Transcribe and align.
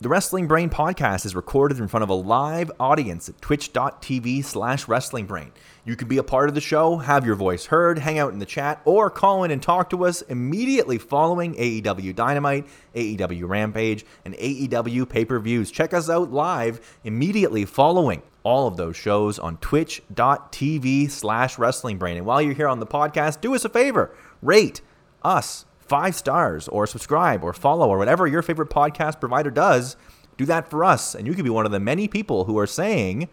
The 0.00 0.08
Wrestling 0.08 0.46
Brain 0.46 0.70
podcast 0.70 1.26
is 1.26 1.34
recorded 1.34 1.80
in 1.80 1.88
front 1.88 2.04
of 2.04 2.08
a 2.08 2.14
live 2.14 2.70
audience 2.78 3.28
at 3.28 3.40
twitch.tv 3.40 4.44
slash 4.44 4.86
wrestlingbrain. 4.86 5.50
You 5.84 5.96
can 5.96 6.06
be 6.06 6.18
a 6.18 6.22
part 6.22 6.48
of 6.48 6.54
the 6.54 6.60
show, 6.60 6.98
have 6.98 7.26
your 7.26 7.34
voice 7.34 7.66
heard, 7.66 7.98
hang 7.98 8.16
out 8.16 8.32
in 8.32 8.38
the 8.38 8.46
chat, 8.46 8.80
or 8.84 9.10
call 9.10 9.42
in 9.42 9.50
and 9.50 9.60
talk 9.60 9.90
to 9.90 10.04
us 10.04 10.22
immediately 10.22 10.98
following 10.98 11.56
AEW 11.56 12.14
Dynamite, 12.14 12.68
AEW 12.94 13.48
Rampage, 13.48 14.06
and 14.24 14.34
AEW 14.34 15.08
pay-per-views. 15.08 15.72
Check 15.72 15.92
us 15.92 16.08
out 16.08 16.30
live 16.30 16.96
immediately 17.02 17.64
following 17.64 18.22
all 18.44 18.68
of 18.68 18.76
those 18.76 18.96
shows 18.96 19.40
on 19.40 19.56
twitch.tv 19.56 21.10
slash 21.10 21.56
wrestlingbrain. 21.56 22.18
And 22.18 22.24
while 22.24 22.40
you're 22.40 22.54
here 22.54 22.68
on 22.68 22.78
the 22.78 22.86
podcast, 22.86 23.40
do 23.40 23.52
us 23.52 23.64
a 23.64 23.68
favor, 23.68 24.14
rate 24.42 24.80
us 25.24 25.64
five 25.88 26.14
stars 26.14 26.68
or 26.68 26.86
subscribe 26.86 27.42
or 27.42 27.52
follow 27.52 27.88
or 27.88 27.98
whatever 27.98 28.26
your 28.26 28.42
favorite 28.42 28.70
podcast 28.70 29.20
provider 29.20 29.50
does. 29.50 29.96
Do 30.36 30.44
that 30.44 30.68
for 30.70 30.84
us, 30.84 31.14
and 31.14 31.26
you 31.26 31.34
could 31.34 31.44
be 31.44 31.50
one 31.50 31.66
of 31.66 31.72
the 31.72 31.80
many 31.80 32.06
people 32.06 32.44
who 32.44 32.58
are 32.58 32.66
saying 32.66 33.28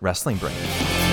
Wrestling 0.00 0.38
Brain. 0.38 1.03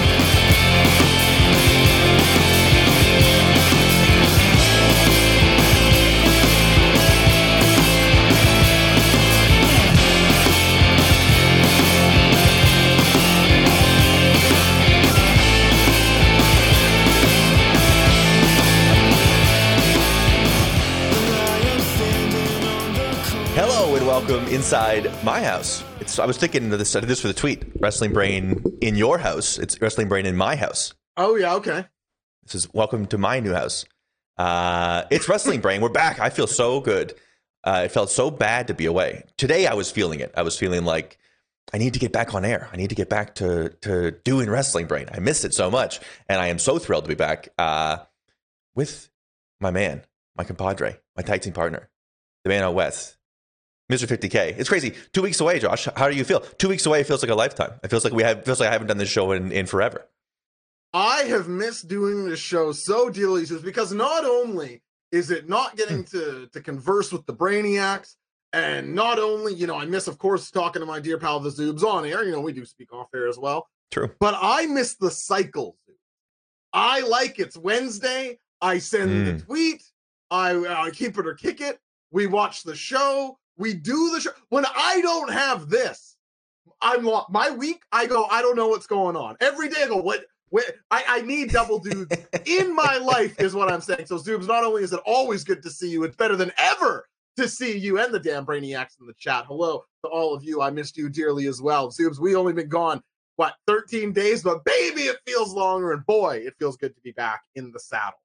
Welcome 24.21 24.47
inside 24.53 25.11
my 25.23 25.41
house. 25.41 25.83
It's, 25.99 26.19
I 26.19 26.27
was 26.27 26.37
thinking 26.37 26.71
of 26.71 26.77
this. 26.77 26.95
I 26.95 26.99
did 26.99 27.09
this 27.09 27.21
for 27.21 27.27
the 27.27 27.33
tweet. 27.33 27.63
Wrestling 27.79 28.13
Brain 28.13 28.63
in 28.79 28.95
your 28.95 29.17
house. 29.17 29.57
It's 29.57 29.81
Wrestling 29.81 30.09
Brain 30.09 30.27
in 30.27 30.35
my 30.35 30.55
house. 30.55 30.93
Oh 31.17 31.35
yeah, 31.35 31.55
okay. 31.55 31.85
This 32.43 32.53
is 32.53 32.71
welcome 32.71 33.07
to 33.07 33.17
my 33.17 33.39
new 33.39 33.53
house. 33.53 33.83
Uh, 34.37 35.05
it's 35.09 35.27
Wrestling 35.27 35.59
Brain. 35.59 35.81
We're 35.81 35.89
back. 35.89 36.19
I 36.19 36.29
feel 36.29 36.45
so 36.45 36.81
good. 36.81 37.15
Uh, 37.63 37.83
it 37.85 37.91
felt 37.91 38.11
so 38.11 38.29
bad 38.29 38.67
to 38.67 38.75
be 38.75 38.85
away. 38.85 39.23
Today 39.37 39.65
I 39.65 39.73
was 39.73 39.89
feeling 39.89 40.19
it. 40.19 40.31
I 40.37 40.43
was 40.43 40.55
feeling 40.55 40.85
like 40.85 41.17
I 41.73 41.79
need 41.79 41.93
to 41.93 41.99
get 41.99 42.11
back 42.11 42.35
on 42.35 42.45
air. 42.45 42.69
I 42.71 42.77
need 42.77 42.89
to 42.89 42.95
get 42.95 43.09
back 43.09 43.33
to 43.35 43.69
to 43.81 44.11
doing 44.23 44.51
Wrestling 44.51 44.85
Brain. 44.85 45.07
I 45.11 45.19
missed 45.19 45.45
it 45.45 45.53
so 45.55 45.71
much, 45.71 45.99
and 46.29 46.39
I 46.39 46.47
am 46.47 46.59
so 46.59 46.77
thrilled 46.77 47.05
to 47.05 47.09
be 47.09 47.15
back 47.15 47.49
uh, 47.57 47.97
with 48.75 49.09
my 49.59 49.71
man, 49.71 50.03
my 50.37 50.43
compadre, 50.43 50.99
my 51.17 51.23
tag 51.23 51.41
team 51.41 51.53
partner, 51.53 51.89
the 52.43 52.49
man 52.49 52.61
out 52.61 52.75
west, 52.75 53.17
Mr. 53.91 54.07
50K. 54.07 54.57
It's 54.57 54.69
crazy. 54.69 54.95
Two 55.11 55.21
weeks 55.21 55.39
away, 55.39 55.59
Josh. 55.59 55.87
How 55.97 56.09
do 56.09 56.15
you 56.15 56.23
feel? 56.23 56.39
Two 56.39 56.69
weeks 56.69 56.85
away 56.85 57.03
feels 57.03 57.21
like 57.21 57.31
a 57.31 57.35
lifetime. 57.35 57.73
It 57.83 57.89
feels 57.89 58.03
like 58.03 58.13
we 58.13 58.23
have 58.23 58.45
feels 58.45 58.59
like 58.59 58.69
I 58.69 58.71
haven't 58.71 58.87
done 58.87 58.97
this 58.97 59.09
show 59.09 59.31
in, 59.33 59.51
in 59.51 59.65
forever. 59.65 60.07
I 60.93 61.23
have 61.23 61.47
missed 61.47 61.87
doing 61.87 62.27
this 62.27 62.39
show 62.39 62.71
so 62.71 63.09
dearly 63.09 63.45
just 63.45 63.63
because 63.63 63.93
not 63.93 64.25
only 64.25 64.81
is 65.11 65.29
it 65.29 65.47
not 65.47 65.71
hmm. 65.71 65.77
getting 65.77 66.03
to 66.05 66.47
to 66.51 66.61
converse 66.61 67.11
with 67.11 67.25
the 67.25 67.33
brainiacs, 67.33 68.15
and 68.53 68.93
not 68.93 69.19
only, 69.19 69.53
you 69.53 69.67
know, 69.67 69.75
I 69.75 69.85
miss, 69.85 70.07
of 70.07 70.17
course, 70.17 70.51
talking 70.51 70.81
to 70.81 70.85
my 70.85 70.99
dear 70.99 71.17
pal 71.17 71.39
the 71.39 71.49
Zoobs 71.49 71.83
on 71.83 72.05
air. 72.05 72.23
You 72.23 72.31
know, 72.31 72.41
we 72.41 72.53
do 72.53 72.65
speak 72.65 72.91
off 72.93 73.07
air 73.13 73.27
as 73.27 73.37
well. 73.37 73.67
True. 73.91 74.11
But 74.19 74.37
I 74.41 74.65
miss 74.65 74.95
the 74.95 75.11
cycle. 75.11 75.77
I 76.73 77.01
like 77.01 77.39
it's 77.39 77.57
Wednesday. 77.57 78.39
I 78.61 78.77
send 78.77 79.27
the 79.27 79.31
hmm. 79.33 79.39
tweet. 79.39 79.83
I, 80.29 80.51
I 80.65 80.91
keep 80.91 81.17
it 81.17 81.27
or 81.27 81.33
kick 81.33 81.59
it. 81.59 81.77
We 82.11 82.27
watch 82.27 82.63
the 82.63 82.75
show. 82.75 83.37
We 83.57 83.73
do 83.73 84.11
the 84.13 84.21
show. 84.21 84.31
When 84.49 84.65
I 84.65 85.01
don't 85.01 85.31
have 85.31 85.69
this, 85.69 86.17
I'm 86.81 87.07
my 87.29 87.51
week. 87.51 87.81
I 87.91 88.07
go. 88.07 88.25
I 88.31 88.41
don't 88.41 88.55
know 88.55 88.67
what's 88.67 88.87
going 88.87 89.15
on. 89.15 89.37
Every 89.39 89.69
day 89.69 89.83
I 89.83 89.87
go. 89.87 89.97
What? 89.97 90.25
What? 90.49 90.65
I, 90.89 91.03
I 91.07 91.21
need 91.21 91.51
double 91.51 91.79
dudes 91.79 92.15
in 92.45 92.75
my 92.75 92.97
life. 92.97 93.39
Is 93.39 93.53
what 93.53 93.71
I'm 93.71 93.81
saying. 93.81 94.05
So 94.07 94.17
Zoobs, 94.17 94.47
not 94.47 94.63
only 94.63 94.83
is 94.83 94.93
it 94.93 95.01
always 95.05 95.43
good 95.43 95.63
to 95.63 95.69
see 95.69 95.89
you, 95.89 96.03
it's 96.03 96.15
better 96.15 96.35
than 96.35 96.51
ever 96.57 97.05
to 97.37 97.47
see 97.47 97.77
you 97.77 97.99
and 97.99 98.13
the 98.13 98.19
damn 98.19 98.45
brainiacs 98.45 98.99
in 98.99 99.07
the 99.07 99.13
chat. 99.17 99.45
Hello 99.47 99.83
to 100.03 100.09
all 100.11 100.33
of 100.33 100.43
you. 100.43 100.61
I 100.61 100.69
missed 100.69 100.97
you 100.97 101.09
dearly 101.09 101.47
as 101.47 101.61
well. 101.61 101.89
Zoobs, 101.89 102.19
we 102.19 102.35
only 102.35 102.53
been 102.53 102.69
gone 102.69 103.01
what 103.37 103.55
13 103.67 104.11
days, 104.13 104.43
but 104.43 104.63
baby, 104.65 105.03
it 105.03 105.17
feels 105.25 105.53
longer. 105.53 105.93
And 105.93 106.05
boy, 106.05 106.43
it 106.45 106.53
feels 106.59 106.77
good 106.77 106.95
to 106.95 107.01
be 107.01 107.11
back 107.11 107.41
in 107.55 107.71
the 107.71 107.79
saddle. 107.79 108.20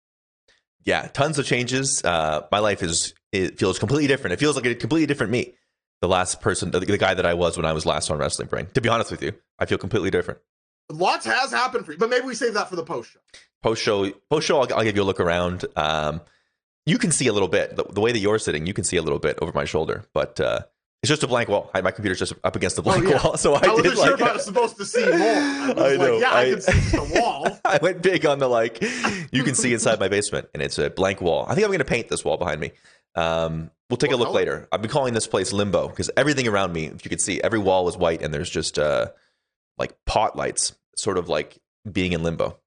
Yeah, 0.86 1.08
tons 1.08 1.38
of 1.38 1.44
changes. 1.44 2.02
Uh, 2.02 2.47
my 2.50 2.60
life 2.60 2.82
is 2.82 3.12
it 3.32 3.58
feels 3.58 3.78
completely 3.78 4.06
different. 4.06 4.32
It 4.32 4.38
feels 4.38 4.56
like 4.56 4.64
a 4.64 4.74
completely 4.74 5.06
different 5.06 5.32
me. 5.32 5.54
The 6.00 6.08
last 6.08 6.41
person, 6.41 6.70
the, 6.70 6.80
the 6.80 6.97
guy 6.97 7.14
that 7.14 7.26
I 7.26 7.34
was 7.34 7.56
when 7.56 7.66
I 7.66 7.72
was 7.72 7.84
last 7.84 8.10
on 8.10 8.19
Wrestling 8.19 8.48
Brain. 8.48 8.69
To 8.74 8.80
be 8.80 8.88
honest 8.88 9.10
with 9.10 9.22
you, 9.22 9.32
I 9.58 9.66
feel 9.66 9.78
completely 9.78 10.10
different. 10.10 10.41
Lots 10.88 11.26
has 11.26 11.50
happened 11.50 11.84
for 11.84 11.92
you, 11.92 11.98
but 11.98 12.08
maybe 12.08 12.26
we 12.26 12.34
save 12.34 12.54
that 12.54 12.69
for 12.69 12.76
the 12.76 12.84
post 12.84 13.10
show. 13.10 13.19
Post 13.62 13.82
show, 13.82 14.10
post 14.30 14.47
show, 14.47 14.60
I'll, 14.60 14.72
I'll 14.74 14.84
give 14.84 14.94
you 14.94 15.02
a 15.02 15.04
look 15.04 15.19
around. 15.19 15.64
Um, 15.74 16.20
you 16.84 16.98
can 16.98 17.10
see 17.10 17.26
a 17.26 17.32
little 17.32 17.48
bit 17.48 17.74
the, 17.74 17.82
the, 17.84 18.00
way 18.00 18.12
that 18.12 18.20
you're 18.20 18.38
sitting. 18.38 18.66
You 18.66 18.74
can 18.74 18.84
see 18.84 18.97
a 18.97 19.03
little 19.03 19.18
bit 19.18 19.38
over 19.42 19.50
my 19.53 19.64
shoulder, 19.64 20.04
but 20.12 20.38
uh, 20.38 20.60
it's 21.02 21.10
just 21.10 21.22
a 21.22 21.28
blank 21.28 21.48
wall. 21.48 21.70
I, 21.74 21.82
my 21.82 21.90
computer's 21.90 22.18
just 22.18 22.32
up 22.42 22.56
against 22.56 22.76
the 22.76 22.82
blank 22.82 23.04
oh, 23.04 23.10
yeah. 23.10 23.22
wall, 23.22 23.36
so 23.36 23.54
I, 23.54 23.60
I 23.64 23.74
wasn't 23.74 23.94
sure 23.94 24.10
like, 24.12 24.20
if 24.20 24.26
I 24.26 24.32
was 24.32 24.44
supposed 24.44 24.76
to 24.78 24.84
see 24.84 25.04
more. 25.04 25.12
I, 25.12 25.70
I 25.70 25.96
know. 25.96 26.12
Like, 26.12 26.20
yeah, 26.20 26.30
I, 26.30 26.40
I 26.40 26.50
can 26.50 26.60
see 26.60 26.96
the 26.96 27.20
wall. 27.20 27.60
I 27.64 27.78
went 27.80 28.02
big 28.02 28.26
on 28.26 28.38
the 28.38 28.48
like. 28.48 28.82
You 29.30 29.44
can 29.44 29.54
see 29.54 29.72
inside 29.72 30.00
my 30.00 30.08
basement, 30.08 30.48
and 30.54 30.62
it's 30.62 30.78
a 30.78 30.90
blank 30.90 31.20
wall. 31.20 31.44
I 31.48 31.54
think 31.54 31.64
I'm 31.64 31.70
going 31.70 31.78
to 31.78 31.84
paint 31.84 32.08
this 32.08 32.24
wall 32.24 32.38
behind 32.38 32.60
me. 32.60 32.72
Um, 33.14 33.70
we'll 33.88 33.98
take 33.98 34.12
a 34.12 34.16
look 34.16 34.32
later. 34.32 34.68
I've 34.72 34.82
been 34.82 34.90
calling 34.90 35.14
this 35.14 35.26
place 35.26 35.52
limbo 35.52 35.88
because 35.88 36.10
everything 36.16 36.48
around 36.48 36.72
me, 36.72 36.86
if 36.86 37.04
you 37.04 37.08
could 37.08 37.20
see, 37.20 37.40
every 37.40 37.58
wall 37.58 37.88
is 37.88 37.96
white, 37.96 38.22
and 38.22 38.32
there's 38.32 38.50
just 38.50 38.78
uh, 38.78 39.08
like 39.78 39.94
pot 40.06 40.34
lights, 40.36 40.74
sort 40.96 41.18
of 41.18 41.28
like 41.28 41.58
being 41.90 42.12
in 42.12 42.22
limbo. 42.22 42.58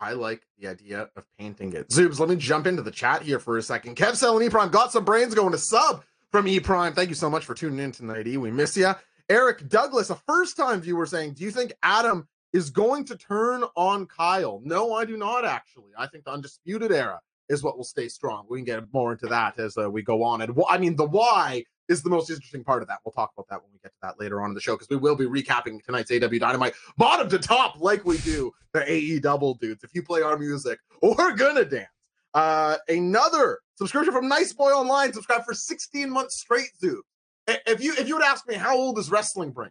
I 0.00 0.14
like 0.14 0.42
the 0.58 0.66
idea 0.66 1.08
of 1.14 1.24
painting 1.38 1.74
it. 1.74 1.90
Zoobs, 1.90 2.18
let 2.18 2.28
me 2.28 2.34
jump 2.34 2.66
into 2.66 2.82
the 2.82 2.90
chat 2.90 3.22
here 3.22 3.38
for 3.38 3.56
a 3.56 3.62
second. 3.62 3.96
Kev 3.96 4.16
selling 4.16 4.50
Prime 4.50 4.70
got 4.70 4.90
some 4.90 5.04
brains 5.04 5.32
going 5.32 5.52
to 5.52 5.58
sub 5.58 6.02
from 6.32 6.48
E 6.48 6.58
Prime. 6.58 6.94
Thank 6.94 7.10
you 7.10 7.14
so 7.14 7.30
much 7.30 7.44
for 7.44 7.54
tuning 7.54 7.78
in 7.78 7.92
tonight, 7.92 8.26
E. 8.26 8.38
We 8.38 8.50
miss 8.50 8.76
you. 8.76 8.92
Eric 9.28 9.68
Douglas, 9.68 10.10
a 10.10 10.16
first 10.26 10.56
time 10.56 10.80
viewer, 10.80 11.06
saying, 11.06 11.34
Do 11.34 11.44
you 11.44 11.50
think 11.50 11.74
Adam 11.82 12.26
is 12.52 12.70
going 12.70 13.04
to 13.04 13.16
turn 13.16 13.64
on 13.76 14.06
Kyle? 14.06 14.60
No, 14.64 14.94
I 14.94 15.04
do 15.04 15.16
not 15.16 15.44
actually. 15.44 15.92
I 15.96 16.06
think 16.06 16.24
the 16.24 16.32
Undisputed 16.32 16.90
Era 16.90 17.20
is 17.48 17.62
what 17.62 17.76
will 17.76 17.84
stay 17.84 18.08
strong. 18.08 18.46
We 18.48 18.58
can 18.58 18.64
get 18.64 18.92
more 18.92 19.12
into 19.12 19.26
that 19.26 19.58
as 19.58 19.76
uh, 19.76 19.90
we 19.90 20.02
go 20.02 20.22
on. 20.22 20.40
And 20.40 20.56
wh- 20.56 20.72
I 20.72 20.78
mean, 20.78 20.96
the 20.96 21.04
why 21.04 21.64
is 21.88 22.02
the 22.02 22.10
most 22.10 22.30
interesting 22.30 22.64
part 22.64 22.80
of 22.80 22.88
that. 22.88 23.00
We'll 23.04 23.12
talk 23.12 23.32
about 23.36 23.48
that 23.50 23.62
when 23.62 23.70
we 23.72 23.78
get 23.82 23.92
to 23.92 23.98
that 24.02 24.18
later 24.18 24.40
on 24.40 24.50
in 24.50 24.54
the 24.54 24.60
show 24.60 24.74
because 24.74 24.88
we 24.88 24.96
will 24.96 25.16
be 25.16 25.26
recapping 25.26 25.82
tonight's 25.84 26.10
AW 26.10 26.28
Dynamite 26.28 26.74
bottom 26.96 27.28
to 27.28 27.38
top 27.38 27.78
like 27.80 28.04
we 28.06 28.16
do 28.18 28.52
the 28.72 28.90
AE 28.90 29.18
double 29.18 29.54
dudes. 29.54 29.84
If 29.84 29.94
you 29.94 30.02
play 30.02 30.22
our 30.22 30.38
music, 30.38 30.78
we're 31.02 31.34
gonna 31.34 31.64
dance. 31.64 31.88
Uh, 32.34 32.76
another 32.88 33.58
subscription 33.76 34.12
from 34.12 34.28
Nice 34.28 34.52
Boy 34.52 34.70
Online. 34.70 35.12
Subscribe 35.12 35.44
for 35.44 35.54
16 35.54 36.10
months 36.10 36.36
straight, 36.40 36.70
dude. 36.80 37.00
If 37.46 37.82
you 37.82 37.94
if 37.98 38.08
you 38.08 38.14
would 38.16 38.24
ask 38.24 38.46
me 38.46 38.54
how 38.54 38.76
old 38.76 38.98
is 38.98 39.10
wrestling 39.10 39.50
brain, 39.50 39.70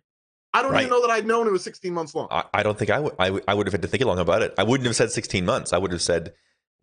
I 0.53 0.61
don't 0.61 0.71
Right. 0.73 0.81
even 0.81 0.89
know 0.91 1.01
that 1.01 1.09
I'd 1.11 1.25
known 1.25 1.47
it 1.47 1.51
was 1.51 1.63
16 1.63 1.93
months 1.93 2.13
long. 2.13 2.27
I, 2.29 2.43
I 2.53 2.63
don't 2.63 2.77
think 2.77 2.91
I 2.91 2.99
would. 2.99 3.15
I 3.17 3.29
would- 3.31 3.67
have 3.67 3.71
had 3.73 3.81
to 3.83 3.87
think 3.87 4.03
long 4.03 4.19
about 4.19 4.41
it. 4.41 4.53
I 4.57 4.63
wouldn't 4.63 4.85
have 4.87 4.95
said 4.95 5.11
16 5.11 5.45
months. 5.45 5.71
I 5.73 5.77
would 5.77 5.91
have 5.91 6.01
said 6.01 6.33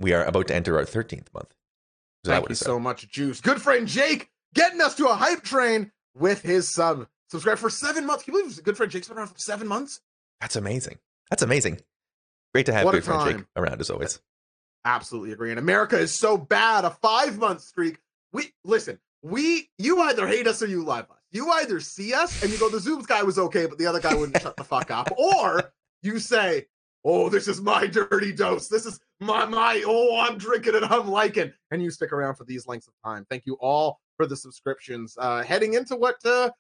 we 0.01 0.13
are 0.15 0.25
about 0.25 0.47
to 0.49 0.55
enter 0.55 0.79
our 0.79 0.85
13th 0.85 1.33
month. 1.35 1.55
So 2.25 2.33
Thank 2.33 2.49
you 2.49 2.55
said. 2.55 2.65
so 2.67 2.81
much, 2.81 3.09
Juice. 3.11 3.41
Good 3.41 3.61
friend 3.63 3.87
Jake 3.87 4.31
getting 4.55 4.81
us 4.81 4.95
to 4.97 5.07
a 5.09 5.15
hype 5.15 5.43
train 5.43 5.93
with 6.15 6.41
his 6.43 6.69
sub. 6.69 7.07
Subscribe 7.31 7.59
for 7.59 7.69
seven 7.71 8.07
months. 8.07 8.25
Can 8.25 8.35
you 8.35 8.41
believe 8.43 8.65
good 8.65 8.77
friend 8.77 8.91
Jake's 8.91 9.09
been 9.09 9.19
around 9.19 9.29
for 9.29 9.39
seven 9.39 9.69
months? 9.69 10.01
That's 10.41 10.57
amazing. 10.57 10.99
That's 11.31 11.43
amazing. 11.43 11.81
Great 12.55 12.65
to 12.67 12.73
have 12.73 12.87
What 12.87 12.93
good 12.93 13.05
friend 13.05 13.39
Jake 13.39 13.47
around 13.55 13.81
as 13.81 13.91
always. 13.91 14.21
Absolutely 14.85 15.33
agree. 15.33 15.51
And 15.51 15.59
America 15.59 15.99
is 15.99 16.15
so 16.15 16.37
bad. 16.37 16.85
A 16.85 16.91
five 16.91 17.39
month 17.39 17.61
streak. 17.61 17.99
We 18.33 18.53
listen. 18.65 18.99
We 19.23 19.69
you 19.79 20.01
either 20.03 20.27
hate 20.27 20.47
us 20.47 20.63
or 20.63 20.67
you 20.67 20.85
love 20.85 21.11
us. 21.11 21.19
You 21.31 21.51
either 21.51 21.81
see 21.81 22.15
us 22.15 22.43
and 22.43 22.51
you 22.51 22.59
go, 22.59 22.69
the 22.69 22.79
Zooms 22.79 23.07
guy 23.07 23.23
was 23.23 23.39
okay, 23.39 23.67
but 23.67 23.79
the 23.79 23.87
other 23.87 24.01
guy 24.01 24.15
wouldn't 24.15 24.41
shut 24.41 24.57
the 24.57 24.65
fuck 24.65 24.91
up, 24.91 25.11
or 25.19 25.73
you 26.03 26.19
say, 26.19 26.67
oh, 27.05 27.29
this 27.29 27.49
is 27.49 27.61
my 27.61 27.87
dirty 27.87 28.33
dose. 28.33 28.69
This 28.69 28.87
is 28.87 28.99
my 29.21 29.45
my. 29.45 29.83
Oh, 29.87 30.21
I'm 30.21 30.39
drinking 30.39 30.75
it. 30.77 30.85
I'm 30.85 31.09
liking. 31.09 31.53
And 31.71 31.83
you 31.83 31.91
stick 31.91 32.13
around 32.13 32.37
for 32.37 32.45
these 32.45 32.67
lengths 32.67 32.89
of 32.89 32.95
time. 33.05 33.27
Thank 33.29 33.45
you 33.47 33.55
all 33.61 34.01
for 34.17 34.27
the 34.27 34.37
subscriptions. 34.37 35.17
Uh, 35.19 35.43
heading 35.43 35.75
into 35.75 35.97
what 35.97 36.17
uh, 36.25 36.51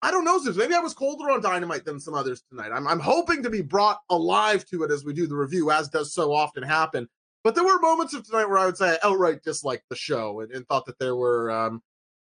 I 0.00 0.10
don't 0.12 0.24
know, 0.24 0.38
Zeus. 0.38 0.56
Maybe 0.56 0.74
I 0.74 0.80
was 0.80 0.94
colder 0.94 1.30
on 1.30 1.42
Dynamite 1.42 1.84
than 1.84 1.98
some 1.98 2.14
others 2.14 2.42
tonight. 2.48 2.70
I'm, 2.72 2.86
I'm 2.86 3.00
hoping 3.00 3.42
to 3.42 3.50
be 3.50 3.62
brought 3.62 3.98
alive 4.10 4.64
to 4.66 4.84
it 4.84 4.92
as 4.92 5.04
we 5.04 5.12
do 5.12 5.26
the 5.26 5.34
review, 5.34 5.72
as 5.72 5.88
does 5.88 6.14
so 6.14 6.32
often 6.32 6.62
happen. 6.62 7.08
But 7.48 7.54
there 7.54 7.64
were 7.64 7.78
moments 7.78 8.12
of 8.12 8.26
tonight 8.26 8.44
where 8.44 8.58
I 8.58 8.66
would 8.66 8.76
say 8.76 8.98
I 9.02 9.08
outright 9.08 9.42
disliked 9.42 9.88
the 9.88 9.96
show 9.96 10.40
and, 10.40 10.52
and 10.52 10.68
thought 10.68 10.84
that 10.84 10.98
there 10.98 11.16
were 11.16 11.50
um, 11.50 11.82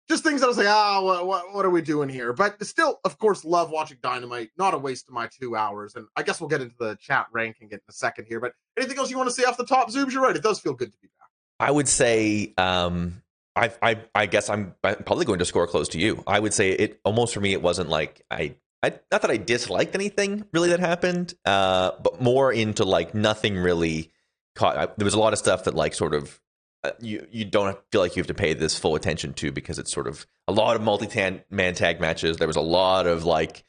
just 0.09 0.23
things 0.23 0.41
I 0.41 0.47
was 0.47 0.57
like, 0.57 0.69
ah, 0.69 1.03
what, 1.03 1.27
what, 1.27 1.53
what 1.53 1.65
are 1.65 1.71
we 1.71 1.83
doing 1.83 2.09
here? 2.09 2.33
But 2.33 2.65
still, 2.65 3.01
of 3.05 3.19
course, 3.19 3.45
love 3.45 3.73
watching 3.73 3.99
Dynamite. 4.01 4.51
Not 4.57 4.73
a 4.73 4.79
waste 4.79 5.09
of 5.09 5.15
my 5.15 5.27
two 5.27 5.57
hours. 5.57 5.97
And 5.97 6.07
I 6.15 6.23
guess 6.23 6.41
we'll 6.41 6.49
get 6.49 6.61
into 6.61 6.77
the 6.79 6.97
chat 7.01 7.27
ranking 7.33 7.71
in 7.73 7.81
a 7.89 7.93
second 7.93 8.27
here. 8.27 8.39
But 8.39 8.53
anything 8.79 8.99
else 8.99 9.11
you 9.11 9.17
want 9.17 9.29
to 9.29 9.35
say 9.35 9.43
off 9.43 9.57
the 9.57 9.67
top, 9.67 9.91
Zoobs? 9.91 10.13
You're 10.13 10.23
right. 10.23 10.37
It 10.37 10.45
does 10.45 10.61
feel 10.61 10.75
good 10.75 10.93
to 10.93 10.99
be 11.03 11.09
back. 11.09 11.29
I 11.59 11.73
would 11.73 11.89
say 11.89 12.55
um, 12.57 13.21
I, 13.57 13.73
I, 13.83 13.99
I 14.15 14.27
guess 14.27 14.49
I'm 14.49 14.77
probably 14.81 15.25
going 15.25 15.41
to 15.41 15.45
score 15.45 15.67
close 15.67 15.89
to 15.89 15.99
you. 15.99 16.23
I 16.29 16.39
would 16.39 16.55
say 16.55 16.71
it 16.71 17.01
almost 17.05 17.35
for 17.35 17.41
me. 17.41 17.53
It 17.53 17.63
wasn't 17.63 17.89
like 17.89 18.25
I, 18.31 18.55
I 18.81 18.91
not 19.11 19.23
that 19.23 19.31
I 19.33 19.39
disliked 19.39 19.97
anything 19.97 20.45
really 20.53 20.69
that 20.69 20.79
happened, 20.79 21.35
uh, 21.45 21.95
but 22.01 22.23
more 22.23 22.53
into 22.53 22.85
like 22.85 23.13
nothing 23.13 23.57
really 23.57 24.13
caught. 24.55 24.77
I, 24.77 24.89
there 24.97 25.05
was 25.05 25.15
a 25.15 25.19
lot 25.19 25.33
of 25.33 25.39
stuff 25.39 25.65
that 25.65 25.75
like 25.75 25.95
sort 25.95 26.15
of 26.15 26.41
uh, 26.83 26.93
you 27.01 27.27
you 27.31 27.45
don't 27.45 27.79
feel 27.93 28.01
like 28.01 28.17
you 28.17 28.21
have 28.21 28.27
to 28.29 28.35
pay 28.35 28.55
this 28.55 28.79
full 28.79 28.95
attention 28.95 29.35
to 29.35 29.53
because 29.53 29.79
it's 29.79 29.93
sort 29.93 30.07
of 30.07 30.27
a 30.49 30.53
lot 30.53 30.77
of 30.77 30.83
multi 30.83 31.41
man 31.51 31.75
tag 31.75 32.01
matches. 32.01 32.39
There 32.39 32.49
was 32.49 32.57
a 32.57 32.63
lot 32.63 33.07
of 33.07 33.25
like 33.25 33.65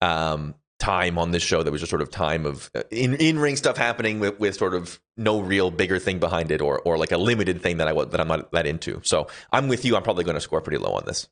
um, 0.00 0.54
time 0.78 1.18
on 1.18 1.30
this 1.30 1.42
show 1.42 1.62
that 1.62 1.70
was 1.70 1.80
just 1.80 1.90
sort 1.90 2.02
of 2.02 2.10
time 2.10 2.46
of 2.46 2.70
uh, 2.74 2.82
in 2.90 3.14
in 3.14 3.38
ring 3.38 3.56
stuff 3.56 3.76
happening 3.76 4.20
with, 4.20 4.38
with 4.38 4.54
sort 4.54 4.74
of 4.74 5.00
no 5.16 5.40
real 5.40 5.70
bigger 5.70 5.98
thing 5.98 6.18
behind 6.18 6.50
it 6.50 6.60
or 6.60 6.80
or 6.80 6.98
like 6.98 7.12
a 7.12 7.18
limited 7.18 7.60
thing 7.60 7.78
that 7.78 7.88
I 7.88 8.04
that 8.04 8.20
I'm 8.20 8.28
not 8.28 8.52
that 8.52 8.66
into. 8.66 9.00
So 9.02 9.28
I'm 9.52 9.68
with 9.68 9.84
you. 9.84 9.96
I'm 9.96 10.02
probably 10.02 10.24
going 10.24 10.36
to 10.36 10.40
score 10.40 10.60
pretty 10.60 10.78
low 10.78 10.92
on 10.92 11.04
this. 11.06 11.28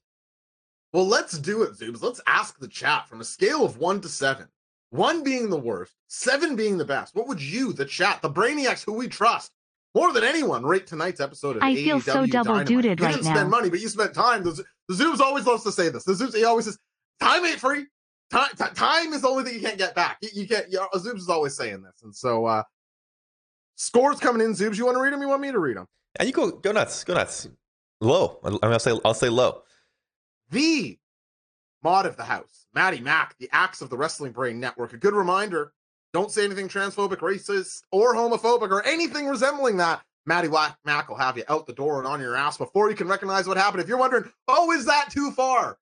Well, 0.92 1.06
let's 1.06 1.38
do 1.38 1.62
it, 1.62 1.72
Zoobs. 1.72 2.02
Let's 2.02 2.20
ask 2.26 2.58
the 2.58 2.68
chat 2.68 3.08
from 3.08 3.20
a 3.20 3.24
scale 3.24 3.64
of 3.64 3.78
one 3.78 4.00
to 4.02 4.08
seven. 4.08 4.48
One 4.92 5.22
being 5.24 5.48
the 5.48 5.56
worst, 5.56 5.94
seven 6.08 6.54
being 6.54 6.76
the 6.76 6.84
best. 6.84 7.14
What 7.14 7.26
would 7.26 7.40
you, 7.40 7.72
the 7.72 7.86
chat, 7.86 8.20
the 8.20 8.28
brainiacs 8.30 8.84
who 8.84 8.92
we 8.92 9.08
trust, 9.08 9.50
more 9.94 10.12
than 10.12 10.22
anyone, 10.22 10.64
rate 10.64 10.86
tonight's 10.86 11.18
episode 11.18 11.56
of 11.56 11.62
I 11.62 11.74
feel 11.74 11.98
so 11.98 12.26
double 12.26 12.52
Dynamite. 12.56 12.66
duted 12.66 13.00
You 13.00 13.06
right 13.06 13.14
didn't 13.14 13.24
now. 13.24 13.34
spend 13.36 13.50
money, 13.50 13.70
but 13.70 13.80
you 13.80 13.88
spent 13.88 14.14
time. 14.14 14.42
The, 14.44 14.62
the 14.88 14.94
Zooms 14.94 15.20
always 15.20 15.46
loves 15.46 15.64
to 15.64 15.72
say 15.72 15.88
this. 15.88 16.04
The 16.04 16.12
Zooms, 16.12 16.34
he 16.36 16.44
always 16.44 16.66
says, 16.66 16.78
time 17.20 17.42
ain't 17.46 17.58
free. 17.58 17.86
Time, 18.30 18.50
ti- 18.50 18.74
time 18.74 19.14
is 19.14 19.22
the 19.22 19.28
only 19.28 19.44
thing 19.44 19.54
you 19.54 19.60
can't 19.60 19.78
get 19.78 19.94
back. 19.94 20.18
You, 20.20 20.28
you 20.34 20.46
can't, 20.48 20.70
you 20.70 20.76
know, 20.78 20.88
Zooms 20.94 21.16
is 21.18 21.28
always 21.30 21.56
saying 21.56 21.82
this. 21.82 22.02
And 22.02 22.14
so, 22.14 22.44
uh, 22.44 22.62
scores 23.76 24.18
coming 24.20 24.46
in, 24.46 24.52
Zooms. 24.52 24.76
You 24.76 24.84
want 24.84 24.96
to 24.96 25.02
read 25.02 25.12
them? 25.14 25.22
You 25.22 25.28
want 25.28 25.40
me 25.40 25.52
to 25.52 25.58
read 25.58 25.76
them? 25.78 25.86
And 26.18 26.26
you 26.28 26.34
go 26.34 26.50
go 26.50 26.72
nuts, 26.72 27.02
go 27.04 27.14
nuts. 27.14 27.48
Low. 28.02 28.38
I'm 28.44 28.58
gonna 28.58 28.78
say 28.78 28.92
I'll 29.04 29.14
say 29.14 29.30
low. 29.30 29.62
the 30.50 30.98
mod 31.82 32.06
of 32.06 32.16
the 32.16 32.24
house, 32.24 32.66
Maddie 32.74 33.00
Mack, 33.00 33.36
the 33.38 33.48
axe 33.52 33.80
of 33.80 33.90
the 33.90 33.96
Wrestling 33.96 34.32
Brain 34.32 34.60
Network. 34.60 34.92
A 34.92 34.98
good 34.98 35.14
reminder 35.14 35.72
don't 36.12 36.30
say 36.30 36.44
anything 36.44 36.68
transphobic, 36.68 37.18
racist, 37.18 37.82
or 37.90 38.14
homophobic, 38.14 38.70
or 38.70 38.84
anything 38.86 39.26
resembling 39.26 39.78
that. 39.78 40.02
Maddie 40.26 40.48
Wa- 40.48 40.74
Mack 40.84 41.08
will 41.08 41.16
have 41.16 41.38
you 41.38 41.44
out 41.48 41.66
the 41.66 41.72
door 41.72 41.98
and 41.98 42.06
on 42.06 42.20
your 42.20 42.36
ass 42.36 42.58
before 42.58 42.90
you 42.90 42.96
can 42.96 43.08
recognize 43.08 43.48
what 43.48 43.56
happened. 43.56 43.82
If 43.82 43.88
you're 43.88 43.98
wondering, 43.98 44.30
oh, 44.46 44.70
is 44.72 44.84
that 44.84 45.10
too 45.10 45.30
far? 45.32 45.78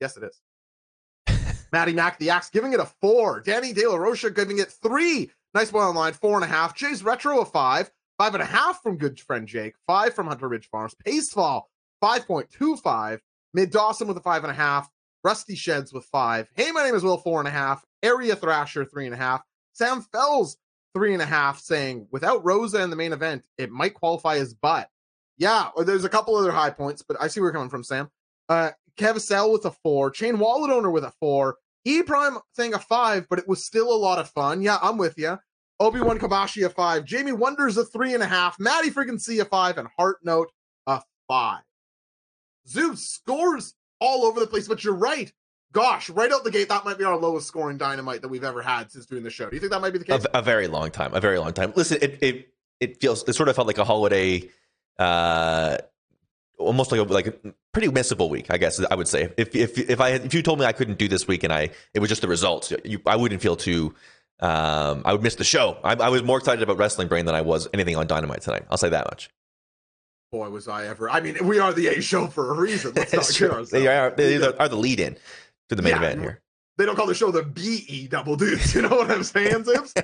Yes, 0.00 0.16
it 0.16 0.24
is. 0.24 1.66
Maddie 1.72 1.92
Mack, 1.92 2.18
the 2.18 2.30
axe, 2.30 2.50
giving 2.50 2.72
it 2.72 2.80
a 2.80 2.86
four. 3.00 3.40
Danny 3.40 3.72
De 3.72 3.86
La 3.86 3.96
Rocha 3.96 4.30
giving 4.30 4.58
it 4.58 4.70
three. 4.70 5.30
Nice 5.54 5.70
boy 5.70 5.80
online, 5.80 6.12
four 6.12 6.34
and 6.34 6.44
a 6.44 6.48
half. 6.48 6.74
Jay's 6.74 7.02
Retro, 7.02 7.40
a 7.40 7.44
five. 7.44 7.90
Five 8.18 8.34
and 8.34 8.42
a 8.42 8.46
half 8.46 8.82
from 8.82 8.96
good 8.98 9.20
friend 9.20 9.46
Jake. 9.46 9.74
Five 9.86 10.12
from 10.12 10.26
Hunter 10.26 10.48
Ridge 10.48 10.68
Farms. 10.68 10.96
Pacefall, 11.06 11.62
5.25. 12.02 13.20
Mid 13.54 13.70
Dawson 13.70 14.08
with 14.08 14.16
a 14.16 14.20
five 14.20 14.44
and 14.44 14.50
a 14.50 14.54
half. 14.54 14.88
Rusty 15.24 15.56
Sheds 15.56 15.92
with 15.92 16.04
five. 16.04 16.48
Hey, 16.54 16.70
my 16.70 16.84
name 16.84 16.94
is 16.94 17.02
Will, 17.02 17.18
four 17.18 17.40
and 17.40 17.48
a 17.48 17.52
half. 17.52 17.84
Area 18.02 18.36
Thrasher, 18.36 18.84
three 18.84 19.06
and 19.06 19.14
a 19.14 19.18
half. 19.18 19.42
Sam 19.72 20.02
Fells, 20.12 20.56
three 20.94 21.12
and 21.12 21.22
a 21.22 21.26
half, 21.26 21.58
saying 21.58 22.06
without 22.10 22.44
Rosa 22.44 22.82
in 22.82 22.90
the 22.90 22.96
main 22.96 23.12
event, 23.12 23.42
it 23.56 23.70
might 23.70 23.94
qualify 23.94 24.36
as 24.36 24.54
butt. 24.54 24.88
Yeah, 25.36 25.68
or 25.76 25.84
there's 25.84 26.04
a 26.04 26.08
couple 26.08 26.36
other 26.36 26.52
high 26.52 26.70
points, 26.70 27.02
but 27.06 27.16
I 27.20 27.28
see 27.28 27.40
where 27.40 27.48
you're 27.48 27.54
coming 27.54 27.68
from, 27.68 27.84
Sam. 27.84 28.08
Uh, 28.48 28.70
Cavacell 28.96 29.52
with 29.52 29.64
a 29.64 29.70
four. 29.70 30.10
Chain 30.10 30.38
Wallet 30.38 30.70
Owner 30.70 30.90
with 30.90 31.04
a 31.04 31.12
four. 31.20 31.56
E 31.84 32.02
Prime 32.02 32.38
saying 32.54 32.74
a 32.74 32.78
five, 32.78 33.26
but 33.30 33.38
it 33.38 33.48
was 33.48 33.64
still 33.64 33.90
a 33.92 33.96
lot 33.96 34.18
of 34.18 34.28
fun. 34.30 34.62
Yeah, 34.62 34.78
I'm 34.82 34.98
with 34.98 35.14
you. 35.16 35.38
Obi 35.80 36.00
Wan 36.00 36.18
Kabashi 36.18 36.66
a 36.66 36.70
five. 36.70 37.04
Jamie 37.04 37.32
Wonders 37.32 37.76
a 37.76 37.84
three 37.84 38.14
and 38.14 38.22
a 38.22 38.26
half. 38.26 38.58
Maddie 38.58 38.90
freaking 38.90 39.20
C 39.20 39.38
a 39.38 39.44
five. 39.44 39.78
And 39.78 39.88
Heart 39.96 40.18
Note 40.24 40.50
a 40.86 41.00
five. 41.28 41.62
Zeus 42.68 43.08
scores 43.08 43.74
all 44.00 44.24
over 44.24 44.40
the 44.40 44.46
place, 44.46 44.68
but 44.68 44.84
you're 44.84 44.94
right. 44.94 45.32
Gosh, 45.72 46.08
right 46.10 46.32
out 46.32 46.44
the 46.44 46.50
gate, 46.50 46.68
that 46.68 46.84
might 46.84 46.98
be 46.98 47.04
our 47.04 47.16
lowest 47.16 47.46
scoring 47.46 47.76
dynamite 47.76 48.22
that 48.22 48.28
we've 48.28 48.44
ever 48.44 48.62
had 48.62 48.90
since 48.90 49.06
doing 49.06 49.22
the 49.22 49.30
show. 49.30 49.50
Do 49.50 49.56
you 49.56 49.60
think 49.60 49.72
that 49.72 49.80
might 49.80 49.92
be 49.92 49.98
the 49.98 50.04
case? 50.04 50.24
a 50.32 50.42
very 50.42 50.66
long 50.66 50.90
time. 50.90 51.14
A 51.14 51.20
very 51.20 51.38
long 51.38 51.52
time. 51.52 51.72
Listen, 51.76 51.98
it 52.00 52.18
it 52.22 52.48
it 52.80 53.00
feels 53.00 53.28
it 53.28 53.34
sort 53.34 53.48
of 53.48 53.56
felt 53.56 53.66
like 53.66 53.78
a 53.78 53.84
holiday 53.84 54.48
uh 54.98 55.76
almost 56.58 56.90
like 56.90 57.00
a 57.00 57.04
like 57.04 57.26
a 57.26 57.34
pretty 57.72 57.88
missable 57.88 58.30
week, 58.30 58.46
I 58.50 58.58
guess 58.58 58.82
I 58.90 58.94
would 58.94 59.08
say. 59.08 59.32
If 59.36 59.54
if 59.54 59.78
if 59.78 60.00
I 60.00 60.10
if 60.10 60.34
you 60.34 60.42
told 60.42 60.58
me 60.58 60.64
I 60.64 60.72
couldn't 60.72 60.98
do 60.98 61.08
this 61.08 61.28
week 61.28 61.44
and 61.44 61.52
I 61.52 61.70
it 61.94 62.00
was 62.00 62.08
just 62.08 62.22
the 62.22 62.28
results, 62.28 62.72
you, 62.84 63.00
I 63.06 63.16
wouldn't 63.16 63.42
feel 63.42 63.56
too. 63.56 63.94
Um, 64.40 65.02
I 65.04 65.12
would 65.12 65.22
miss 65.22 65.34
the 65.34 65.44
show. 65.44 65.78
I, 65.82 65.94
I 65.94 66.08
was 66.10 66.22
more 66.22 66.38
excited 66.38 66.62
about 66.62 66.78
Wrestling 66.78 67.08
Brain 67.08 67.26
than 67.26 67.34
I 67.34 67.40
was 67.40 67.68
anything 67.74 67.96
on 67.96 68.06
Dynamite 68.06 68.42
tonight. 68.42 68.64
I'll 68.70 68.78
say 68.78 68.88
that 68.88 69.06
much. 69.06 69.30
Boy, 70.30 70.50
was 70.50 70.68
I 70.68 70.86
ever. 70.86 71.08
I 71.08 71.20
mean, 71.20 71.36
we 71.46 71.58
are 71.58 71.72
the 71.72 71.86
A 71.88 72.02
show 72.02 72.26
for 72.26 72.50
a 72.52 72.60
reason. 72.60 72.92
Let's 72.94 73.12
not 73.14 73.20
It's 73.20 73.32
kid 73.32 73.38
true. 73.38 73.48
ourselves. 73.48 73.70
They 73.70 73.86
are 73.86 74.10
they 74.10 74.36
are 74.36 74.68
the 74.68 74.76
lead 74.76 75.00
in 75.00 75.16
to 75.70 75.74
the 75.74 75.82
main 75.82 75.92
Yeah. 75.92 75.98
event 75.98 76.20
here. 76.20 76.42
They 76.76 76.84
don't 76.86 76.96
call 76.96 77.06
the 77.06 77.14
show 77.14 77.30
the 77.30 77.42
BE 77.42 78.08
double 78.08 78.36
dudes. 78.36 78.74
You 78.74 78.82
know 78.82 78.90
what 78.90 79.10
I'm 79.10 79.24
saying, 79.24 79.64
Zips? 79.64 79.94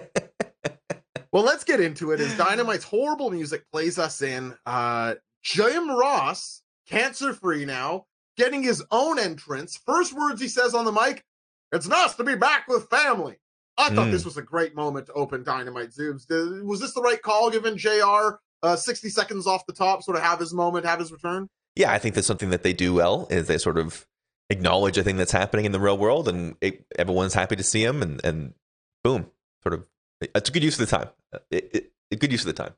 well, 1.32 1.44
let's 1.44 1.62
get 1.64 1.80
into 1.80 2.12
it. 2.12 2.20
As 2.20 2.34
Dynamite's 2.36 2.84
horrible 2.84 3.30
music 3.30 3.64
plays 3.70 3.98
us 3.98 4.22
in, 4.22 4.56
uh, 4.66 5.14
Jim 5.42 5.90
Ross, 5.90 6.62
cancer 6.88 7.34
free 7.34 7.64
now, 7.66 8.06
getting 8.36 8.62
his 8.62 8.82
own 8.90 9.18
entrance. 9.18 9.78
First 9.86 10.14
words 10.14 10.40
he 10.40 10.48
says 10.48 10.74
on 10.74 10.84
the 10.86 10.92
mic, 10.92 11.22
it's 11.70 11.86
nice 11.86 12.14
to 12.14 12.24
be 12.24 12.34
back 12.34 12.66
with 12.66 12.88
family. 12.88 13.36
I 13.76 13.90
thought 13.90 14.08
Mm. 14.08 14.12
this 14.12 14.24
was 14.24 14.36
a 14.36 14.42
great 14.42 14.74
moment 14.74 15.06
to 15.06 15.12
open 15.12 15.42
Dynamite 15.42 15.90
Zooms. 15.90 16.26
Was 16.64 16.80
this 16.80 16.94
the 16.94 17.02
right 17.02 17.20
call 17.20 17.50
given 17.50 17.76
JR 17.76 18.38
uh, 18.64 18.76
60 18.76 19.08
seconds 19.10 19.46
off 19.46 19.66
the 19.66 19.72
top, 19.72 20.02
sort 20.02 20.16
of 20.16 20.22
have 20.22 20.40
his 20.40 20.52
moment, 20.52 20.86
have 20.86 20.98
his 20.98 21.12
return? 21.12 21.48
yeah, 21.76 21.92
I 21.92 21.98
think 21.98 22.14
that's 22.14 22.26
something 22.26 22.50
that 22.50 22.62
they 22.62 22.72
do 22.72 22.94
well 22.94 23.26
is 23.30 23.48
they 23.48 23.58
sort 23.58 23.78
of 23.78 24.06
acknowledge 24.48 24.96
a 24.96 25.02
thing 25.02 25.16
that's 25.16 25.32
happening 25.32 25.64
in 25.64 25.72
the 25.72 25.80
real 25.80 25.98
world, 25.98 26.28
and 26.28 26.54
it, 26.60 26.84
everyone's 26.96 27.34
happy 27.34 27.56
to 27.56 27.62
see 27.64 27.84
him, 27.84 28.02
and 28.02 28.24
and 28.24 28.54
boom, 29.02 29.30
sort 29.62 29.74
of. 29.74 29.86
It's 30.20 30.48
a 30.48 30.52
good 30.52 30.62
use 30.62 30.80
of 30.80 30.88
the 30.88 30.96
time. 30.96 31.08
It, 31.50 31.70
it, 31.74 31.92
a 32.12 32.16
good 32.16 32.30
use 32.32 32.42
of 32.42 32.46
the 32.46 32.62
time. 32.62 32.74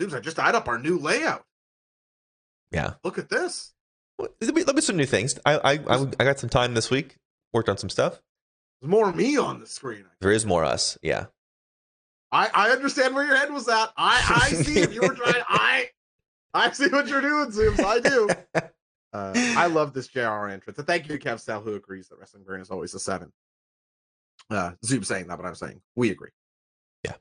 Zooms, 0.00 0.14
I 0.14 0.20
just 0.20 0.38
add 0.38 0.54
up 0.54 0.66
our 0.68 0.78
new 0.78 0.98
layout. 0.98 1.44
Yeah, 2.72 2.94
Look 3.04 3.18
at 3.18 3.28
this. 3.28 3.72
Well, 4.18 4.28
there'll 4.40 4.54
be, 4.54 4.62
there'll 4.62 4.74
be 4.74 4.82
some 4.82 4.96
new 4.96 5.06
things. 5.06 5.38
I, 5.46 5.56
I 5.56 5.72
I 5.72 6.06
I 6.18 6.24
got 6.24 6.38
some 6.38 6.50
time 6.50 6.74
this 6.74 6.90
week. 6.90 7.16
Worked 7.52 7.68
on 7.68 7.78
some 7.78 7.90
stuff. 7.90 8.20
There's 8.80 8.90
more 8.90 9.12
me 9.12 9.36
on 9.36 9.60
the 9.60 9.66
screen. 9.66 10.04
There 10.20 10.30
is 10.32 10.44
more 10.44 10.64
us. 10.64 10.98
Yeah. 11.02 11.26
I, 12.32 12.48
I 12.54 12.70
understand 12.70 13.14
where 13.14 13.26
your 13.26 13.36
head 13.36 13.52
was 13.52 13.68
at. 13.68 13.90
I, 13.96 14.42
I 14.44 14.48
see 14.52 14.78
if 14.78 14.94
you 14.94 15.00
were 15.00 15.14
trying. 15.14 15.42
I 15.48 15.88
I 16.54 16.70
see 16.72 16.88
what 16.88 17.08
you're 17.08 17.20
doing, 17.20 17.50
Zooms. 17.50 17.84
I 17.84 18.00
do. 18.00 18.28
Uh, 19.12 19.32
I 19.34 19.66
love 19.66 19.92
this 19.92 20.06
JR 20.06 20.46
entrance. 20.46 20.78
And 20.78 20.86
thank 20.86 21.08
you 21.08 21.18
to 21.18 21.28
Kev 21.28 21.40
Sal, 21.40 21.62
who 21.62 21.74
agrees 21.74 22.08
that 22.08 22.20
Wrestling 22.20 22.44
Brain 22.44 22.60
is 22.60 22.70
always 22.70 22.94
a 22.94 23.00
seven. 23.00 23.32
Uh, 24.48 24.70
Zoom 24.84 25.02
saying 25.02 25.26
that, 25.26 25.36
but 25.36 25.44
I'm 25.44 25.56
saying 25.56 25.80
we 25.96 26.10
agree. 26.10 26.30
Yeah. 27.04 27.14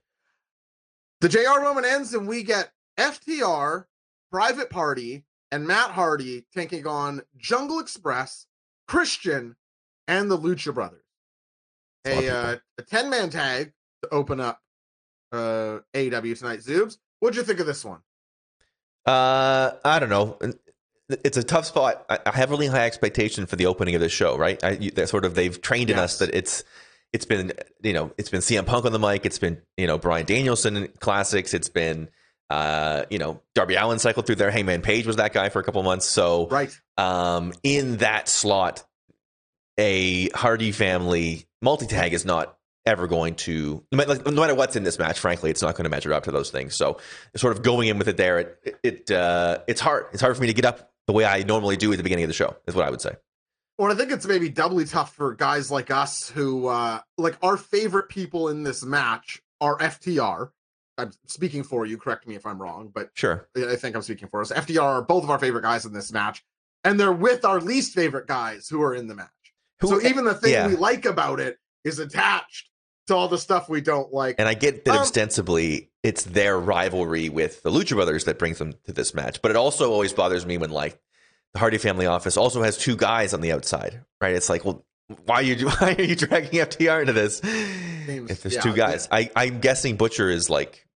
The 1.21 1.29
JR 1.29 1.61
moment 1.63 1.87
ends, 1.87 2.13
and 2.13 2.27
we 2.27 2.43
get 2.43 2.71
FTR, 2.99 3.85
Private 4.31 4.69
Party, 4.69 5.25
and 5.51 5.65
Matt 5.65 5.89
Hardy 5.89 6.45
taking 6.55 6.85
on 6.85 7.23
Jungle 7.37 7.79
Express, 7.79 8.45
Christian, 8.87 9.55
and 10.07 10.29
the 10.29 10.37
Lucha 10.37 10.73
Brothers. 10.73 11.01
A 12.05 12.27
A, 12.27 12.35
uh, 12.35 12.55
a 12.77 12.81
10 12.83 13.09
man 13.09 13.31
tag 13.31 13.73
to 14.03 14.09
open 14.13 14.39
up 14.39 14.61
uh, 15.31 15.79
AEW 15.93 16.37
tonight. 16.37 16.59
Zoobs, 16.59 16.97
what'd 17.19 17.37
you 17.37 17.43
think 17.43 17.59
of 17.59 17.65
this 17.67 17.83
one? 17.85 17.99
Uh, 19.05 19.71
I 19.83 19.99
don't 19.99 20.09
know. 20.09 20.37
It's 21.23 21.37
a 21.37 21.43
tough 21.43 21.65
spot. 21.65 22.05
I 22.09 22.31
have 22.37 22.51
really 22.51 22.67
high 22.67 22.85
expectation 22.85 23.45
for 23.47 23.55
the 23.55 23.65
opening 23.65 23.95
of 23.95 24.01
this 24.01 24.11
show, 24.11 24.37
right? 24.37 24.63
I, 24.63 24.91
they're 24.93 25.07
sort 25.07 25.25
of 25.25 25.33
they've 25.33 25.59
trained 25.59 25.89
in 25.89 25.97
us 25.97 26.13
Yes. 26.13 26.19
that 26.19 26.35
it's 26.37 26.63
it's 27.11 27.25
been 27.25 27.53
you 27.81 27.93
know 27.93 28.11
it's 28.19 28.29
been 28.29 28.41
CM 28.41 28.67
Punk 28.67 28.85
on 28.85 28.91
the 28.91 28.99
mic. 28.99 29.25
It's 29.25 29.39
been 29.39 29.59
you 29.77 29.87
know 29.87 29.97
Bryan 29.97 30.27
Danielson 30.27 30.87
classics. 30.99 31.55
It's 31.55 31.69
been 31.69 32.09
uh 32.51 33.05
you 33.09 33.17
know 33.17 33.41
Darby 33.55 33.73
Allin 33.75 33.97
cycled 33.97 34.27
through 34.27 34.35
there. 34.35 34.51
Hangman 34.51 34.83
Page 34.83 35.07
was 35.07 35.15
that 35.15 35.33
guy 35.33 35.49
for 35.49 35.59
a 35.59 35.63
couple 35.63 35.81
months. 35.81 36.05
So 36.05 36.47
Right. 36.47 36.77
um, 36.97 37.53
in 37.63 37.97
that 37.97 38.29
slot, 38.29 38.83
a 39.79 40.29
Hardy 40.29 40.71
family 40.71 41.47
multi 41.63 41.87
tag 41.87 42.13
is 42.13 42.23
not 42.25 42.55
ever 42.89 43.07
going 43.07 43.35
to 43.35 43.83
no 43.91 43.97
matter, 43.97 44.21
no 44.23 44.41
matter 44.41 44.55
what's 44.55 44.75
in 44.75 44.83
this 44.83 44.99
match. 44.99 45.19
Frankly, 45.19 45.49
it's 45.49 45.61
not 45.61 45.75
going 45.75 45.85
to 45.85 45.89
measure 45.89 46.11
up 46.13 46.23
to 46.23 46.31
those 46.31 46.49
things. 46.49 46.75
So, 46.75 46.99
sort 47.35 47.55
of 47.55 47.63
going 47.63 47.87
in 47.87 47.97
with 47.97 48.07
it 48.07 48.17
there, 48.17 48.39
it 48.39 48.79
it 48.83 49.11
uh, 49.11 49.59
it's 49.67 49.79
hard. 49.79 50.07
It's 50.11 50.21
hard 50.21 50.35
for 50.35 50.41
me 50.41 50.47
to 50.47 50.53
get 50.53 50.65
up 50.65 50.91
the 51.07 51.13
way 51.13 51.25
I 51.25 51.43
normally 51.43 51.77
do 51.77 51.91
at 51.91 51.97
the 51.97 52.03
beginning 52.03 52.25
of 52.25 52.29
the 52.29 52.33
show. 52.33 52.55
Is 52.67 52.75
what 52.75 52.85
I 52.85 52.89
would 52.89 53.01
say. 53.01 53.15
Well, 53.77 53.89
I 53.89 53.95
think 53.95 54.11
it's 54.11 54.25
maybe 54.25 54.49
doubly 54.49 54.83
tough 54.83 55.15
for 55.15 55.33
guys 55.33 55.71
like 55.71 55.89
us 55.89 56.29
who, 56.29 56.67
uh, 56.67 56.99
like, 57.17 57.37
our 57.41 57.55
favorite 57.55 58.09
people 58.09 58.49
in 58.49 58.63
this 58.63 58.83
match 58.83 59.41
are 59.61 59.77
FTR. 59.77 60.49
I'm 60.97 61.11
speaking 61.27 61.63
for 61.63 61.85
you. 61.85 61.97
Correct 61.97 62.27
me 62.27 62.35
if 62.35 62.45
I'm 62.45 62.61
wrong, 62.61 62.91
but 62.93 63.09
Sure. 63.13 63.47
I 63.55 63.77
think 63.77 63.95
I'm 63.95 64.01
speaking 64.01 64.27
for 64.27 64.41
us. 64.41 64.51
FTR 64.51 64.81
are 64.81 65.01
both 65.01 65.23
of 65.23 65.29
our 65.29 65.39
favorite 65.39 65.61
guys 65.61 65.85
in 65.85 65.93
this 65.93 66.11
match, 66.11 66.43
and 66.83 66.99
they're 66.99 67.13
with 67.13 67.45
our 67.45 67.61
least 67.61 67.93
favorite 67.93 68.27
guys 68.27 68.67
who 68.67 68.81
are 68.81 68.93
in 68.93 69.07
the 69.07 69.15
match. 69.15 69.29
so 69.81 70.01
even 70.01 70.25
the 70.25 70.33
thing 70.33 70.51
yeah. 70.51 70.67
we 70.67 70.75
like 70.75 71.05
about 71.05 71.39
it 71.39 71.57
is 71.85 71.99
attached 71.99 72.69
to 73.09 73.15
all 73.15 73.27
the 73.27 73.37
stuff 73.37 73.69
we 73.69 73.81
don't 73.81 74.11
like. 74.13 74.35
and 74.39 74.47
I 74.47 74.53
get 74.55 74.85
that 74.85 74.95
Um, 74.95 75.01
ostensibly 75.01 75.89
it's 76.01 76.23
their 76.23 76.57
rivalry 76.57 77.27
with 77.29 77.61
the 77.61 77.69
Lucha 77.69 77.93
Brothers 77.95 78.23
that 78.23 78.39
brings 78.39 78.57
them 78.57 78.73
to 78.85 78.93
this 78.93 79.13
match. 79.13 79.41
But 79.41 79.51
it 79.51 79.57
also 79.57 79.91
always 79.91 80.13
bothers 80.13 80.45
me 80.45 80.57
when 80.57 80.69
like 80.71 80.97
the 81.53 81.59
Hardy 81.59 81.77
family 81.77 82.05
office 82.05 82.37
also 82.37 82.63
has 82.63 82.77
two 82.77 82.95
guys 82.95 83.33
on 83.33 83.41
the 83.41 83.51
outside, 83.51 84.01
right? 84.21 84.33
It's 84.33 84.49
like, 84.49 84.63
well, 84.63 84.85
why 85.25 85.35
are 85.35 85.41
you 85.41 85.67
why 85.79 85.95
are 85.97 86.01
you 86.01 86.15
dragging 86.15 86.59
FTR 86.61 87.01
into 87.01 87.13
this? 87.13 87.39
Seems- 87.39 88.31
if 88.31 88.41
there's 88.43 88.55
yeah, 88.55 88.61
two 88.61 88.73
guys, 88.73 89.07
I 89.11 89.29
I'm 89.35 89.59
guessing 89.59 89.97
Butcher 89.97 90.29
is 90.29 90.49
like 90.49 90.87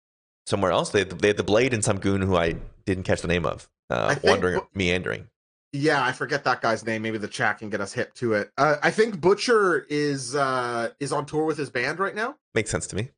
somewhere 0.46 0.70
else. 0.72 0.90
They 0.90 1.00
have 1.00 1.10
the, 1.10 1.14
they 1.16 1.28
have 1.28 1.36
the 1.36 1.44
Blade 1.44 1.74
and 1.74 1.84
some 1.84 1.98
goon 1.98 2.22
who 2.22 2.36
I 2.36 2.56
didn't 2.86 3.04
catch 3.04 3.20
the 3.22 3.28
name 3.28 3.44
of, 3.46 3.68
uh, 3.90 4.14
wandering 4.24 4.60
meandering. 4.74 5.28
Yeah, 5.76 6.04
I 6.04 6.12
forget 6.12 6.44
that 6.44 6.60
guy's 6.62 6.86
name. 6.86 7.02
Maybe 7.02 7.18
the 7.18 7.26
chat 7.26 7.58
can 7.58 7.68
get 7.68 7.80
us 7.80 7.92
hip 7.92 8.14
to 8.14 8.34
it. 8.34 8.52
Uh, 8.56 8.76
I 8.80 8.92
think 8.92 9.20
Butcher 9.20 9.84
is 9.88 10.36
uh, 10.36 10.90
is 11.00 11.12
on 11.12 11.26
tour 11.26 11.44
with 11.44 11.58
his 11.58 11.68
band 11.68 11.98
right 11.98 12.14
now. 12.14 12.36
Makes 12.54 12.70
sense 12.70 12.86
to 12.86 12.96
me. 12.96 13.10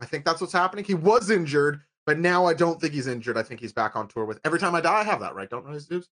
I 0.00 0.06
think 0.06 0.24
that's 0.24 0.40
what's 0.40 0.52
happening. 0.52 0.84
He 0.84 0.94
was 0.94 1.30
injured, 1.30 1.80
but 2.06 2.18
now 2.18 2.46
I 2.46 2.54
don't 2.54 2.80
think 2.80 2.92
he's 2.94 3.08
injured. 3.08 3.36
I 3.36 3.42
think 3.42 3.60
he's 3.60 3.72
back 3.72 3.96
on 3.96 4.06
tour 4.06 4.24
with 4.24 4.38
Every 4.44 4.60
Time 4.60 4.74
I 4.76 4.80
Die. 4.80 5.00
I 5.00 5.02
have 5.02 5.18
that 5.20 5.34
right, 5.34 5.50
don't 5.50 5.66
know 5.66 5.72
his 5.72 5.86
dudes. 5.86 6.08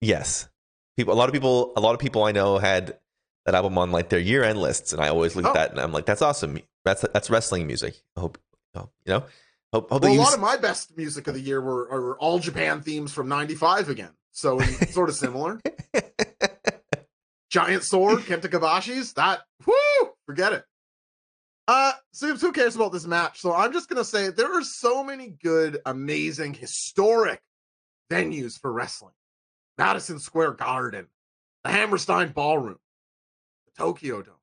Yes, 0.00 0.48
people. 0.96 1.12
A 1.12 1.16
lot 1.16 1.28
of 1.28 1.32
people. 1.34 1.72
A 1.76 1.80
lot 1.80 1.92
of 1.94 2.00
people 2.00 2.24
I 2.24 2.32
know 2.32 2.58
had 2.58 2.98
that 3.44 3.54
album 3.54 3.76
on 3.76 3.90
like 3.90 4.08
their 4.08 4.18
year 4.18 4.42
end 4.44 4.58
lists, 4.60 4.92
and 4.94 5.02
I 5.02 5.08
always 5.08 5.36
look 5.36 5.44
Oh. 5.44 5.50
at 5.50 5.54
that 5.54 5.70
and 5.72 5.80
I'm 5.80 5.92
like, 5.92 6.06
that's 6.06 6.22
awesome. 6.22 6.58
That's 6.84 7.02
that's 7.12 7.28
wrestling 7.30 7.66
music. 7.66 8.02
I 8.16 8.20
hope 8.20 8.38
you 8.74 8.80
know. 9.06 9.24
Hope, 9.74 9.90
hope 9.90 10.02
Well, 10.02 10.12
a 10.12 10.16
lot 10.16 10.24
use- 10.26 10.34
of 10.34 10.40
my 10.40 10.56
best 10.56 10.96
music 10.98 11.26
of 11.28 11.34
the 11.34 11.40
year 11.40 11.58
were, 11.60 11.86
were 11.88 12.18
all 12.18 12.38
Japan 12.38 12.82
themes 12.82 13.12
from 13.12 13.28
'95 13.28 13.88
again. 13.88 14.10
So 14.32 14.58
sort 14.60 15.08
of 15.08 15.14
similar. 15.14 15.60
Giant 17.50 17.84
sword, 17.84 18.18
Kenta 18.22 18.48
Kobashi's. 18.48 19.12
That 19.12 19.42
whoo, 19.66 20.10
forget 20.26 20.54
it. 20.54 20.64
Uh, 21.68 21.92
Subs, 22.12 22.40
who 22.40 22.50
cares 22.50 22.74
about 22.74 22.92
this 22.92 23.06
match? 23.06 23.40
So 23.40 23.54
I'm 23.54 23.72
just 23.72 23.88
gonna 23.88 24.04
say 24.04 24.30
there 24.30 24.58
are 24.58 24.64
so 24.64 25.04
many 25.04 25.28
good, 25.42 25.80
amazing, 25.86 26.54
historic 26.54 27.40
venues 28.10 28.58
for 28.58 28.72
wrestling. 28.72 29.14
Madison 29.78 30.18
Square 30.18 30.52
Garden, 30.52 31.06
the 31.62 31.70
Hammerstein 31.70 32.28
Ballroom, 32.32 32.78
the 33.66 33.82
Tokyo 33.82 34.22
Dome. 34.22 34.34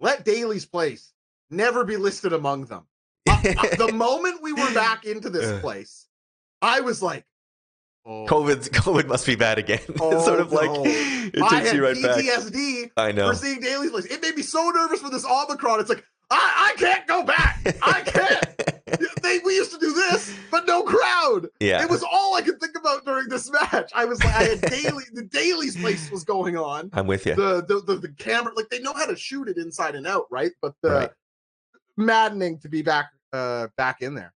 Let 0.00 0.24
Daly's 0.24 0.66
Place 0.66 1.12
never 1.50 1.84
be 1.84 1.96
listed 1.96 2.32
among 2.32 2.64
them. 2.64 2.86
Uh, 3.28 3.42
the 3.76 3.92
moment 3.94 4.42
we 4.42 4.52
were 4.52 4.72
back 4.74 5.04
into 5.04 5.30
this 5.30 5.60
place, 5.60 6.06
I 6.60 6.80
was 6.80 7.02
like, 7.02 7.24
oh, 8.06 8.26
COVID 8.26 8.68
COVID 8.70 9.06
must 9.06 9.26
be 9.26 9.34
bad 9.36 9.58
again. 9.58 9.80
it's 9.88 10.00
Oh, 10.00 10.24
sort 10.24 10.40
of 10.40 10.52
like 10.52 10.70
it 10.74 11.42
I 11.42 11.60
takes 11.60 11.72
you 11.72 11.82
right 11.84 12.00
back. 12.00 12.16
PTSD 12.18 12.90
I 12.96 13.12
know. 13.12 13.30
for 13.30 13.36
seeing 13.36 13.60
Daly's 13.60 13.90
Place. 13.90 14.06
It 14.06 14.22
made 14.22 14.36
me 14.36 14.42
so 14.42 14.70
nervous 14.70 15.00
for 15.00 15.10
this 15.10 15.24
Omicron. 15.24 15.80
It's 15.80 15.88
like, 15.88 16.04
I, 16.30 16.72
I 16.72 16.78
can't 16.80 17.06
go 17.06 17.22
back. 17.22 17.60
I 17.82 18.00
can't. 18.00 19.02
they, 19.22 19.38
we 19.44 19.54
used 19.56 19.72
to 19.72 19.78
do 19.78 19.92
this, 19.92 20.34
but 20.50 20.66
no 20.66 20.82
crowd. 20.82 21.48
yeah. 21.60 21.82
It 21.82 21.90
was 21.90 22.02
all 22.02 22.34
I 22.36 22.42
could 22.42 22.60
think 22.60 22.76
about 22.78 23.04
during 23.04 23.28
this 23.28 23.50
match. 23.50 23.90
I 23.94 24.04
was 24.04 24.22
like, 24.24 24.34
I 24.34 24.42
had 24.44 24.60
Daly, 24.62 25.04
the 25.12 25.24
Daly's 25.24 25.76
Place 25.76 26.10
was 26.10 26.24
going 26.24 26.56
on. 26.56 26.90
I'm 26.92 27.06
with 27.06 27.26
you. 27.26 27.34
The, 27.34 27.64
the 27.66 27.80
the 27.80 27.96
the 27.96 28.08
camera, 28.08 28.52
like 28.54 28.68
they 28.70 28.80
know 28.80 28.92
how 28.94 29.06
to 29.06 29.16
shoot 29.16 29.48
it 29.48 29.56
inside 29.58 29.94
and 29.94 30.06
out, 30.06 30.26
right? 30.30 30.52
But 30.62 30.74
the 30.82 30.90
Right. 30.90 31.10
maddening 31.96 32.58
to 32.60 32.68
be 32.68 32.82
back 32.82 33.10
uh 33.32 33.68
back 33.76 34.02
in 34.02 34.14
there. 34.14 34.32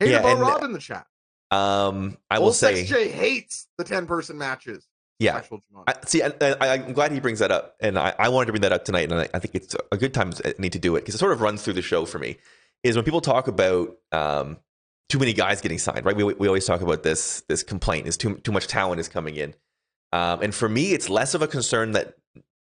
Hey, 0.00 0.10
Yeah, 0.12 0.18
about 0.20 0.38
Rob 0.38 0.62
in 0.64 0.72
the 0.72 0.78
chat. 0.78 1.06
Um, 1.50 2.18
I 2.30 2.38
will 2.38 2.52
say, 2.52 2.84
Sex 2.84 2.88
J 2.88 3.08
hates 3.08 3.68
the 3.78 3.84
10 3.84 4.06
person 4.06 4.38
matches. 4.38 4.86
yeah. 5.18 5.42
I, 5.86 5.94
see, 6.04 6.22
I, 6.22 6.32
I'm 6.60 6.92
glad 6.92 7.12
he 7.12 7.20
brings 7.20 7.38
that 7.38 7.50
up, 7.50 7.76
and 7.80 7.98
I, 7.98 8.14
I 8.18 8.28
wanted 8.28 8.46
to 8.46 8.52
bring 8.52 8.62
that 8.62 8.72
up 8.72 8.84
tonight, 8.84 9.10
and 9.10 9.20
I, 9.20 9.28
I 9.32 9.38
think 9.38 9.54
it's 9.54 9.74
a 9.90 9.96
good 9.96 10.14
time 10.14 10.32
to 10.32 10.54
need 10.58 10.72
to 10.74 10.78
do 10.78 10.96
it 10.96 11.00
because 11.00 11.14
it 11.14 11.18
sort 11.18 11.32
of 11.32 11.40
runs 11.40 11.62
through 11.62 11.74
the 11.74 11.82
show 11.82 12.04
for 12.04 12.18
me. 12.18 12.36
Is 12.84 12.94
when 12.94 13.04
people 13.04 13.20
talk 13.20 13.48
about 13.48 13.96
um, 14.12 14.58
too 15.08 15.18
many 15.18 15.32
guys 15.32 15.60
getting 15.60 15.78
signed, 15.78 16.04
right? 16.04 16.14
We, 16.14 16.22
we 16.22 16.46
always 16.46 16.66
talk 16.66 16.80
about 16.80 17.02
this 17.02 17.42
this 17.48 17.62
complaint 17.62 18.06
is 18.06 18.16
too 18.16 18.36
too 18.36 18.52
much 18.52 18.68
talent 18.68 19.00
is 19.00 19.08
coming 19.08 19.34
in, 19.36 19.54
um, 20.12 20.42
and 20.42 20.54
for 20.54 20.68
me, 20.68 20.92
it's 20.92 21.08
less 21.08 21.34
of 21.34 21.42
a 21.42 21.48
concern 21.48 21.92
that 21.92 22.14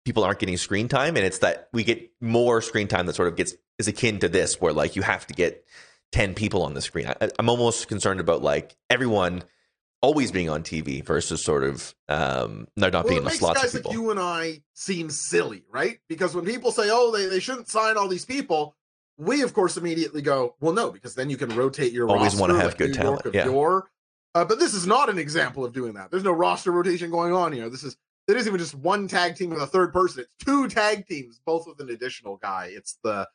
people 0.05 0.25
aren't 0.25 0.39
getting 0.39 0.57
screen 0.57 0.89
time, 0.89 1.17
and 1.17 1.25
it's 1.25 1.39
that 1.39 1.69
we 1.73 1.85
get 1.85 2.11
more 2.21 2.61
screen 2.61 2.89
time 2.89 3.07
that 3.07 3.15
sort 3.15 3.29
of 3.29 3.37
gets 3.37 3.55
is 3.79 3.89
akin 3.89 4.19
to 4.19 4.29
this, 4.29 4.61
where 4.61 4.73
like 4.73 4.97
you 4.97 5.03
have 5.03 5.27
to 5.29 5.35
get 5.35 5.65
ten 6.15 6.33
people 6.33 6.63
on 6.63 6.75
the 6.75 6.81
screen. 6.81 7.09
I, 7.09 7.29
I'm 7.39 7.49
almost 7.49 7.89
concerned 7.89 8.21
about 8.21 8.41
like 8.41 8.77
everyone 8.89 9.43
always 10.01 10.31
being 10.31 10.49
on 10.49 10.63
TV 10.63 11.05
versus 11.05 11.43
sort 11.43 11.65
of 11.65 11.93
um, 12.09 12.69
not 12.77 12.93
well, 12.93 13.03
being 13.03 13.19
it 13.19 13.25
makes 13.25 13.39
slots 13.39 13.61
guys 13.61 13.73
people. 13.73 13.91
like 13.91 13.99
you 13.99 14.11
and 14.13 14.21
I 14.21 14.63
seem 14.75 15.11
silly, 15.11 15.65
right? 15.73 15.99
Because 16.09 16.35
when 16.35 16.45
people 16.45 16.71
say, 16.71 16.89
"Oh, 16.91 17.11
they, 17.11 17.27
they 17.27 17.41
shouldn't 17.41 17.69
sign 17.69 17.97
all 17.97 18.07
these 18.07 18.25
people," 18.25 18.77
we 19.19 19.43
of 19.43 19.53
course 19.55 19.77
immediately 19.77 20.23
go, 20.23 20.55
"Well, 20.61 20.73
no," 20.73 20.93
because 20.93 21.17
then 21.17 21.31
you 21.31 21.37
can 21.37 21.49
rotate 21.57 21.93
your 21.93 22.09
Always 22.09 22.27
roster, 22.27 22.41
wanna 22.41 22.55
have 22.55 22.69
like 22.69 22.79
good 22.79 22.91
New 22.91 22.95
talent, 22.95 23.25
York 23.25 23.35
yeah. 23.35 23.47
yore. 23.47 23.91
Uh, 24.37 24.45
but 24.45 24.61
this 24.61 24.75
is 24.75 24.87
not 24.87 25.09
an 25.09 25.19
example 25.19 25.65
of 25.65 25.73
doing 25.73 25.95
that. 25.95 26.13
There's 26.13 26.25
no 26.25 26.33
roster 26.33 26.71
rotation 26.71 27.11
going 27.11 27.33
on 27.33 27.53
here. 27.53 27.69
This 27.69 27.83
is 27.83 27.97
it 28.29 28.37
isn't 28.37 28.49
even 28.49 28.61
just 28.61 28.75
one 28.75 29.09
tag 29.09 29.35
team 29.35 29.51
with 29.51 29.63
a 29.63 29.67
third 29.67 29.93
person. 29.93 30.23
It's 30.23 30.45
two 30.45 30.69
tag 30.69 31.09
teams, 31.09 31.41
both 31.45 31.67
with 31.67 31.81
an 31.81 31.91
additional 31.91 32.37
guy. 32.37 32.71
It's 32.73 32.99
the, 33.03 33.29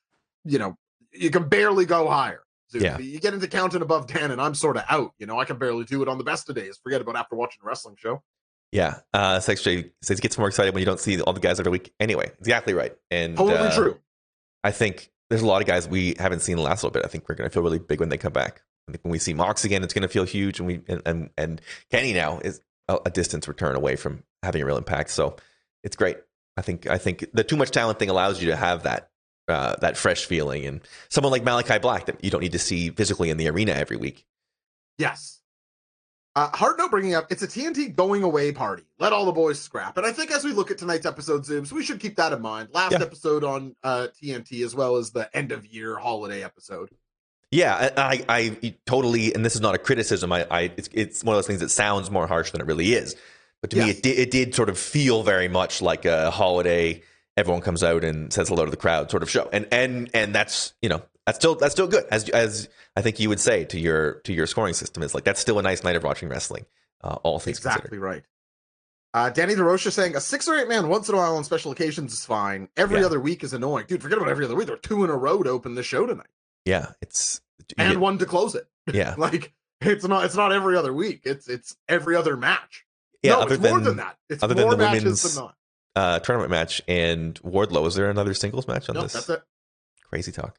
you 0.45 0.57
know, 0.57 0.77
you 1.11 1.29
can 1.29 1.47
barely 1.47 1.85
go 1.85 2.09
higher. 2.09 2.41
Yeah. 2.71 2.97
You 2.99 3.19
get 3.19 3.33
into 3.33 3.47
counting 3.47 3.81
above 3.81 4.07
10, 4.07 4.31
and 4.31 4.41
I'm 4.41 4.53
sort 4.53 4.77
of 4.77 4.83
out. 4.89 5.13
You 5.17 5.25
know, 5.25 5.39
I 5.39 5.45
can 5.45 5.57
barely 5.57 5.85
do 5.85 6.01
it 6.01 6.07
on 6.07 6.17
the 6.17 6.23
best 6.23 6.49
of 6.49 6.55
days. 6.55 6.79
Forget 6.81 7.01
about 7.01 7.15
after 7.15 7.35
watching 7.35 7.61
a 7.63 7.67
wrestling 7.67 7.95
show. 7.97 8.21
Yeah, 8.71 8.99
uh, 9.13 9.39
Sex 9.39 9.63
J 9.63 9.91
says 10.01 10.19
it 10.19 10.21
gets 10.21 10.37
more 10.37 10.47
excited 10.47 10.73
when 10.73 10.81
you 10.81 10.85
don't 10.85 10.99
see 10.99 11.19
all 11.21 11.33
the 11.33 11.39
guys 11.39 11.59
every 11.59 11.71
week. 11.71 11.91
Anyway, 11.99 12.31
exactly 12.39 12.73
right. 12.73 12.95
And 13.09 13.35
Totally 13.35 13.57
uh, 13.57 13.75
true. 13.75 13.99
I 14.63 14.71
think 14.71 15.09
there's 15.29 15.41
a 15.41 15.47
lot 15.47 15.61
of 15.61 15.67
guys 15.67 15.87
we 15.87 16.15
haven't 16.19 16.41
seen 16.41 16.53
in 16.53 16.57
the 16.57 16.63
last 16.63 16.83
little 16.83 16.93
bit. 16.93 17.03
I 17.03 17.07
think 17.07 17.27
we're 17.27 17.35
going 17.35 17.49
to 17.49 17.53
feel 17.53 17.63
really 17.63 17.79
big 17.79 17.99
when 17.99 18.09
they 18.09 18.17
come 18.17 18.33
back. 18.33 18.61
I 18.87 18.91
think 18.91 19.03
when 19.03 19.11
we 19.11 19.19
see 19.19 19.33
Mox 19.33 19.65
again, 19.65 19.83
it's 19.83 19.93
going 19.93 20.03
to 20.03 20.07
feel 20.07 20.23
huge. 20.23 20.59
And 20.59 20.67
we 20.67 20.81
and 20.87 21.01
and, 21.05 21.29
and 21.37 21.61
Kenny 21.89 22.13
now 22.13 22.39
is 22.39 22.61
a, 22.87 22.99
a 23.05 23.09
distance 23.09 23.47
return 23.47 23.75
away 23.75 23.95
from 23.95 24.23
having 24.43 24.61
a 24.61 24.65
real 24.65 24.77
impact. 24.77 25.09
So 25.11 25.37
it's 25.83 25.95
great. 25.95 26.17
I 26.57 26.61
think 26.61 26.87
I 26.87 26.97
think 26.97 27.25
the 27.33 27.43
too 27.43 27.57
much 27.57 27.71
talent 27.71 27.97
thing 27.97 28.09
allows 28.09 28.41
you 28.41 28.49
to 28.49 28.55
have 28.55 28.83
that 28.83 29.09
uh, 29.49 29.75
that 29.81 29.97
fresh 29.97 30.25
feeling, 30.25 30.65
and 30.65 30.81
someone 31.09 31.31
like 31.31 31.43
Malachi 31.43 31.79
Black 31.79 32.05
that 32.05 32.23
you 32.23 32.29
don't 32.31 32.41
need 32.41 32.51
to 32.53 32.59
see 32.59 32.89
physically 32.89 33.29
in 33.29 33.37
the 33.37 33.47
arena 33.49 33.71
every 33.73 33.97
week. 33.97 34.25
Yes. 34.97 35.37
Uh, 36.35 36.47
hard 36.55 36.77
note 36.77 36.91
bringing 36.91 37.15
up, 37.15 37.31
it's 37.31 37.41
a 37.41 37.47
TNT 37.47 37.93
going 37.95 38.23
away 38.23 38.51
party. 38.51 38.83
Let 38.99 39.11
all 39.13 39.25
the 39.25 39.31
boys 39.31 39.59
scrap. 39.59 39.97
And 39.97 40.05
I 40.05 40.11
think 40.11 40.31
as 40.31 40.43
we 40.45 40.51
look 40.51 40.71
at 40.71 40.77
tonight's 40.77 41.05
episode, 41.05 41.43
Zooms, 41.43 41.71
we 41.71 41.83
should 41.83 41.99
keep 41.99 42.15
that 42.17 42.31
in 42.31 42.41
mind. 42.41 42.69
Last 42.71 42.91
Yeah. 42.93 42.99
episode 43.01 43.43
on 43.43 43.75
uh, 43.83 44.07
TNT, 44.21 44.63
as 44.63 44.75
well 44.75 44.95
as 44.97 45.11
the 45.11 45.35
end 45.35 45.51
of 45.51 45.65
year 45.65 45.97
holiday 45.97 46.43
episode. 46.43 46.89
Yeah, 47.51 47.89
I, 47.97 48.23
I, 48.29 48.55
I 48.61 48.75
totally, 48.85 49.33
and 49.33 49.43
this 49.43 49.55
is 49.55 49.61
not 49.61 49.73
a 49.73 49.79
criticism. 49.79 50.31
I, 50.31 50.45
I, 50.51 50.61
it's, 50.77 50.87
it's 50.93 51.23
one 51.23 51.35
of 51.35 51.39
those 51.39 51.47
things 51.47 51.61
that 51.61 51.69
sounds 51.69 52.11
more 52.11 52.27
harsh 52.27 52.51
than 52.51 52.61
it 52.61 52.67
really 52.67 52.93
is. 52.93 53.15
But 53.61 53.71
to 53.71 53.77
me, 53.77 53.89
it 53.89 54.03
did, 54.03 54.19
it 54.19 54.31
did 54.31 54.55
sort 54.55 54.69
of 54.69 54.77
feel 54.77 55.23
very 55.23 55.47
much 55.49 55.81
like 55.81 56.05
a 56.05 56.29
holiday. 56.31 57.01
Everyone 57.39 57.61
comes 57.61 57.83
out 57.83 58.03
and 58.03 58.31
says 58.33 58.49
hello 58.49 58.65
to 58.65 58.71
the 58.71 58.77
crowd, 58.77 59.09
sort 59.09 59.23
of 59.23 59.29
show, 59.29 59.49
and 59.53 59.67
and 59.71 60.09
and 60.13 60.35
that's 60.35 60.73
you 60.81 60.89
know 60.89 61.01
that's 61.25 61.37
still 61.39 61.55
that's 61.55 61.71
still 61.73 61.87
good. 61.87 62.03
As 62.11 62.27
as 62.29 62.67
I 62.95 63.01
think 63.01 63.19
you 63.19 63.29
would 63.29 63.39
say 63.39 63.63
to 63.65 63.79
your 63.79 64.15
to 64.25 64.33
your 64.33 64.45
scoring 64.45 64.73
system 64.73 65.01
is 65.03 65.15
like 65.15 65.23
that's 65.23 65.39
still 65.39 65.57
a 65.57 65.61
nice 65.63 65.83
night 65.83 65.95
of 65.95 66.03
watching 66.03 66.27
wrestling. 66.29 66.65
Uh, 67.01 67.15
all 67.23 67.39
things 67.39 67.57
Exactly 67.57 67.81
considered. 67.89 68.01
right. 68.03 68.23
Uh, 69.13 69.29
Danny 69.29 69.55
DeRocha 69.55 69.91
saying 69.91 70.15
a 70.15 70.21
six 70.21 70.47
or 70.47 70.55
eight 70.57 70.67
man 70.67 70.87
once 70.89 71.07
in 71.09 71.15
a 71.15 71.17
while 71.17 71.35
on 71.37 71.43
special 71.43 71.71
occasions 71.71 72.13
is 72.13 72.25
fine. 72.25 72.67
Every 72.77 72.99
Yeah. 72.99 73.05
other 73.07 73.19
week 73.19 73.43
is 73.43 73.53
annoying. 73.53 73.85
Dude, 73.87 74.03
forget 74.03 74.17
about 74.19 74.29
every 74.29 74.45
other 74.45 74.53
week. 74.53 74.67
There 74.67 74.75
are 74.75 74.79
two 74.79 75.03
in 75.03 75.09
a 75.09 75.15
row 75.17 75.41
to 75.41 75.49
open 75.49 75.73
the 75.75 75.81
show 75.81 76.05
tonight. 76.05 76.27
Yeah, 76.65 76.91
it's 77.01 77.41
And 77.77 77.93
get- 77.93 77.99
one 77.99 78.17
to 78.19 78.25
close 78.25 78.53
it. 78.53 78.67
yeah, 78.93 79.15
Like 79.17 79.53
it's 79.81 80.05
not 80.05 80.25
it's 80.25 80.35
not 80.35 80.51
every 80.51 80.75
other 80.75 80.93
week. 80.93 81.21
It's 81.23 81.47
it's 81.47 81.75
every 81.87 82.15
other 82.17 82.35
match. 82.35 82.85
yeah. 83.23 83.31
no, 83.31 83.39
other 83.43 83.53
it's 83.53 83.63
than 83.63 83.71
more 83.71 83.79
than 83.79 83.97
that. 83.97 84.17
It's 84.29 84.43
other 84.43 84.53
than 84.53 84.65
more 84.65 84.71
the 84.75 84.77
matches 84.83 85.03
women's- 85.03 85.35
than 85.35 85.43
not. 85.45 85.55
Uh, 85.99 86.19
tournament 86.19 86.49
match 86.51 86.81
and 86.87 87.35
Wardlow, 87.41 87.85
is 87.87 87.95
there 87.95 88.09
another 88.09 88.33
singles 88.33 88.67
match 88.67 88.87
on 88.89 88.95
No, 88.95 89.01
this? 89.03 89.13
that's 89.13 89.29
it. 89.29 89.41
Crazy 90.09 90.31
talk. 90.31 90.57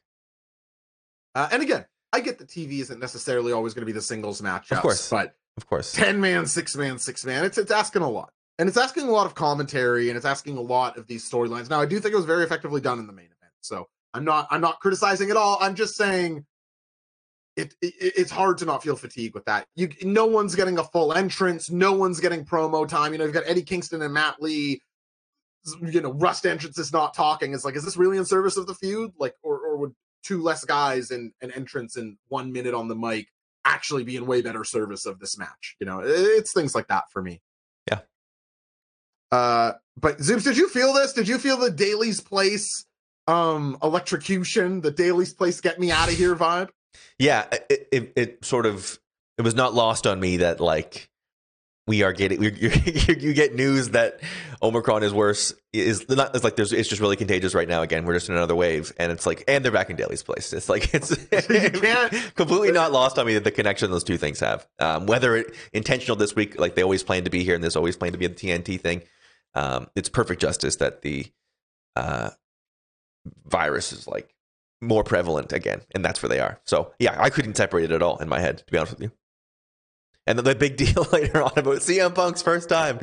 Uh, 1.33 1.49
and 1.51 1.63
again, 1.63 1.85
I 2.13 2.19
get 2.19 2.37
the 2.37 2.45
TV 2.45 2.79
isn't 2.81 2.99
necessarily 2.99 3.51
always 3.51 3.73
going 3.73 3.81
to 3.81 3.85
be 3.85 3.91
the 3.91 4.01
singles 4.01 4.41
match, 4.41 4.71
of 4.71 4.79
course. 4.81 5.09
but 5.09 5.35
Of 5.57 5.65
course. 5.67 5.93
10 5.93 6.19
man, 6.19 6.45
six 6.45 6.75
man, 6.75 6.99
six 6.99 7.25
man, 7.25 7.43
it's 7.45 7.57
it's 7.57 7.71
asking 7.71 8.01
a 8.01 8.09
lot. 8.09 8.31
And 8.59 8.67
it's 8.69 8.77
asking 8.77 9.07
a 9.07 9.11
lot 9.11 9.25
of 9.25 9.33
commentary 9.33 10.09
and 10.09 10.17
it's 10.17 10.25
asking 10.25 10.57
a 10.57 10.61
lot 10.61 10.97
of 10.97 11.07
these 11.07 11.27
storylines. 11.29 11.69
Now, 11.69 11.81
I 11.81 11.85
do 11.85 11.99
think 11.99 12.13
it 12.13 12.17
was 12.17 12.25
very 12.25 12.43
effectively 12.43 12.79
done 12.81 12.99
in 12.99 13.07
the 13.07 13.13
main 13.13 13.25
event. 13.25 13.53
So 13.61 13.87
I'm 14.13 14.23
not 14.25 14.47
I'm 14.51 14.61
not 14.61 14.79
criticizing 14.81 15.31
at 15.31 15.37
all. 15.37 15.57
I'm 15.61 15.73
just 15.73 15.95
saying 15.95 16.45
it, 17.55 17.73
it 17.81 17.93
it's 17.99 18.31
hard 18.31 18.57
to 18.59 18.65
not 18.65 18.83
feel 18.83 18.95
fatigue 18.95 19.33
with 19.33 19.45
that. 19.45 19.65
You 19.75 19.89
no 20.03 20.25
one's 20.25 20.53
getting 20.55 20.77
a 20.77 20.83
full 20.83 21.13
entrance, 21.13 21.71
no 21.71 21.93
one's 21.93 22.19
getting 22.19 22.45
promo 22.45 22.87
time. 22.87 23.13
You 23.13 23.17
know, 23.19 23.25
you've 23.25 23.33
got 23.33 23.43
Eddie 23.47 23.63
Kingston 23.63 24.01
and 24.01 24.13
Matt 24.13 24.41
Lee. 24.41 24.81
You 25.81 26.01
know, 26.01 26.13
Rust 26.13 26.45
entrance 26.45 26.77
is 26.77 26.91
not 26.91 27.13
talking. 27.13 27.53
It's 27.53 27.63
like, 27.63 27.75
is 27.75 27.85
this 27.85 27.97
really 27.97 28.17
in 28.17 28.25
service 28.25 28.57
of 28.57 28.67
the 28.67 28.73
feud? 28.73 29.11
Like, 29.17 29.35
or 29.43 29.59
or 29.59 29.77
would 29.77 29.93
two 30.23 30.41
less 30.41 30.65
guys 30.65 31.11
and 31.11 31.31
an 31.41 31.51
entrance 31.51 31.97
in 31.97 32.17
one 32.29 32.51
minute 32.51 32.73
on 32.73 32.87
the 32.87 32.95
mic 32.95 33.27
actually 33.63 34.03
be 34.03 34.15
in 34.15 34.25
way 34.25 34.41
better 34.41 34.63
service 34.63 35.05
of 35.05 35.19
this 35.19 35.37
match? 35.37 35.75
You 35.79 35.85
know, 35.85 36.01
it's 36.03 36.53
things 36.53 36.73
like 36.73 36.87
that 36.87 37.03
for 37.11 37.21
me. 37.21 37.41
Yeah. 37.89 37.99
Uh, 39.31 39.73
but 39.97 40.17
Zoops, 40.17 40.43
did 40.43 40.57
you 40.57 40.67
feel 40.67 40.93
this? 40.93 41.13
Did 41.13 41.27
you 41.27 41.37
feel 41.37 41.57
the 41.57 41.71
Daly's 41.71 42.21
Place 42.21 42.85
um 43.27 43.77
electrocution, 43.83 44.81
the 44.81 44.91
Daly's 44.91 45.33
Place 45.33 45.61
get 45.61 45.79
me 45.79 45.91
out 45.91 46.09
of 46.09 46.15
here 46.15 46.35
vibe? 46.35 46.69
Yeah, 47.19 47.45
it, 47.69 47.87
it, 47.91 48.13
it 48.15 48.45
sort 48.45 48.65
of 48.65 48.99
it 49.37 49.43
was 49.43 49.55
not 49.55 49.73
lost 49.73 50.07
on 50.07 50.19
me 50.19 50.37
that 50.37 50.59
like 50.59 51.07
we 51.87 52.03
are 52.03 52.13
getting 52.13 52.41
you 52.43 52.51
you 53.19 53.33
get 53.33 53.55
news 53.55 53.89
that 53.89 54.19
Omicron 54.61 55.03
is 55.03 55.13
worse 55.13 55.53
is 55.73 56.07
not 56.09 56.35
it's 56.35 56.43
like 56.43 56.55
there's 56.55 56.71
it's 56.71 56.87
just 56.87 57.01
really 57.01 57.15
contagious 57.15 57.55
right 57.55 57.67
now 57.67 57.81
again. 57.81 58.05
We're 58.05 58.13
just 58.13 58.29
in 58.29 58.35
another 58.35 58.55
wave 58.55 58.93
and 58.97 59.11
it's 59.11 59.25
like 59.25 59.43
and 59.47 59.65
they're 59.65 59.71
back 59.71 59.89
in 59.89 59.95
Daly's 59.95 60.23
place 60.23 60.53
it's 60.53 60.69
like 60.69 60.89
it's 60.93 61.15
completely 62.35 62.71
not 62.71 62.91
lost 62.91 63.17
on 63.17 63.25
me 63.25 63.33
that 63.33 63.43
the 63.43 63.51
connection 63.51 63.89
those 63.91 64.03
two 64.03 64.17
things 64.17 64.39
have. 64.39 64.67
Um, 64.79 65.05
whether 65.07 65.35
it 65.35 65.55
intentional 65.73 66.15
this 66.15 66.35
week 66.35 66.59
like 66.59 66.75
they 66.75 66.83
always 66.83 67.03
plan 67.03 67.23
to 67.23 67.29
be 67.29 67.43
here 67.43 67.55
and 67.55 67.63
there's 67.63 67.75
always 67.75 67.97
planned 67.97 68.13
to 68.13 68.19
be 68.19 68.27
the 68.27 68.35
TNT 68.35 68.79
thing 68.79 69.01
um, 69.55 69.87
it's 69.95 70.09
perfect 70.09 70.39
justice 70.41 70.77
that 70.77 71.01
the 71.01 71.25
uh, 71.95 72.29
virus 73.45 73.91
is 73.91 74.07
like 74.07 74.33
more 74.81 75.03
prevalent 75.03 75.51
again 75.51 75.81
and 75.93 76.05
that's 76.05 76.21
where 76.21 76.29
they 76.29 76.39
are. 76.39 76.59
So 76.63 76.93
yeah 76.99 77.17
I 77.19 77.31
couldn't 77.31 77.57
separate 77.57 77.85
it 77.85 77.91
at 77.91 78.03
all 78.03 78.17
in 78.17 78.29
my 78.29 78.39
head 78.39 78.59
to 78.59 78.71
be 78.71 78.77
honest 78.77 78.93
with 78.93 79.01
you 79.01 79.11
and 80.27 80.37
then 80.37 80.45
the 80.45 80.55
big 80.55 80.77
deal 80.77 81.07
later 81.11 81.41
on 81.41 81.51
about 81.55 81.77
CM 81.77 82.13
Punk's 82.13 82.41
first 82.41 82.69
time 82.69 82.99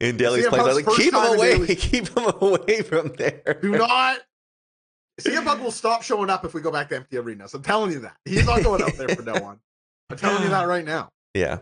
in 0.00 0.16
Daly's 0.16 0.46
place. 0.46 0.60
I 0.60 0.64
was 0.64 0.84
like, 0.84 0.96
keep 0.96 1.14
him 1.14 1.22
away, 1.22 1.66
keep 1.76 2.08
him 2.08 2.24
away 2.40 2.82
from 2.82 3.12
there. 3.16 3.58
Do 3.62 3.72
not. 3.72 4.18
CM 5.20 5.44
Punk 5.44 5.62
will 5.62 5.70
stop 5.70 6.02
showing 6.02 6.28
up 6.28 6.44
if 6.44 6.52
we 6.52 6.60
go 6.60 6.70
back 6.70 6.90
to 6.90 6.96
empty 6.96 7.16
arenas. 7.16 7.54
I'm 7.54 7.62
telling 7.62 7.90
you 7.92 8.00
that. 8.00 8.16
He's 8.24 8.46
not 8.46 8.62
going 8.62 8.82
out 8.82 8.94
there 8.96 9.08
for 9.08 9.22
no 9.22 9.32
one. 9.40 9.58
I'm 10.10 10.18
telling 10.18 10.42
you 10.42 10.50
that 10.50 10.68
right 10.68 10.84
now. 10.84 11.10
Yeah. 11.32 11.60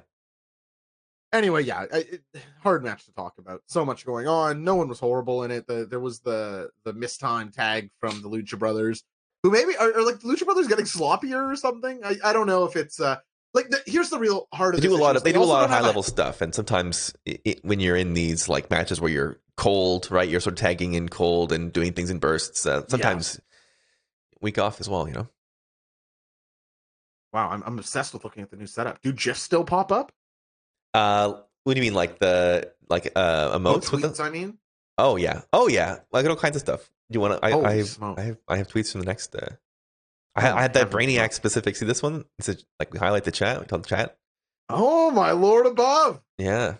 Anyway, 1.33 1.63
yeah, 1.63 1.85
it, 1.91 2.23
hard 2.63 2.85
match 2.85 3.05
to 3.07 3.13
talk 3.13 3.35
about. 3.39 3.63
So 3.67 3.85
much 3.85 4.07
going 4.07 4.29
on. 4.29 4.63
No 4.63 4.77
one 4.77 4.89
was 4.89 5.01
horrible 5.01 5.45
in 5.45 5.51
it. 5.51 5.67
The, 5.67 5.87
there 5.87 6.01
was 6.01 6.21
the 6.21 6.71
the 6.85 6.93
mistime 6.93 7.53
tag 7.53 7.91
from 7.99 8.23
the 8.23 8.29
Lucha 8.29 8.59
Brothers, 8.59 9.03
who 9.43 9.51
maybe 9.51 9.77
are, 9.77 9.93
are 9.95 10.05
like 10.05 10.21
the 10.21 10.29
Lucha 10.29 10.45
Brothers 10.45 10.69
getting 10.69 10.85
sloppier 10.85 11.53
or 11.53 11.57
something. 11.57 12.01
I, 12.05 12.17
I 12.25 12.33
don't 12.33 12.47
know 12.47 12.65
if 12.65 12.77
it's 12.77 13.01
uh 13.01 13.17
like 13.55 13.71
the, 13.71 13.81
here's 13.87 14.11
the 14.11 14.19
real 14.19 14.49
heart 14.53 14.75
of 14.75 14.81
they 14.81 14.87
do 14.87 14.95
a 14.95 14.99
lot 14.99 15.17
of 15.17 15.23
they, 15.23 15.33
they 15.33 15.39
do 15.39 15.43
a 15.43 15.47
lot 15.47 15.65
of 15.65 15.71
high 15.71 15.81
level 15.81 16.03
stuff 16.03 16.41
and 16.41 16.55
sometimes 16.55 17.15
it, 17.25 17.65
when 17.65 17.81
you're 17.81 17.97
in 17.97 18.13
these 18.13 18.49
like 18.49 18.71
matches 18.71 19.01
where 19.01 19.11
you're 19.11 19.41
cold 19.57 20.11
right 20.11 20.29
you're 20.29 20.41
sort 20.41 20.55
of 20.55 20.59
tagging 20.59 20.95
in 20.95 21.09
cold 21.09 21.53
and 21.53 21.73
doing 21.73 21.93
things 21.93 22.11
in 22.11 22.19
bursts 22.19 22.67
uh, 22.67 22.87
sometimes 22.89 23.41
yeah. 23.41 24.39
week 24.43 24.59
off 24.59 24.81
as 24.81 24.89
well 24.89 25.09
you 25.09 25.15
know? 25.15 25.29
Wow 27.33 27.51
I'm, 27.51 27.63
I'm 27.65 27.79
obsessed 27.79 28.13
with 28.13 28.25
looking 28.25 28.43
at 28.43 28.51
the 28.51 28.57
new 28.57 28.67
setup. 28.67 29.01
Do 29.03 29.13
gifs 29.13 29.41
still 29.41 29.65
pop 29.65 29.93
up? 29.93 30.13
Uh 30.93 31.35
what 31.63 31.75
do 31.75 31.81
you 31.81 31.87
mean 31.87 31.95
like 31.95 32.19
the 32.19 32.73
like 32.91 33.13
uh 33.17 33.57
emotes 33.57 33.93
oh, 33.93 33.97
tweets, 33.97 34.21
I 34.21 34.31
mean? 34.31 34.59
Oh 34.99 35.17
yeah. 35.17 35.43
Oh 35.53 35.69
yeah. 35.69 35.99
Like 36.13 36.27
all 36.27 36.37
kinds 36.37 36.57
of 36.57 36.61
stuff. 36.61 36.91
Do 37.11 37.17
you 37.17 37.21
want 37.21 37.41
to 37.41 37.45
I, 37.45 37.59
I, 37.59 37.77
have, 37.77 38.03
I 38.03 38.21
have 38.23 38.39
I 38.49 38.57
have 38.57 38.69
tweets 38.69 38.93
from 38.93 39.01
the 39.01 39.07
next 39.07 39.35
uh 39.35 39.55
I, 40.37 40.51
I 40.51 40.63
had 40.63 40.75
that 40.75 40.91
Brainiac 40.91 41.33
specific. 41.33 41.77
See 41.77 41.87
this 41.87 42.03
one? 42.03 42.25
It's 42.39 42.49
a, 42.49 42.57
like 42.79 42.93
we 42.93 42.99
highlight 42.99 43.25
the 43.25 43.33
chat. 43.33 43.61
We 43.61 43.67
tell 43.67 43.79
the 43.79 43.89
chat. 43.89 44.17
Oh 44.69 45.11
my 45.11 45.33
lord 45.33 45.67
above! 45.67 46.21
Yeah. 46.39 46.77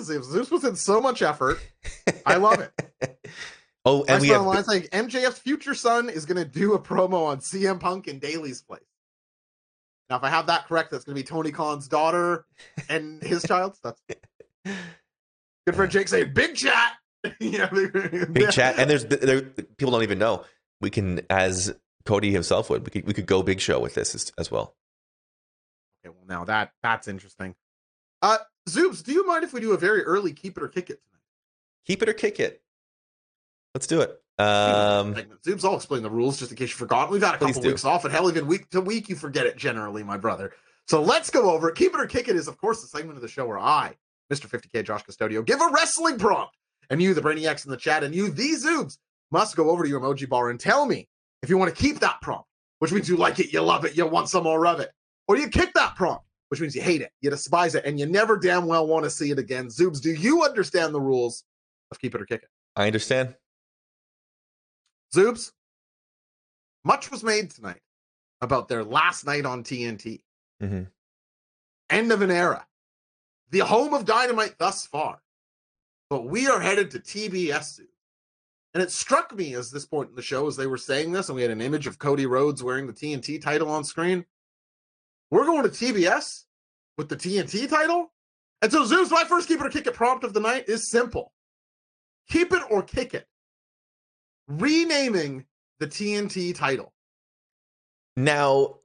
Zeus. 0.00 0.26
Zeus 0.26 0.50
was 0.50 0.64
in 0.64 0.76
so 0.76 1.00
much 1.00 1.22
effort. 1.22 1.60
I 2.24 2.36
love 2.36 2.60
it. 2.60 3.28
oh, 3.84 4.02
and 4.02 4.18
I 4.18 4.20
we 4.20 4.28
have 4.28 4.42
lines 4.42 4.68
like 4.68 4.88
MJF's 4.90 5.38
future 5.38 5.74
son 5.74 6.08
is 6.08 6.26
going 6.26 6.36
to 6.36 6.44
do 6.44 6.74
a 6.74 6.78
promo 6.78 7.26
on 7.26 7.38
CM 7.38 7.80
Punk 7.80 8.08
in 8.08 8.18
Daly's 8.18 8.62
place. 8.62 8.82
Now, 10.08 10.16
if 10.16 10.24
I 10.24 10.30
have 10.30 10.46
that 10.46 10.66
correct, 10.66 10.90
that's 10.90 11.04
going 11.04 11.16
to 11.16 11.22
be 11.22 11.26
Tony 11.26 11.52
Khan's 11.52 11.86
daughter 11.86 12.44
and 12.88 13.22
his 13.22 13.42
child. 13.44 13.76
That's 13.82 14.00
good 14.64 15.76
for 15.76 15.86
Jake 15.86 16.08
saying 16.08 16.32
big 16.34 16.56
chat. 16.56 16.94
yeah, 17.40 17.68
big 17.70 18.50
chat, 18.50 18.78
and 18.78 18.88
there's 18.88 19.04
there, 19.04 19.42
people 19.42 19.90
don't 19.90 20.02
even 20.02 20.18
know 20.18 20.44
we 20.80 20.88
can 20.88 21.20
as 21.28 21.74
Cody 22.10 22.32
himself 22.32 22.68
would. 22.70 22.84
We 22.84 22.90
could 22.90 23.06
we 23.06 23.14
could 23.14 23.26
go 23.26 23.40
big 23.40 23.60
show 23.60 23.78
with 23.78 23.94
this 23.94 24.16
as, 24.16 24.32
as 24.36 24.50
well. 24.50 24.74
Okay, 26.04 26.12
well 26.12 26.26
now 26.28 26.44
that 26.44 26.72
that's 26.82 27.06
interesting. 27.06 27.54
Uh 28.20 28.38
Zoobs, 28.68 29.04
do 29.04 29.12
you 29.12 29.24
mind 29.28 29.44
if 29.44 29.52
we 29.52 29.60
do 29.60 29.74
a 29.74 29.78
very 29.78 30.02
early 30.02 30.32
keep 30.32 30.56
it 30.56 30.62
or 30.64 30.66
kick 30.66 30.90
it 30.90 30.98
tonight? 31.00 31.22
Keep 31.86 32.02
it 32.02 32.08
or 32.08 32.12
kick 32.12 32.40
it. 32.40 32.62
Let's 33.76 33.86
do 33.86 34.00
it. 34.00 34.10
Um 34.40 35.14
Zoobs, 35.46 35.64
I'll 35.64 35.76
explain 35.76 36.02
the 36.02 36.10
rules 36.10 36.40
just 36.40 36.50
in 36.50 36.56
case 36.56 36.70
you 36.70 36.74
forgot. 36.74 37.12
We've 37.12 37.20
got 37.20 37.36
a 37.36 37.38
couple 37.38 37.62
weeks 37.62 37.84
off, 37.84 38.04
and 38.04 38.12
hell, 38.12 38.28
even 38.28 38.48
week 38.48 38.68
to 38.70 38.80
week, 38.80 39.08
you 39.08 39.14
forget 39.14 39.46
it 39.46 39.56
generally, 39.56 40.02
my 40.02 40.16
brother. 40.16 40.52
So 40.88 41.00
let's 41.00 41.30
go 41.30 41.52
over 41.52 41.68
it. 41.68 41.76
Keep 41.76 41.94
it 41.94 42.00
or 42.00 42.06
kick 42.06 42.26
it 42.26 42.34
is, 42.34 42.48
of 42.48 42.58
course, 42.58 42.82
the 42.82 42.88
segment 42.88 43.18
of 43.18 43.22
the 43.22 43.28
show 43.28 43.46
where 43.46 43.60
I, 43.60 43.94
Mr. 44.32 44.48
50K 44.48 44.84
Josh 44.84 45.04
Custodio, 45.04 45.46
give 45.46 45.60
a 45.60 45.68
wrestling 45.72 46.18
prompt. 46.18 46.56
And 46.88 47.00
you, 47.00 47.14
the 47.14 47.20
Brainiacs 47.20 47.64
in 47.64 47.70
the 47.70 47.76
chat, 47.76 48.02
and 48.02 48.12
you, 48.12 48.30
these 48.30 48.66
Zoobs, 48.66 48.98
must 49.30 49.54
go 49.54 49.70
over 49.70 49.84
to 49.84 49.88
your 49.88 50.00
emoji 50.00 50.28
bar 50.28 50.50
and 50.50 50.58
tell 50.58 50.86
me 50.86 51.06
if 51.42 51.50
you 51.50 51.58
want 51.58 51.74
to 51.74 51.82
keep 51.82 52.00
that 52.00 52.20
prompt, 52.20 52.48
which 52.78 52.92
means 52.92 53.08
you 53.08 53.16
like 53.16 53.38
it, 53.38 53.52
you 53.52 53.60
love 53.60 53.84
it, 53.84 53.96
you 53.96 54.06
want 54.06 54.28
some 54.28 54.44
more 54.44 54.66
of 54.66 54.80
it, 54.80 54.90
or 55.28 55.36
you 55.36 55.48
kick 55.48 55.72
that 55.74 55.96
prompt, 55.96 56.24
which 56.48 56.60
means 56.60 56.74
you 56.74 56.82
hate 56.82 57.00
it, 57.00 57.12
you 57.20 57.30
despise 57.30 57.74
it, 57.74 57.84
and 57.84 57.98
you 57.98 58.06
never 58.06 58.36
damn 58.36 58.66
well 58.66 58.86
want 58.86 59.04
to 59.04 59.10
see 59.10 59.30
it 59.30 59.38
again. 59.38 59.66
Zoobs, 59.66 60.00
do 60.00 60.10
you 60.10 60.42
understand 60.42 60.94
the 60.94 61.00
rules 61.00 61.44
of 61.90 62.00
keep 62.00 62.14
it 62.14 62.20
or 62.20 62.26
kick 62.26 62.42
it? 62.42 62.48
I 62.76 62.86
understand. 62.86 63.34
Zoobs, 65.14 65.52
much 66.84 67.10
was 67.10 67.22
made 67.22 67.50
tonight 67.50 67.80
about 68.40 68.68
their 68.68 68.84
last 68.84 69.26
night 69.26 69.44
on 69.44 69.62
TNT. 69.62 70.22
Mm-hmm. 70.62 70.84
End 71.90 72.12
of 72.12 72.22
an 72.22 72.30
era. 72.30 72.64
The 73.50 73.60
home 73.60 73.94
of 73.94 74.04
Dynamite 74.04 74.56
thus 74.58 74.86
far. 74.86 75.20
But 76.08 76.26
we 76.26 76.48
are 76.48 76.60
headed 76.60 76.90
to 76.92 77.00
TBS 77.00 77.80
and 78.74 78.82
it 78.82 78.90
struck 78.90 79.34
me 79.34 79.54
as 79.54 79.70
this 79.70 79.86
point 79.86 80.10
in 80.10 80.16
the 80.16 80.22
show, 80.22 80.46
as 80.46 80.56
they 80.56 80.66
were 80.66 80.78
saying 80.78 81.12
this, 81.12 81.28
and 81.28 81.36
we 81.36 81.42
had 81.42 81.50
an 81.50 81.60
image 81.60 81.86
of 81.86 81.98
Cody 81.98 82.26
Rhodes 82.26 82.62
wearing 82.62 82.86
the 82.86 82.92
TNT 82.92 83.40
title 83.42 83.70
on 83.70 83.84
screen. 83.84 84.24
We're 85.30 85.46
going 85.46 85.62
to 85.62 85.68
TBS 85.68 86.44
with 86.96 87.08
the 87.08 87.16
TNT 87.16 87.68
title. 87.68 88.12
And 88.62 88.70
so, 88.70 88.84
Zeus, 88.84 89.10
my 89.10 89.24
first 89.24 89.48
keep 89.48 89.60
it 89.60 89.66
or 89.66 89.70
kick 89.70 89.86
it 89.86 89.94
prompt 89.94 90.24
of 90.24 90.34
the 90.34 90.40
night 90.40 90.68
is 90.68 90.88
simple 90.90 91.32
keep 92.30 92.52
it 92.52 92.62
or 92.70 92.82
kick 92.82 93.12
it. 93.12 93.26
Renaming 94.48 95.44
the 95.78 95.86
TNT 95.86 96.54
title. 96.54 96.92
Now, 98.16 98.76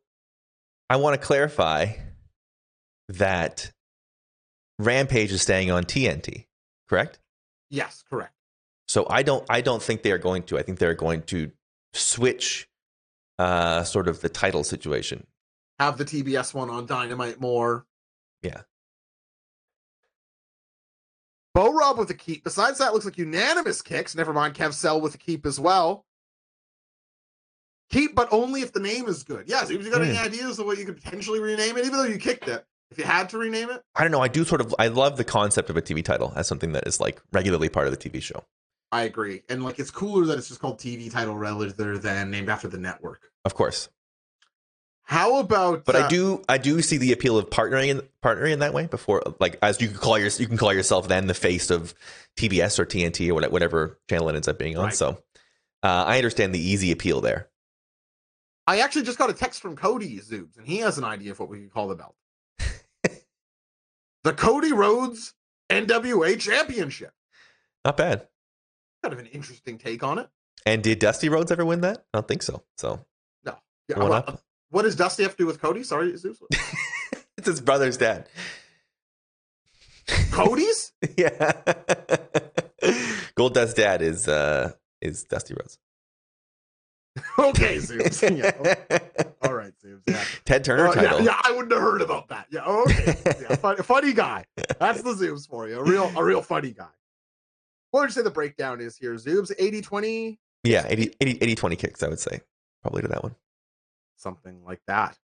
I 0.89 0.97
want 0.97 1.19
to 1.19 1.25
clarify 1.25 1.93
that 3.09 3.71
Rampage 4.79 5.31
is 5.31 5.41
staying 5.41 5.71
on 5.71 5.83
TNT, 5.83 6.45
correct? 6.89 7.19
Yes, 7.69 8.03
correct. 8.09 8.34
So 8.95 9.05
I 9.09 9.23
don't 9.23 9.45
I 9.49 9.59
don't 9.59 9.83
think 9.83 10.03
they 10.03 10.13
are 10.13 10.17
going 10.17 10.43
to. 10.43 10.57
I 10.57 10.61
think 10.61 10.79
they're 10.79 10.93
going 10.93 11.23
to 11.23 11.51
switch 11.91 12.69
uh 13.37 13.83
sort 13.83 14.07
of 14.07 14.21
the 14.21 14.29
title 14.29 14.63
situation. 14.63 15.27
Have 15.79 15.97
the 15.97 16.05
TBS 16.05 16.53
one 16.53 16.69
on 16.69 16.85
Dynamite 16.85 17.41
more. 17.41 17.85
Yeah. 18.41 18.61
Bo 21.53 21.73
Rob 21.73 21.97
with 21.97 22.09
a 22.09 22.13
keep. 22.13 22.45
Besides 22.45 22.77
that, 22.77 22.93
looks 22.93 23.03
like 23.03 23.17
unanimous 23.17 23.81
kicks. 23.81 24.15
Never 24.15 24.31
mind 24.31 24.55
Kev 24.55 24.71
Sell 24.71 25.01
with 25.01 25.13
a 25.13 25.17
keep 25.17 25.45
as 25.45 25.59
well. 25.59 26.05
Keep, 27.89 28.15
but 28.15 28.29
only 28.31 28.61
if 28.61 28.71
the 28.71 28.79
name 28.79 29.09
is 29.09 29.23
good. 29.23 29.49
Yes, 29.49 29.69
if 29.69 29.83
you 29.83 29.91
got 29.91 29.99
mm. 29.99 30.07
any 30.07 30.17
hmm. 30.17 30.23
ideas 30.23 30.57
of 30.57 30.67
what 30.67 30.77
you 30.77 30.85
could 30.85 31.03
potentially 31.03 31.41
rename 31.41 31.75
it, 31.75 31.83
even 31.83 31.97
though 31.97 32.05
you 32.05 32.17
kicked 32.17 32.47
it, 32.47 32.65
if 32.91 32.97
you 32.97 33.03
had 33.03 33.27
to 33.31 33.37
rename 33.37 33.69
it? 33.69 33.83
I 33.93 34.03
don't 34.03 34.11
know. 34.13 34.21
I 34.21 34.29
do 34.29 34.45
sort 34.45 34.61
of 34.61 34.73
I 34.79 34.87
love 34.87 35.17
the 35.17 35.25
concept 35.25 35.69
of 35.69 35.75
a 35.75 35.81
TV 35.81 36.01
title 36.01 36.31
as 36.37 36.47
something 36.47 36.71
that 36.71 36.87
is 36.87 37.01
like 37.01 37.21
regularly 37.33 37.67
part 37.67 37.87
of 37.87 37.91
the 37.91 38.09
TV 38.09 38.21
show. 38.21 38.45
I 38.91 39.03
agree. 39.03 39.43
And 39.49 39.63
like 39.63 39.79
it's 39.79 39.91
cooler 39.91 40.25
that 40.27 40.37
it's 40.37 40.47
just 40.47 40.59
called 40.59 40.79
TV 40.79 41.11
title 41.11 41.35
rather 41.35 41.69
than 41.71 42.31
named 42.31 42.49
after 42.49 42.67
the 42.67 42.77
network. 42.77 43.31
Of 43.43 43.53
course. 43.53 43.89
How 45.03 45.39
about 45.39 45.85
But 45.85 45.95
uh, 45.95 45.99
I 45.99 46.07
do 46.07 46.43
I 46.49 46.57
do 46.57 46.81
see 46.81 46.97
the 46.97 47.11
appeal 47.11 47.37
of 47.37 47.49
partnering 47.49 47.89
in 47.89 48.01
partnering 48.23 48.53
in 48.53 48.59
that 48.59 48.73
way 48.73 48.87
before 48.87 49.21
like 49.39 49.59
as 49.61 49.79
you 49.79 49.87
can 49.87 49.97
call 49.97 50.17
your 50.17 50.29
you 50.29 50.47
can 50.47 50.57
call 50.57 50.73
yourself 50.73 51.07
then 51.07 51.27
the 51.27 51.35
face 51.35 51.69
of 51.69 51.93
TBS 52.37 52.79
or 52.79 52.85
TNT 52.85 53.29
or 53.29 53.49
whatever 53.49 53.99
channel 54.09 54.29
it 54.29 54.35
ends 54.35 54.47
up 54.47 54.57
being 54.57 54.77
on. 54.77 54.85
Right. 54.85 54.95
So 54.95 55.21
uh, 55.83 56.05
I 56.07 56.17
understand 56.17 56.55
the 56.55 56.59
easy 56.59 56.91
appeal 56.91 57.21
there. 57.21 57.49
I 58.65 58.79
actually 58.79 59.03
just 59.03 59.19
got 59.19 59.29
a 59.29 59.33
text 59.33 59.61
from 59.61 59.75
Cody 59.75 60.19
Zoobs, 60.19 60.57
and 60.57 60.65
he 60.65 60.77
has 60.77 60.97
an 60.97 61.03
idea 61.03 61.31
of 61.31 61.39
what 61.39 61.49
we 61.49 61.59
could 61.59 61.71
call 61.71 61.87
the 61.87 61.95
belt. 61.95 62.15
the 64.23 64.33
Cody 64.33 64.73
Rhodes 64.73 65.35
NWA 65.69 66.39
Championship. 66.39 67.13
Not 67.83 67.97
bad 67.97 68.27
kind 69.05 69.13
of 69.13 69.19
an 69.19 69.31
interesting 69.31 69.77
take 69.77 70.01
on 70.03 70.17
it. 70.17 70.27
And 70.65 70.81
did 70.81 70.97
Dusty 70.97 71.29
Rhodes 71.29 71.51
ever 71.51 71.63
win 71.63 71.81
that? 71.81 72.05
I 72.13 72.17
don't 72.17 72.27
think 72.27 72.41
so. 72.41 72.63
So 72.77 73.05
no. 73.45 73.55
Yeah, 73.87 73.99
well, 73.99 74.13
uh, 74.13 74.35
what 74.71 74.81
does 74.81 74.95
Dusty 74.95 75.23
have 75.23 75.33
to 75.33 75.37
do 75.37 75.45
with 75.45 75.61
Cody? 75.61 75.83
Sorry, 75.83 76.15
Zeus. 76.17 76.39
it's 77.37 77.47
his 77.47 77.61
brother's 77.61 77.97
dad. 77.97 78.27
Cody's? 80.31 80.91
yeah. 81.17 81.51
Goldust 83.37 83.75
dad 83.75 84.01
is 84.01 84.27
uh 84.27 84.71
is 85.01 85.23
Dusty 85.23 85.53
Rhodes. 85.53 85.77
okay, 87.37 87.77
Zeus. 87.77 88.23
Yeah. 88.23 88.51
All 89.43 89.53
right, 89.53 89.73
Zeus. 89.79 90.01
Yeah. 90.07 90.23
Ted 90.45 90.63
Turner 90.63 90.87
uh, 90.87 90.93
title. 90.93 91.19
Yeah, 91.19 91.25
yeah, 91.25 91.41
I 91.43 91.51
wouldn't 91.51 91.71
have 91.71 91.81
heard 91.81 92.01
about 92.01 92.29
that. 92.29 92.47
Yeah. 92.49 92.65
Okay. 92.65 93.15
Yeah, 93.41 93.55
funny, 93.57 93.83
funny 93.83 94.13
guy. 94.13 94.45
That's 94.79 95.03
the 95.03 95.13
Zeus 95.13 95.45
for 95.45 95.67
you. 95.67 95.79
A 95.79 95.83
real, 95.83 96.11
a 96.15 96.23
real 96.23 96.41
funny 96.41 96.71
guy. 96.71 96.87
What 97.95 98.01
would 98.01 98.09
you 98.09 98.13
say 98.15 98.23
the 98.23 98.29
breakdown 98.29 98.81
is 98.81 98.97
here? 98.97 99.13
Zoobs 99.13 99.53
80 99.57 99.81
20? 99.81 100.37
Yeah, 100.65 100.85
80, 100.85 101.15
80, 101.21 101.37
80 101.41 101.55
20 101.55 101.75
kicks, 101.77 102.03
I 102.03 102.09
would 102.09 102.19
say. 102.19 102.41
Probably 102.81 103.01
to 103.03 103.07
that 103.07 103.23
one. 103.23 103.33
something 104.17 104.61
like 104.65 104.81
that. 104.87 105.17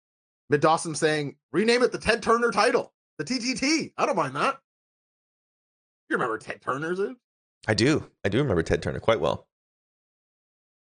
Mid 0.52 0.62
Dawson 0.62 0.94
saying, 0.94 1.36
rename 1.52 1.82
it 1.82 1.92
the 1.92 1.98
Ted 1.98 2.22
Turner 2.22 2.52
title, 2.52 2.94
the 3.18 3.24
TTT. 3.24 3.94
I 3.98 4.06
don't 4.06 4.16
mind 4.16 4.36
that. 4.36 4.60
You 6.12 6.18
remember 6.18 6.38
Ted 6.38 6.62
Turner's? 6.62 7.00
I 7.68 7.74
do. 7.74 8.08
I 8.24 8.30
do 8.30 8.38
remember 8.38 8.62
Ted 8.62 8.84
Turner 8.84 9.00
quite 9.00 9.20
well. 9.20 9.48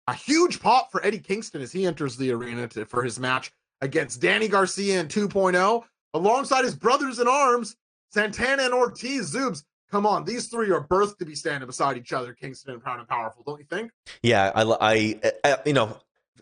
A 0.09 0.13
huge 0.15 0.59
pop 0.59 0.91
for 0.91 1.07
Eddie 1.07 1.21
Kingston 1.21 1.63
as 1.63 1.71
he 1.71 1.87
enters 1.87 2.17
the 2.17 2.33
arena 2.33 2.67
to, 2.67 2.85
for 2.85 3.05
his 3.05 3.21
match 3.21 3.53
against 3.81 4.21
Danny 4.21 4.49
Garcia 4.49 4.99
in 4.99 5.07
2.0, 5.07 5.85
alongside 6.15 6.65
his 6.65 6.75
brothers 6.75 7.21
in 7.21 7.29
arms, 7.29 7.77
Santana 8.11 8.65
and 8.65 8.75
Ortiz. 8.75 9.33
Zoobs, 9.33 9.63
come 9.91 10.07
on, 10.07 10.25
these 10.25 10.49
three 10.49 10.71
are 10.71 10.81
birthed 10.81 11.19
to 11.19 11.25
be 11.25 11.35
standing 11.35 11.67
beside 11.67 11.97
each 11.97 12.13
other, 12.13 12.33
Kingston 12.33 12.75
and 12.75 12.83
Proud 12.83 12.99
and 12.99 13.09
Powerful, 13.09 13.43
don't 13.45 13.59
you 13.59 13.67
think? 13.67 13.91
Yeah, 14.23 14.51
I, 14.55 14.63
I, 14.81 15.33
I 15.45 15.57
you 15.67 15.73
know, 15.73 15.97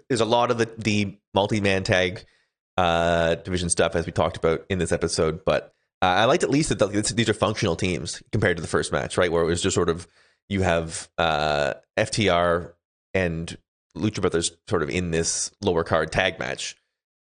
there's 0.08 0.20
a 0.20 0.26
lot 0.26 0.50
of 0.50 0.58
the, 0.58 0.68
the 0.78 1.18
multi-man 1.34 1.82
tag 1.84 2.24
uh, 2.76 3.36
division 3.36 3.70
stuff 3.70 3.96
as 3.96 4.06
we 4.06 4.12
talked 4.12 4.36
about 4.36 4.64
in 4.68 4.78
this 4.78 4.92
episode, 4.92 5.44
but 5.44 5.74
uh, 6.00 6.06
I 6.06 6.24
liked 6.26 6.44
at 6.44 6.50
least 6.50 6.68
that 6.68 6.78
the, 6.78 6.86
these 7.14 7.28
are 7.28 7.34
functional 7.34 7.76
teams 7.76 8.22
compared 8.30 8.56
to 8.56 8.60
the 8.60 8.68
first 8.68 8.92
match, 8.92 9.16
right? 9.16 9.32
Where 9.32 9.42
it 9.42 9.46
was 9.46 9.60
just 9.62 9.74
sort 9.74 9.88
of 9.88 10.06
you 10.48 10.62
have 10.62 11.08
uh, 11.18 11.74
FTR 11.96 12.72
and 13.14 13.58
Lucha 13.96 14.20
Brothers 14.20 14.52
sort 14.68 14.82
of 14.82 14.90
in 14.90 15.10
this 15.10 15.50
lower 15.60 15.82
card 15.82 16.12
tag 16.12 16.38
match, 16.38 16.76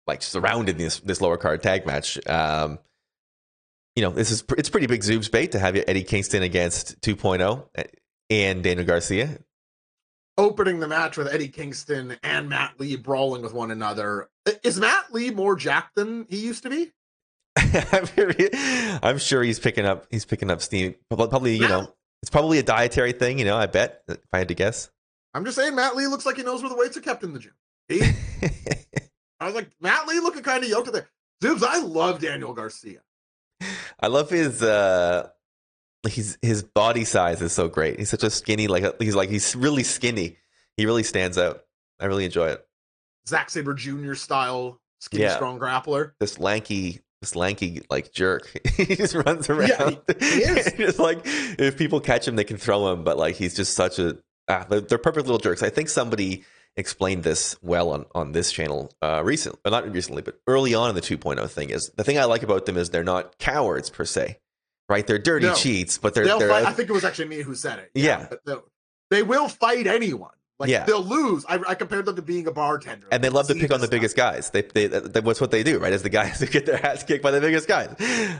like 0.07 0.21
surrounded 0.21 0.77
this 0.77 0.99
this 1.01 1.19
lower 1.19 1.37
card 1.37 1.61
tag 1.61 1.85
match. 1.85 2.17
Um, 2.27 2.79
you 3.95 4.03
know, 4.03 4.09
this 4.09 4.31
is 4.31 4.43
it's 4.57 4.69
pretty 4.69 4.87
big 4.87 5.01
Zoob's 5.01 5.29
bait 5.29 5.51
to 5.51 5.59
have 5.59 5.75
Eddie 5.75 6.03
Kingston 6.03 6.43
against 6.43 6.99
2.0 7.01 7.67
uh, 7.77 7.83
and 8.29 8.63
Daniel 8.63 8.85
Garcia. 8.85 9.37
Opening 10.37 10.79
the 10.79 10.87
match 10.87 11.15
with 11.15 11.27
Eddie 11.27 11.49
Kingston 11.49 12.17
and 12.23 12.49
Matt 12.49 12.79
Lee 12.79 12.95
brawling 12.95 13.43
with 13.43 13.53
one 13.53 13.69
another. 13.69 14.29
Is 14.63 14.79
Matt 14.79 15.13
Lee 15.13 15.29
more 15.29 15.55
jacked 15.55 15.95
than 15.95 16.25
he 16.27 16.37
used 16.37 16.63
to 16.63 16.69
be? 16.71 16.91
I'm 19.03 19.19
sure 19.19 19.43
he's 19.43 19.59
picking 19.59 19.85
up 19.85 20.07
he's 20.09 20.25
picking 20.25 20.49
up 20.49 20.61
steam. 20.61 20.95
Probably, 21.09 21.55
you 21.55 21.67
know, 21.67 21.93
it's 22.23 22.31
probably 22.31 22.57
a 22.57 22.63
dietary 22.63 23.11
thing, 23.11 23.37
you 23.37 23.45
know, 23.45 23.57
I 23.57 23.67
bet, 23.67 24.01
if 24.07 24.17
I 24.33 24.39
had 24.39 24.47
to 24.47 24.55
guess. 24.55 24.89
I'm 25.35 25.45
just 25.45 25.57
saying 25.57 25.75
Matt 25.75 25.95
Lee 25.95 26.07
looks 26.07 26.25
like 26.25 26.37
he 26.37 26.43
knows 26.43 26.61
where 26.61 26.69
the 26.69 26.75
weights 26.75 26.97
are 26.97 27.01
kept 27.01 27.23
in 27.23 27.33
the 27.33 27.39
gym. 27.39 27.53
He 27.87 28.01
I 29.39 29.45
was 29.45 29.53
like, 29.53 29.69
Matt 29.81 30.07
Lee 30.07 30.19
looking 30.19 30.41
kind 30.41 30.63
of 30.63 30.69
yoked 30.69 30.91
there. 30.91 31.09
Dudes, 31.41 31.63
I 31.63 31.79
love 31.79 32.19
Daniel 32.19 32.53
Garcia. 32.53 33.01
I 34.03 34.07
love 34.07 34.29
his 34.29 34.61
uh 34.61 35.29
he's 36.09 36.37
his 36.41 36.61
body 36.61 37.05
size 37.05 37.41
is 37.41 37.53
so 37.53 37.69
great. 37.69 37.99
He's 37.99 38.09
such 38.09 38.23
a 38.23 38.29
skinny, 38.29 38.67
like 38.67 38.83
he's 39.01 39.15
like 39.15 39.29
he's 39.29 39.55
really 39.55 39.83
skinny. 39.83 40.35
He 40.75 40.85
really 40.85 41.03
stands 41.03 41.37
out. 41.37 41.63
I 42.01 42.07
really 42.07 42.25
enjoy 42.25 42.49
it. 42.49 42.67
Zack 43.29 43.49
Sabre 43.49 43.73
Jr. 43.73 44.13
style 44.15 44.81
skinny 44.99 45.23
yeah. 45.23 45.35
strong 45.35 45.57
grappler. 45.57 46.11
This 46.19 46.37
lanky 46.37 46.99
this 47.21 47.33
lanky 47.33 47.81
like 47.89 48.11
jerk. 48.11 48.51
he 48.75 48.97
just 48.97 49.15
runs 49.15 49.49
around. 49.49 49.69
Yeah, 49.69 49.89
he, 50.19 50.25
he 50.25 50.41
is. 50.41 50.73
just 50.73 50.99
like 50.99 51.21
if 51.23 51.77
people 51.77 52.01
catch 52.01 52.27
him, 52.27 52.35
they 52.35 52.43
can 52.43 52.57
throw 52.57 52.91
him. 52.91 53.05
But 53.05 53.17
like 53.17 53.37
he's 53.37 53.55
just 53.55 53.73
such 53.73 53.99
a 53.99 54.17
ah, 54.49 54.65
they're, 54.69 54.81
they're, 54.81 54.97
perfect 54.97 55.27
little 55.27 55.39
jerks. 55.39 55.63
I 55.63 55.69
think 55.69 55.87
somebody 55.87 56.43
explained 56.75 57.23
this 57.23 57.55
well 57.61 57.91
on 57.91 58.05
on 58.15 58.31
this 58.31 58.51
channel 58.51 58.91
uh, 59.01 59.21
recently, 59.23 59.59
not 59.65 59.91
recently, 59.91 60.21
but 60.21 60.39
early 60.47 60.73
on 60.73 60.89
in 60.89 60.95
the 60.95 61.01
2.0 61.01 61.49
thing. 61.49 61.69
Is 61.69 61.91
the 61.95 62.03
thing 62.03 62.17
I 62.17 62.25
like 62.25 62.43
about 62.43 62.65
them 62.65 62.77
is 62.77 62.89
they're 62.89 63.03
not 63.03 63.37
cowards 63.37 63.89
per 63.89 64.05
se, 64.05 64.39
right? 64.89 65.05
They're 65.05 65.19
dirty 65.19 65.47
no, 65.47 65.55
cheats, 65.55 65.97
but 65.97 66.13
they're. 66.13 66.25
they're 66.25 66.51
I 66.51 66.71
think 66.73 66.89
it 66.89 66.93
was 66.93 67.03
actually 67.03 67.27
me 67.27 67.41
who 67.41 67.55
said 67.55 67.79
it. 67.79 67.91
Yeah, 67.93 68.27
yeah. 68.45 68.55
they 69.09 69.23
will 69.23 69.47
fight 69.47 69.87
anyone. 69.87 70.31
Like 70.59 70.69
yeah. 70.69 70.85
they'll 70.85 71.03
lose. 71.03 71.45
I, 71.49 71.59
I, 71.67 71.75
compared 71.75 72.05
them 72.05 72.15
to 72.15 72.21
being 72.21 72.45
a 72.47 72.51
bartender. 72.51 73.07
And 73.11 73.23
they 73.23 73.29
love 73.29 73.47
to 73.47 73.55
pick 73.55 73.73
on 73.73 73.81
the 73.81 73.87
biggest 73.87 74.15
guys. 74.15 74.51
They, 74.51 74.61
they, 74.61 74.85
they, 74.85 75.19
what's 75.19 75.41
what 75.41 75.49
they 75.49 75.63
do, 75.63 75.79
right? 75.79 75.91
As 75.91 76.03
the 76.03 76.09
guys 76.09 76.39
who 76.39 76.45
get 76.45 76.67
their 76.67 76.77
hats 76.77 77.03
kicked 77.03 77.23
by 77.23 77.31
the 77.31 77.41
biggest 77.41 77.67
guys. 77.67 77.93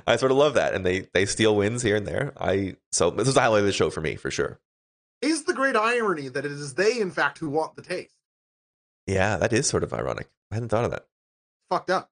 I 0.06 0.15
sort 0.17 0.32
of 0.32 0.38
love 0.38 0.54
that, 0.54 0.74
and 0.74 0.86
they 0.86 1.08
they 1.13 1.26
steal 1.26 1.56
wins 1.56 1.82
here 1.82 1.96
and 1.96 2.06
there. 2.06 2.32
I 2.38 2.76
so 2.91 3.10
this 3.10 3.28
is 3.28 3.34
the 3.34 3.41
highlight 3.41 3.62
of 3.62 3.65
the 3.65 3.74
show 3.74 3.89
for 3.89 4.02
me 4.02 4.15
for 4.15 4.30
sure. 4.30 4.60
Is 5.22 5.46
the 5.46 5.54
great 5.54 5.76
irony 5.76 6.28
that 6.28 6.46
it 6.46 6.52
is 6.52 6.76
they, 6.76 7.00
in 7.00 7.10
fact, 7.10 7.39
who 7.39 7.50
want 7.50 7.76
the 7.76 7.82
taste? 7.82 8.23
Yeah, 9.08 9.38
that 9.38 9.54
is 9.54 9.68
sort 9.68 9.84
of 9.84 9.94
ironic. 9.94 10.30
I 10.52 10.56
hadn't 10.56 10.70
thought 10.70 10.86
of 10.86 10.92
that. 10.92 11.06
Fucked 11.70 11.89
up. 11.89 12.10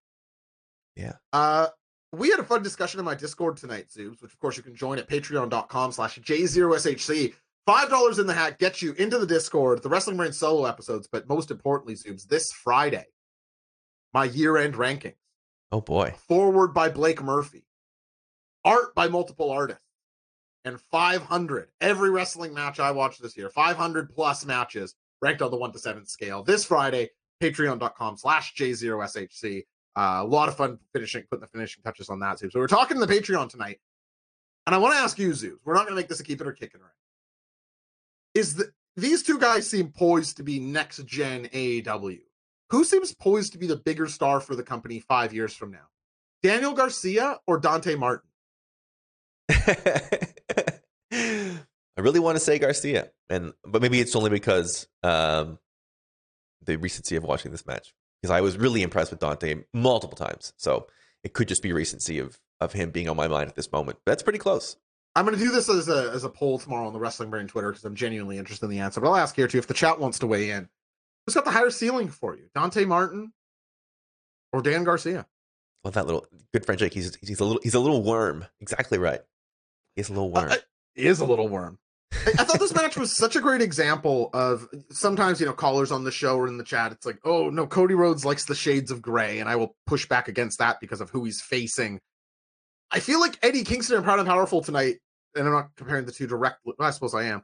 Yeah. 0.96 1.14
Uh, 1.32 1.68
we 2.12 2.30
had 2.30 2.40
a 2.40 2.44
fun 2.44 2.64
discussion 2.64 3.00
in 3.00 3.06
my 3.06 3.16
Discord 3.16 3.58
tonight, 3.58 3.88
Zoobs, 3.90 4.22
which 4.22 4.34
of 4.34 4.40
course 4.40 4.58
you 4.58 4.64
can 4.64 4.76
join 4.76 5.00
at 5.00 5.08
patreon.com 5.10 5.92
slash 5.92 6.20
J0SHC. 6.20 7.34
Five 7.66 7.90
dollars 7.90 8.20
in 8.20 8.28
the 8.28 8.34
hat 8.34 8.58
gets 8.58 8.82
you 8.82 8.94
into 8.94 9.20
the 9.20 9.28
Discord, 9.28 9.84
the 9.84 9.90
Wrestling 9.90 10.18
Brain 10.18 10.34
solo 10.34 10.66
episodes, 10.66 11.08
but 11.10 11.30
most 11.30 11.52
importantly, 11.52 11.94
Zoobs, 11.94 12.28
this 12.28 12.52
Friday, 12.52 13.06
my 14.14 14.26
year-end 14.26 14.74
rankings. 14.74 15.16
Oh 15.72 15.80
boy. 15.82 16.14
Forward 16.28 16.74
by 16.74 16.90
Blake 16.90 17.22
Murphy. 17.22 17.64
Art 18.66 18.94
by 18.96 19.08
multiple 19.08 19.52
artists. 19.52 19.84
And 20.66 20.80
500. 20.80 21.70
Every 21.80 22.10
wrestling 22.12 22.54
match 22.54 22.80
I 22.80 22.92
watched 22.92 23.22
this 23.22 23.36
year, 23.38 23.50
500 23.50 24.10
plus 24.10 24.46
matches 24.46 24.96
ranked 25.22 25.42
on 25.42 25.52
the 25.52 25.58
one 25.58 25.72
to 25.72 25.80
seven 25.80 26.06
scale. 26.06 26.44
This 26.44 26.66
Friday, 26.66 27.10
patreon.com 27.42 28.18
slash 28.18 28.56
J0SHC. 28.56 29.64
Uh, 29.96 30.20
a 30.22 30.26
lot 30.26 30.48
of 30.48 30.56
fun 30.56 30.80
finishing, 30.94 31.24
putting 31.30 31.42
the 31.42 31.48
finishing 31.48 31.84
touches 31.84 32.10
on 32.10 32.20
that, 32.20 32.38
Zoobs. 32.38 32.54
So 32.54 32.60
we're 32.60 32.68
talking 32.68 32.98
to 33.00 33.06
the 33.06 33.14
Patreon 33.14 33.50
tonight. 33.50 33.80
And 34.66 34.76
I 34.76 34.78
want 34.78 34.94
to 34.94 35.00
ask 35.00 35.20
you, 35.20 35.34
Zeus, 35.34 35.60
we're 35.66 35.74
not 35.74 35.82
going 35.82 35.92
to 35.92 35.96
make 35.96 36.08
this 36.08 36.20
a 36.20 36.24
keep 36.24 36.40
it 36.40 36.48
or 36.48 36.54
kick 36.54 36.72
it 36.74 36.82
right 36.82 36.92
is 38.34 38.56
that 38.56 38.72
these 38.96 39.24
two 39.24 39.40
guys 39.40 39.70
seem 39.70 39.90
poised 39.90 40.38
to 40.38 40.44
be 40.44 40.60
next 40.60 41.06
gen 41.06 41.46
AEW. 41.48 42.20
Who 42.70 42.84
seems 42.84 43.14
poised 43.14 43.54
to 43.54 43.58
be 43.58 43.68
the 43.68 43.78
bigger 43.78 44.08
star 44.08 44.40
for 44.40 44.56
the 44.56 44.64
company 44.64 45.00
five 45.00 45.34
years 45.34 45.54
from 45.54 45.72
now? 45.72 45.88
Daniel 46.44 46.74
Garcia 46.74 47.40
or 47.46 47.60
Dante 47.60 47.96
Martin? 47.96 48.30
I 51.98 52.02
really 52.02 52.20
want 52.20 52.38
to 52.38 52.44
say 52.44 52.58
Garcia, 52.60 53.12
and 53.30 53.54
but 53.66 53.82
maybe 53.82 54.00
it's 54.00 54.16
only 54.16 54.30
because 54.30 54.88
um, 55.04 55.60
the 56.64 56.78
recency 56.78 57.16
of 57.16 57.24
watching 57.24 57.52
this 57.52 57.66
match. 57.66 57.94
Because 58.22 58.32
I 58.32 58.42
was 58.42 58.58
really 58.58 58.84
impressed 58.84 59.10
with 59.12 59.20
Dante 59.20 59.64
multiple 59.74 60.16
times, 60.16 60.54
so 60.58 60.88
it 61.24 61.34
could 61.34 61.48
just 61.48 61.64
be 61.64 61.74
recency 61.74 62.20
of 62.20 62.40
of 62.60 62.74
him 62.74 62.92
being 62.92 63.10
on 63.10 63.18
my 63.18 63.28
mind 63.28 63.50
at 63.50 63.56
this 63.56 63.72
moment. 63.72 63.98
But 64.06 64.12
that's 64.12 64.24
pretty 64.24 64.40
close. 64.40 64.78
I'm 65.16 65.26
going 65.26 65.38
to 65.38 65.44
do 65.44 65.52
this 65.52 65.70
as 65.70 65.90
a 65.90 66.12
as 66.14 66.24
a 66.24 66.30
poll 66.30 66.60
tomorrow 66.60 66.88
on 66.88 66.94
the 66.94 67.00
Wrestling 67.00 67.30
Brain 67.30 67.48
Twitter 67.48 67.72
because 67.72 67.84
I'm 67.84 67.96
genuinely 67.96 68.38
interested 68.38 68.66
in 68.66 68.72
the 68.72 68.80
answer. 68.80 69.02
But 69.02 69.10
I'll 69.10 69.16
ask 69.16 69.36
here 69.36 69.48
too 69.48 69.58
if 69.58 69.68
the 69.68 69.74
chat 69.74 70.00
wants 70.00 70.20
to 70.20 70.28
weigh 70.28 70.52
in. 70.52 70.70
Who's 71.26 71.36
got 71.36 71.46
the 71.46 71.52
higher 71.52 71.70
ceiling 71.70 72.10
for 72.10 72.36
you, 72.36 72.46
Dante 72.56 72.86
Martin 72.86 73.34
or 74.54 74.62
Dan 74.62 74.84
Garcia? 74.84 75.28
Well, 75.84 75.92
that 75.92 76.06
little 76.06 76.26
good 76.54 76.66
friend 76.66 76.80
Jake. 76.80 76.94
He's 76.94 77.16
he's 77.22 77.40
a 77.40 77.46
little 77.46 77.62
he's 77.64 77.74
a 77.74 77.80
little 77.80 78.04
worm. 78.04 78.46
Exactly 78.60 78.98
right. 78.98 79.22
He's 79.96 80.10
a 80.10 80.14
little 80.14 80.32
worm. 80.32 80.52
Uh, 80.52 80.58
is 80.96 81.20
a 81.20 81.26
little 81.26 81.48
worm. 81.48 81.78
I 82.14 82.44
thought 82.44 82.60
this 82.60 82.76
match 82.76 82.98
was 82.98 83.16
such 83.16 83.36
a 83.36 83.42
great 83.42 83.62
example 83.62 84.30
of 84.34 84.68
sometimes 84.92 85.40
you 85.40 85.46
know 85.46 85.54
callers 85.54 85.92
on 85.92 86.04
the 86.04 86.12
show 86.12 86.38
or 86.38 86.48
in 86.48 86.58
the 86.58 86.64
chat. 86.64 86.92
It's 86.92 87.06
like, 87.06 87.20
oh 87.24 87.50
no, 87.50 87.66
Cody 87.66 87.96
Rhodes 87.96 88.26
likes 88.26 88.46
the 88.46 88.56
shades 88.56 88.92
of 88.92 89.02
gray, 89.02 89.40
and 89.40 89.50
I 89.50 89.56
will 89.56 89.76
push 89.88 90.08
back 90.08 90.28
against 90.28 90.60
that 90.60 90.80
because 90.80 91.02
of 91.02 91.10
who 91.10 91.24
he's 91.24 91.42
facing 91.42 92.00
I 92.92 93.00
feel 93.00 93.22
like 93.22 93.40
Eddie 93.42 93.64
Kingston 93.64 93.96
and 93.96 94.04
Proud 94.04 94.20
and 94.20 94.28
Powerful 94.28 94.62
tonight, 94.62 94.98
and 95.36 95.48
I'm 95.48 95.54
not 95.54 95.70
comparing 95.78 96.06
the 96.06 96.12
two 96.12 96.28
directly. 96.28 96.74
I 96.80 96.92
suppose 96.92 97.16
I 97.16 97.24
am. 97.24 97.44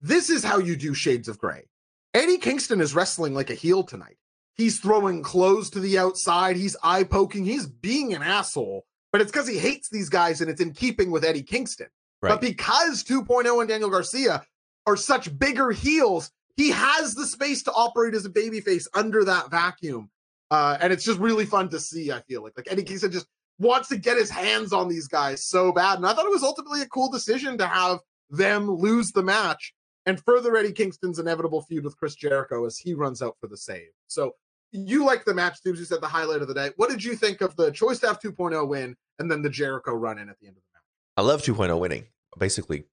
This 0.00 0.30
is 0.30 0.44
how 0.44 0.58
you 0.58 0.76
do 0.76 0.94
Shades 0.94 1.28
of 1.28 1.38
Gray. 1.38 1.66
Eddie 2.14 2.38
Kingston 2.38 2.80
is 2.80 2.94
wrestling 2.94 3.34
like 3.34 3.50
a 3.50 3.54
heel 3.54 3.82
tonight. 3.82 4.16
He's 4.54 4.78
throwing 4.78 5.22
clothes 5.22 5.70
to 5.70 5.80
the 5.80 5.98
outside. 5.98 6.56
He's 6.56 6.76
eye 6.82 7.04
poking. 7.04 7.44
He's 7.44 7.66
being 7.66 8.14
an 8.14 8.22
asshole, 8.22 8.84
but 9.10 9.20
it's 9.20 9.32
because 9.32 9.48
he 9.48 9.58
hates 9.58 9.88
these 9.88 10.08
guys 10.08 10.40
and 10.40 10.50
it's 10.50 10.60
in 10.60 10.72
keeping 10.72 11.10
with 11.10 11.24
Eddie 11.24 11.42
Kingston. 11.42 11.88
Right. 12.22 12.30
But 12.30 12.40
because 12.40 13.02
2.0 13.02 13.60
and 13.60 13.68
Daniel 13.68 13.90
Garcia 13.90 14.44
are 14.86 14.96
such 14.96 15.36
bigger 15.38 15.70
heels, 15.70 16.30
he 16.56 16.70
has 16.70 17.14
the 17.14 17.26
space 17.26 17.62
to 17.64 17.72
operate 17.72 18.14
as 18.14 18.24
a 18.24 18.30
babyface 18.30 18.86
under 18.94 19.24
that 19.24 19.50
vacuum. 19.50 20.10
Uh, 20.50 20.76
and 20.80 20.92
it's 20.92 21.04
just 21.04 21.18
really 21.18 21.46
fun 21.46 21.68
to 21.70 21.80
see, 21.80 22.12
I 22.12 22.20
feel 22.22 22.42
like. 22.42 22.52
Like 22.56 22.70
Eddie 22.70 22.84
Kingston 22.84 23.10
just 23.10 23.26
wants 23.58 23.88
to 23.88 23.96
get 23.96 24.18
his 24.18 24.30
hands 24.30 24.72
on 24.72 24.88
these 24.88 25.08
guys 25.08 25.44
so 25.44 25.72
bad. 25.72 25.96
And 25.96 26.06
I 26.06 26.12
thought 26.12 26.26
it 26.26 26.30
was 26.30 26.42
ultimately 26.42 26.82
a 26.82 26.86
cool 26.86 27.10
decision 27.10 27.58
to 27.58 27.66
have 27.66 28.00
them 28.30 28.70
lose 28.70 29.12
the 29.12 29.22
match 29.22 29.74
and 30.06 30.22
further 30.24 30.56
Eddie 30.56 30.72
Kingston's 30.72 31.18
inevitable 31.18 31.62
feud 31.62 31.84
with 31.84 31.96
Chris 31.96 32.14
Jericho 32.14 32.66
as 32.66 32.76
he 32.76 32.94
runs 32.94 33.22
out 33.22 33.36
for 33.40 33.46
the 33.46 33.56
save. 33.56 33.88
So 34.08 34.32
you 34.72 35.04
like 35.04 35.24
the 35.24 35.34
match, 35.34 35.56
Stoops. 35.56 35.78
You 35.78 35.84
said 35.84 36.00
the 36.00 36.08
highlight 36.08 36.42
of 36.42 36.48
the 36.48 36.54
day. 36.54 36.70
What 36.76 36.90
did 36.90 37.02
you 37.02 37.14
think 37.14 37.40
of 37.40 37.56
the 37.56 37.70
Choice 37.70 37.98
Staff 37.98 38.20
2.0 38.20 38.66
win 38.68 38.96
and 39.18 39.30
then 39.30 39.42
the 39.42 39.50
Jericho 39.50 39.92
run 39.92 40.18
in 40.18 40.28
at 40.28 40.38
the 40.40 40.48
end 40.48 40.56
of 40.56 40.62
the? 40.62 40.71
I 41.16 41.22
love 41.22 41.42
2.0 41.42 41.78
winning. 41.78 42.06
Basically, 42.38 42.84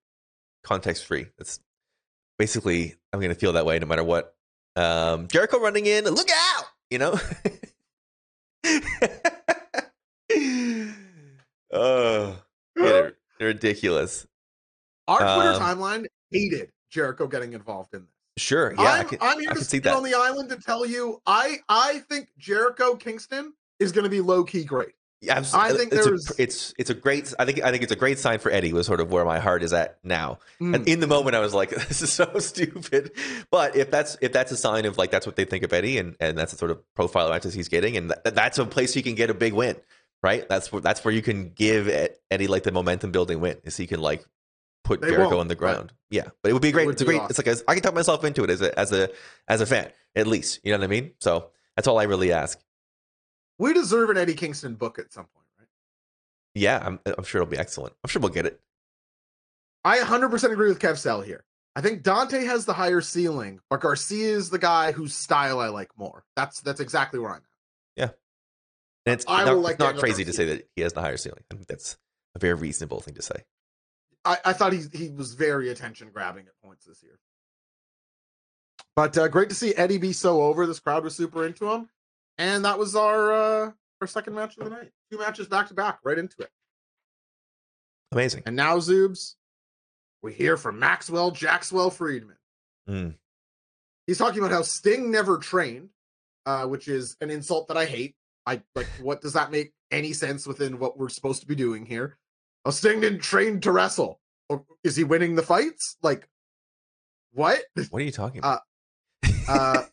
context 0.63 1.05
free. 1.05 1.27
It's 1.37 1.59
basically 2.37 2.95
I'm 3.13 3.19
going 3.19 3.33
to 3.33 3.39
feel 3.39 3.53
that 3.53 3.65
way 3.65 3.79
no 3.79 3.85
matter 3.85 4.03
what. 4.03 4.35
Um, 4.75 5.27
Jericho 5.27 5.59
running 5.59 5.85
in, 5.85 6.05
look 6.05 6.29
out, 6.29 6.65
you 6.89 6.97
know. 6.97 7.19
Oh, 11.71 12.35
ridiculous. 13.39 14.25
Our 15.07 15.19
Twitter 15.19 15.53
um, 15.53 15.61
timeline 15.61 16.05
hated 16.31 16.71
Jericho 16.89 17.27
getting 17.27 17.53
involved 17.53 17.93
in 17.93 18.01
this. 18.01 18.43
Sure. 18.43 18.73
Yeah, 18.75 18.81
I'm, 18.81 19.01
I 19.01 19.03
can, 19.03 19.17
I'm 19.21 19.39
here 19.39 19.51
I 19.51 19.53
to 19.53 19.63
see 19.63 19.79
that. 19.79 19.95
on 19.95 20.03
the 20.03 20.13
island 20.13 20.49
to 20.49 20.57
tell 20.57 20.85
you, 20.85 21.21
I 21.25 21.57
I 21.67 21.99
think 22.09 22.29
Jericho 22.37 22.95
Kingston 22.95 23.53
is 23.79 23.91
going 23.91 24.03
to 24.03 24.09
be 24.09 24.21
low 24.21 24.43
key 24.43 24.63
great. 24.63 24.93
Yeah, 25.21 25.43
I 25.53 25.73
think 25.73 25.91
it's 25.91 26.05
there's- 26.05 26.31
a, 26.39 26.41
it's 26.41 26.73
it's 26.77 26.89
a 26.89 26.93
great. 26.93 27.33
I 27.37 27.43
think 27.45 27.61
I 27.61 27.71
think 27.71 27.83
it's 27.83 27.91
a 27.91 27.97
great 27.97 28.19
sign 28.19 28.39
for 28.39 28.49
Eddie. 28.51 28.71
Was 28.71 28.87
sort 28.87 29.01
of 29.01 29.11
where 29.11 29.25
my 29.25 29.39
heart 29.39 29.63
is 29.63 29.73
at 29.73 29.97
now. 30.01 30.39
Mm. 30.61 30.75
And 30.75 30.87
in 30.87 31.01
the 31.01 31.07
moment, 31.07 31.35
I 31.35 31.39
was 31.39 31.53
like, 31.53 31.69
"This 31.87 32.01
is 32.01 32.11
so 32.11 32.31
stupid." 32.39 33.11
But 33.51 33.75
if 33.75 33.91
that's 33.91 34.17
if 34.21 34.31
that's 34.31 34.51
a 34.53 34.57
sign 34.57 34.85
of 34.85 34.97
like 34.97 35.11
that's 35.11 35.25
what 35.25 35.35
they 35.35 35.43
think 35.43 35.63
of 35.65 35.73
Eddie, 35.73 35.97
and 35.97 36.15
and 36.21 36.37
that's 36.37 36.53
the 36.53 36.57
sort 36.57 36.71
of 36.71 36.79
profile 36.95 37.25
of 37.25 37.31
matches 37.33 37.53
he's 37.53 37.67
getting, 37.67 37.97
and 37.97 38.11
that, 38.11 38.33
that's 38.33 38.57
a 38.59 38.65
place 38.65 38.95
you 38.95 39.03
can 39.03 39.15
get 39.15 39.29
a 39.29 39.33
big 39.33 39.51
win, 39.53 39.75
right? 40.23 40.47
That's 40.47 40.71
where 40.71 40.81
that's 40.81 41.03
where 41.03 41.13
you 41.13 41.21
can 41.21 41.49
give 41.49 41.89
Ed- 41.89 42.15
Eddie 42.31 42.47
like 42.47 42.63
the 42.63 42.71
momentum 42.71 43.11
building 43.11 43.41
win, 43.41 43.57
is 43.65 43.75
he 43.75 43.87
can 43.87 43.99
like 43.99 44.25
put 44.85 45.01
They 45.01 45.09
Jericho 45.09 45.39
on 45.39 45.49
the 45.49 45.55
ground. 45.55 45.91
Yeah, 46.09 46.29
but 46.41 46.49
it 46.49 46.53
would 46.53 46.61
be 46.61 46.69
It 46.69 46.71
great. 46.71 46.85
would 46.85 46.93
It's 46.93 47.01
a 47.01 47.05
great. 47.05 47.17
awesome. 47.19 47.29
It's 47.31 47.39
like 47.39 47.47
a, 47.47 47.57
I 47.69 47.73
can 47.73 47.83
talk 47.83 47.93
myself 47.93 48.23
into 48.23 48.45
it 48.45 48.49
as 48.49 48.61
a 48.61 48.79
as 48.79 48.93
a 48.93 49.09
as 49.49 49.59
a 49.59 49.65
fan 49.65 49.91
at 50.15 50.27
least. 50.27 50.61
You 50.63 50.71
know 50.71 50.77
what 50.77 50.85
I 50.85 50.87
mean? 50.87 51.11
So 51.19 51.49
that's 51.75 51.89
all 51.89 51.99
I 51.99 52.03
really 52.03 52.31
ask. 52.31 52.57
We 53.59 53.73
deserve 53.73 54.09
an 54.09 54.17
Eddie 54.17 54.33
Kingston 54.33 54.73
book 54.75 54.97
at 54.97 55.13
some 55.13 55.25
point, 55.25 55.45
right? 55.59 55.67
Yeah, 56.55 56.81
I'm 56.83 56.99
I'm 57.05 57.23
sure 57.23 57.41
it'll 57.41 57.51
be 57.51 57.57
excellent. 57.57 57.93
I'm 58.03 58.09
sure 58.09 58.21
we'll 58.21 58.31
get 58.31 58.47
it. 58.47 58.59
I 59.85 59.99
100% 59.99 60.51
agree 60.51 60.69
with 60.69 60.79
Kev 60.79 60.97
Sell 60.97 61.21
here. 61.21 61.45
I 61.75 61.81
think 61.81 62.01
Dante 62.03 62.43
has 62.45 62.65
the 62.65 62.73
higher 62.73 62.99
ceiling, 62.99 63.59
but 63.69 63.79
Garcia 63.79 64.35
is 64.35 64.49
the 64.49 64.57
guy 64.57 64.91
whose 64.91 65.13
style 65.13 65.59
I 65.59 65.67
like 65.67 65.89
more. 65.95 66.23
That's 66.35 66.61
that's 66.61 66.79
exactly 66.79 67.19
where 67.19 67.29
I'm 67.29 67.37
at. 67.37 67.43
And 69.09 69.13
it's 69.13 69.25
I 69.27 69.43
not, 69.43 69.55
will 69.55 69.61
like 69.61 69.73
it's 69.73 69.79
not 69.79 69.97
crazy 69.97 70.23
to 70.25 70.33
say 70.33 70.45
that 70.45 70.69
he 70.75 70.83
has 70.83 70.93
the 70.93 71.01
higher 71.01 71.17
ceiling. 71.17 71.43
I 71.51 71.55
think 71.55 71.67
that's 71.67 71.97
a 72.35 72.39
very 72.39 72.53
reasonable 72.53 72.99
thing 72.99 73.15
to 73.15 73.23
say. 73.23 73.43
I, 74.23 74.37
I 74.45 74.53
thought 74.53 74.73
he 74.73 74.83
he 74.93 75.09
was 75.09 75.33
very 75.33 75.69
attention 75.69 76.09
grabbing 76.13 76.45
at 76.45 76.53
points 76.63 76.85
this 76.85 77.01
year. 77.01 77.19
But 78.95 79.17
uh, 79.17 79.27
great 79.27 79.49
to 79.49 79.55
see 79.55 79.73
Eddie 79.73 79.97
be 79.97 80.13
so 80.13 80.43
over. 80.43 80.67
This 80.67 80.79
crowd 80.79 81.03
was 81.03 81.15
super 81.15 81.45
into 81.45 81.71
him, 81.71 81.89
and 82.39 82.65
that 82.65 82.79
was 82.79 82.95
our 82.95 83.31
uh, 83.31 83.71
our 84.01 84.07
second 84.07 84.33
match 84.33 84.57
of 84.57 84.63
the 84.63 84.69
night. 84.71 84.89
Two 85.11 85.19
matches 85.19 85.47
back 85.47 85.67
to 85.67 85.75
back, 85.75 85.99
right 86.03 86.17
into 86.17 86.41
it. 86.41 86.49
Amazing. 88.11 88.43
And 88.47 88.55
now, 88.55 88.77
Zoobs, 88.77 89.35
we 90.23 90.33
hear 90.33 90.57
from 90.57 90.79
Maxwell 90.79 91.31
Jackswell 91.31 91.93
Friedman. 91.93 92.37
Mm. 92.89 93.15
He's 94.07 94.17
talking 94.17 94.39
about 94.39 94.51
how 94.51 94.63
Sting 94.63 95.11
never 95.11 95.37
trained, 95.37 95.89
uh, 96.47 96.65
which 96.65 96.87
is 96.87 97.15
an 97.21 97.29
insult 97.29 97.67
that 97.67 97.77
I 97.77 97.85
hate. 97.85 98.15
I 98.47 98.61
like. 98.73 98.87
What 99.01 99.21
does 99.21 99.33
that 99.33 99.51
make 99.51 99.73
any 99.91 100.13
sense 100.13 100.47
within 100.47 100.79
what 100.79 100.97
we're 100.97 101.09
supposed 101.09 101.41
to 101.41 101.47
be 101.47 101.53
doing 101.55 101.85
here? 101.85 102.17
Oh, 102.65 102.71
Sting 102.71 102.99
didn't 103.01 103.19
train 103.19 103.59
to 103.61 103.71
wrestle. 103.71 104.19
Or 104.49 104.65
is 104.83 104.95
he 104.95 105.03
winning 105.03 105.35
the 105.35 105.43
fights? 105.43 105.95
Like, 106.01 106.27
what? 107.33 107.59
What 107.91 108.01
are 108.01 108.05
you 108.05 108.11
talking 108.11 108.41
Uh, 108.43 108.47
about? 108.47 108.57
Uh, 108.57 108.61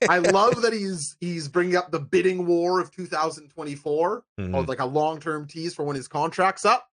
I 0.09 0.19
love 0.19 0.63
that 0.63 0.73
he's 0.73 1.17
he's 1.21 1.49
bringing 1.49 1.77
up 1.77 1.91
the 1.91 2.01
bidding 2.01 2.47
war 2.47 2.81
of 2.81 2.91
2024 2.91 4.25
Mhm. 4.39 4.55
or 4.55 4.63
like 4.65 4.81
a 4.81 4.85
long 4.87 5.21
term 5.21 5.47
tease 5.47 5.75
for 5.75 5.85
when 5.85 5.97
his 5.97 6.09
contract's 6.09 6.65
up. 6.65 6.87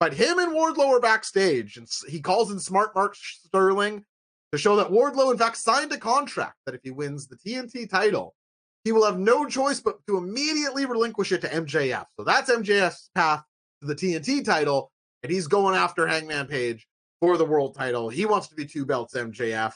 But 0.00 0.14
him 0.14 0.38
and 0.38 0.52
Wardlow 0.52 0.86
are 0.88 1.00
backstage, 1.00 1.76
and 1.76 1.88
he 2.08 2.20
calls 2.20 2.50
in 2.52 2.60
Smart 2.60 2.94
Mark 2.94 3.16
Sterling 3.16 4.04
to 4.52 4.58
show 4.58 4.76
that 4.76 4.90
Wardlow, 4.90 5.32
in 5.32 5.38
fact, 5.38 5.56
signed 5.56 5.92
a 5.92 5.98
contract 5.98 6.56
that 6.66 6.74
if 6.74 6.80
he 6.84 6.90
wins 6.90 7.26
the 7.26 7.36
TNT 7.36 7.86
title, 7.88 8.34
he 8.84 8.92
will 8.92 9.04
have 9.04 9.18
no 9.18 9.44
choice 9.44 9.80
but 9.80 9.98
to 10.06 10.16
immediately 10.16 10.86
relinquish 10.86 11.32
it 11.32 11.40
to 11.40 11.48
MJF. 11.52 12.06
So 12.16 12.24
that's 12.24 12.48
MJF's 12.48 13.10
path 13.14 13.42
to 13.80 13.88
the 13.88 13.94
TNT 13.94 14.44
title, 14.44 14.92
and 15.24 15.32
he's 15.32 15.48
going 15.48 15.74
after 15.74 16.06
Hangman 16.06 16.46
Page 16.46 16.86
for 17.20 17.36
the 17.36 17.44
world 17.44 17.74
title. 17.74 18.08
He 18.08 18.24
wants 18.24 18.46
to 18.48 18.54
be 18.54 18.64
two 18.64 18.86
belts 18.86 19.14
MJF. 19.14 19.74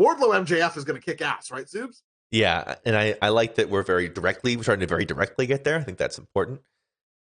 Wardlow 0.00 0.46
MJF 0.46 0.76
is 0.78 0.84
going 0.84 0.98
to 0.98 1.04
kick 1.04 1.20
ass, 1.20 1.50
right, 1.50 1.68
Subs? 1.68 2.02
Yeah, 2.30 2.76
and 2.86 2.96
I, 2.96 3.16
I 3.20 3.28
like 3.28 3.56
that 3.56 3.68
we're 3.68 3.82
very 3.82 4.08
directly 4.08 4.56
we're 4.56 4.62
trying 4.62 4.80
to 4.80 4.86
very 4.86 5.04
directly 5.04 5.46
get 5.46 5.64
there. 5.64 5.76
I 5.76 5.82
think 5.82 5.98
that's 5.98 6.16
important. 6.16 6.60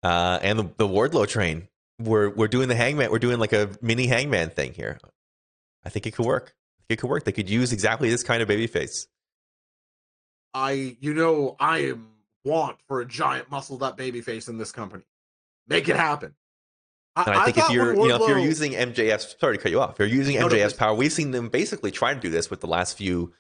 Uh, 0.03 0.39
and 0.43 0.59
the, 0.59 0.71
the 0.77 0.87
Wardlow 0.87 1.27
train, 1.27 1.67
we're 1.99 2.29
we're 2.29 2.49
doing 2.49 2.69
the 2.69 2.77
Hangman. 2.77 3.11
We're 3.11 3.19
doing 3.19 3.39
like 3.39 3.53
a 3.53 3.71
mini 3.83 4.07
Hangman 4.07 4.51
thing 4.51 4.75
here. 4.75 4.99
I 5.85 5.89
think 5.89 6.07
it 6.07 6.15
could 6.15 6.27
work. 6.27 6.55
It 6.89 6.97
could 6.97 7.11
work. 7.11 7.25
They 7.25 7.33
could 7.33 7.51
use 7.51 7.73
exactly 7.73 8.11
this 8.11 8.23
kind 8.23 8.43
of 8.43 8.49
babyface. 8.49 9.07
I, 10.55 10.97
you 11.01 11.15
know, 11.15 11.57
I 11.59 11.79
am 11.79 12.09
want 12.45 12.79
for 12.87 13.01
a 13.01 13.07
giant 13.07 13.51
muscled 13.51 13.83
up 13.83 13.97
baby 13.97 14.21
face 14.21 14.49
in 14.49 14.59
this 14.59 14.73
company. 14.73 15.05
Make 15.67 15.89
it 15.89 15.97
happen. 15.97 16.35
And 17.27 17.37
I, 17.37 17.45
think 17.45 17.59
if 17.59 17.71
you're 17.71 17.95
when 17.95 18.03
you 18.05 18.09
know 18.09 18.23
if 18.23 18.29
you're 18.29 18.39
using 18.39 18.73
MJF's 18.73 19.37
sorry 19.41 19.57
to 19.57 19.63
cut 19.63 19.73
you 19.73 19.81
off, 19.81 19.93
if 19.93 19.99
you're 19.99 20.09
using 20.09 20.37
No, 20.37 20.49
no, 20.49 20.55
MJF's 20.55 20.75
power. 20.75 20.95
We've 20.95 21.13
seen 21.13 21.31
them 21.31 21.49
basically 21.49 21.91
try 21.91 22.15
to 22.15 22.21
do 22.21 22.31
this 22.31 22.51
with 22.51 22.61
the 22.61 22.67
last 22.67 22.97
few, 22.97 23.33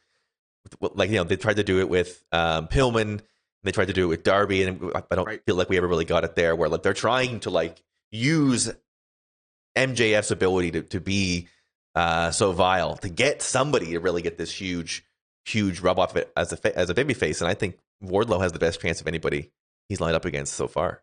like 0.81 1.11
you 1.11 1.17
know 1.17 1.25
they 1.25 1.37
tried 1.37 1.57
to 1.57 1.65
do 1.65 1.79
it 1.81 1.89
with 1.89 2.25
um, 2.33 2.69
Pillman. 2.69 3.21
They 3.65 3.73
tried 3.73 3.89
to 3.89 3.93
do 3.93 4.05
it 4.05 4.09
with 4.09 4.23
Darby, 4.23 4.63
and 4.63 4.93
I 4.95 5.15
don't 5.15 5.27
Right. 5.27 5.45
feel 5.45 5.57
like 5.57 5.69
we 5.69 5.77
ever 5.77 5.89
really 5.89 6.05
got 6.05 6.25
it 6.25 6.35
there. 6.37 6.55
Where 6.57 6.69
like 6.69 6.83
they're 6.83 6.95
trying 6.95 7.41
to 7.41 7.51
like 7.51 7.83
use 8.11 8.71
MJF's 9.77 10.31
ability 10.31 10.73
to 10.73 10.83
to 10.83 11.01
be 11.01 11.49
uh, 11.95 12.31
so 12.31 12.53
vile 12.53 12.97
to 12.99 13.09
get 13.09 13.43
somebody 13.43 13.87
to 13.93 13.99
really 14.01 14.23
get 14.23 14.39
this 14.39 14.53
huge, 14.53 15.05
huge 15.45 15.81
rub 15.81 15.99
off 15.99 16.13
of 16.13 16.19
it 16.19 16.33
as 16.37 16.53
a 16.53 16.57
fa- 16.57 16.77
as 16.79 16.91
a 16.91 16.95
baby 16.95 17.15
face. 17.15 17.41
And 17.41 17.49
I 17.51 17.55
think 17.55 17.79
Wardlow 18.03 18.41
has 18.41 18.53
the 18.53 18.59
best 18.59 18.81
chance 18.81 19.01
of 19.01 19.07
anybody 19.09 19.51
he's 19.89 20.01
lined 20.01 20.15
up 20.17 20.25
against 20.25 20.55
so 20.55 20.69
far. 20.69 21.03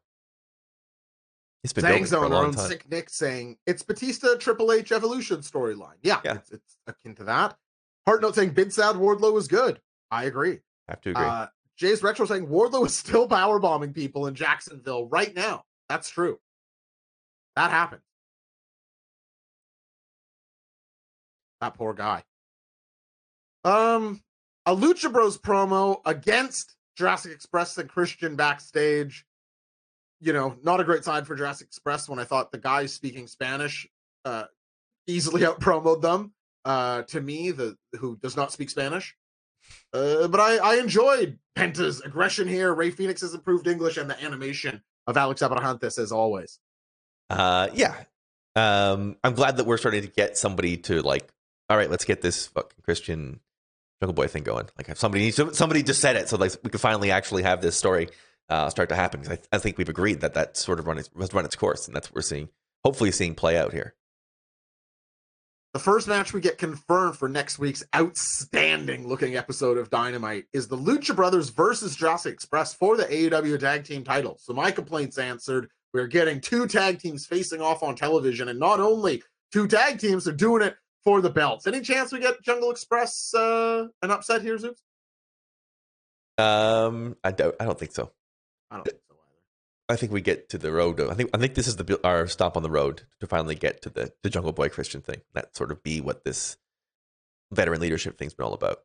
He's 1.65 1.73
been 1.73 1.83
building 1.83 2.03
Zhang 2.03 2.09
for 2.09 2.15
a 2.17 2.19
Zone, 2.19 2.33
our 2.33 2.45
own 2.45 2.53
time. 2.53 2.69
sick 2.69 2.91
Nick 2.91 3.09
saying 3.09 3.57
it's 3.65 3.81
Batista 3.81 4.35
Triple 4.35 4.71
H 4.71 4.91
evolution 4.91 5.37
storyline. 5.37 5.95
Yeah, 6.03 6.19
Yeah. 6.23 6.35
It's, 6.35 6.51
it's 6.51 6.77
akin 6.85 7.15
to 7.15 7.23
that. 7.23 7.57
Heart 8.05 8.21
note 8.21 8.35
saying 8.35 8.51
Bid 8.51 8.71
Sad 8.71 8.97
Wardlow 8.97 9.35
is 9.39 9.47
good. 9.47 9.81
I 10.11 10.25
agree. 10.25 10.59
I 10.87 10.91
have 10.91 11.01
to 11.01 11.09
agree. 11.09 11.25
Uh, 11.25 11.47
Jay's 11.75 12.03
retro 12.03 12.27
saying 12.27 12.45
Wardlow 12.45 12.85
is 12.85 12.95
still 12.95 13.27
power 13.27 13.57
bombing 13.57 13.93
people 13.93 14.27
in 14.27 14.35
Jacksonville 14.35 15.07
right 15.07 15.35
now. 15.35 15.63
That's 15.89 16.07
true. 16.07 16.39
That 17.55 17.71
happened. 17.71 18.01
That 21.61 21.73
poor 21.73 21.95
guy. 21.95 22.21
Um, 23.63 24.21
a 24.67 24.75
Lucha 24.75 25.11
Bros 25.11 25.39
promo 25.39 25.99
against 26.05 26.75
Jurassic 26.95 27.31
Express 27.31 27.75
and 27.79 27.89
Christian 27.89 28.35
backstage. 28.35 29.25
You 30.21 30.33
know, 30.33 30.55
not 30.63 30.79
a 30.79 30.83
great 30.83 31.03
sign 31.03 31.25
for 31.25 31.35
Jurassic 31.35 31.67
Express 31.67 32.09
when 32.09 32.19
I 32.19 32.23
thought 32.23 32.51
the 32.51 32.57
guys 32.57 32.93
speaking 32.93 33.27
Spanish 33.27 33.87
uh, 34.23 34.45
easily 35.07 35.45
out 35.47 35.59
promoted 35.59 36.01
them. 36.01 36.33
Uh, 36.63 37.03
to 37.03 37.21
me, 37.21 37.51
the 37.51 37.77
who 37.99 38.17
does 38.17 38.35
not 38.35 38.51
speak 38.51 38.69
Spanish. 38.69 39.15
Uh, 39.93 40.27
but 40.27 40.39
I, 40.39 40.57
I 40.57 40.75
enjoyed 40.75 41.37
Penta's 41.55 42.01
aggression 42.01 42.47
here. 42.47 42.73
Rey 42.73 42.91
Fénix's 42.91 43.33
improved 43.33 43.67
English 43.67 43.97
and 43.97 44.09
the 44.09 44.21
animation 44.23 44.81
of 45.07 45.17
Alex 45.17 45.41
Abrahantes 45.41 45.99
as 45.99 46.11
always. 46.11 46.59
Uh, 47.29 47.69
yeah. 47.73 47.95
Um, 48.55 49.17
I'm 49.23 49.33
glad 49.33 49.57
that 49.57 49.65
we're 49.65 49.77
starting 49.77 50.01
to 50.01 50.07
get 50.07 50.37
somebody 50.37 50.77
to 50.77 51.01
like. 51.01 51.29
All 51.69 51.77
right, 51.77 51.89
let's 51.89 52.05
get 52.05 52.21
this 52.21 52.47
fucking 52.47 52.81
Christian 52.83 53.39
Jungle 54.01 54.13
Boy 54.13 54.27
thing 54.27 54.43
going. 54.43 54.67
Like, 54.77 54.89
if 54.89 54.99
somebody 54.99 55.23
needs 55.23 55.39
somebody 55.57 55.83
just 55.83 55.99
said 55.99 56.15
it, 56.15 56.29
so 56.29 56.37
like 56.37 56.53
we 56.63 56.69
could 56.69 56.81
finally 56.81 57.11
actually 57.11 57.43
have 57.43 57.61
this 57.61 57.75
story 57.75 58.09
uh, 58.49 58.69
start 58.69 58.89
to 58.89 58.95
happen. 58.95 59.23
I, 59.29 59.39
I 59.51 59.57
think 59.57 59.77
we've 59.77 59.89
agreed 59.89 60.21
that 60.21 60.33
that 60.33 60.57
sort 60.57 60.79
of 60.79 60.87
run 60.87 60.97
its 60.97 61.09
has 61.19 61.33
run 61.33 61.45
its 61.45 61.55
course, 61.55 61.87
and 61.87 61.95
that's 61.95 62.09
what 62.09 62.15
we're 62.15 62.21
seeing. 62.21 62.49
Hopefully, 62.83 63.11
seeing 63.11 63.35
play 63.35 63.57
out 63.57 63.73
here. 63.73 63.95
The 65.73 65.79
first 65.79 66.07
match 66.07 66.31
we 66.31 66.39
get 66.39 66.57
confirmed 66.57 67.17
for 67.17 67.27
next 67.27 67.59
week's 67.59 67.83
outstanding 67.93 69.09
looking 69.09 69.35
episode 69.35 69.77
of 69.77 69.89
Dynamite 69.89 70.45
is 70.53 70.69
the 70.69 70.77
Lucha 70.77 71.13
Brothers 71.13 71.49
versus 71.49 71.97
Jurassic 71.97 72.33
Express 72.33 72.73
for 72.73 72.95
the 72.95 73.03
AEW 73.03 73.59
tag 73.59 73.83
team 73.83 74.05
title. 74.05 74.37
So 74.39 74.53
my 74.53 74.71
complaints 74.71 75.17
answered. 75.17 75.67
We're 75.93 76.07
getting 76.07 76.39
two 76.39 76.67
tag 76.67 76.99
teams 76.99 77.25
facing 77.25 77.61
off 77.61 77.83
on 77.83 77.95
television, 77.95 78.47
and 78.47 78.59
not 78.59 78.79
only 78.79 79.23
two 79.51 79.67
tag 79.67 79.99
teams, 79.99 80.25
they're 80.25 80.33
doing 80.33 80.61
it 80.61 80.75
for 81.03 81.21
the 81.21 81.29
belts. 81.29 81.67
Any 81.67 81.81
chance 81.81 82.11
we 82.11 82.19
get 82.19 82.41
Jungle 82.41 82.71
Express 82.71 83.33
uh, 83.33 83.87
an 84.01 84.11
upset 84.11 84.41
here, 84.41 84.57
Zeus? 84.57 84.81
Um, 86.37 87.15
I 87.23 87.31
don't. 87.31 87.55
I 87.59 87.65
don't 87.65 87.79
think 87.79 87.91
so. 87.93 88.11
I 88.71 88.75
don't 88.77 88.85
think 88.85 88.97
so 89.07 89.15
either. 89.15 89.93
I 89.93 89.95
think 89.95 90.11
we 90.11 90.21
get 90.21 90.49
to 90.49 90.57
the 90.57 90.71
road. 90.71 90.99
I 90.99 91.13
think 91.13 91.29
I 91.33 91.37
think 91.37 91.55
this 91.55 91.67
is 91.67 91.75
the 91.75 91.99
our 92.03 92.27
stop 92.27 92.57
on 92.57 92.63
the 92.63 92.69
road 92.69 93.03
to 93.19 93.27
finally 93.27 93.55
get 93.55 93.81
to 93.83 93.89
the 93.89 94.13
the 94.23 94.29
Jungle 94.29 94.51
Boy 94.53 94.69
Christian 94.69 95.01
thing. 95.01 95.21
That 95.33 95.55
sort 95.55 95.71
of 95.71 95.83
be 95.83 96.01
what 96.01 96.23
this 96.23 96.57
veteran 97.51 97.81
leadership 97.81 98.17
thing's 98.17 98.33
been 98.33 98.45
all 98.45 98.53
about. 98.53 98.79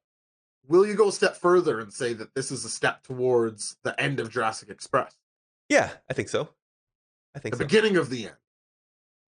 Will 0.68 0.86
you 0.86 0.94
go 0.94 1.08
a 1.08 1.12
step 1.12 1.36
further 1.36 1.80
and 1.80 1.92
say 1.92 2.12
that 2.12 2.34
this 2.34 2.50
is 2.52 2.64
a 2.64 2.68
step 2.68 3.02
towards 3.02 3.76
the 3.82 3.98
end 4.00 4.20
of 4.20 4.30
Jurassic 4.30 4.68
Express, 4.68 5.16
Yeah, 5.68 5.90
I 6.08 6.12
think 6.12 6.28
so. 6.28 6.50
I 7.34 7.38
think 7.40 7.54
the 7.54 7.58
so. 7.58 7.64
beginning 7.64 7.96
of 7.96 8.10
the 8.10 8.26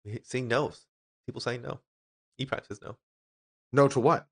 end? 0.06 0.20
Seeing 0.24 0.48
no's. 0.48 0.86
People 1.26 1.42
saying 1.42 1.62
no. 1.62 1.80
E 2.38 2.46
Prime 2.46 2.62
says 2.68 2.82
no. 2.82 2.98
No 3.72 3.88
to 3.88 4.00
what? 4.00 4.28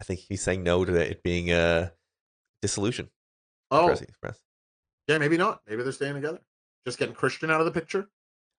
I 0.00 0.04
think 0.04 0.20
he's 0.20 0.42
saying 0.42 0.62
no 0.62 0.84
to 0.84 0.94
it 0.94 1.22
being 1.22 1.50
a 1.52 1.92
dissolution. 2.62 3.10
of 3.70 3.80
Oh, 3.80 3.86
Jurassic 3.86 4.08
Express. 4.10 4.40
Yeah, 5.12 5.18
maybe 5.18 5.36
not. 5.36 5.60
Maybe 5.68 5.82
they're 5.82 5.92
staying 5.92 6.14
together. 6.14 6.40
Just 6.86 6.98
getting 6.98 7.14
Christian 7.14 7.50
out 7.50 7.60
of 7.60 7.66
the 7.66 7.72
picture. 7.72 8.08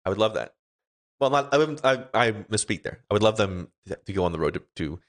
I 0.05 0.09
would 0.09 0.19
love 0.19 0.35
that. 0.35 0.55
Well, 1.21 1.31
not 1.31 1.53
I, 1.53 1.59
wouldn't- 1.59 1.85
I, 1.85 2.05
I 2.15 2.33
misspeak 2.33 2.83
there. 2.83 3.01
I 3.11 3.15
would 3.15 3.23
love 3.23 3.37
them 3.37 3.69
to 4.07 4.13
go 4.13 4.25
on 4.25 4.33
the 4.33 4.39
road 4.39 4.55
to, 4.55 4.63
to 4.77 5.01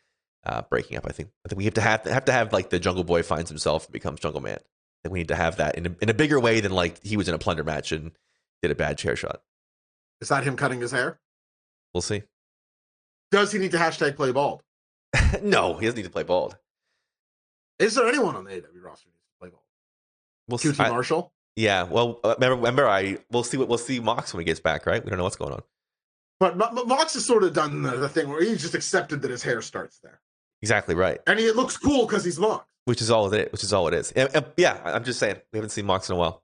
uh, 0.45 0.61
breaking 0.63 0.97
up. 0.97 1.05
I 1.07 1.11
think 1.11 1.29
I 1.45 1.49
think 1.49 1.57
we 1.57 1.65
have 1.65 1.73
to 1.75 1.81
have 1.81 2.03
have 2.05 2.25
to 2.25 2.31
have 2.31 2.53
like 2.53 2.69
the 2.69 2.79
Jungle 2.79 3.03
Boy 3.03 3.23
finds 3.23 3.49
himself 3.49 3.85
and 3.85 3.93
becomes 3.93 4.19
Jungle 4.19 4.41
Man. 4.41 4.59
I 5.05 5.09
we 5.09 5.19
need 5.19 5.27
to 5.29 5.35
have 5.35 5.57
that 5.57 5.75
in 5.75 5.87
a, 5.87 5.95
in 6.01 6.09
a 6.09 6.13
bigger 6.13 6.39
way 6.39 6.59
than 6.59 6.71
like 6.71 7.03
he 7.03 7.17
was 7.17 7.27
in 7.27 7.33
a 7.35 7.39
plunder 7.39 7.63
match 7.63 7.91
and 7.91 8.11
did 8.61 8.71
a 8.71 8.75
bad 8.75 8.97
chair 8.97 9.15
shot. 9.15 9.41
Is 10.21 10.29
that 10.29 10.43
him 10.43 10.55
cutting 10.55 10.79
his 10.79 10.91
hair? 10.91 11.19
We'll 11.93 12.01
see. 12.01 12.23
Does 13.31 13.51
he 13.51 13.59
need 13.59 13.71
to 13.71 13.77
hashtag 13.77 14.15
play 14.15 14.31
bald? 14.31 14.63
no, 15.41 15.73
he 15.75 15.85
doesn't 15.85 15.97
need 15.97 16.03
to 16.05 16.09
play 16.09 16.23
bald. 16.23 16.55
Is 17.79 17.95
there 17.95 18.07
anyone 18.07 18.35
on 18.35 18.45
the 18.45 18.51
AW 18.51 18.57
roster 18.81 19.09
who 19.09 19.13
needs 19.13 19.27
to 19.31 19.39
play 19.39 19.49
bald? 19.49 19.63
We'll 20.47 20.57
see. 20.59 20.69
QT 20.69 20.79
I- 20.85 20.89
Marshall? 20.89 21.32
Yeah. 21.55 21.83
Well, 21.83 22.19
uh, 22.23 22.35
remember, 22.37 22.55
remember, 22.57 22.87
I 22.87 23.17
we'll 23.31 23.43
see 23.43 23.57
what 23.57 23.67
we'll 23.67 23.77
see 23.77 23.99
Mox 23.99 24.33
when 24.33 24.41
he 24.41 24.45
gets 24.45 24.59
back. 24.59 24.85
Right? 24.85 25.03
We 25.03 25.09
don't 25.09 25.17
know 25.17 25.23
what's 25.23 25.35
going 25.35 25.53
on. 25.53 25.63
But 26.39 26.57
Mo- 26.57 26.85
Mox 26.85 27.13
has 27.13 27.25
sort 27.25 27.43
of 27.43 27.53
done 27.53 27.83
the, 27.83 27.91
the 27.91 28.09
thing 28.09 28.27
where 28.29 28.43
he's 28.43 28.61
just 28.61 28.75
accepted 28.75 29.21
that 29.21 29.31
his 29.31 29.43
hair 29.43 29.61
starts 29.61 29.99
there. 29.99 30.19
Exactly 30.61 30.95
right. 30.95 31.19
And 31.27 31.39
he, 31.39 31.45
it 31.45 31.55
looks 31.55 31.77
cool 31.77 32.05
because 32.05 32.25
he's 32.25 32.39
Mox. 32.39 32.65
Which 32.85 33.01
is 33.01 33.09
all 33.09 33.31
it 33.33 33.39
is. 33.47 33.51
Which 33.51 33.63
is 33.63 33.71
all 33.71 33.87
it 33.87 33.93
is. 33.93 34.11
And, 34.11 34.35
uh, 34.35 34.41
yeah, 34.57 34.79
I'm 34.83 35.03
just 35.05 35.19
saying 35.19 35.37
we 35.53 35.57
haven't 35.57 35.69
seen 35.69 35.85
Mox 35.85 36.09
in 36.09 36.15
a 36.15 36.19
while. 36.19 36.43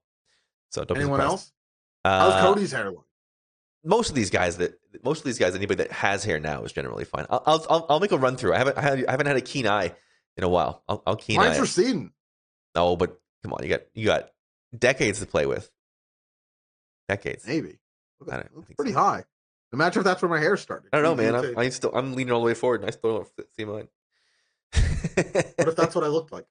So 0.71 0.85
don't 0.85 0.95
be 0.97 1.01
Anyone 1.01 1.19
else? 1.21 1.51
How's 2.05 2.33
Uh, 2.33 2.41
Cody's 2.41 2.71
hairline? 2.71 3.03
most 3.83 4.09
of 4.09 4.15
these 4.15 4.29
guys 4.29 4.57
that 4.57 4.77
most 5.03 5.19
of 5.19 5.23
these 5.25 5.39
guys 5.39 5.55
anybody 5.55 5.83
that 5.83 5.91
has 5.91 6.23
hair 6.23 6.39
now 6.39 6.63
is 6.63 6.71
generally 6.71 7.05
fine. 7.05 7.25
I'll 7.29 7.43
I'll, 7.45 7.85
I'll, 7.89 7.99
make 7.99 8.11
a 8.11 8.17
run 8.17 8.35
through. 8.35 8.53
I 8.53 8.57
haven't 8.57 8.77
I 8.77 8.81
haven't- 8.81 9.25
had 9.25 9.37
a 9.37 9.41
keen 9.41 9.67
eye 9.67 9.95
in 10.37 10.43
a 10.43 10.49
while. 10.49 10.83
I'll, 10.87 11.01
I'll 11.07 11.15
keen 11.15 11.37
Mine's 11.37 11.59
receding. 11.59 12.11
No, 12.75 12.95
but 12.95 13.19
come 13.43 13.53
on, 13.53 13.63
you 13.63 13.69
got 13.69 13.81
you 13.93 14.05
got 14.05 14.29
decades 14.77 15.19
to 15.19 15.25
play 15.25 15.45
with. 15.45 15.69
Decades. 17.07 17.45
Maybe. 17.47 17.79
Look 18.19 18.31
I 18.31 18.37
at- 18.37 18.53
don't 18.53 18.61
That's 18.67 18.75
pretty 18.75 18.93
so. 18.93 18.99
high. 18.99 19.23
Imagine 19.73 19.99
if 20.01 20.03
that's 20.05 20.21
where 20.21 20.29
my 20.29 20.39
hair 20.39 20.57
started. 20.57 20.89
I 20.93 21.01
don't 21.01 21.17
know, 21.17 21.23
You- 21.23 21.31
man. 21.31 21.35
I'm, 21.39 21.43
say- 21.55 21.61
I 21.65 21.69
still 21.69 21.91
I'm 21.95 22.13
leaning 22.15 22.31
all 22.33 22.39
the 22.41 22.45
way 22.47 22.53
forward, 22.53 22.81
and 22.81 22.87
I 22.89 22.91
still 22.91 23.17
don't 23.17 23.29
see 23.55 23.65
mine. 23.65 23.87
What 24.73 25.67
if 25.67 25.75
that's 25.75 25.95
what 25.95 26.03
I 26.03 26.07
looked 26.17 26.31
like? 26.31 26.45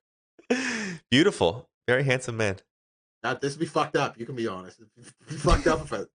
beautiful, 1.11 1.69
very 1.87 2.03
handsome 2.05 2.37
man? 2.37 2.57
That 3.23 3.41
this 3.41 3.55
would 3.55 3.61
be 3.61 3.67
fucked 3.67 3.97
up. 3.97 4.19
You 4.19 4.27
can 4.27 4.37
be 4.37 4.47
honest. 4.49 4.79
It'd 4.81 5.13
be 5.29 5.37
fucked 5.37 5.67
up 5.67 5.83
if 5.85 5.93
it. 5.93 6.09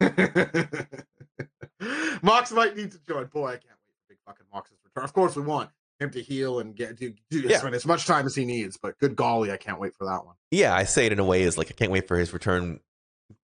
Mox 2.22 2.52
might 2.52 2.76
need 2.76 2.90
to 2.92 2.98
join. 3.08 3.26
Boy, 3.26 3.48
I 3.48 3.52
can't 3.52 3.64
wait 3.86 3.94
for 3.96 4.08
big 4.08 4.18
fucking 4.26 4.46
Mox's 4.52 4.76
return. 4.84 5.04
Of 5.04 5.12
course, 5.12 5.36
we 5.36 5.42
want 5.42 5.70
him 6.00 6.10
to 6.10 6.22
heal 6.22 6.60
and 6.60 6.74
get 6.74 6.96
do, 6.96 7.12
do 7.30 7.40
Yeah. 7.40 7.58
spend 7.58 7.74
as 7.74 7.86
much 7.86 8.06
time 8.06 8.26
as 8.26 8.34
he 8.34 8.44
needs. 8.44 8.76
But 8.76 8.98
good 8.98 9.16
golly, 9.16 9.52
I 9.52 9.56
can't 9.56 9.78
wait 9.78 9.94
for 9.94 10.06
that 10.06 10.24
one. 10.24 10.36
Yeah, 10.50 10.74
I 10.74 10.84
say 10.84 11.06
it 11.06 11.12
in 11.12 11.18
a 11.18 11.24
way 11.24 11.42
is 11.42 11.58
like 11.58 11.68
I 11.70 11.74
can't 11.74 11.92
wait 11.92 12.08
for 12.08 12.16
his 12.16 12.32
return 12.32 12.80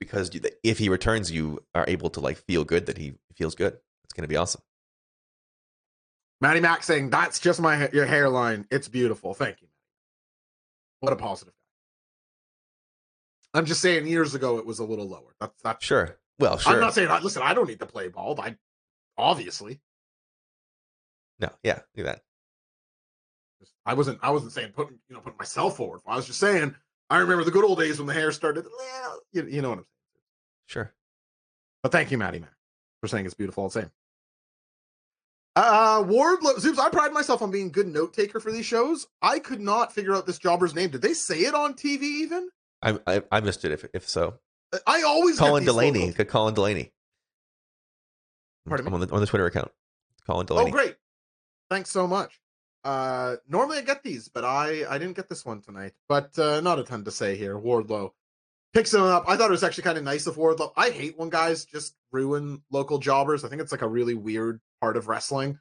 because 0.01 0.31
if 0.65 0.79
he 0.79 0.89
returns, 0.89 1.31
you 1.31 1.61
are 1.75 1.85
able 1.87 2.11
to 2.11 2.21
like 2.21 2.39
feel 2.39 2.65
good 2.65 2.87
that 2.87 2.99
he 2.99 3.15
feels 3.37 3.55
good. 3.55 3.79
It's 4.05 4.15
gonna 4.15 4.29
be 4.29 4.37
awesome. 4.37 4.63
Matty 6.41 6.61
Mac 6.61 6.83
saying 6.83 7.11
that's 7.11 7.39
just 7.39 7.61
my 7.61 7.77
ha- 7.77 7.89
your 7.93 8.07
hairline. 8.07 8.67
It's 8.71 8.89
beautiful. 8.89 9.35
Thank 9.35 9.63
you. 9.63 9.69
What 11.01 11.13
a 11.13 11.17
positive 11.17 11.55
guy. 11.55 13.59
I'm 13.59 13.67
just 13.67 13.81
saying. 13.81 14.07
Years 14.07 14.35
ago, 14.35 14.59
it 14.59 14.67
was 14.67 14.79
a 14.79 14.85
little 14.85 15.09
lower. 15.09 15.35
That's 15.41 15.63
that's. 15.63 15.85
Sure. 15.85 16.19
Well, 16.39 16.59
sure. 16.59 16.75
I'm 16.75 16.81
not 16.81 16.95
saying. 16.95 17.09
Listen, 17.23 17.43
I 17.43 17.55
don't 17.55 17.69
need 17.69 17.81
to 17.81 17.87
play 17.87 18.09
bald. 18.09 18.41
I 18.41 18.57
obviously. 19.17 19.81
no, 21.39 21.49
yeah, 21.63 21.81
do 21.95 22.03
that. 22.03 22.23
I 23.87 23.95
wasn't. 23.95 24.19
I 24.23 24.31
wasn't 24.31 24.53
saying 24.53 24.73
putting 24.75 24.99
you 25.09 25.15
know 25.15 25.21
putting 25.21 25.39
myself 25.39 25.77
forward. 25.77 26.01
I 26.07 26.17
was 26.17 26.27
just 26.27 26.41
saying. 26.41 26.75
I 27.09 27.19
remember 27.19 27.45
the 27.45 27.53
good 27.53 27.65
old 27.65 27.79
days 27.79 27.99
when 27.99 28.09
the 28.09 28.13
hair 28.13 28.33
started. 28.33 28.67
Well, 28.79 29.21
you, 29.33 29.47
you 29.47 29.63
know 29.63 29.69
what 29.71 29.79
I'm 29.79 29.85
saying. 29.85 30.23
Sure. 30.67 30.95
But 31.85 31.93
thank 31.93 32.11
you, 32.11 32.19
Maddie 32.19 32.41
Mac, 32.41 32.51
for 33.01 33.07
saying 33.07 33.27
it's 33.27 33.35
beautiful 33.35 33.63
all 33.63 33.69
the 33.69 33.81
same. 33.83 33.91
Uh, 35.55 36.03
Wardlow, 36.03 36.57
Zoobs, 36.57 36.79
I 36.81 36.91
pride 36.91 37.13
myself 37.13 37.41
on 37.43 37.51
being 37.53 37.71
good 37.71 37.87
note 37.87 38.13
taker 38.13 38.41
for 38.41 38.51
these 38.51 38.67
shows. 38.67 39.07
I 39.23 39.39
could 39.39 39.61
not 39.61 39.93
figure 39.93 40.15
out 40.15 40.27
this 40.27 40.39
jobber's 40.39 40.75
name. 40.75 40.91
Did 40.91 41.01
they 41.01 41.15
say 41.15 41.39
it 41.41 41.55
on 41.55 41.75
TV 41.75 42.03
even? 42.03 42.49
I 42.83 42.99
I, 43.07 43.23
I 43.31 43.41
missed 43.41 43.65
it 43.65 43.71
if 43.71 43.87
if 43.95 44.09
so. 44.09 44.35
I 44.87 45.03
always 45.03 45.39
Colin 45.39 45.65
Delaney. 45.65 46.11
Good 46.11 46.29
Colin 46.29 46.55
Delaney. 46.55 46.93
Pardon 48.69 48.87
I'm 48.89 48.93
me? 48.93 48.95
on 48.97 49.07
the 49.07 49.15
on 49.15 49.21
the 49.21 49.27
Twitter 49.27 49.47
account. 49.47 49.71
Colin 50.27 50.45
Delaney. 50.45 50.71
Oh, 50.71 50.73
Delaney. 50.73 50.89
great! 50.89 50.97
Thanks 51.71 51.91
so 51.91 52.07
much. 52.09 52.41
Uh, 52.87 53.39
normally 53.49 53.79
I 53.79 53.81
get 53.81 54.05
these, 54.05 54.29
but 54.29 54.45
I 54.45 54.85
I 54.89 54.99
didn't 54.99 55.17
get 55.17 55.29
this 55.29 55.45
one 55.45 55.61
tonight. 55.61 55.95
But 56.09 56.39
uh, 56.39 56.61
not 56.61 56.79
a 56.79 56.85
ton 56.85 57.03
to 57.03 57.11
say 57.11 57.37
here. 57.37 57.59
Wardlow 57.59 58.13
picks 58.73 58.95
him 58.95 59.03
up. 59.03 59.25
I 59.27 59.37
thought 59.37 59.49
it 59.49 59.51
was 59.51 59.65
actually 59.65 59.83
kind 59.83 59.99
of 59.99 60.05
nice 60.05 60.29
of 60.29 60.37
Wardlow. 60.37 60.71
I 60.77 60.91
hate 60.91 61.19
when 61.19 61.29
guys 61.29 61.65
just 61.65 61.97
ruin 62.13 62.63
local 62.71 62.99
jobbers. 62.99 63.45
I 63.45 63.49
think 63.49 63.61
it's 63.61 63.73
like 63.73 63.83
a 63.83 63.89
really 63.89 64.15
weird 64.15 64.61
part 64.81 64.97
of 64.97 65.09
wrestling. 65.09 65.59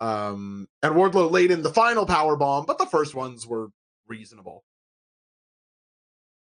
Um, 0.00 0.68
and 0.82 0.94
Wardlow 0.94 1.30
laid 1.30 1.50
in 1.50 1.62
the 1.62 1.72
final 1.72 2.04
power 2.04 2.36
bomb, 2.36 2.66
but 2.66 2.76
the 2.76 2.84
first 2.84 3.14
ones 3.14 3.46
were 3.46 3.68
reasonable. 4.06 4.62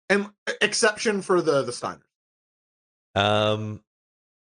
And 0.09 0.27
exception 0.59 1.21
for 1.21 1.41
the 1.41 1.63
the 1.63 1.71
Steiners. 1.71 2.01
Um, 3.15 3.81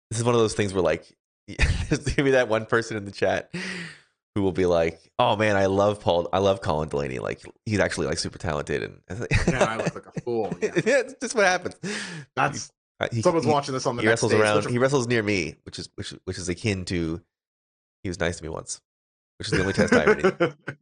this 0.10 0.20
is 0.20 0.24
one 0.24 0.36
of 0.36 0.40
those 0.40 0.56
things 0.56 0.74
where 0.74 0.84
like, 0.84 1.06
there's 1.48 2.06
gonna 2.06 2.24
be 2.24 2.32
that 2.32 2.48
one 2.48 2.66
person 2.66 2.96
in 2.96 3.04
the 3.04 3.12
chat 3.12 3.54
who 4.36 4.42
will 4.44 4.52
be 4.52 4.66
like, 4.66 5.00
"Oh 5.20 5.36
man, 5.36 5.56
I 5.56 5.66
love 5.68 6.00
Paul. 6.00 6.30
I 6.32 6.40
love 6.40 6.62
Colin 6.62 6.90
Delaney. 6.90 7.20
Like 7.20 7.42
he's 7.66 7.80
actually 7.80 8.08
like 8.08 8.20
super 8.20 8.38
talented." 8.38 8.84
And 8.84 9.28
Yeah, 9.48 9.64
I 9.66 9.78
look 9.78 9.96
like 9.96 10.06
a 10.16 10.22
fool. 10.22 10.54
Yeah. 10.62 10.72
yeah, 10.76 11.00
it's 11.00 11.16
just 11.22 11.36
what 11.36 11.46
happens. 11.46 11.76
That's 12.36 12.72
Uh, 13.00 13.08
he, 13.12 13.22
someone's 13.22 13.46
he- 13.46 13.52
watching 13.52 13.74
this 13.74 13.86
on 13.86 13.96
the 13.96 14.02
He 14.02 14.08
next 14.08 14.18
wrestles 14.24 14.32
stage, 14.32 14.42
around. 14.42 14.56
which- 14.66 14.72
He 14.72 14.78
wrestles 14.78 15.08
near 15.08 15.24
me, 15.24 15.56
which 15.64 15.80
is 15.80 15.90
which 15.96 16.12
which 16.26 16.38
is 16.38 16.48
akin 16.50 16.86
to. 16.86 17.22
He 18.04 18.10
was 18.10 18.20
nice 18.20 18.38
to 18.38 18.44
me 18.44 18.50
once, 18.50 18.82
which 19.40 19.48
is 19.48 19.52
the 19.54 19.62
only 19.62 19.74
test 19.74 19.94
I 19.94 20.04
ever 20.04 20.16
need. 20.16 20.54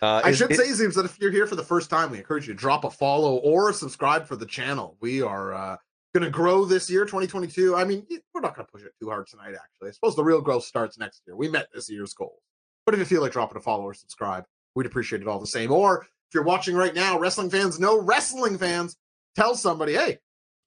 Uh, 0.00 0.20
I 0.24 0.28
is- 0.30 0.36
should 0.36 0.52
is- 0.52 0.58
say, 0.58 0.84
Zoobs, 0.84 0.94
that 0.94 1.06
if 1.06 1.18
you're 1.20 1.32
here 1.32 1.46
for 1.46 1.56
the 1.56 1.64
first 1.64 1.90
time, 1.90 2.10
we 2.12 2.18
encourage 2.18 2.46
you 2.46 2.54
to 2.54 2.58
drop 2.58 2.84
a 2.84 2.90
follow 2.90 3.36
or 3.38 3.72
subscribe 3.72 4.24
for 4.28 4.36
the 4.36 4.46
channel. 4.46 4.96
We 5.00 5.22
are 5.22 5.52
uh, 5.54 5.76
going 6.14 6.22
to 6.22 6.30
grow 6.30 6.64
this 6.64 6.88
year, 6.88 7.04
2022. 7.04 7.74
I 7.74 7.82
mean, 7.84 8.06
we're 8.32 8.42
not 8.42 8.54
going 8.54 8.64
to 8.66 8.70
push 8.70 8.82
it 8.84 8.92
too 9.00 9.08
hard 9.08 9.26
tonight, 9.26 9.54
actually. 9.54 9.88
I 9.88 9.90
suppose 9.92 10.14
the 10.14 10.22
real 10.22 10.40
growth 10.40 10.62
starts 10.64 10.98
next 10.98 11.22
year. 11.26 11.34
We 11.34 11.48
met 11.48 11.66
this 11.74 11.90
year's 11.90 12.14
goal. 12.14 12.38
But 12.86 12.94
if 12.94 13.00
you 13.00 13.04
feel 13.04 13.20
like 13.20 13.32
dropping 13.32 13.58
a 13.58 13.60
follow 13.60 13.82
or 13.82 13.92
subscribe, 13.94 14.44
we'd 14.76 14.86
appreciate 14.86 15.20
it 15.20 15.28
all 15.28 15.40
the 15.40 15.46
same. 15.46 15.70
Or 15.72 16.02
if 16.02 16.34
you're 16.34 16.44
watching 16.44 16.74
right 16.76 16.94
now, 16.94 17.18
wrestling 17.18 17.50
fans, 17.50 17.78
no 17.80 18.00
wrestling 18.00 18.56
fans, 18.58 18.96
tell 19.34 19.54
somebody, 19.56 19.94
hey, 19.94 20.18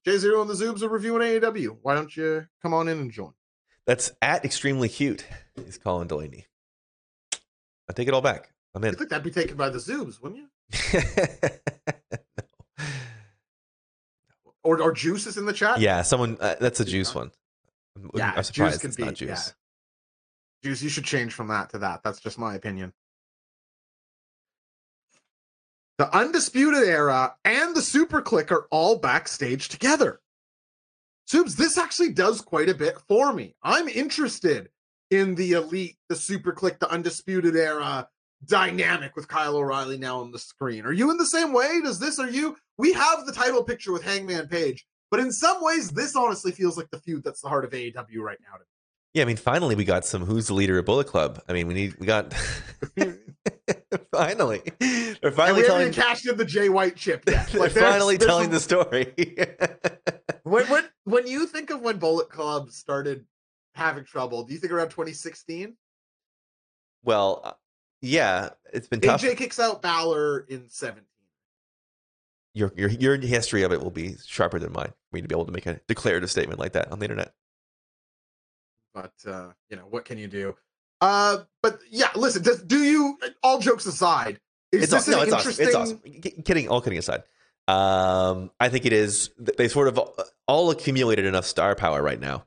J 0.04 0.18
Zero 0.18 0.40
and 0.42 0.48
the 0.50 0.54
Zoobs 0.54 0.82
are 0.82 0.88
reviewing 0.88 1.22
AEW. 1.22 1.78
Why 1.82 1.94
don't 1.94 2.14
you 2.14 2.46
come 2.62 2.74
on 2.74 2.88
in 2.88 2.98
and 2.98 3.10
join? 3.10 3.32
That's 3.86 4.12
at 4.22 4.44
extremely 4.44 4.88
cute. 4.88 5.26
Is 5.56 5.78
Colin 5.78 6.06
Delaney. 6.08 6.46
I 7.88 7.92
take 7.94 8.06
it 8.06 8.14
all 8.14 8.20
back. 8.20 8.52
I'm 8.74 8.84
I 8.84 8.88
in. 8.88 8.94
think 8.94 9.10
that'd 9.10 9.24
be 9.24 9.30
taken 9.30 9.56
by 9.56 9.68
the 9.70 9.78
Zoobs, 9.78 10.22
wouldn't 10.22 10.42
you? 10.42 11.00
no. 12.78 12.84
Or, 14.62 14.80
or 14.82 14.92
Juice 14.92 15.26
is 15.26 15.38
in 15.38 15.46
the 15.46 15.52
chat? 15.52 15.80
yeah, 15.80 16.02
someone. 16.02 16.36
Uh, 16.40 16.54
that's 16.60 16.80
a 16.80 16.84
juice 16.84 17.14
one. 17.14 17.30
I'm, 17.96 18.10
Yeah, 18.14 18.30
I'm 18.30 18.36
juice 18.36 18.46
surprised 18.48 18.80
could 18.82 18.90
it's 18.90 18.98
not 18.98 19.08
be- 19.10 19.14
juice. 19.14 19.54
Juice, 20.62 20.82
you 20.82 20.88
should 20.88 21.04
change 21.04 21.32
from 21.32 21.48
that 21.48 21.70
to 21.70 21.78
that. 21.78 22.02
That's 22.02 22.20
just 22.20 22.38
my 22.38 22.54
opinion. 22.54 22.92
The 25.98 26.14
Undisputed 26.16 26.88
Era 26.88 27.34
and 27.44 27.76
the 27.76 27.82
Super 27.82 28.22
Kliq 28.22 28.50
are 28.50 28.66
all 28.70 28.98
backstage 28.98 29.68
together. 29.68 30.20
Subs, 31.26 31.56
this 31.56 31.78
actually 31.78 32.12
does 32.12 32.40
quite 32.40 32.68
a 32.68 32.74
bit 32.74 32.98
for 33.06 33.32
me. 33.32 33.54
I'm 33.62 33.88
interested 33.88 34.70
in 35.10 35.34
the 35.34 35.52
Elite, 35.52 35.96
the 36.08 36.16
Super 36.16 36.52
Kliq, 36.52 36.78
the 36.78 36.90
Undisputed 36.90 37.54
Era 37.54 38.08
dynamic 38.46 39.14
with 39.14 39.28
Kyle 39.28 39.56
O'Reilly 39.56 39.98
now 39.98 40.20
on 40.20 40.32
the 40.32 40.38
screen. 40.38 40.86
Are 40.86 40.92
you 40.92 41.10
in 41.10 41.18
the 41.18 41.26
same 41.26 41.52
way? 41.52 41.80
Does 41.82 41.98
this, 41.98 42.18
are 42.18 42.30
you? 42.30 42.56
We 42.78 42.92
have 42.94 43.26
the 43.26 43.32
title 43.32 43.62
picture 43.62 43.92
with 43.92 44.02
Hangman 44.02 44.48
Page, 44.48 44.86
but 45.10 45.20
in 45.20 45.30
some 45.30 45.62
ways, 45.62 45.90
this 45.90 46.16
honestly 46.16 46.52
feels 46.52 46.76
like 46.76 46.90
the 46.90 46.98
feud 46.98 47.24
that's 47.24 47.42
the 47.42 47.48
heart 47.48 47.64
of 47.64 47.72
AEW 47.72 48.20
right 48.20 48.38
now 48.40 48.56
to 48.56 48.64
Yeah, 49.14 49.22
I 49.22 49.26
mean, 49.26 49.36
finally 49.36 49.74
we 49.74 49.84
got 49.84 50.04
some. 50.04 50.24
Who's 50.24 50.46
the 50.46 50.54
leader 50.54 50.78
of 50.78 50.84
Bullet 50.84 51.06
Club? 51.08 51.42
I 51.48 51.52
mean, 51.52 51.66
we 51.66 51.74
need. 51.74 51.96
We 51.98 52.06
got. 52.06 52.32
finally, 54.14 54.62
they're 54.78 55.16
and 55.22 55.34
finally 55.34 55.62
we 55.62 55.66
haven't 55.68 55.92
telling. 55.92 55.92
cashed 55.92 56.26
in 56.28 56.36
the 56.36 56.44
Jay 56.44 56.68
White 56.68 56.96
chip 56.96 57.24
yet. 57.28 57.48
They're 57.52 57.60
Like, 57.60 57.72
there's- 57.72 57.90
finally 57.92 58.16
there's 58.16 58.28
telling 58.28 58.44
some- 58.44 58.52
the 58.52 58.60
story. 58.60 59.12
When, 60.42 60.66
when 60.68 60.84
when 61.04 61.26
you 61.26 61.46
think 61.46 61.70
of 61.70 61.80
when 61.82 61.98
Bullet 61.98 62.28
Club 62.30 62.70
started 62.70 63.24
having 63.74 64.04
trouble, 64.04 64.42
do 64.42 64.54
you 64.54 64.58
think 64.58 64.72
around 64.72 64.88
2016? 64.88 65.76
well, 67.04 67.40
uh, 67.44 67.52
yeah, 68.00 68.48
it's 68.72 68.88
been 68.88 69.00
tough. 69.00 69.20
AJ 69.22 69.36
kicks 69.36 69.60
out 69.60 69.82
Balor 69.82 70.46
in 70.48 70.68
17. 70.68 71.04
Your 72.54 72.72
your 72.76 72.88
your 72.88 73.16
history 73.18 73.62
of 73.62 73.70
it 73.72 73.80
will 73.80 73.90
be 73.92 74.16
sharper 74.26 74.58
than 74.58 74.72
mine 74.72 74.88
for 74.88 75.14
me 75.16 75.20
to 75.20 75.28
be 75.28 75.34
able 75.34 75.44
to 75.46 75.52
make 75.52 75.66
a 75.66 75.78
declarative 75.86 76.30
statement 76.30 76.58
like 76.58 76.72
that 76.72 76.90
on 76.90 76.98
the 76.98 77.04
internet. 77.04 77.32
But 79.02 79.30
uh, 79.30 79.52
you 79.68 79.76
know, 79.76 79.84
what 79.88 80.04
can 80.04 80.18
you 80.18 80.26
do? 80.28 80.56
Uh, 81.00 81.38
but 81.62 81.78
yeah, 81.90 82.08
listen, 82.14 82.42
does, 82.42 82.62
do 82.62 82.78
you 82.78 83.18
all 83.42 83.58
jokes 83.58 83.86
aside, 83.86 84.38
is 84.72 84.82
It's 84.82 84.92
this 84.92 85.08
aw- 85.08 85.12
no, 85.12 85.18
an 85.22 85.24
it's 85.28 85.32
awesome. 85.32 85.50
interesting 85.50 85.66
It's 85.66 85.76
awesome. 85.76 86.42
Kidding, 86.44 86.68
all 86.68 86.80
kidding 86.82 86.98
aside, 86.98 87.22
um, 87.68 88.50
I 88.60 88.68
think 88.68 88.84
it 88.84 88.92
is. 88.92 89.30
They 89.38 89.68
sort 89.68 89.88
of 89.88 89.98
all 90.46 90.70
accumulated 90.70 91.24
enough 91.24 91.46
star 91.46 91.74
power 91.74 92.02
right 92.02 92.20
now 92.20 92.44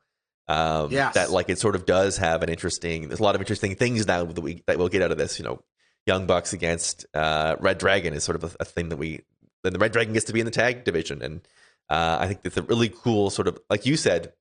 Um, 0.48 0.92
Yes. 0.92 1.14
That 1.16 1.32
like 1.32 1.50
it 1.50 1.58
sort 1.60 1.76
of 1.76 1.86
does 1.86 2.18
have 2.18 2.44
an 2.44 2.50
interesting. 2.50 3.08
There's 3.08 3.20
a 3.20 3.24
lot 3.24 3.36
of 3.36 3.42
interesting 3.42 3.76
things 3.76 4.06
now 4.06 4.24
that 4.26 4.42
we 4.42 4.62
that 4.68 4.78
we'll 4.78 4.90
get 4.90 5.02
out 5.02 5.12
of 5.12 5.18
this. 5.18 5.40
You 5.40 5.46
know, 5.46 5.64
Young 6.06 6.26
Bucks 6.28 6.54
against 6.54 7.06
uh, 7.14 7.56
Red 7.60 7.78
Dragon 7.78 8.14
is 8.14 8.24
sort 8.24 8.36
of 8.36 8.44
a, 8.44 8.58
a 8.60 8.66
thing 8.66 8.90
that 8.90 8.98
we. 8.98 9.22
Then 9.64 9.74
the 9.74 9.80
Red 9.80 9.94
Dragon 9.94 10.14
gets 10.14 10.26
to 10.26 10.34
be 10.34 10.42
in 10.42 10.46
the 10.46 10.52
tag 10.52 10.84
division, 10.84 11.22
and 11.22 11.42
uh, 11.90 12.18
I 12.20 12.28
think 12.28 12.42
it's 12.44 12.58
a 12.58 12.62
really 12.62 12.90
cool 12.90 13.30
sort 13.30 13.48
of 13.48 13.58
like 13.70 13.86
you 13.86 13.96
said. 13.98 14.34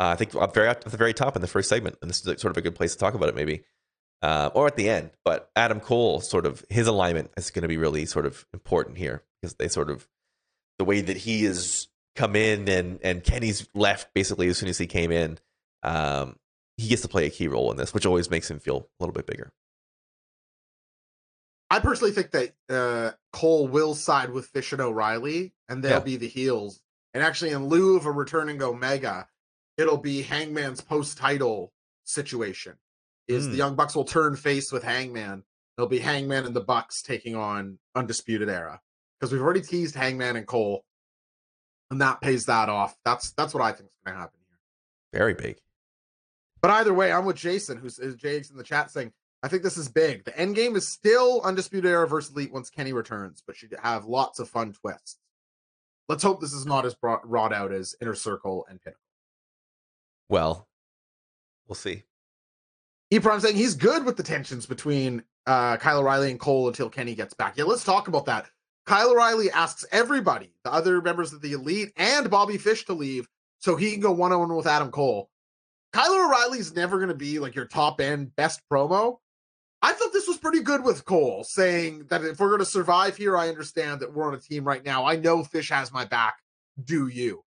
Uh, 0.00 0.08
I 0.08 0.14
think 0.16 0.34
up 0.34 0.54
very 0.54 0.68
at 0.68 0.82
the 0.82 0.96
very 0.96 1.12
top 1.12 1.34
in 1.36 1.42
the 1.42 1.48
first 1.48 1.68
segment, 1.68 1.96
and 2.00 2.08
this 2.08 2.24
is 2.24 2.40
sort 2.40 2.52
of 2.52 2.56
a 2.56 2.62
good 2.62 2.74
place 2.74 2.92
to 2.92 2.98
talk 2.98 3.14
about 3.14 3.28
it, 3.28 3.34
maybe, 3.34 3.64
uh, 4.22 4.50
or 4.54 4.66
at 4.66 4.76
the 4.76 4.88
end. 4.88 5.10
But 5.24 5.50
Adam 5.56 5.80
Cole, 5.80 6.20
sort 6.20 6.46
of 6.46 6.64
his 6.68 6.86
alignment 6.86 7.30
is 7.36 7.50
going 7.50 7.62
to 7.62 7.68
be 7.68 7.78
really 7.78 8.06
sort 8.06 8.24
of 8.26 8.46
important 8.54 8.96
here 8.98 9.24
because 9.40 9.54
they 9.56 9.68
sort 9.68 9.90
of 9.90 10.06
the 10.78 10.84
way 10.84 11.00
that 11.00 11.16
he 11.16 11.44
has 11.44 11.88
come 12.14 12.36
in 12.36 12.68
and 12.68 13.00
and 13.02 13.24
Kenny's 13.24 13.68
left 13.74 14.14
basically 14.14 14.48
as 14.48 14.58
soon 14.58 14.68
as 14.68 14.78
he 14.78 14.86
came 14.86 15.10
in. 15.10 15.38
Um, 15.82 16.36
he 16.76 16.88
gets 16.88 17.02
to 17.02 17.08
play 17.08 17.26
a 17.26 17.30
key 17.30 17.48
role 17.48 17.70
in 17.72 17.76
this, 17.76 17.92
which 17.92 18.06
always 18.06 18.30
makes 18.30 18.48
him 18.48 18.60
feel 18.60 18.76
a 18.76 19.02
little 19.02 19.12
bit 19.12 19.26
bigger. 19.26 19.52
I 21.70 21.80
personally 21.80 22.12
think 22.12 22.30
that 22.30 22.54
uh, 22.70 23.12
Cole 23.32 23.68
will 23.68 23.94
side 23.94 24.30
with 24.30 24.46
Fish 24.46 24.72
and 24.72 24.80
O'Reilly, 24.80 25.52
and 25.68 25.82
they'll 25.82 25.92
Yeah. 25.94 25.98
be 26.00 26.16
the 26.16 26.28
heels. 26.28 26.80
And 27.12 27.22
actually, 27.22 27.50
in 27.50 27.66
lieu 27.66 27.96
of 27.96 28.06
a 28.06 28.12
returning 28.12 28.62
Omega, 28.62 29.28
it'll 29.78 29.96
be 29.96 30.22
Hangman's 30.22 30.80
post-title 30.82 31.72
situation. 32.04 32.76
Is 33.28 33.44
Hmm. 33.46 33.50
the 33.52 33.56
Young 33.56 33.76
Bucks 33.76 33.94
will 33.94 34.04
turn 34.04 34.36
face 34.36 34.72
with 34.72 34.82
Hangman? 34.82 35.44
It'll 35.76 35.88
be 35.88 36.00
Hangman 36.00 36.44
and 36.44 36.56
the 36.56 36.60
Bucks 36.60 37.02
taking 37.02 37.36
on 37.36 37.78
Undisputed 37.94 38.48
Era 38.48 38.80
because 39.18 39.32
we've 39.32 39.40
already 39.42 39.62
teased 39.62 39.94
Hangman 39.94 40.36
and 40.36 40.46
Cole, 40.46 40.84
and 41.90 42.00
that 42.00 42.20
pays 42.20 42.46
that 42.46 42.68
off. 42.68 42.96
That's 43.04 43.30
that's 43.32 43.54
what 43.54 43.62
I 43.62 43.72
think 43.72 43.88
is 43.90 43.96
going 44.04 44.16
to 44.16 44.20
happen 44.20 44.40
here. 44.48 44.58
Very 45.20 45.34
big. 45.34 45.60
But 46.60 46.72
either 46.72 46.92
way, 46.92 47.12
I'm 47.12 47.24
with 47.24 47.36
Jason, 47.36 47.78
who's 47.78 47.98
is 48.00 48.16
Jake's 48.16 48.50
in 48.50 48.56
the 48.56 48.64
chat 48.64 48.90
saying, 48.90 49.12
I 49.44 49.48
think 49.48 49.62
this 49.62 49.76
is 49.76 49.88
big. 49.88 50.24
The 50.24 50.36
end 50.36 50.56
game 50.56 50.74
is 50.74 50.88
still 50.88 51.40
Undisputed 51.42 51.88
Era 51.88 52.08
versus 52.08 52.34
Elite 52.34 52.52
once 52.52 52.70
Kenny 52.70 52.92
returns, 52.92 53.40
but 53.46 53.56
should 53.56 53.72
have 53.80 54.06
lots 54.06 54.40
of 54.40 54.48
fun 54.48 54.72
twists. 54.72 55.18
Let's 56.08 56.24
hope 56.24 56.40
this 56.40 56.52
is 56.54 56.66
not 56.66 56.84
as 56.86 56.94
brought, 56.96 57.28
wrought 57.28 57.52
out 57.52 57.70
as 57.72 57.94
Inner 58.00 58.14
Circle 58.16 58.66
and 58.68 58.80
Pinnacle. 58.82 59.00
Well, 60.28 60.68
we'll 61.66 61.76
see. 61.76 62.04
E 63.10 63.20
saying 63.20 63.56
he's 63.56 63.74
good 63.74 64.04
with 64.04 64.16
the 64.16 64.22
tensions 64.22 64.66
between 64.66 65.22
uh, 65.46 65.78
Kyle 65.78 66.00
O'Reilly 66.00 66.30
and 66.30 66.38
Cole 66.38 66.68
until 66.68 66.90
Kenny 66.90 67.14
gets 67.14 67.32
back. 67.32 67.56
Yeah, 67.56 67.64
let's 67.64 67.84
talk 67.84 68.08
about 68.08 68.26
that. 68.26 68.50
Kyle 68.84 69.10
O'Reilly 69.10 69.50
asks 69.50 69.86
everybody, 69.92 70.52
the 70.64 70.72
other 70.72 71.00
members 71.00 71.32
of 71.32 71.40
the 71.40 71.52
Elite 71.52 71.92
and 71.96 72.30
Bobby 72.30 72.58
Fish 72.58 72.84
to 72.86 72.92
leave 72.92 73.26
so 73.58 73.76
he 73.76 73.92
can 73.92 74.00
go 74.00 74.12
one 74.12 74.32
on 74.32 74.40
one 74.40 74.54
with 74.56 74.66
Adam 74.66 74.90
Cole. 74.90 75.30
Kyle 75.92 76.12
O'Reilly's 76.12 76.74
never 76.74 76.98
going 76.98 77.08
to 77.08 77.14
be 77.14 77.38
like 77.38 77.54
your 77.54 77.64
top 77.64 78.00
end 78.00 78.34
best 78.36 78.60
promo. 78.70 79.18
I 79.80 79.92
thought 79.92 80.12
this 80.12 80.28
was 80.28 80.38
pretty 80.38 80.60
good 80.60 80.84
with 80.84 81.04
Cole 81.04 81.44
saying 81.44 82.06
that 82.08 82.24
if 82.24 82.40
we're 82.40 82.48
going 82.48 82.58
to 82.58 82.64
survive 82.64 83.16
here, 83.16 83.36
I 83.36 83.48
understand 83.48 84.00
that 84.00 84.12
we're 84.12 84.26
on 84.26 84.34
a 84.34 84.40
team 84.40 84.64
right 84.64 84.84
now. 84.84 85.06
I 85.06 85.16
know 85.16 85.44
Fish 85.44 85.70
has 85.70 85.92
my 85.92 86.04
back. 86.04 86.36
Do 86.82 87.08
you? 87.08 87.42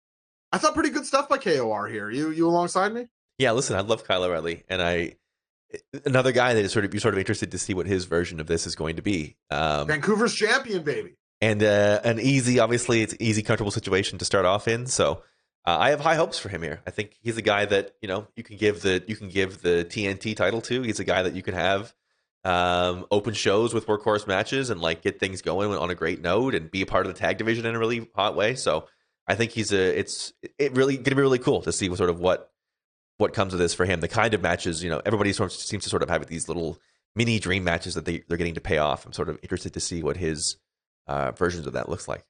I 0.53 0.59
thought 0.59 0.75
pretty 0.75 0.91
good 0.91 1.07
stuff 1.07 1.29
by 1.29 1.39
KOR 1.39 1.87
here. 1.89 2.11
You 2.11 2.31
you 2.31 2.49
alongside 2.49 2.93
me? 2.93 3.09
Yeah, 3.39 3.53
listen, 3.53 3.77
I 3.77 3.81
love 3.81 4.05
Kyle 4.05 4.25
O'Reilly, 4.25 4.65
and 4.69 4.83
I 4.83 5.17
another 6.05 6.33
guy 6.33 6.55
that 6.55 6.65
is 6.65 6.73
sort 6.73 6.85
of 6.85 6.93
you're 6.93 7.01
sort 7.01 7.15
of 7.15 7.19
interested 7.19 7.51
to 7.53 7.59
see 7.59 7.75
what 7.75 7.87
his 7.87 8.05
version 8.07 8.41
of 8.41 8.47
this 8.47 8.67
is 8.67 8.75
going 8.75 8.97
to 8.97 9.03
be. 9.03 9.37
Um, 9.51 9.87
Vancouver's 9.87 10.35
champion, 10.35 10.83
baby. 10.83 11.15
and 11.41 11.63
uh, 11.63 12.01
an 12.05 12.19
easy, 12.21 12.59
obviously, 12.59 13.03
it's 13.03 13.15
easy, 13.21 13.43
comfortable 13.43 13.71
situation 13.71 14.19
to 14.19 14.25
start 14.25 14.45
off 14.45 14.67
in. 14.67 14.87
So 14.87 15.23
uh, 15.67 15.77
I 15.79 15.91
have 15.91 16.01
high 16.01 16.15
hopes 16.15 16.39
for 16.39 16.49
him 16.49 16.63
here. 16.63 16.81
I 16.87 16.91
think 16.91 17.17
he's 17.21 17.37
a 17.37 17.43
guy 17.43 17.67
that 17.67 17.93
you 18.01 18.09
know 18.09 18.27
you 18.37 18.43
can 18.43 18.57
give 18.57 18.83
the 18.83 19.03
you 19.07 19.17
can 19.17 19.29
give 19.29 19.63
the 19.63 19.87
TNT 19.89 20.35
title 20.35 20.61
to. 20.63 20.83
He's 20.83 21.01
a 21.01 21.05
guy 21.05 21.23
that 21.23 21.35
you 21.35 21.43
can 21.43 21.55
have 21.55 21.95
um, 22.45 23.07
open 23.11 23.35
shows 23.35 23.75
with 23.75 23.87
workhorse 23.87 24.27
matches 24.27 24.71
and 24.71 24.81
like 24.81 25.03
get 25.03 25.21
things 25.21 25.43
going 25.43 25.73
on 25.75 25.91
a 25.91 25.95
great 25.95 26.23
note 26.23 26.55
and 26.55 26.71
be 26.71 26.83
a 26.83 26.87
part 26.87 27.07
of 27.07 27.13
the 27.13 27.19
tag 27.19 27.37
division 27.39 27.67
in 27.67 27.75
a 27.75 27.79
really 27.79 28.09
hot 28.15 28.35
way. 28.35 28.55
So 28.55 28.87
I 29.29 29.35
think 29.35 29.53
he's 29.53 29.73
a 29.73 29.99
it's 29.99 30.33
it 30.59 30.73
really 30.73 30.97
to 30.97 31.15
be 31.15 31.21
really 31.21 31.39
cool 31.39 31.63
to 31.63 31.73
see 31.73 31.89
what 31.89 31.99
sort 31.99 32.11
of 32.11 32.19
what 32.19 32.51
what 33.19 33.35
comes 33.35 33.53
of 33.53 33.59
this 33.59 33.75
for 33.75 33.85
him. 33.85 34.01
The 34.01 34.09
kind 34.09 34.33
of 34.35 34.41
matches 34.41 34.83
you 34.83 34.91
know 34.91 35.03
everybody 35.05 35.33
sort 35.33 35.53
of 35.53 35.59
seems 35.59 35.85
to 35.85 35.91
sort 35.91 36.03
of 36.03 36.09
have 36.09 36.27
these 36.27 36.49
little 36.49 36.79
mini 37.15 37.39
dream 37.39 37.65
matches 37.65 37.95
that 37.95 38.07
they 38.07 38.23
they're 38.29 38.39
getting 38.39 38.55
to 38.55 38.61
pay 38.61 38.79
off. 38.79 39.05
I'm 39.05 39.13
sort 39.13 39.29
of 39.29 39.39
interested 39.43 39.75
to 39.75 39.81
see 39.81 40.03
what 40.03 40.17
his 40.17 40.57
uh, 41.07 41.33
versions 41.33 41.67
of 41.67 41.75
that 41.75 41.89
looks 41.89 42.09
like. 42.09 42.25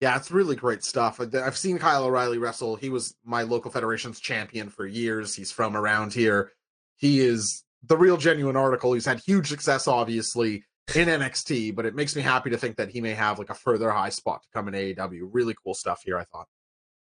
Yeah, 0.00 0.16
it's 0.16 0.30
really 0.30 0.56
great 0.56 0.84
stuff. 0.84 1.20
I've 1.20 1.56
seen 1.56 1.78
Kyle 1.78 2.04
O'Reilly 2.04 2.36
wrestle. 2.38 2.76
He 2.76 2.90
was 2.90 3.14
my 3.24 3.42
local 3.42 3.70
federation's 3.70 4.20
champion 4.20 4.68
for 4.68 4.86
years. 4.86 5.34
He's 5.34 5.50
from 5.50 5.76
around 5.76 6.12
here. 6.12 6.52
He 6.96 7.20
is 7.20 7.62
the 7.82 7.96
real 7.96 8.16
genuine 8.16 8.56
article. 8.56 8.92
He's 8.92 9.06
had 9.06 9.20
huge 9.20 9.48
success, 9.48 9.88
obviously, 9.88 10.64
in 10.94 11.08
NXT, 11.08 11.74
but 11.74 11.86
it 11.86 11.94
makes 11.94 12.14
me 12.14 12.22
happy 12.22 12.50
to 12.50 12.58
think 12.58 12.76
that 12.76 12.90
he 12.90 13.00
may 13.00 13.14
have 13.14 13.38
like 13.38 13.50
a 13.50 13.54
further 13.54 13.90
high 13.90 14.10
spot 14.10 14.42
to 14.42 14.48
come 14.52 14.68
in 14.68 14.74
AEW. 14.74 15.28
Really 15.32 15.54
cool 15.64 15.74
stuff 15.74 16.02
here, 16.04 16.18
I 16.18 16.24
thought. 16.24 16.46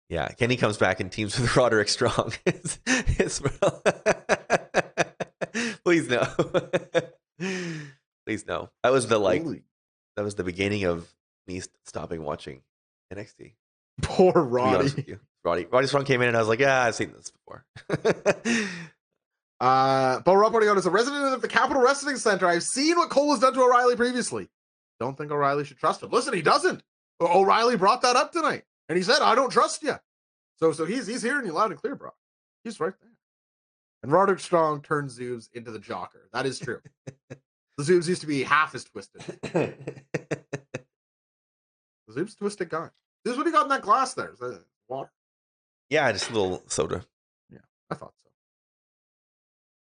Yeah, 0.09 0.29
Kenny 0.29 0.57
comes 0.57 0.77
back 0.77 1.01
and 1.01 1.11
teams 1.11 1.39
with 1.39 1.57
Roderick 1.57 1.89
Strong. 1.89 2.33
it's, 2.47 2.79
it's 2.87 3.41
please 5.85 6.09
no, 6.09 6.27
please 8.27 8.47
no. 8.47 8.71
That 8.83 8.93
was 8.93 9.09
the 9.09 9.19
like 9.19 9.43
Holy- 9.43 9.63
that 10.17 10.23
was 10.23 10.35
the 10.35 10.45
beginning 10.45 10.85
of 10.85 11.13
me 11.47 11.63
stopping 11.87 12.23
watching 12.23 12.63
NXT. 13.13 13.55
poor 14.03 14.33
Roddy. 14.33 15.17
Roddy 15.45 15.67
Roddy 15.67 15.87
Strong 15.87 16.05
came 16.05 16.23
in 16.23 16.29
and 16.29 16.37
I 16.37 16.41
was 16.41 16.49
like, 16.49 16.61
yeah, 16.61 16.83
I've 16.83 16.95
seen 16.95 17.13
this 17.13 17.31
before. 17.31 17.65
Uh, 19.63 20.19
Bo 20.21 20.51
putting 20.51 20.69
on 20.69 20.77
as 20.77 20.87
a 20.87 20.91
resident 20.91 21.33
of 21.33 21.41
the 21.41 21.47
Capital 21.47 21.81
Wrestling 21.81 22.17
Center. 22.17 22.49
I've 22.49 22.65
seen 22.65 22.97
what 22.97 23.11
Cole 23.11 23.31
has 23.31 23.39
done 23.39 23.55
to 23.55 23.61
O'Reilly 23.63 23.95
previously. 23.95 24.49
Don't 24.99 25.17
think 25.17 25.31
O'Reilly 25.31 25.65
should 25.65 25.79
trust 25.79 26.03
him. 26.03 26.11
Listen, 26.11 26.35
he 26.35 26.43
doesn't. 26.43 26.83
O- 27.21 27.41
O'Reilly 27.43 27.77
brought 27.77 28.03
that 28.03 28.17
up 28.17 28.33
tonight, 28.33 28.65
and 28.89 28.99
he 28.99 29.05
said, 29.05 29.23
"I 29.23 29.37
don't 29.37 29.51
trust 29.51 29.85
you." 29.85 29.95
So, 30.57 30.73
so 30.73 30.85
he's 30.85 31.07
he's 31.07 31.23
hearing 31.23 31.47
you 31.47 31.53
loud 31.53 31.71
and 31.71 31.81
clear, 31.81 31.95
bro. 31.95 32.11
He's 32.65 32.81
right 32.81 32.93
there. 33.01 33.11
And 34.03 34.11
Roderick 34.11 34.41
Strong 34.41 34.83
turns 34.83 35.17
Zoobs 35.17 35.49
into 35.53 35.71
the 35.71 35.79
Joker. 35.79 36.29
That 36.33 36.45
is 36.45 36.59
true. 36.59 36.81
the 37.31 37.37
Zoobs 37.85 38.09
used 38.09 38.23
to 38.23 38.27
be 38.27 38.43
half 38.43 38.75
as 38.75 38.83
twisted. 38.85 39.23
The 42.09 42.21
Zoobs 42.21 42.37
twisted 42.37 42.69
guy. 42.69 42.91
This 43.25 43.33
is 43.33 43.39
what 43.39 43.47
he 43.47 43.53
got 43.53 43.63
in 43.63 43.69
that 43.69 43.83
glass 43.83 44.13
there. 44.15 44.33
Is 44.33 44.39
that 44.41 44.65
water? 44.89 45.11
yeah, 45.89 46.11
just 46.13 46.29
a 46.31 46.35
little 46.35 46.63
soda. 46.67 47.05
Yeah, 47.51 47.61
I 47.91 47.95
thought 47.95 48.13
so. 48.22 48.22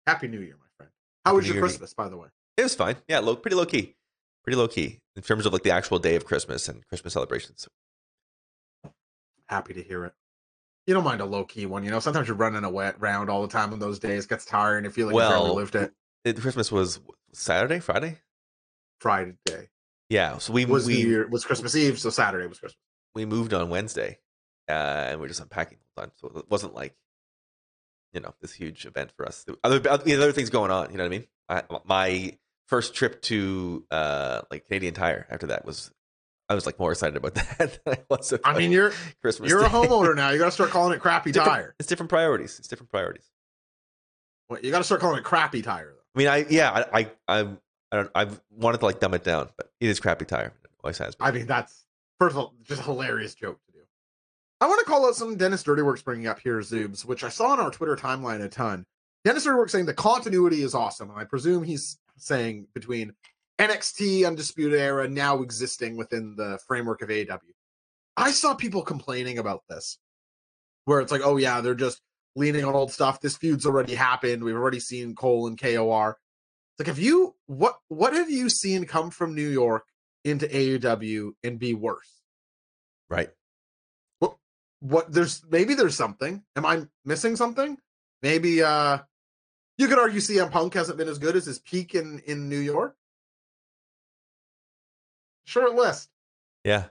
Happy 0.07 0.27
New 0.27 0.39
Year, 0.39 0.55
my 0.59 0.67
friend. 0.77 0.91
How 1.25 1.31
Happy 1.31 1.35
was 1.37 1.43
New 1.45 1.47
your 1.49 1.55
Year. 1.55 1.61
Christmas, 1.63 1.93
by 1.93 2.09
the 2.09 2.17
way? 2.17 2.27
It 2.57 2.63
was 2.63 2.75
fine. 2.75 2.97
Yeah, 3.07 3.19
low, 3.19 3.35
pretty 3.35 3.55
low 3.55 3.65
key, 3.65 3.95
pretty 4.43 4.57
low 4.57 4.67
key 4.67 4.99
in 5.15 5.21
terms 5.21 5.45
of 5.45 5.53
like 5.53 5.63
the 5.63 5.71
actual 5.71 5.99
day 5.99 6.15
of 6.15 6.25
Christmas 6.25 6.67
and 6.67 6.85
Christmas 6.87 7.13
celebrations. 7.13 7.67
Happy 9.47 9.73
to 9.73 9.83
hear 9.83 10.05
it. 10.05 10.13
You 10.87 10.93
don't 10.93 11.03
mind 11.03 11.21
a 11.21 11.25
low 11.25 11.43
key 11.43 11.65
one, 11.65 11.83
you 11.83 11.91
know. 11.91 11.99
Sometimes 11.99 12.27
you're 12.27 12.37
running 12.37 12.63
a 12.63 12.69
wet 12.69 12.99
round 12.99 13.29
all 13.29 13.41
the 13.41 13.47
time 13.47 13.71
on 13.71 13.79
those 13.79 13.99
days, 13.99 14.25
gets 14.25 14.45
tired, 14.45 14.77
and 14.77 14.85
you 14.85 14.91
feel 14.91 15.07
like 15.07 15.13
you 15.13 15.17
Well, 15.17 15.43
barely 15.43 15.55
lived 15.55 15.75
it. 15.75 15.93
It, 16.25 16.39
Christmas 16.39 16.71
was 16.71 16.99
Saturday, 17.33 17.79
Friday. 17.79 18.19
Friday 18.99 19.33
day 19.45 19.69
Yeah, 20.09 20.37
so 20.37 20.53
we 20.53 20.65
was 20.65 20.85
we 20.85 20.97
Year 20.97 21.27
was 21.27 21.43
Christmas 21.43 21.75
Eve, 21.75 21.99
so 21.99 22.09
Saturday 22.09 22.47
was 22.47 22.59
Christmas. 22.59 22.77
we 23.15 23.25
moved 23.25 23.53
on 23.53 23.69
Wednesday, 23.69 24.19
uh, 24.69 24.71
and 25.09 25.19
we're 25.19 25.27
just 25.27 25.39
unpacking 25.41 25.77
the 25.79 26.01
whole 26.01 26.05
time. 26.07 26.13
So 26.17 26.39
it 26.39 26.49
wasn't 26.49 26.73
like, 26.75 26.95
you 28.13 28.19
know, 28.21 28.33
this 28.41 28.53
huge 28.53 28.85
event 28.85 29.11
for 29.15 29.25
us. 29.27 29.45
Other 29.63 29.81
other 29.89 30.31
things 30.31 30.49
going 30.49 30.71
on. 30.71 30.91
You 30.91 30.97
know 30.97 31.03
what 31.03 31.13
I 31.13 31.17
mean? 31.17 31.27
I, 31.49 31.63
my 31.85 32.37
first 32.67 32.93
trip 32.93 33.21
to 33.23 33.85
uh, 33.91 34.41
like 34.51 34.65
Canadian 34.65 34.93
Tire 34.93 35.27
after 35.29 35.47
that 35.47 35.65
was, 35.65 35.91
I 36.49 36.55
was 36.55 36.65
like 36.65 36.79
more 36.79 36.91
excited 36.91 37.17
about 37.17 37.35
that 37.57 37.79
than 37.85 37.93
I 37.95 37.97
was. 38.09 38.33
I 38.43 38.57
mean, 38.57 38.71
you're 38.71 38.93
Christmas. 39.21 39.49
you're 39.49 39.63
a 39.63 39.69
homeowner 39.69 40.15
now. 40.15 40.29
You 40.29 40.39
got 40.39 40.45
to 40.45 40.51
start 40.51 40.69
calling 40.69 40.93
it 40.93 40.99
crappy 41.01 41.31
Different- 41.31 41.51
tire. 41.55 41.75
It's 41.79 41.87
different 41.89 42.09
priorities. 42.09 42.59
It's 42.59 42.67
different 42.67 42.89
priorities. 42.91 43.29
Well, 44.49 44.59
You 44.61 44.71
got 44.71 44.79
to 44.79 44.83
start 44.83 45.01
calling 45.01 45.17
it 45.17 45.23
crappy 45.23 45.61
tire. 45.61 45.93
Though. 45.93 46.01
I 46.15 46.19
mean, 46.19 46.27
I 46.27 46.45
yeah, 46.49 46.85
I 46.93 46.99
I 47.27 47.37
I'm, 47.39 47.59
I 47.91 47.95
don't 47.97 48.11
I've 48.15 48.41
wanted 48.51 48.79
to 48.79 48.85
like 48.85 48.99
dumb 48.99 49.13
it 49.13 49.23
down, 49.23 49.49
but 49.57 49.71
it 49.79 49.87
is 49.89 49.99
crappy 49.99 50.25
tire. 50.25 50.53
Always 50.83 50.97
has 50.97 51.15
been. 51.15 51.27
I 51.27 51.31
mean, 51.31 51.45
that's 51.47 51.85
first 52.19 52.33
of 52.33 52.37
all 52.39 52.53
just 52.63 52.81
a 52.81 52.83
hilarious 52.85 53.35
joke. 53.35 53.59
I 54.61 54.67
want 54.67 54.79
to 54.79 54.85
call 54.85 55.07
out 55.07 55.15
some 55.15 55.37
Dennis 55.37 55.63
Dirty 55.63 55.81
Works 55.81 56.03
bringing 56.03 56.27
up 56.27 56.39
here, 56.39 56.59
Zoobs, 56.59 57.03
which 57.03 57.23
I 57.23 57.29
saw 57.29 57.47
on 57.47 57.59
our 57.59 57.71
Twitter 57.71 57.95
timeline 57.95 58.43
a 58.43 58.47
ton. 58.47 58.85
Dennis 59.25 59.43
Dirty 59.43 59.57
Works 59.57 59.71
saying 59.71 59.87
the 59.87 59.93
continuity 59.95 60.61
is 60.61 60.75
awesome, 60.75 61.09
and 61.09 61.19
I 61.19 61.23
presume 61.23 61.63
he's 61.63 61.97
saying 62.17 62.67
between 62.75 63.13
NXT 63.59 64.27
Undisputed 64.27 64.79
Era 64.79 65.07
now 65.07 65.41
existing 65.41 65.97
within 65.97 66.35
the 66.35 66.59
framework 66.67 67.01
of 67.01 67.09
AEW. 67.09 67.39
I 68.15 68.29
saw 68.29 68.53
people 68.53 68.83
complaining 68.83 69.39
about 69.39 69.63
this, 69.67 69.97
where 70.85 70.99
it's 71.01 71.11
like, 71.11 71.21
oh 71.23 71.37
yeah, 71.37 71.61
they're 71.61 71.73
just 71.73 71.99
leaning 72.35 72.63
on 72.63 72.75
old 72.75 72.91
stuff. 72.91 73.19
This 73.19 73.37
feud's 73.37 73.65
already 73.65 73.95
happened. 73.95 74.43
We've 74.43 74.55
already 74.55 74.79
seen 74.79 75.15
Cole 75.15 75.47
and 75.47 75.59
KOR. 75.59 76.17
Like, 76.77 76.87
have 76.87 76.99
you 76.99 77.35
what 77.47 77.77
what 77.87 78.13
have 78.13 78.29
you 78.29 78.47
seen 78.47 78.85
come 78.85 79.09
from 79.09 79.33
New 79.33 79.49
York 79.49 79.85
into 80.23 80.47
AEW 80.47 81.31
and 81.43 81.57
be 81.57 81.73
worse? 81.73 82.21
right. 83.09 83.29
What 84.81 85.11
there's 85.11 85.43
maybe 85.49 85.73
there's 85.73 85.95
something. 85.95 86.43
Am 86.55 86.65
I 86.65 86.85
missing 87.05 87.35
something? 87.35 87.77
Maybe 88.21 88.61
uh 88.61 88.99
you 89.77 89.87
could 89.87 89.99
argue 89.99 90.19
CM 90.19 90.51
Punk 90.51 90.73
hasn't 90.73 90.97
been 90.97 91.07
as 91.07 91.17
good 91.17 91.35
as 91.35 91.45
his 91.45 91.59
peak 91.59 91.95
in 91.95 92.19
in 92.25 92.49
New 92.49 92.59
York. 92.59 92.95
Short 95.45 95.73
list. 95.73 96.09
Yeah. 96.63 96.85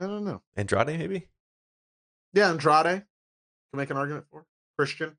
I 0.00 0.06
don't 0.06 0.24
know. 0.24 0.42
Andrade, 0.56 0.98
maybe? 0.98 1.26
Yeah, 2.34 2.50
Andrade. 2.50 3.04
Can 3.72 3.78
make 3.78 3.90
an 3.90 3.96
argument 3.96 4.26
for 4.30 4.44
Christian 4.78 5.16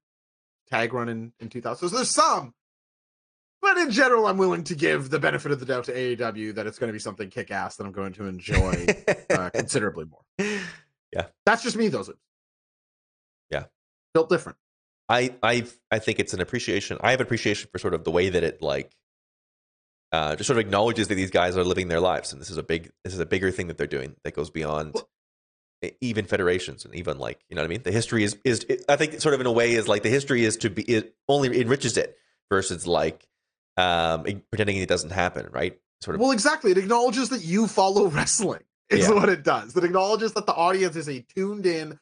tag 0.69 0.93
run 0.93 1.09
in, 1.09 1.33
in 1.39 1.49
2000. 1.49 1.89
So 1.89 1.95
there's 1.95 2.11
some, 2.11 2.53
but 3.61 3.77
in 3.77 3.91
general, 3.91 4.27
I'm 4.27 4.37
willing 4.37 4.63
to 4.65 4.75
give 4.75 5.09
the 5.09 5.19
benefit 5.19 5.51
of 5.51 5.59
the 5.59 5.65
doubt 5.65 5.85
to 5.85 5.93
AEW 5.93 6.55
that 6.55 6.67
it's 6.67 6.79
going 6.79 6.89
to 6.89 6.93
be 6.93 6.99
something 6.99 7.29
kick 7.29 7.51
ass 7.51 7.75
that 7.77 7.85
I'm 7.85 7.91
going 7.91 8.13
to 8.13 8.25
enjoy 8.25 8.85
uh, 9.29 9.49
considerably 9.51 10.05
more. 10.05 10.49
Yeah. 11.13 11.27
That's 11.45 11.63
just 11.63 11.75
me, 11.75 11.87
those. 11.87 12.09
Yeah. 13.49 13.65
Built 14.13 14.29
different. 14.29 14.57
I 15.09 15.35
I 15.41 15.65
I 15.89 15.99
think 15.99 16.19
it's 16.19 16.33
an 16.33 16.41
appreciation. 16.41 16.97
I 17.01 17.11
have 17.11 17.21
appreciation 17.21 17.69
for 17.71 17.79
sort 17.79 17.93
of 17.93 18.03
the 18.03 18.11
way 18.11 18.29
that 18.29 18.43
it 18.43 18.61
like 18.61 18.91
uh, 20.11 20.35
just 20.35 20.47
sort 20.47 20.57
of 20.57 20.65
acknowledges 20.65 21.07
that 21.07 21.15
these 21.15 21.31
guys 21.31 21.57
are 21.57 21.63
living 21.63 21.87
their 21.87 21.99
lives, 21.99 22.31
and 22.33 22.41
this 22.41 22.49
is 22.49 22.57
a 22.57 22.63
big 22.63 22.91
this 23.03 23.13
is 23.13 23.19
a 23.19 23.25
bigger 23.25 23.51
thing 23.51 23.67
that 23.67 23.77
they're 23.77 23.87
doing 23.87 24.15
that 24.23 24.33
goes 24.33 24.49
beyond 24.49 24.93
Well- 24.93 25.07
even 26.01 26.25
federations 26.25 26.85
and 26.85 26.95
even 26.95 27.19
like 27.19 27.39
you 27.49 27.55
know 27.55 27.61
what 27.61 27.67
I 27.67 27.69
mean. 27.69 27.83
The 27.83 27.91
history 27.91 28.23
is 28.23 28.35
is 28.43 28.65
I 28.89 28.95
think 28.95 29.21
sort 29.21 29.35
of 29.35 29.41
in 29.41 29.47
a 29.47 29.51
way 29.51 29.73
is 29.73 29.87
like 29.87 30.03
the 30.03 30.09
history 30.09 30.43
is 30.43 30.57
to 30.57 30.69
be 30.69 30.81
it 30.83 31.15
only 31.27 31.61
enriches 31.61 31.97
it 31.97 32.17
versus 32.49 32.87
like 32.87 33.27
um 33.77 34.23
pretending 34.49 34.77
it 34.77 34.89
doesn't 34.89 35.11
happen, 35.11 35.47
right? 35.51 35.79
Sort 36.01 36.15
of 36.15 36.21
Well, 36.21 36.31
exactly. 36.31 36.71
It 36.71 36.77
acknowledges 36.77 37.29
that 37.29 37.43
you 37.43 37.67
follow 37.67 38.07
wrestling, 38.07 38.63
is 38.89 39.07
Yeah. 39.07 39.13
what 39.13 39.29
it 39.29 39.43
does. 39.43 39.75
It 39.75 39.83
acknowledges 39.83 40.33
that 40.33 40.45
the 40.45 40.53
audience 40.53 40.95
is 40.95 41.07
a 41.09 41.21
tuned 41.21 41.65
in. 41.65 41.99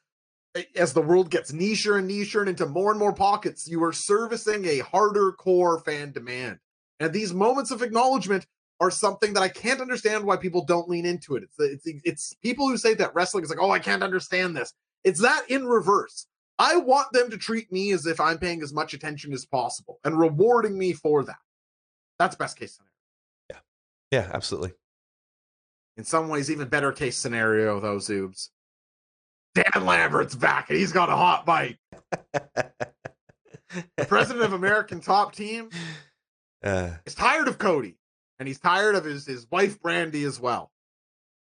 As 0.78 0.94
the 0.94 1.02
world 1.02 1.30
gets 1.30 1.52
nicher 1.52 2.00
and 2.00 2.10
nicher 2.10 2.40
and 2.40 2.48
into 2.48 2.66
more 2.66 2.90
and 2.90 2.98
more 3.00 3.12
pockets, 3.14 3.68
you 3.68 3.84
are 3.84 3.92
servicing 3.92 4.64
a 4.66 4.80
harder 4.80 5.34
core 5.34 5.80
fan 5.80 6.14
demand. 6.14 6.60
And 7.02 7.12
these 7.12 7.34
moments 7.34 7.72
of 7.72 7.82
acknowledgement 7.82 8.46
are 8.80 8.90
something 8.92 9.34
that 9.34 9.44
I 9.44 9.50
can't 9.50 9.82
understand 9.82 10.24
why 10.24 10.38
people 10.38 10.64
don't 10.64 10.88
lean 10.88 11.06
into 11.06 11.36
it. 11.36 11.44
It's 11.44 11.86
it's 11.86 12.02
it's 12.06 12.34
people 12.42 12.70
who 12.70 12.78
say 12.78 12.94
that 12.94 13.14
wrestling 13.14 13.44
is 13.44 13.50
like, 13.50 13.60
oh, 13.62 13.72
I 13.72 13.80
can't 13.80 14.04
understand 14.04 14.56
this. 14.56 14.74
It's 15.04 15.22
that 15.22 15.44
in 15.50 15.66
reverse. 15.66 16.28
I 16.58 16.78
want 16.78 17.12
them 17.12 17.30
to 17.32 17.38
treat 17.38 17.70
me 17.70 17.92
as 17.92 18.06
if 18.06 18.22
I'm 18.22 18.38
paying 18.38 18.62
as 18.62 18.72
much 18.74 18.94
attention 18.94 19.34
as 19.34 19.46
possible 19.46 20.00
and 20.06 20.18
rewarding 20.18 20.78
me 20.78 20.94
for 20.94 21.24
that. 21.26 21.36
That's 22.20 22.36
best 22.36 22.58
case 22.58 22.78
scenario. 22.78 23.64
yeah, 24.12 24.20
Yeah, 24.20 24.32
absolutely. 24.34 24.74
In 25.98 26.04
some 26.04 26.28
ways, 26.30 26.52
even 26.52 26.68
better 26.68 26.92
case 26.92 27.18
scenario, 27.18 27.80
though, 27.80 27.98
Zoobs. 27.98 28.50
Dan 29.56 29.86
Lambert's 29.86 30.36
back 30.36 30.70
and 30.70 30.78
he's 30.78 30.92
got 30.92 31.10
a 31.10 31.16
hot 31.16 31.46
bite. 31.46 31.78
The 33.98 34.06
president 34.06 34.44
of 34.44 34.54
American 34.54 35.00
Top 35.00 35.34
Team 35.34 35.70
uh, 36.64 36.92
is 37.06 37.16
tired 37.16 37.48
of 37.48 37.58
Cody 37.58 37.98
and 38.38 38.48
he's 38.48 38.60
tired 38.60 38.96
of 38.96 39.06
his, 39.06 39.26
his 39.26 39.48
wife, 39.50 39.82
Brandi, 39.82 40.26
as 40.26 40.40
well. 40.40 40.72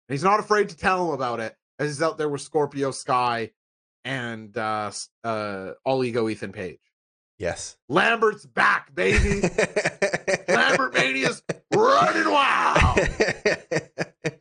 And 0.07 0.13
he's 0.13 0.23
not 0.23 0.39
afraid 0.39 0.69
to 0.69 0.77
tell 0.77 1.07
him 1.07 1.13
about 1.13 1.41
it 1.41 1.55
as 1.79 1.89
he's 1.89 2.01
out 2.01 2.17
there 2.17 2.29
with 2.29 2.41
Scorpio 2.41 2.91
Sky 2.91 3.51
and 4.05 4.57
uh, 4.57 4.91
uh, 5.23 5.71
All 5.83 6.03
Ego 6.03 6.29
Ethan 6.29 6.53
Page. 6.53 6.79
yes. 7.37 7.77
Lambert's 7.89 8.45
back, 8.45 8.93
baby. 8.95 9.41
Mania's 11.13 11.41
running 11.73 12.31
wild. 12.31 12.99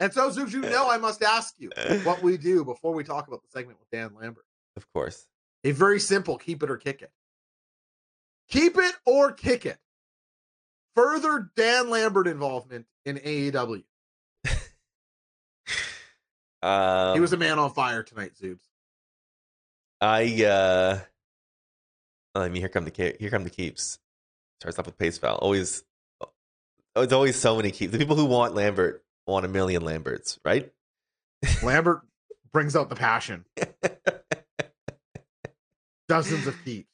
And 0.01 0.13
so, 0.13 0.31
Zoobs, 0.31 0.53
you 0.53 0.61
know 0.61 0.91
I 0.91 0.99
must 0.99 1.23
ask 1.23 1.55
you 1.59 1.71
what 2.03 2.23
we 2.23 2.37
do 2.37 2.65
before 2.65 2.93
we 2.93 3.03
talk 3.05 3.29
about 3.29 3.43
the 3.43 3.49
segment 3.49 3.79
with 3.79 3.89
Dan 3.91 4.11
Lambert. 4.21 4.45
of 4.77 4.93
course. 4.93 5.27
A 5.65 5.71
very 5.71 6.01
simple 6.01 6.37
keep 6.39 6.63
it 6.63 6.71
or 6.71 6.77
kick 6.77 7.03
it. 7.03 7.11
Keep 8.49 8.79
it 8.79 8.95
or 9.05 9.33
kick 9.33 9.65
it. 9.65 9.79
Further 10.95 11.51
Dan 11.57 11.89
Lambert 11.89 12.27
involvement 12.27 12.87
in 13.05 13.19
AEW. 13.19 13.85
Um, 16.63 17.15
he 17.15 17.21
was 17.21 17.33
a 17.33 17.37
man 17.37 17.59
on 17.59 17.71
fire 17.71 18.03
tonight, 18.03 18.33
Zoobs. 18.43 18.65
I 20.01 20.45
uh 20.45 20.99
I 22.35 22.49
mean 22.49 22.61
here 22.61 22.69
come 22.69 22.85
the 22.85 23.17
here 23.21 23.31
come 23.31 23.45
the 23.45 23.51
keeps. 23.51 23.99
Starts 24.61 24.79
off 24.79 24.87
with 24.87 24.99
pace 24.99 25.17
foul. 25.19 25.37
Always 25.37 25.85
oh, 26.97 27.03
it's 27.03 27.13
always 27.13 27.37
so 27.37 27.57
many 27.57 27.71
keeps. 27.71 27.93
The 27.93 27.99
people 27.99 28.17
who 28.17 28.25
want 28.25 28.55
Lambert 28.55 29.05
want 29.27 29.45
a 29.45 29.49
million 29.49 29.83
Lamberts, 29.83 30.41
right? 30.45 30.73
Lambert 31.63 32.01
brings 32.53 32.75
out 32.75 32.89
the 32.89 32.97
passion. 32.97 33.45
Dozens 36.09 36.47
of 36.47 36.57
keeps. 36.65 36.89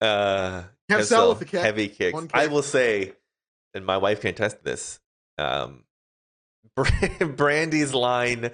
uh 0.00 0.62
Can't 0.88 1.04
so 1.04 1.30
with 1.30 1.40
the 1.40 1.44
kick. 1.44 1.60
heavy 1.60 1.88
kicks. 1.88 2.14
One 2.14 2.30
I 2.32 2.46
will 2.46 2.62
say, 2.62 3.12
and 3.74 3.84
my 3.84 3.98
wife 3.98 4.20
can 4.20 4.30
attest 4.30 4.58
to 4.58 4.64
this. 4.64 5.00
Um 5.38 5.84
Brandi's 7.36 7.92
line 7.92 8.50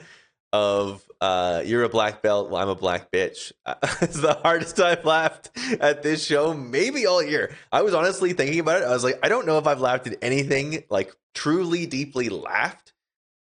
of 0.53 1.05
uh 1.21 1.63
you're 1.65 1.85
a 1.85 1.89
black 1.89 2.23
belt, 2.23 2.51
well, 2.51 2.63
I'm 2.63 2.69
a 2.69 2.75
black 2.75 3.11
bitch. 3.11 3.53
it's 4.01 4.21
the 4.21 4.35
hardest 4.35 4.81
I've 4.81 5.05
laughed 5.05 5.51
at 5.81 6.03
this 6.03 6.25
show, 6.25 6.55
maybe 6.55 7.07
all 7.07 7.23
year. 7.23 7.55
I 7.71 7.83
was 7.83 7.95
honestly 7.95 8.33
thinking 8.33 8.61
about 8.61 8.83
it. 8.83 8.85
I 8.85 8.91
was 8.91 9.05
like, 9.05 9.19
I 9.23 9.29
don't 9.29 9.47
know 9.47 9.59
if 9.59 9.67
I've 9.67 9.81
laughed 9.81 10.07
at 10.07 10.19
anything, 10.23 10.85
like 10.91 11.15
truly 11.35 11.87
deeply 11.87 12.29
laughed 12.29 12.93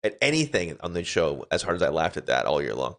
at 0.03 0.17
anything 0.21 0.77
on 0.81 0.93
the 0.93 1.03
show 1.03 1.45
as 1.51 1.61
hard 1.61 1.75
as 1.75 1.81
I 1.81 1.89
laughed 1.89 2.17
at 2.17 2.27
that 2.27 2.45
all 2.45 2.61
year 2.61 2.75
long. 2.75 2.95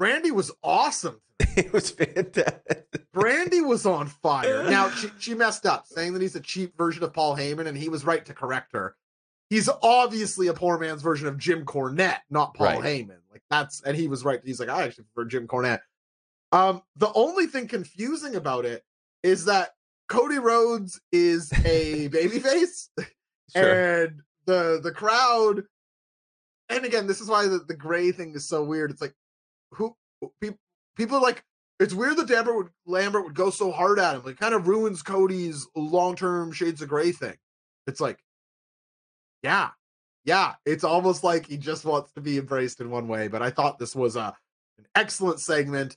Brandi 0.00 0.30
was 0.30 0.50
awesome. 0.62 1.20
it 1.56 1.72
was 1.72 1.90
fantastic. 1.90 2.86
Brandi 3.14 3.66
was 3.66 3.86
on 3.86 4.06
fire. 4.06 4.68
Now 4.70 4.90
she, 4.96 5.10
she 5.18 5.34
messed 5.34 5.66
up, 5.66 5.86
saying 5.86 6.14
that 6.14 6.22
he's 6.22 6.36
a 6.36 6.40
cheap 6.40 6.76
version 6.76 7.02
of 7.02 7.12
Paul 7.12 7.36
Heyman, 7.36 7.66
and 7.66 7.76
he 7.76 7.88
was 7.88 8.04
right 8.04 8.24
to 8.26 8.34
correct 8.34 8.72
her. 8.72 8.96
He's 9.50 9.68
obviously 9.82 10.46
a 10.46 10.54
poor 10.54 10.78
man's 10.78 11.02
version 11.02 11.26
of 11.26 11.36
Jim 11.36 11.64
Cornette, 11.64 12.20
not 12.30 12.54
Paul 12.54 12.66
Right. 12.80 12.80
Heyman. 13.06 13.18
Like 13.32 13.42
that's 13.50 13.82
and 13.82 13.96
he 13.96 14.08
was 14.08 14.24
right. 14.24 14.40
He's 14.44 14.60
like, 14.60 14.68
I 14.68 14.84
actually 14.84 15.04
prefer 15.12 15.28
Jim 15.28 15.46
Cornette. 15.48 15.80
Um, 16.52 16.82
the 16.96 17.12
only 17.14 17.46
thing 17.46 17.66
confusing 17.68 18.36
about 18.36 18.64
it 18.64 18.84
is 19.22 19.44
that 19.46 19.70
Cody 20.08 20.38
Rhodes 20.38 21.00
is 21.12 21.52
a 21.64 22.08
babyface, 22.12 22.88
Sure. 23.54 24.02
and 24.04 24.20
the 24.46 24.80
the 24.82 24.92
crowd. 24.92 25.64
And 26.68 26.84
again, 26.84 27.08
this 27.08 27.20
is 27.20 27.28
why 27.28 27.46
the, 27.48 27.58
the 27.58 27.74
gray 27.76 28.12
thing 28.12 28.32
is 28.34 28.48
so 28.48 28.62
weird. 28.62 28.90
It's 28.92 29.00
like 29.00 29.14
who 29.72 29.94
people 30.40 30.58
people 30.96 31.16
are 31.16 31.22
like 31.22 31.42
it's 31.80 31.94
weird 31.94 32.16
that 32.18 32.28
Lambert 32.30 32.56
would 32.56 32.68
Lambert 32.86 33.24
would 33.24 33.34
go 33.34 33.50
so 33.50 33.72
hard 33.72 33.98
at 33.98 34.14
him. 34.14 34.22
It 34.26 34.38
kind 34.38 34.54
of 34.54 34.68
ruins 34.68 35.02
Cody's 35.02 35.66
long 35.74 36.14
term 36.14 36.52
Shades 36.52 36.82
of 36.82 36.88
Gray 36.88 37.10
thing. 37.10 37.36
It's 37.86 38.00
like, 38.00 38.18
yeah, 39.42 39.70
yeah. 40.24 40.54
It's 40.64 40.84
almost 40.84 41.24
like 41.24 41.46
he 41.46 41.56
just 41.56 41.84
wants 41.84 42.12
to 42.12 42.20
be 42.20 42.38
embraced 42.38 42.80
in 42.80 42.90
one 42.90 43.08
way. 43.08 43.28
But 43.28 43.42
I 43.42 43.50
thought 43.50 43.78
this 43.78 43.94
was 43.94 44.16
a 44.16 44.34
an 44.78 44.86
excellent 44.94 45.40
segment. 45.40 45.96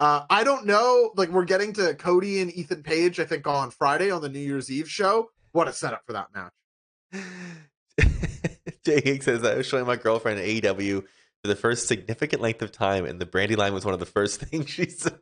Uh, 0.00 0.22
I 0.30 0.44
don't 0.44 0.66
know. 0.66 1.12
Like 1.16 1.30
we're 1.30 1.44
getting 1.44 1.72
to 1.74 1.94
Cody 1.94 2.40
and 2.40 2.52
Ethan 2.52 2.82
Page. 2.82 3.20
I 3.20 3.24
think 3.24 3.46
on 3.46 3.70
Friday 3.70 4.10
on 4.10 4.22
the 4.22 4.28
New 4.28 4.38
Year's 4.40 4.70
Eve 4.70 4.90
show. 4.90 5.30
What 5.52 5.68
a 5.68 5.72
setup 5.72 6.02
for 6.06 6.12
that 6.12 6.28
match. 6.34 7.24
Higgs 8.84 9.24
says 9.24 9.44
I 9.44 9.56
was 9.56 9.66
showing 9.66 9.86
my 9.86 9.96
girlfriend 9.96 10.40
AEW 10.40 11.04
for 11.42 11.48
the 11.48 11.56
first 11.56 11.86
significant 11.86 12.42
length 12.42 12.62
of 12.62 12.72
time, 12.72 13.04
and 13.04 13.20
the 13.20 13.26
Brandi 13.26 13.56
line 13.56 13.72
was 13.72 13.84
one 13.84 13.94
of 13.94 14.00
the 14.00 14.06
first 14.06 14.40
things 14.44 14.68
she 14.68 14.88
saw. 14.90 15.12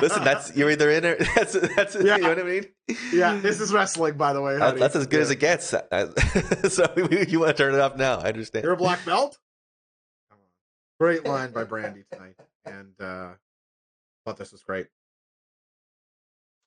Listen, 0.00 0.24
that's 0.24 0.56
you're 0.56 0.70
either 0.70 0.90
in 0.90 1.04
or 1.04 1.16
that's 1.36 1.52
that's 1.52 1.94
Yeah. 1.94 2.16
you 2.16 2.22
know 2.22 2.28
what 2.30 2.38
I 2.38 2.42
mean. 2.42 2.66
yeah, 3.12 3.36
this 3.36 3.60
is 3.60 3.72
wrestling, 3.72 4.16
by 4.16 4.32
the 4.32 4.40
way. 4.40 4.58
Honey. 4.58 4.78
that's 4.80 4.96
as 4.96 5.06
good 5.06 5.20
as 5.20 5.30
it 5.30 5.36
gets. 5.36 5.70
So 6.70 6.92
you 6.96 7.40
want 7.40 7.56
to 7.56 7.62
turn 7.62 7.74
it 7.74 7.80
off 7.80 7.96
now? 7.96 8.18
I 8.18 8.28
understand. 8.28 8.64
You're 8.64 8.72
a 8.72 8.76
black 8.76 9.04
belt? 9.04 9.38
Great 10.98 11.24
line 11.26 11.50
by 11.52 11.64
Brandi 11.64 12.04
tonight. 12.10 12.36
And 12.64 12.92
uh 13.00 13.30
thought 14.24 14.38
this 14.38 14.52
was 14.52 14.62
great. 14.62 14.86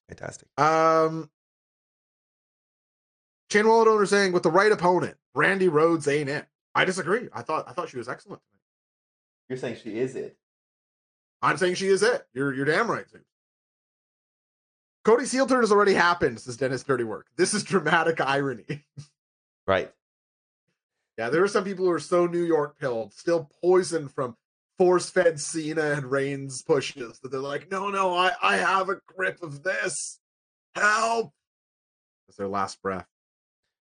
Fantastic. 0.10 0.48
Um 0.60 1.30
Chain 3.50 3.68
Wallet 3.68 3.88
owner 3.88 4.06
saying 4.06 4.34
with 4.34 4.44
the 4.44 4.52
right 4.52 4.72
opponent, 4.72 5.16
Brandi 5.36 5.72
Rhodes 5.72 6.08
ain't 6.08 6.30
it. 6.30 6.46
I 6.78 6.86
disagree. 6.86 7.28
I 7.34 7.42
thought 7.42 7.68
I 7.68 7.74
thought 7.74 7.90
she 7.90 7.98
was 7.98 8.08
excellent. 8.08 8.42
You're 9.50 9.58
saying 9.58 9.78
she 9.84 9.98
is 9.98 10.16
it? 10.16 10.38
I'm 11.42 11.58
saying 11.58 11.76
she 11.76 11.88
is 11.88 12.04
it. 12.04 12.28
You're 12.34 12.54
you're 12.54 12.66
damn 12.66 12.90
right. 12.90 13.10
Zeus. 13.10 13.24
Cody's 15.04 15.32
heel 15.32 15.48
turn 15.48 15.62
has 15.62 15.72
already 15.72 15.94
happened, 15.94 16.40
says 16.40 16.58
Dennis 16.58 16.84
Dirty 16.84 17.04
Work. 17.04 17.28
This 17.36 17.54
is 17.54 17.64
dramatic 17.64 18.22
irony. 18.22 18.86
Right. 19.66 19.92
Yeah, 21.18 21.30
there 21.32 21.44
are 21.44 21.48
some 21.48 21.64
people 21.64 21.84
who 21.84 21.90
are 21.90 22.00
so 22.00 22.28
New 22.28 22.44
York 22.44 22.78
pilled, 22.78 23.12
still 23.12 23.50
poisoned 23.64 24.12
from 24.14 24.38
force 24.78 25.10
fed 25.10 25.40
Cena 25.40 25.94
and 25.94 26.06
Reigns 26.12 26.62
pushes 26.62 27.18
that 27.20 27.32
they're 27.32 27.40
like, 27.40 27.72
no, 27.72 27.90
no, 27.90 28.16
I, 28.16 28.34
I 28.40 28.58
have 28.58 28.90
a 28.90 29.02
grip 29.08 29.42
of 29.42 29.64
this. 29.64 30.20
Help. 30.76 31.34
That's 32.28 32.38
their 32.38 32.48
last 32.48 32.84
breath. 32.84 33.08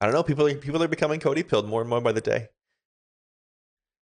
I 0.01 0.07
don't 0.07 0.15
know. 0.15 0.23
People 0.23 0.47
are 0.47 0.55
people 0.55 0.83
are 0.83 0.89
becoming 0.89 1.21
Cody 1.21 1.43
pilled 1.43 1.69
more 1.69 1.83
and 1.83 1.91
more 1.91 2.01
by 2.01 2.13
the 2.13 2.23
day. 2.23 2.49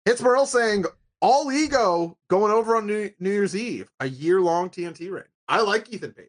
Hits 0.05 0.21
Merle 0.21 0.47
saying 0.47 0.85
all 1.21 1.53
ego 1.53 2.17
going 2.29 2.53
over 2.53 2.77
on 2.77 2.87
New, 2.87 3.11
New 3.21 3.31
Year's 3.31 3.55
Eve, 3.55 3.91
a 4.01 4.09
year 4.09 4.41
long 4.41 4.69
TNT 4.69 5.11
reign. 5.11 5.25
I 5.49 5.61
like 5.61 5.93
Ethan 5.93 6.13
Page. 6.13 6.27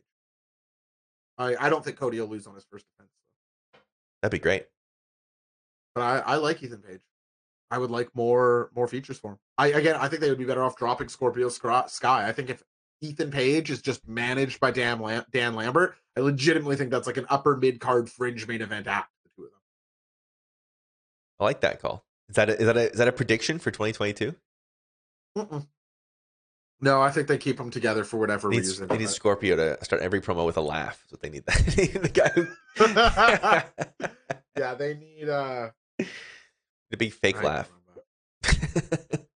I, 1.38 1.56
I 1.60 1.70
don't 1.70 1.84
think 1.84 1.98
Cody 1.98 2.20
will 2.20 2.28
lose 2.28 2.46
on 2.46 2.54
his 2.56 2.66
first 2.66 2.86
defense. 2.92 3.12
That'd 4.22 4.32
be 4.32 4.44
great. 4.44 4.68
But 5.96 6.02
I, 6.02 6.18
I 6.20 6.36
like 6.36 6.62
Ethan 6.62 6.80
Page. 6.80 7.02
I 7.72 7.80
would 7.80 7.90
like 7.90 8.10
more 8.14 8.70
more 8.76 8.88
features 8.88 9.18
for 9.18 9.32
him. 9.32 9.40
I 9.58 9.68
again, 9.68 9.96
I 9.96 10.08
think 10.08 10.22
they 10.22 10.30
would 10.30 10.38
be 10.38 10.46
better 10.46 10.64
off 10.64 10.78
dropping 10.78 11.10
Scorpio 11.10 11.50
Sky. 11.50 12.28
I 12.28 12.32
think 12.32 12.52
if 12.52 12.62
Ethan 13.02 13.32
Page 13.32 13.72
is 13.72 13.82
just 13.82 14.08
managed 14.08 14.60
by 14.60 14.70
Dan 14.70 15.00
Lam- 15.00 15.26
Dan 15.32 15.56
Lambert, 15.56 15.96
I 16.16 16.20
legitimately 16.22 16.76
think 16.76 16.92
that's 16.92 17.08
like 17.08 17.18
an 17.18 17.26
upper 17.30 17.58
mid 17.58 17.80
card 17.80 18.10
fringe 18.12 18.48
main 18.48 18.62
event 18.62 18.86
act. 18.86 19.10
The 19.24 19.30
two 19.36 19.46
of 19.46 19.52
them. 19.52 19.60
I 21.40 21.44
like 21.46 21.62
that 21.62 21.82
call. 21.82 22.06
Is 22.34 22.36
that 22.38 22.50
a, 22.50 22.60
is 22.60 22.66
that 22.66 22.78
a, 22.78 22.92
is 22.92 22.98
that 22.98 23.08
a 23.08 23.12
prediction 23.12 23.60
for 23.60 23.70
2022? 23.70 24.34
Mm-mm. 25.38 25.68
No, 26.82 27.00
I 27.00 27.12
think 27.12 27.28
they 27.28 27.38
keep 27.38 27.58
them 27.58 27.70
together 27.70 28.04
for 28.04 28.18
whatever 28.18 28.50
They 28.50 28.56
need, 28.56 28.62
reason. 28.62 28.88
they 28.88 28.98
need 28.98 29.10
Scorpio 29.10 29.56
to 29.56 29.86
start 29.86 30.02
every 30.02 30.20
promo 30.20 30.44
with 30.44 30.58
a 30.58 30.62
laugh. 30.62 31.00
That's 31.04 31.12
what 31.12 31.22
they 31.22 31.30
need. 31.30 31.46
the 31.46 32.10
guy 32.12 32.30
who, 32.30 32.48
yeah, 34.60 34.74
they 34.74 34.96
need 34.96 35.30
uh 35.30 35.70
the 36.00 36.98
big 36.98 37.14
fake 37.14 37.38
I 37.38 37.44
laugh. 37.44 37.70
don't 37.70 38.56
know, 38.66 38.82
but 39.12 39.28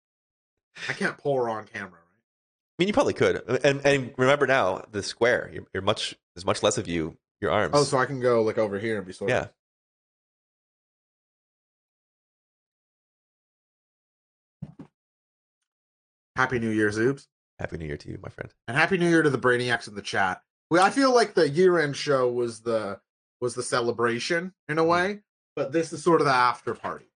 I 0.88 0.90
I 0.90 0.92
can't 0.94 1.18
pull 1.18 1.36
her 1.36 1.50
on 1.50 1.66
camera, 1.66 1.90
right? 1.90 2.00
I 2.00 2.74
mean, 2.78 2.88
you 2.88 2.94
probably 2.94 3.12
could. 3.12 3.42
And 3.62 3.84
and 3.84 4.14
remember 4.16 4.46
now, 4.46 4.86
the 4.90 5.02
square. 5.02 5.50
You're, 5.52 5.66
you're 5.74 5.82
much. 5.82 6.14
There's 6.34 6.46
much 6.46 6.62
less 6.62 6.78
of 6.78 6.88
you. 6.88 7.18
Your 7.42 7.50
arms. 7.50 7.74
Oh, 7.76 7.84
so 7.84 7.98
I 7.98 8.06
can 8.06 8.20
go 8.20 8.42
like 8.42 8.56
over 8.56 8.78
here 8.78 8.96
and 8.96 9.06
be 9.06 9.12
sort 9.12 9.28
yeah. 9.28 9.40
of 9.42 9.50
Happy 16.36 16.58
New 16.58 16.70
Year, 16.70 16.90
Zoobs. 16.90 17.26
Happy 17.58 17.78
New 17.78 17.86
Year 17.86 17.96
to 17.96 18.08
you, 18.10 18.18
my 18.22 18.28
friend. 18.28 18.52
And 18.68 18.76
happy 18.76 18.98
new 18.98 19.08
year 19.08 19.22
to 19.22 19.30
the 19.30 19.38
Brainiacs 19.38 19.88
in 19.88 19.94
the 19.94 20.02
chat. 20.02 20.42
Well, 20.70 20.84
I 20.84 20.90
feel 20.90 21.14
like 21.14 21.34
the 21.34 21.48
year-end 21.48 21.96
show 21.96 22.30
was 22.30 22.60
the 22.60 23.00
was 23.40 23.54
the 23.54 23.62
celebration 23.62 24.52
in 24.68 24.78
a 24.78 24.82
Mm-hmm. 24.82 24.90
way, 24.90 25.20
but 25.54 25.72
this 25.72 25.92
is 25.92 26.02
sort 26.02 26.20
of 26.20 26.26
the 26.26 26.32
after 26.34 26.74
party. 26.74 27.06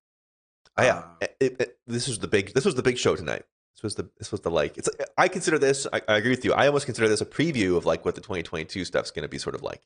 Oh, 0.76 0.82
yeah. 0.82 0.98
Uh, 1.20 1.26
It- 1.40 1.60
it- 1.60 1.78
this 1.86 2.06
was 2.08 2.18
the 2.20 2.28
big. 2.28 2.54
This 2.54 2.64
was 2.64 2.74
the 2.74 2.82
big 2.82 2.96
show 2.98 3.16
tonight. 3.16 3.44
This 3.76 3.82
was 3.82 3.94
the. 3.96 4.08
This 4.18 4.30
was 4.32 4.40
the 4.42 4.50
like. 4.50 4.78
It's. 4.78 4.88
I 5.18 5.28
consider 5.28 5.58
this. 5.58 5.86
I, 5.92 6.00
I 6.08 6.16
agree 6.16 6.30
with 6.30 6.44
you. 6.44 6.52
I 6.54 6.66
almost 6.66 6.86
consider 6.86 7.08
this 7.08 7.20
a 7.20 7.26
preview 7.26 7.76
of 7.76 7.84
like 7.86 8.04
what 8.04 8.14
the 8.14 8.20
2022 8.20 8.84
stuff's 8.84 9.10
going 9.10 9.22
to 9.24 9.28
be 9.28 9.38
sort 9.38 9.54
of 9.54 9.62
like. 9.62 9.82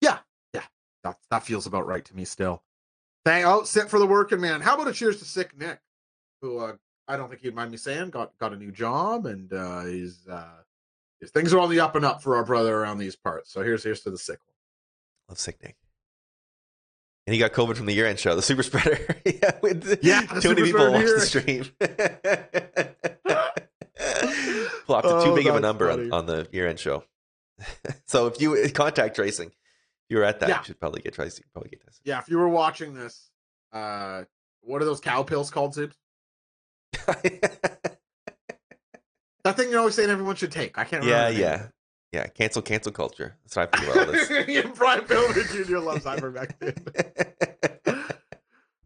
Yeah, 0.00 0.18
yeah, 0.54 0.64
that 1.04 1.18
that 1.30 1.44
feels 1.44 1.66
about 1.66 1.86
right 1.86 2.04
to 2.04 2.14
me 2.14 2.24
still. 2.24 2.62
Thank 3.24 3.46
oh, 3.46 3.64
sit 3.64 3.88
for 3.90 3.98
the 3.98 4.06
working 4.06 4.40
man. 4.40 4.60
How 4.60 4.74
about 4.74 4.88
a 4.88 4.92
cheers 4.92 5.18
to 5.18 5.24
sick 5.24 5.56
Nick, 5.58 5.80
who 6.42 6.58
uh, 6.58 6.76
I 7.08 7.16
don't 7.16 7.28
think 7.28 7.40
he'd 7.42 7.54
mind 7.54 7.70
me 7.70 7.76
saying 7.76 8.10
got 8.10 8.36
got 8.38 8.52
a 8.52 8.56
new 8.56 8.70
job 8.70 9.26
and 9.26 9.52
uh, 9.52 9.82
he's 9.84 10.26
uh, 10.28 10.44
his 11.20 11.30
things 11.30 11.52
are 11.52 11.58
on 11.60 11.70
the 11.70 11.80
up 11.80 11.96
and 11.96 12.04
up 12.04 12.22
for 12.22 12.36
our 12.36 12.44
brother 12.44 12.76
around 12.76 12.98
these 12.98 13.16
parts. 13.16 13.52
So 13.52 13.62
here's 13.62 13.82
here's 13.82 14.00
to 14.02 14.10
the 14.10 14.18
sick 14.18 14.38
one. 14.46 14.54
Love 15.30 15.38
sick 15.38 15.62
Nick. 15.62 15.76
And 17.26 17.34
he 17.34 17.40
got 17.40 17.52
COVID 17.52 17.76
from 17.76 17.86
the 17.86 17.92
year 17.92 18.06
end 18.06 18.18
show, 18.18 18.34
the 18.34 18.42
super 18.42 18.62
spreader. 18.64 18.98
yeah, 19.24 19.58
with 19.62 19.98
Yeah, 20.02 20.22
too 20.40 20.50
many 20.50 20.62
people 20.62 20.90
watched 20.92 21.06
the 21.06 21.20
stream. 21.20 21.64
Flopped 24.86 25.06
to 25.08 25.24
too 25.24 25.30
Oh, 25.32 25.36
big 25.36 25.46
of 25.46 25.54
a 25.56 25.60
number 25.60 25.90
on, 25.90 26.12
on 26.12 26.26
the 26.26 26.48
year 26.52 26.66
end 26.66 26.78
show. 26.80 27.04
so 28.06 28.26
if 28.26 28.40
you 28.40 28.68
contact 28.72 29.14
tracing, 29.14 29.48
if 29.48 29.54
you 30.08 30.16
were 30.18 30.24
at 30.24 30.40
that, 30.40 30.48
Yeah. 30.48 30.58
you 30.58 30.64
should 30.64 30.80
probably 30.80 31.02
get 31.02 31.14
tracing. 31.14 31.44
Probably 31.52 31.70
get 31.70 31.82
tested. 31.84 32.02
Yeah, 32.04 32.18
if 32.20 32.28
you 32.28 32.38
were 32.38 32.48
watching 32.48 32.94
this, 32.94 33.30
uh, 33.72 34.24
what 34.62 34.82
are 34.82 34.84
those 34.84 35.00
cow 35.00 35.22
pills 35.22 35.50
called, 35.50 35.74
Zibs? 35.74 35.92
That 39.44 39.56
thing 39.56 39.70
you're 39.70 39.78
always 39.78 39.94
saying 39.94 40.10
everyone 40.10 40.36
should 40.36 40.52
take. 40.52 40.76
I 40.76 40.84
can't 40.84 41.02
yeah, 41.02 41.28
remember. 41.28 41.32
the 41.32 41.38
name. 41.38 41.70
yeah, 42.12 42.20
yeah. 42.20 42.26
Cancel, 42.26 42.60
cancel 42.62 42.92
culture. 42.92 43.36
That's 43.42 43.56
what 43.56 43.74
I 43.74 43.78
think 43.78 43.90
about 43.90 44.06
all 44.06 44.12
this. 44.12 44.28
Brian 44.78 45.00
Pillman 45.04 45.66
Jr. 45.66 45.78
loves 45.78 46.04
ivermectin. 46.04 46.76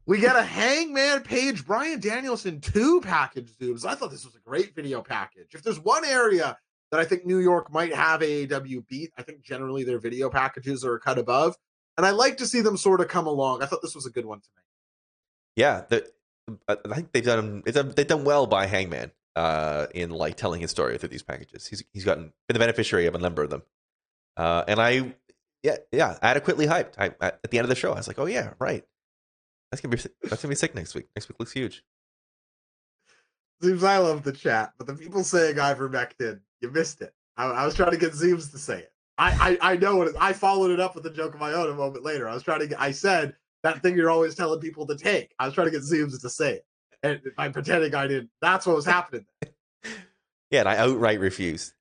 We 0.07 0.21
get 0.21 0.37
a 0.37 0.43
Hangman 0.43 1.23
Page 1.23 1.65
Bryan 1.65 1.99
Danielson 1.99 2.61
two 2.61 3.01
package 3.01 3.51
zooms. 3.59 3.87
I 3.87 3.95
thought 3.95 4.11
this 4.11 4.27
was 4.27 4.35
a 4.35 4.39
great 4.41 4.75
video 4.75 5.01
package. 5.01 5.55
If 5.55 5.63
there's 5.63 5.81
one 5.81 6.05
area 6.05 6.59
that 6.91 7.01
I 7.01 7.07
think 7.07 7.25
New 7.25 7.39
York 7.39 7.73
might 7.73 7.95
have 7.95 8.21
AEW 8.21 8.87
beat, 8.87 9.13
I 9.17 9.23
think 9.23 9.41
generally 9.41 9.83
their 9.83 9.99
video 9.99 10.29
packages 10.29 10.85
are 10.85 10.95
a 10.95 11.01
cut 11.01 11.19
above. 11.19 11.57
And 11.97 12.05
I 12.05 12.11
like 12.11 12.37
to 12.37 12.47
see 12.47 12.61
them 12.61 12.77
sort 12.77 13.01
of 13.01 13.09
come 13.09 13.27
along. 13.27 13.63
I 13.63 13.67
thought 13.67 13.81
this 13.81 13.95
was 13.95 14.05
a 14.05 14.11
good 14.11 14.27
one 14.27 14.41
tonight. 14.41 14.67
yeah, 15.57 15.85
the, 15.89 16.07
I 16.69 16.77
think 16.95 17.13
they've 17.13 17.25
done 17.25 17.63
they've 17.65 17.75
done, 17.75 17.93
they've 17.97 18.07
done 18.07 18.25
well 18.25 18.47
by 18.47 18.67
Hangman 18.67 19.13
uh, 19.37 19.87
in 19.95 20.11
like 20.11 20.37
telling 20.37 20.61
his 20.61 20.71
story 20.71 20.99
through 20.99 21.09
these 21.09 21.23
packages. 21.23 21.67
He's 21.67 21.83
he's 21.93 22.05
gotten 22.05 22.33
been 22.49 22.55
the 22.55 22.59
beneficiary 22.59 23.07
of 23.07 23.15
a 23.15 23.19
number 23.19 23.43
of 23.43 23.51
them, 23.51 23.63
uh, 24.37 24.65
and 24.69 24.81
I 24.81 25.15
yeah 25.63 25.77
yeah 25.91 26.19
adequately 26.23 26.67
hyped. 26.67 26.95
I, 26.99 27.13
at 27.21 27.51
the 27.51 27.59
end 27.59 27.65
of 27.65 27.71
the 27.71 27.75
show, 27.75 27.93
I 27.93 27.97
was 27.97 28.09
like, 28.09 28.19
oh 28.19 28.27
yeah, 28.27 28.53
right. 28.59 28.85
That's 29.71 29.81
gonna 29.81 29.97
be 29.97 30.03
that's 30.23 30.43
gonna 30.43 30.53
be 30.53 30.57
sick 30.57 30.75
next 30.75 30.95
week. 30.95 31.07
Next 31.17 31.29
week 31.29 31.41
looks 31.41 31.53
huge. 31.53 31.83
Zoobs, 33.63 33.83
I 33.83 33.99
love 33.99 34.23
the 34.23 34.33
chat, 34.33 34.75
but 34.77 34.87
the 34.87 34.95
people 34.95 35.25
saying 35.25 35.57
ivermectin, 35.57 36.41
you 36.61 36.71
missed 36.71 37.01
it. 37.01 37.15
I, 37.37 37.47
I 37.47 37.65
was 37.65 37.75
trying 37.75 37.93
to 37.93 37.97
get 37.97 38.13
Zoobs 38.13 38.51
to 38.53 38.59
say 38.59 38.81
it. 38.81 38.93
I, 39.17 39.59
I 39.63 39.73
I 39.73 39.77
know 39.77 39.97
what 39.97 40.09
it, 40.09 40.17
I 40.21 40.33
followed 40.33 40.71
it 40.71 40.81
up 40.81 40.95
with 40.95 41.07
a 41.07 41.11
joke 41.11 41.35
of 41.35 41.41
my 41.41 41.53
own 41.53 41.71
a 41.71 41.75
moment 41.75 42.05
later. 42.05 42.29
I 42.29 42.35
was 42.35 42.43
trying 42.43 42.69
to. 42.69 42.81
I 42.81 42.91
said 42.91 43.35
that 43.65 43.83
thing 43.83 43.97
you're 43.97 44.11
always 44.11 44.37
telling 44.37 44.61
people 44.61 44.87
to 44.87 44.97
take. 44.97 45.35
I 45.39 45.47
was 45.47 45.55
trying 45.55 45.67
to 45.67 45.71
get 45.73 45.81
Zoobs 45.81 46.21
to 46.21 46.31
say 46.31 46.55
it, 46.55 46.67
and 47.03 47.21
I'm 47.37 47.53
pretending 47.53 47.95
I 47.95 48.07
didn't. 48.07 48.31
That's 48.41 48.67
what 48.67 48.77
was 48.77 48.87
happening. 48.87 49.27
Yeah, 50.51 50.61
and 50.61 50.69
I 50.69 50.77
outright 50.77 51.19
refused. 51.19 51.73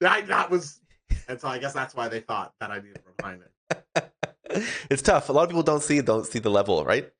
That 0.00 0.26
that 0.26 0.50
was, 0.50 0.80
and 1.26 1.40
so 1.40 1.48
I 1.48 1.56
guess 1.58 1.72
that's 1.72 1.94
why 1.94 2.08
they 2.08 2.20
thought 2.20 2.52
that 2.60 2.70
I 2.70 2.76
needed 2.76 2.96
to 2.96 3.02
remind 3.22 3.42
it. 3.42 4.12
it's 4.90 5.00
tough. 5.00 5.30
A 5.30 5.32
lot 5.32 5.44
of 5.44 5.48
people 5.48 5.62
don't 5.62 5.82
see 5.82 6.02
don't 6.02 6.26
see 6.26 6.38
the 6.38 6.50
level, 6.50 6.84
right? 6.84 7.10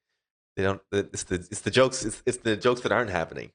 They 0.57 0.63
don't. 0.63 0.83
It's 0.93 1.23
the 1.23 1.37
it's 1.37 1.63
the 1.63 1.71
jokes. 1.71 2.05
It's, 2.05 2.23
it's 2.27 2.37
the 2.39 2.57
jokes 2.57 2.83
that 2.83 2.93
aren't 2.93 3.09
happening. 3.09 3.53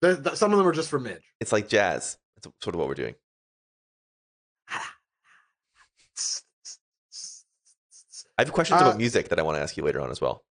The- 0.00 0.36
some 0.36 0.52
of 0.52 0.58
them 0.58 0.66
are 0.68 0.72
just 0.72 0.90
for 0.90 1.00
Midge. 1.00 1.24
It's 1.40 1.50
like 1.50 1.66
jazz. 1.66 2.18
That's 2.36 2.54
sort 2.62 2.76
of 2.76 2.78
what 2.78 2.86
we're 2.86 2.94
doing. 2.94 3.16
I 8.38 8.42
have 8.42 8.52
questions 8.52 8.80
Uh, 8.80 8.86
about 8.86 8.98
music 8.98 9.28
that 9.28 9.38
I 9.38 9.42
want 9.42 9.56
to 9.56 9.60
ask 9.62 9.76
you 9.76 9.84
later 9.84 10.00
on 10.00 10.10
as 10.10 10.20
well. 10.20 10.44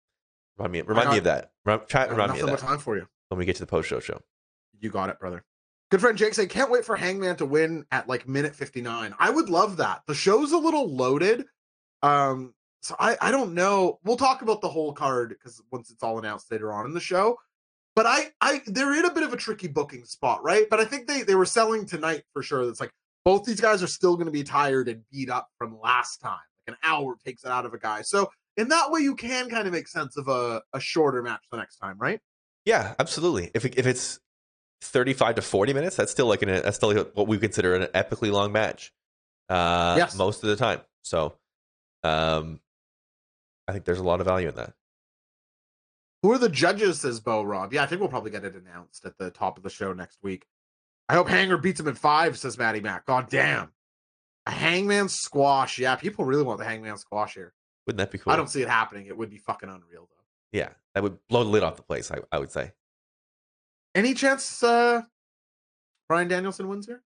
Remind 0.58 0.72
me, 0.74 0.82
remind 0.82 1.06
got- 1.06 1.12
me 1.14 1.18
of 1.20 1.24
that. 1.26 1.52
Rem- 1.66 1.82
Try 1.88 2.02
I 2.02 2.06
to 2.06 2.10
have 2.10 2.18
remind 2.18 2.34
me 2.34 2.40
of 2.42 2.48
that 2.48 2.60
time 2.60 2.80
for 2.80 2.96
you. 2.98 3.08
when 3.30 3.38
we 3.40 3.46
get 3.46 3.56
to 3.56 3.62
the 3.62 3.68
post 3.68 3.90
show 3.90 4.00
show. 4.00 4.22
You 4.80 4.90
got 4.90 5.10
it, 5.10 5.20
brother. 5.20 5.44
Good 5.90 6.00
friend 6.02 6.18
Jake 6.18 6.34
saying, 6.34 6.50
can't 6.50 6.72
wait 6.72 6.86
for 6.86 6.96
Hangman 6.96 7.36
to 7.38 7.46
win 7.46 7.86
at 7.92 8.08
like 8.08 8.28
minute 8.28 8.56
59. 8.56 9.14
I 9.20 9.30
would 9.30 9.50
love 9.50 9.78
that. 9.78 10.04
The 10.08 10.14
show's 10.16 10.52
a 10.54 10.58
little 10.58 10.90
loaded. 10.96 11.46
Um, 12.02 12.54
so 12.82 12.96
I, 13.00 13.18
I 13.22 13.30
don't 13.32 13.54
know. 13.54 14.00
We'll 14.04 14.18
talk 14.18 14.42
about 14.42 14.62
the 14.62 14.70
whole 14.70 14.94
card 14.94 15.30
because 15.30 15.62
once 15.72 15.90
it's 15.92 16.02
all 16.02 16.18
announced 16.18 16.52
later 16.52 16.72
on 16.72 16.86
in 16.86 16.94
the 16.94 17.00
show. 17.00 17.38
But 17.96 18.06
I, 18.06 18.32
I 18.40 18.62
they're 18.68 18.94
in 18.98 19.04
a 19.06 19.14
bit 19.14 19.24
of 19.24 19.34
a 19.34 19.38
tricky 19.38 19.68
booking 19.68 20.06
spot, 20.06 20.44
right? 20.44 20.66
But 20.70 20.80
I 20.80 20.86
think 20.86 21.08
they 21.08 21.24
they 21.24 21.36
were 21.36 21.46
selling 21.46 21.86
tonight 21.86 22.24
for 22.32 22.42
sure. 22.42 22.66
That's 22.66 22.80
like 22.80 22.92
both 23.26 23.44
these 23.44 23.60
guys 23.60 23.84
are 23.84 23.88
still 23.88 24.16
going 24.16 24.28
to 24.28 24.32
be 24.32 24.44
tired 24.44 24.88
and 24.88 25.04
beat 25.12 25.30
up 25.30 25.50
from 25.58 25.78
last 25.80 26.20
time. 26.22 26.40
Like 26.72 26.78
an 26.84 26.90
hour 26.90 27.16
takes 27.26 27.44
it 27.44 27.50
out 27.52 27.66
of 27.66 27.74
a 27.74 27.78
guy. 27.78 28.02
So 28.02 28.30
in 28.58 28.70
that 28.70 28.92
way, 28.92 29.02
you 29.02 29.16
can 29.16 29.50
kind 29.50 29.68
of 29.68 29.74
make 29.74 29.88
sense 29.88 30.18
of 30.18 30.28
a, 30.28 30.62
a 30.74 30.80
shorter 30.80 31.22
match 31.22 31.42
the 31.52 31.58
next 31.58 31.78
time, 31.78 31.98
right? 31.98 32.20
Yeah, 32.66 32.96
absolutely. 33.00 33.50
If 33.54 33.66
it, 33.66 33.78
if 33.78 33.88
it's 33.88 34.20
thirty 34.82 35.14
five 35.14 35.36
to 35.36 35.42
forty 35.42 35.74
minutes, 35.74 35.96
that's 35.96 36.12
still 36.12 36.28
like 36.28 36.42
an 36.42 36.50
that's 36.50 36.78
still 36.78 36.94
what 37.14 37.28
we 37.28 37.38
consider 37.38 37.76
an 37.76 37.88
epically 37.94 38.32
long 38.32 38.52
match. 38.52 38.94
Uh, 39.50 39.96
Yes. 39.98 40.16
most 40.16 40.44
of 40.44 40.50
the 40.50 40.56
time. 40.56 40.82
So, 41.02 41.36
um, 42.04 42.60
I 43.68 43.72
think 43.74 43.86
there's 43.86 44.00
a 44.00 44.04
lot 44.04 44.20
of 44.22 44.26
value 44.28 44.50
in 44.50 44.56
that. 44.56 44.74
Who 46.24 46.32
are 46.32 46.38
the 46.38 46.50
judges? 46.50 47.02
Says 47.02 47.20
Bo 47.20 47.42
Rob. 47.44 47.74
Yeah, 47.74 47.84
I 47.84 47.88
think 47.88 48.00
we'll 48.00 48.10
probably 48.10 48.32
get 48.32 48.46
it 48.46 48.56
announced 48.56 49.06
at 49.06 49.18
the 49.18 49.32
top 49.32 49.58
of 49.58 49.64
the 49.64 49.70
show 49.70 49.92
next 49.94 50.20
week. 50.22 50.46
I 51.10 51.16
hope 51.16 51.28
Hanger 51.28 51.58
beats 51.58 51.80
him 51.80 51.88
in 51.88 51.96
five, 51.96 52.38
says 52.38 52.58
Matty 52.58 52.80
Mac. 52.80 53.06
God 53.06 53.28
damn. 53.30 53.72
A 54.48 54.52
hangman 54.52 55.08
squash. 55.08 55.78
Yeah, 55.78 55.96
people 55.96 56.26
really 56.26 56.44
want 56.44 56.60
the 56.60 56.66
hangman 56.66 56.98
squash 56.98 57.36
here. 57.36 57.54
Wouldn't 57.86 58.00
that 58.00 58.12
be 58.12 58.18
cool? 58.18 58.34
I 58.34 58.36
don't 58.36 58.50
see 58.50 58.62
it 58.62 58.70
happening. 58.70 59.06
It 59.08 59.18
would 59.18 59.30
be 59.30 59.38
fucking 59.38 59.70
unreal 59.70 60.08
though. 60.10 60.24
Yeah, 60.52 60.70
that 60.94 61.04
would 61.04 61.18
blow 61.28 61.44
the 61.44 61.50
lid 61.50 61.64
off 61.64 61.76
the 61.76 61.84
place. 61.84 62.12
I, 62.12 62.20
I 62.32 62.40
would 62.40 62.52
say. 62.52 62.72
Any 63.94 64.14
chance 64.14 64.64
uh 64.64 65.02
Bryan 66.08 66.28
Danielson 66.28 66.68
wins 66.68 66.88
here? 66.88 67.04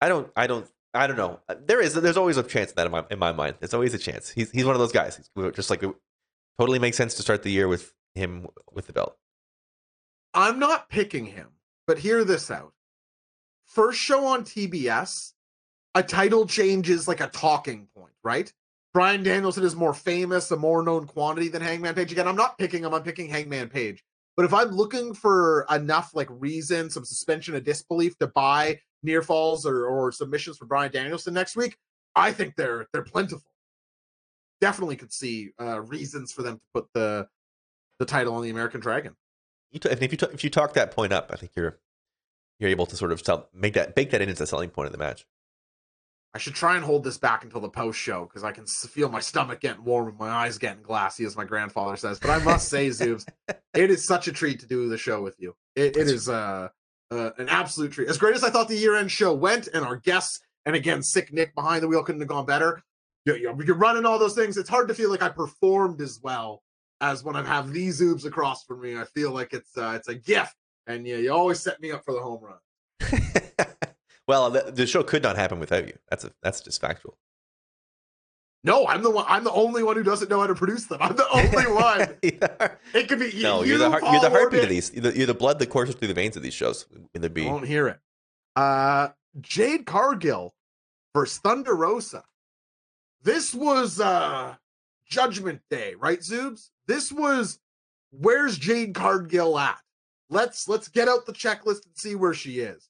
I 0.00 0.08
don't. 0.08 0.30
I 0.36 0.46
don't. 0.46 0.66
I 0.94 1.06
don't 1.06 1.16
know. 1.16 1.40
There 1.66 1.80
is. 1.80 1.94
There's 1.94 2.16
always 2.16 2.36
a 2.36 2.42
chance 2.42 2.70
of 2.70 2.76
that 2.76 2.86
in 2.86 2.92
my 2.92 3.04
in 3.10 3.18
my 3.18 3.32
mind. 3.32 3.56
There's 3.60 3.74
always 3.74 3.94
a 3.94 3.98
chance. 3.98 4.30
He's 4.30 4.50
he's 4.50 4.64
one 4.64 4.74
of 4.74 4.80
those 4.80 4.92
guys. 4.92 5.16
He's 5.16 5.52
just 5.52 5.70
like 5.70 5.82
it 5.82 5.94
totally 6.58 6.78
makes 6.78 6.96
sense 6.96 7.14
to 7.14 7.22
start 7.22 7.42
the 7.42 7.50
year 7.50 7.68
with 7.68 7.92
him 8.14 8.46
with 8.72 8.86
the 8.86 8.92
belt. 8.92 9.16
I'm 10.32 10.58
not 10.58 10.88
picking 10.88 11.26
him, 11.26 11.48
but 11.86 11.98
hear 11.98 12.24
this 12.24 12.50
out. 12.50 12.72
First 13.70 14.00
show 14.00 14.26
on 14.26 14.42
TBS, 14.42 15.32
a 15.94 16.02
title 16.02 16.44
change 16.44 16.90
is 16.90 17.06
like 17.06 17.20
a 17.20 17.28
talking 17.28 17.86
point, 17.96 18.14
right? 18.24 18.52
Bryan 18.92 19.22
Danielson 19.22 19.62
is 19.62 19.76
more 19.76 19.94
famous, 19.94 20.50
a 20.50 20.56
more 20.56 20.82
known 20.82 21.06
quantity 21.06 21.48
than 21.48 21.62
Hangman 21.62 21.94
Page. 21.94 22.10
Again, 22.10 22.26
I'm 22.26 22.34
not 22.34 22.58
picking 22.58 22.82
him, 22.82 22.92
I'm 22.92 23.04
picking 23.04 23.28
Hangman 23.28 23.68
Page. 23.68 24.02
But 24.36 24.44
if 24.44 24.52
I'm 24.52 24.70
looking 24.70 25.14
for 25.14 25.66
enough 25.70 26.10
like 26.14 26.26
reason, 26.30 26.90
some 26.90 27.04
suspension 27.04 27.54
of 27.54 27.62
disbelief 27.62 28.18
to 28.18 28.26
buy 28.26 28.80
near 29.04 29.22
falls 29.22 29.64
or, 29.64 29.86
or 29.86 30.10
submissions 30.10 30.58
for 30.58 30.64
Bryan 30.64 30.90
Danielson 30.90 31.32
next 31.32 31.54
week, 31.54 31.76
I 32.16 32.32
think 32.32 32.56
they're 32.56 32.88
they're 32.92 33.04
plentiful. 33.04 33.52
Definitely 34.60 34.96
could 34.96 35.12
see 35.12 35.50
uh, 35.60 35.80
reasons 35.82 36.32
for 36.32 36.42
them 36.42 36.56
to 36.56 36.62
put 36.74 36.86
the 36.92 37.28
the 38.00 38.04
title 38.04 38.34
on 38.34 38.42
the 38.42 38.50
American 38.50 38.80
Dragon. 38.80 39.14
You 39.70 39.78
t- 39.78 39.90
if 39.90 40.02
you 40.02 40.08
t- 40.08 40.26
if 40.32 40.42
you 40.42 40.50
talk 40.50 40.72
that 40.72 40.90
point 40.90 41.12
up, 41.12 41.30
I 41.32 41.36
think 41.36 41.52
you're 41.54 41.78
you're 42.60 42.70
able 42.70 42.86
to 42.86 42.96
sort 42.96 43.10
of 43.10 43.20
sell, 43.20 43.48
make 43.52 43.74
that 43.74 43.96
bake 43.96 44.10
that 44.10 44.20
in 44.20 44.28
as 44.28 44.40
a 44.40 44.46
selling 44.46 44.70
point 44.70 44.86
of 44.86 44.92
the 44.92 44.98
match. 44.98 45.26
I 46.32 46.38
should 46.38 46.54
try 46.54 46.76
and 46.76 46.84
hold 46.84 47.02
this 47.02 47.18
back 47.18 47.42
until 47.42 47.60
the 47.60 47.68
post 47.68 47.98
show 47.98 48.24
because 48.24 48.44
I 48.44 48.52
can 48.52 48.64
feel 48.64 49.08
my 49.08 49.18
stomach 49.18 49.58
getting 49.60 49.82
warm 49.82 50.06
and 50.06 50.18
my 50.18 50.30
eyes 50.30 50.58
getting 50.58 50.82
glassy, 50.82 51.24
as 51.24 51.36
my 51.36 51.44
grandfather 51.44 51.96
says. 51.96 52.20
But 52.20 52.30
I 52.30 52.38
must 52.38 52.68
say, 52.68 52.88
Zoobs, 52.88 53.26
it 53.74 53.90
is 53.90 54.06
such 54.06 54.28
a 54.28 54.32
treat 54.32 54.60
to 54.60 54.66
do 54.66 54.88
the 54.88 54.96
show 54.96 55.22
with 55.22 55.34
you. 55.40 55.56
it, 55.74 55.96
it 55.96 56.06
is 56.06 56.28
uh, 56.28 56.68
uh, 57.10 57.30
an 57.38 57.48
absolute 57.48 57.90
treat. 57.90 58.08
As 58.08 58.18
great 58.18 58.36
as 58.36 58.44
I 58.44 58.50
thought 58.50 58.68
the 58.68 58.76
year 58.76 58.94
end 58.94 59.10
show 59.10 59.34
went, 59.34 59.66
and 59.74 59.84
our 59.84 59.96
guests, 59.96 60.40
and 60.66 60.76
again, 60.76 61.02
sick 61.02 61.32
Nick 61.32 61.54
behind 61.56 61.82
the 61.82 61.88
wheel 61.88 62.04
couldn't 62.04 62.20
have 62.20 62.28
gone 62.28 62.46
better. 62.46 62.80
You're, 63.24 63.36
you're 63.38 63.76
running 63.76 64.06
all 64.06 64.18
those 64.18 64.34
things. 64.34 64.56
It's 64.56 64.68
hard 64.68 64.88
to 64.88 64.94
feel 64.94 65.10
like 65.10 65.22
I 65.22 65.28
performed 65.28 66.00
as 66.00 66.20
well 66.22 66.62
as 67.00 67.24
when 67.24 67.36
I 67.36 67.44
have 67.44 67.72
these 67.72 68.00
Zoobs 68.00 68.24
across 68.24 68.64
from 68.64 68.80
me. 68.80 68.96
I 68.96 69.04
feel 69.04 69.32
like 69.32 69.52
it's 69.52 69.76
uh, 69.76 69.94
it's 69.96 70.08
a 70.08 70.14
gift, 70.14 70.54
and 70.90 71.06
yeah, 71.06 71.16
you 71.16 71.32
always 71.32 71.60
set 71.60 71.80
me 71.80 71.90
up 71.90 72.04
for 72.04 72.14
the 72.14 72.20
home 72.20 72.42
run. 72.42 73.22
well, 74.28 74.50
the, 74.50 74.70
the, 74.70 74.86
show 74.86 75.02
could 75.02 75.22
not 75.22 75.36
happen 75.36 75.58
without 75.58 75.86
you. 75.86 75.94
That's 76.08 76.24
a 76.24 76.32
that's 76.42 76.60
just 76.60 76.80
factual. 76.80 77.18
No, 78.62 78.86
I'm 78.86 79.02
the 79.02 79.10
one. 79.10 79.24
I'm 79.26 79.44
the 79.44 79.52
only 79.52 79.82
one 79.82 79.96
who 79.96 80.02
doesn't 80.02 80.28
know 80.28 80.40
how 80.40 80.46
to 80.46 80.54
produce 80.54 80.86
them. 80.86 80.98
I'm 81.00 81.16
the 81.16 81.28
only 81.30 81.66
one. 81.72 82.16
it 82.94 83.08
could 83.08 83.18
be 83.18 83.32
no. 83.42 83.62
You, 83.62 83.76
are 83.76 83.78
the 83.78 83.90
heart, 83.90 84.02
you're 84.02 84.20
the 84.20 84.30
heartbeat 84.30 84.64
of 84.64 84.68
these. 84.68 84.92
You're 84.92 85.02
the, 85.02 85.16
you're 85.16 85.26
the, 85.26 85.34
blood 85.34 85.58
that 85.58 85.68
courses 85.70 85.94
through 85.94 86.08
the 86.08 86.14
veins 86.14 86.36
of 86.36 86.42
these 86.42 86.54
shows. 86.54 86.86
In 87.14 87.22
the 87.22 87.30
be. 87.30 87.46
I 87.46 87.50
won't 87.50 87.66
hear 87.66 87.88
it. 87.88 87.98
Uh, 88.56 89.08
Jade 89.40 89.86
Cargill 89.86 90.54
versus 91.14 91.38
Thunder 91.38 91.74
Rosa. 91.74 92.24
This 93.22 93.54
was 93.54 94.00
uh 94.00 94.54
Judgment 95.06 95.60
Day, 95.70 95.94
right, 95.98 96.20
Zoobs? 96.20 96.70
This 96.86 97.10
was 97.10 97.58
where's 98.10 98.58
Jade 98.58 98.94
Cargill 98.94 99.58
at? 99.58 99.80
Let's 100.30 100.68
let's 100.68 100.88
get 100.88 101.08
out 101.08 101.26
the 101.26 101.32
checklist 101.32 101.84
and 101.84 101.96
see 101.96 102.14
where 102.14 102.34
she 102.34 102.60
is. 102.60 102.88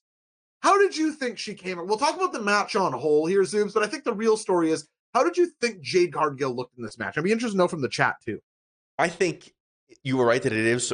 How 0.61 0.77
did 0.77 0.95
you 0.95 1.11
think 1.11 1.39
she 1.39 1.55
came? 1.55 1.77
We'll 1.87 1.97
talk 1.97 2.15
about 2.15 2.33
the 2.33 2.41
match 2.41 2.75
on 2.75 2.93
whole 2.93 3.25
here, 3.25 3.41
Zoobs, 3.41 3.73
but 3.73 3.83
I 3.83 3.87
think 3.87 4.03
the 4.03 4.13
real 4.13 4.37
story 4.37 4.71
is 4.71 4.87
how 5.13 5.23
did 5.23 5.35
you 5.35 5.47
think 5.59 5.81
Jade 5.81 6.13
Cargill 6.13 6.55
looked 6.55 6.77
in 6.77 6.83
this 6.83 6.99
match? 6.99 7.17
I'd 7.17 7.23
be 7.23 7.31
interested 7.31 7.55
to 7.55 7.57
know 7.57 7.67
from 7.67 7.81
the 7.81 7.89
chat 7.89 8.15
too. 8.23 8.39
I 8.97 9.09
think 9.09 9.53
you 10.03 10.17
were 10.17 10.25
right 10.25 10.41
that 10.41 10.53
it 10.53 10.65
is. 10.65 10.93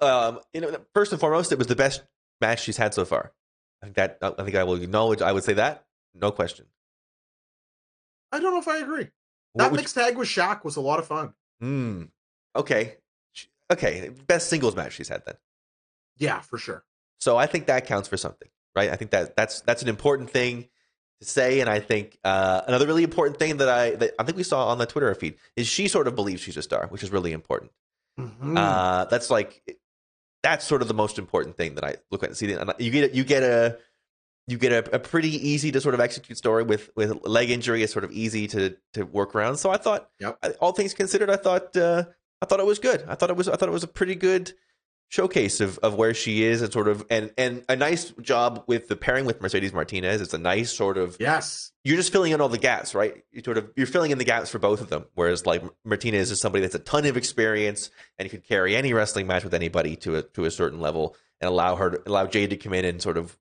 Um, 0.00 0.40
you 0.52 0.60
know, 0.60 0.76
first 0.92 1.12
and 1.12 1.20
foremost, 1.20 1.52
it 1.52 1.58
was 1.58 1.68
the 1.68 1.76
best 1.76 2.02
match 2.40 2.62
she's 2.62 2.76
had 2.76 2.92
so 2.92 3.04
far. 3.04 3.32
I 3.80 3.86
think 3.86 3.96
that 3.96 4.18
I 4.20 4.42
think 4.42 4.56
I 4.56 4.64
will 4.64 4.74
acknowledge. 4.74 5.22
I 5.22 5.32
would 5.32 5.44
say 5.44 5.54
that, 5.54 5.84
no 6.12 6.32
question. 6.32 6.66
I 8.32 8.40
don't 8.40 8.52
know 8.52 8.60
if 8.60 8.68
I 8.68 8.78
agree. 8.78 9.08
What 9.52 9.70
that 9.70 9.72
mixed 9.72 9.96
you... 9.96 10.02
tag 10.02 10.16
with 10.16 10.28
Shaq 10.28 10.64
was 10.64 10.76
a 10.76 10.80
lot 10.80 10.98
of 10.98 11.06
fun. 11.06 11.32
Hmm. 11.60 12.02
Okay. 12.56 12.96
Okay. 13.70 14.10
Best 14.26 14.48
singles 14.48 14.74
match 14.74 14.94
she's 14.94 15.08
had 15.08 15.22
then. 15.24 15.36
Yeah, 16.18 16.40
for 16.40 16.58
sure. 16.58 16.84
So 17.20 17.36
I 17.36 17.46
think 17.46 17.66
that 17.66 17.86
counts 17.86 18.08
for 18.08 18.16
something, 18.16 18.48
right? 18.76 18.90
I 18.90 18.96
think 18.96 19.10
that 19.10 19.36
that's 19.36 19.60
that's 19.62 19.82
an 19.82 19.88
important 19.88 20.30
thing 20.30 20.68
to 21.20 21.26
say, 21.26 21.60
and 21.60 21.68
I 21.68 21.80
think 21.80 22.18
uh, 22.24 22.62
another 22.66 22.86
really 22.86 23.02
important 23.02 23.38
thing 23.38 23.56
that 23.58 23.68
I 23.68 23.90
that 23.96 24.14
I 24.18 24.24
think 24.24 24.36
we 24.36 24.44
saw 24.44 24.68
on 24.68 24.78
the 24.78 24.86
Twitter 24.86 25.12
feed 25.14 25.36
is 25.56 25.66
she 25.66 25.88
sort 25.88 26.06
of 26.06 26.14
believes 26.14 26.40
she's 26.42 26.56
a 26.56 26.62
star, 26.62 26.86
which 26.88 27.02
is 27.02 27.10
really 27.10 27.32
important. 27.32 27.72
Mm-hmm. 28.18 28.56
Uh, 28.56 29.04
that's 29.06 29.30
like 29.30 29.78
that's 30.42 30.64
sort 30.64 30.82
of 30.82 30.88
the 30.88 30.94
most 30.94 31.18
important 31.18 31.56
thing 31.56 31.74
that 31.74 31.84
I 31.84 31.96
look 32.10 32.22
at 32.22 32.30
and 32.30 32.36
see. 32.36 32.46
The 32.46 32.74
you 32.78 32.90
get 32.90 33.14
you 33.14 33.24
get 33.24 33.42
a 33.42 33.78
you 34.46 34.56
get 34.56 34.72
a, 34.72 34.94
a, 34.96 34.98
pretty 34.98 35.28
easy 35.28 35.70
to 35.72 35.80
sort 35.80 35.94
of 35.94 36.00
execute 36.00 36.38
story 36.38 36.62
with 36.62 36.90
with 36.96 37.26
leg 37.26 37.50
injury 37.50 37.82
is 37.82 37.92
sort 37.92 38.04
of 38.04 38.12
easy 38.12 38.46
to 38.48 38.76
to 38.94 39.04
work 39.04 39.34
around. 39.34 39.56
So 39.58 39.70
I 39.70 39.76
thought, 39.76 40.08
yep. 40.18 40.38
all 40.60 40.72
things 40.72 40.94
considered, 40.94 41.30
I 41.30 41.36
thought 41.36 41.76
uh, 41.76 42.04
I 42.40 42.46
thought 42.46 42.60
it 42.60 42.66
was 42.66 42.78
good. 42.78 43.04
I 43.08 43.14
thought 43.14 43.30
it 43.30 43.36
was 43.36 43.48
I 43.48 43.56
thought 43.56 43.68
it 43.68 43.72
was 43.72 43.84
a 43.84 43.88
pretty 43.88 44.14
good 44.14 44.52
showcase 45.08 45.60
of, 45.60 45.78
of 45.78 45.94
where 45.94 46.12
she 46.12 46.44
is 46.44 46.60
and 46.60 46.72
sort 46.72 46.86
of 46.86 47.04
and 47.10 47.32
and 47.38 47.64
a 47.68 47.76
nice 47.76 48.10
job 48.20 48.64
with 48.66 48.88
the 48.88 48.96
pairing 48.96 49.24
with 49.24 49.40
Mercedes 49.40 49.72
Martinez. 49.72 50.20
It's 50.20 50.34
a 50.34 50.38
nice 50.38 50.70
sort 50.70 50.98
of 50.98 51.16
yes. 51.18 51.72
You're 51.84 51.96
just 51.96 52.12
filling 52.12 52.32
in 52.32 52.40
all 52.40 52.50
the 52.50 52.58
gaps, 52.58 52.94
right? 52.94 53.24
You 53.32 53.42
sort 53.42 53.56
of 53.56 53.70
you're 53.76 53.86
filling 53.86 54.10
in 54.10 54.18
the 54.18 54.24
gaps 54.24 54.50
for 54.50 54.58
both 54.58 54.80
of 54.80 54.90
them. 54.90 55.06
Whereas 55.14 55.46
like 55.46 55.62
Martinez 55.84 56.30
is 56.30 56.40
somebody 56.40 56.62
that's 56.62 56.74
a 56.74 56.80
ton 56.80 57.06
of 57.06 57.16
experience 57.16 57.90
and 58.18 58.26
you 58.26 58.30
can 58.30 58.40
carry 58.40 58.76
any 58.76 58.92
wrestling 58.92 59.26
match 59.26 59.44
with 59.44 59.54
anybody 59.54 59.96
to 59.96 60.16
a 60.16 60.22
to 60.22 60.44
a 60.44 60.50
certain 60.50 60.80
level 60.80 61.16
and 61.40 61.48
allow 61.48 61.76
her 61.76 61.90
to, 61.90 62.02
allow 62.06 62.26
Jade 62.26 62.50
to 62.50 62.56
come 62.56 62.74
in 62.74 62.84
and 62.84 63.00
sort 63.00 63.16
of 63.16 63.38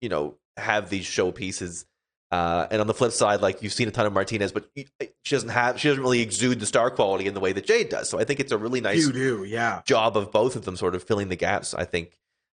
you 0.00 0.08
know 0.08 0.36
have 0.56 0.90
these 0.90 1.04
showpieces. 1.04 1.84
Uh, 2.30 2.68
and 2.70 2.80
on 2.80 2.86
the 2.86 2.94
flip 2.94 3.10
side, 3.10 3.40
like 3.40 3.62
you've 3.62 3.72
seen 3.72 3.88
a 3.88 3.90
ton 3.90 4.06
of 4.06 4.12
Martinez, 4.12 4.52
but 4.52 4.68
she 4.74 5.34
doesn't 5.34 5.48
have 5.48 5.80
she 5.80 5.88
doesn't 5.88 6.02
really 6.02 6.20
exude 6.20 6.60
the 6.60 6.66
star 6.66 6.90
quality 6.90 7.26
in 7.26 7.34
the 7.34 7.40
way 7.40 7.52
that 7.52 7.66
Jade 7.66 7.88
does. 7.88 8.08
So 8.08 8.20
I 8.20 8.24
think 8.24 8.38
it's 8.38 8.52
a 8.52 8.58
really 8.58 8.80
nice 8.80 9.04
you 9.04 9.12
do, 9.12 9.44
yeah. 9.44 9.82
job 9.84 10.16
of 10.16 10.30
both 10.30 10.54
of 10.54 10.64
them 10.64 10.76
sort 10.76 10.94
of 10.94 11.02
filling 11.02 11.28
the 11.28 11.36
gaps. 11.36 11.74
I 11.74 11.84
think 11.84 12.16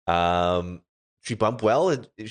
um, 0.08 0.82
she 1.22 1.36
bumped 1.36 1.64
well, 1.64 1.90
and 1.90 2.08
you 2.18 2.28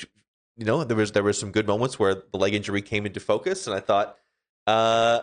know 0.59 0.85
there 0.85 0.97
was 0.97 1.13
there 1.13 1.23
were 1.23 1.33
some 1.33 1.51
good 1.51 1.67
moments 1.67 1.99
where 1.99 2.15
the 2.15 2.39
leg 2.39 2.55
injury 2.55 2.83
came 2.83 3.07
into 3.07 3.21
focus, 3.21 3.67
and 3.67 3.75
I 3.75 3.81
thought 3.81 4.19
uh, 4.67 5.21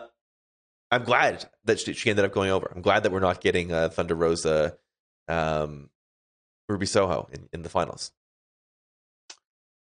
I'm 0.90 1.04
glad 1.04 1.48
that 1.64 1.80
she, 1.80 1.92
she, 1.92 2.10
ended 2.10 2.24
up 2.24 2.32
going 2.32 2.50
over. 2.50 2.70
I'm 2.74 2.82
glad 2.82 3.04
that 3.04 3.12
we're 3.12 3.20
not 3.20 3.40
getting 3.40 3.72
uh, 3.72 3.90
Thunder 3.90 4.14
Rosa, 4.14 4.76
um, 5.28 5.90
Ruby 6.68 6.86
Soho 6.86 7.28
in, 7.32 7.48
in 7.52 7.62
the 7.62 7.68
finals. 7.68 8.10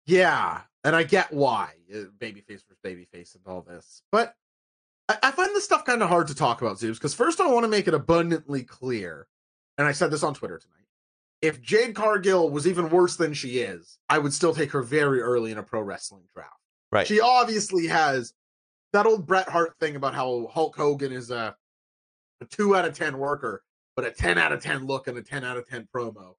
Yeah, 0.06 0.62
and 0.84 0.94
I 0.94 1.02
get 1.02 1.32
why 1.32 1.70
uh, 1.92 2.04
babyface 2.18 2.62
versus 2.68 2.78
babyface 2.84 3.34
and 3.34 3.42
all 3.46 3.62
this, 3.62 4.02
but 4.12 4.34
I, 5.08 5.16
I 5.24 5.30
find 5.30 5.50
this 5.50 5.64
stuff 5.64 5.84
kind 5.84 6.02
of 6.02 6.08
hard 6.08 6.28
to 6.28 6.34
talk 6.34 6.62
about, 6.62 6.78
Zeus. 6.78 6.98
Because 6.98 7.14
first, 7.14 7.40
I 7.40 7.50
want 7.50 7.64
to 7.64 7.68
make 7.68 7.88
it 7.88 7.94
abundantly 7.94 8.62
clear, 8.62 9.26
and 9.78 9.86
I 9.86 9.92
said 9.92 10.10
this 10.10 10.22
on 10.22 10.34
Twitter 10.34 10.58
tonight. 10.58 10.74
If 11.42 11.60
Jade 11.60 11.94
Cargill 11.94 12.50
was 12.50 12.66
even 12.66 12.88
worse 12.88 13.16
than 13.16 13.34
she 13.34 13.58
is, 13.58 13.98
I 14.08 14.18
would 14.18 14.32
still 14.32 14.54
take 14.54 14.70
her 14.72 14.82
very 14.82 15.20
early 15.20 15.52
in 15.52 15.58
a 15.58 15.62
pro 15.62 15.80
wrestling 15.80 16.24
draft. 16.34 16.50
Right. 16.90 17.06
She 17.06 17.20
obviously 17.20 17.86
has 17.88 18.32
that 18.92 19.04
old 19.04 19.26
Bret 19.26 19.48
Hart 19.48 19.74
thing 19.80 19.96
about 19.96 20.14
how 20.14 20.48
Hulk 20.52 20.76
Hogan 20.76 21.12
is 21.12 21.30
a, 21.30 21.54
a 22.40 22.44
two 22.46 22.76
out 22.76 22.86
of 22.86 22.96
ten 22.96 23.18
worker, 23.18 23.62
but 23.96 24.06
a 24.06 24.10
ten 24.10 24.38
out 24.38 24.52
of 24.52 24.62
ten 24.62 24.86
look 24.86 25.06
and 25.06 25.18
a 25.18 25.22
ten 25.22 25.44
out 25.44 25.56
of 25.56 25.68
ten 25.68 25.86
promo 25.94 26.34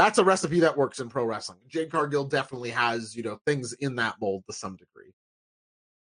that's 0.00 0.18
a 0.18 0.24
recipe 0.24 0.60
that 0.60 0.78
works 0.78 0.98
in 0.98 1.10
pro 1.10 1.24
wrestling. 1.24 1.58
Jade 1.68 1.90
Cargill 1.90 2.24
definitely 2.24 2.70
has, 2.70 3.14
you 3.14 3.22
know, 3.22 3.38
things 3.44 3.74
in 3.74 3.96
that 3.96 4.16
mold 4.18 4.44
to 4.46 4.54
some 4.54 4.76
degree. 4.76 5.12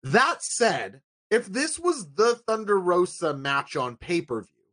That 0.01 0.41
said, 0.41 1.01
if 1.29 1.45
this 1.45 1.77
was 1.77 2.11
the 2.15 2.41
Thunder 2.47 2.79
Rosa 2.79 3.35
match 3.35 3.75
on 3.75 3.95
pay 3.97 4.21
per 4.21 4.41
view, 4.41 4.63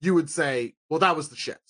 you 0.00 0.14
would 0.14 0.30
say, 0.30 0.74
well, 0.88 1.00
that 1.00 1.16
was 1.16 1.28
the 1.28 1.36
shit. 1.36 1.60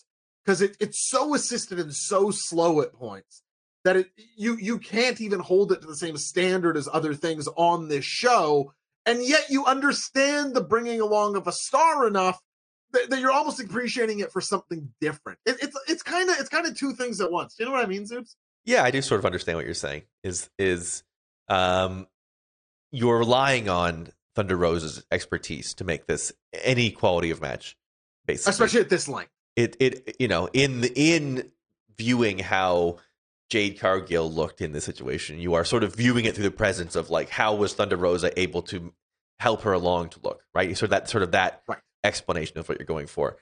Because 0.45 0.63
it, 0.63 0.77
it's 0.79 1.09
so 1.11 1.35
assisted 1.35 1.81
and 1.81 1.93
so 1.93 2.31
slow 2.31 2.81
at 2.81 2.93
points 2.93 3.43
that 3.85 3.97
it 3.97 4.07
you 4.37 4.57
you 4.57 4.79
can't 4.79 5.21
even 5.21 5.41
hold 5.41 5.73
it 5.73 5.81
to 5.81 5.87
the 5.89 5.97
same 5.97 6.17
standard 6.17 6.77
as 6.77 6.89
other 6.93 7.15
things 7.15 7.49
on 7.57 7.89
this 7.89 8.05
show. 8.05 8.73
And 9.07 9.25
yet 9.25 9.51
you 9.51 9.65
understand 9.67 10.55
the 10.55 10.63
bringing 10.63 11.01
along 11.01 11.37
of 11.37 11.49
a 11.49 11.53
star 11.53 12.07
enough 12.07 12.41
that 12.93 13.19
you're 13.21 13.33
almost 13.33 13.61
appreciating 13.61 14.21
it 14.21 14.33
for 14.33 14.41
something 14.41 14.93
different. 15.01 15.39
It, 15.47 15.57
it's 15.63 15.79
it's 15.89 16.03
kind 16.03 16.29
of 16.31 16.37
it's 16.39 16.49
kind 16.49 16.67
of 16.67 16.77
two 16.77 16.93
things 16.93 17.21
at 17.21 17.31
once. 17.31 17.55
Do 17.55 17.65
you 17.65 17.69
know 17.69 17.75
what 17.75 17.85
I 17.85 17.89
mean, 17.89 18.05
Zoobs? 18.05 18.37
Yeah, 18.65 18.85
I 18.85 18.91
do 18.91 19.03
sort 19.03 19.19
of 19.19 19.27
understand 19.27 19.57
what 19.57 19.65
you're 19.65 19.75
saying. 19.75 20.03
Is 20.23 20.51
is 20.59 21.03
um 21.49 22.07
you're 22.91 23.19
relying 23.19 23.69
on 23.69 24.09
Thunder 24.35 24.57
Rosa's 24.57 25.05
expertise 25.11 25.75
to 25.75 25.85
make 25.85 26.07
this 26.07 26.33
any 26.53 26.91
quality 26.91 27.31
of 27.31 27.41
match, 27.41 27.77
basically, 28.27 28.51
especially 28.51 28.81
at 28.81 28.91
this 28.91 29.09
length. 29.09 29.33
It 29.57 29.77
it 29.81 30.17
you 30.19 30.29
know 30.29 30.49
in 30.53 30.83
the, 30.83 30.93
in 30.95 31.51
viewing 31.97 32.39
how 32.39 32.99
Jade 33.51 33.81
Cargill 33.81 34.31
looked 34.31 34.61
in 34.61 34.73
this 34.73 34.85
situation, 34.85 35.39
you 35.39 35.55
are 35.55 35.65
sort 35.65 35.85
of 35.85 35.95
viewing 35.95 36.25
it 36.25 36.35
through 36.35 36.45
the 36.45 36.51
presence 36.51 36.97
of 36.97 37.11
like 37.11 37.31
how 37.31 37.55
was 37.55 37.75
Thunder 37.75 37.97
Rosa 37.97 38.39
able 38.39 38.63
to 38.63 38.93
help 39.41 39.63
her 39.63 39.73
along 39.73 40.11
to 40.11 40.21
look 40.23 40.43
right. 40.55 40.77
So 40.77 40.87
that 40.87 41.09
sort 41.09 41.23
of 41.23 41.33
that 41.33 41.63
right 41.67 41.81
explanation 42.05 42.59
of 42.59 42.69
what 42.69 42.79
you're 42.79 42.87
going 42.87 43.07
for. 43.07 43.37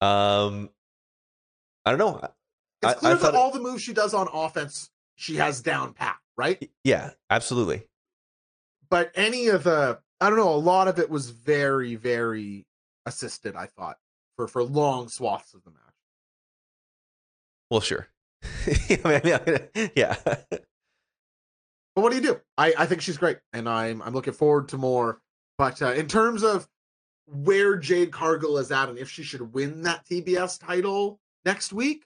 Um, 0.00 0.70
I 1.84 1.90
don't 1.90 1.98
know. 1.98 2.20
It's 2.82 3.00
clear 3.00 3.14
I, 3.14 3.16
I 3.16 3.18
that 3.18 3.34
all 3.34 3.50
the 3.50 3.60
moves 3.60 3.82
she 3.82 3.92
does 3.92 4.14
on 4.14 4.28
offense, 4.32 4.90
she 5.14 5.36
has 5.36 5.60
down 5.62 5.94
pat, 5.94 6.16
right? 6.36 6.70
Yeah, 6.84 7.10
absolutely. 7.30 7.84
But 8.90 9.12
any 9.14 9.48
of 9.48 9.64
the, 9.64 9.98
I 10.20 10.28
don't 10.28 10.38
know, 10.38 10.52
a 10.52 10.56
lot 10.56 10.88
of 10.88 10.98
it 10.98 11.08
was 11.08 11.30
very, 11.30 11.94
very 11.94 12.66
assisted. 13.06 13.56
I 13.56 13.66
thought 13.66 13.96
for 14.36 14.48
for 14.48 14.62
long 14.62 15.08
swaths 15.08 15.54
of 15.54 15.62
the 15.64 15.70
match. 15.70 15.78
Well, 17.70 17.80
sure. 17.80 18.08
yeah. 19.96 20.16
But 21.94 22.02
what 22.02 22.10
do 22.10 22.16
you 22.16 22.22
do? 22.22 22.40
I, 22.56 22.74
I 22.78 22.86
think 22.86 23.02
she's 23.02 23.18
great, 23.18 23.38
and 23.52 23.68
I'm 23.68 24.02
I'm 24.02 24.14
looking 24.14 24.32
forward 24.32 24.68
to 24.68 24.78
more 24.78 25.20
But 25.58 25.80
uh, 25.82 25.92
in 25.92 26.08
terms 26.08 26.42
of 26.42 26.66
where 27.32 27.76
Jade 27.76 28.12
Cargill 28.12 28.58
is 28.58 28.70
at 28.70 28.88
and 28.88 28.98
if 28.98 29.10
she 29.10 29.22
should 29.22 29.52
win 29.54 29.82
that 29.82 30.04
TBS 30.06 30.64
title 30.64 31.18
next 31.44 31.72
week, 31.72 32.04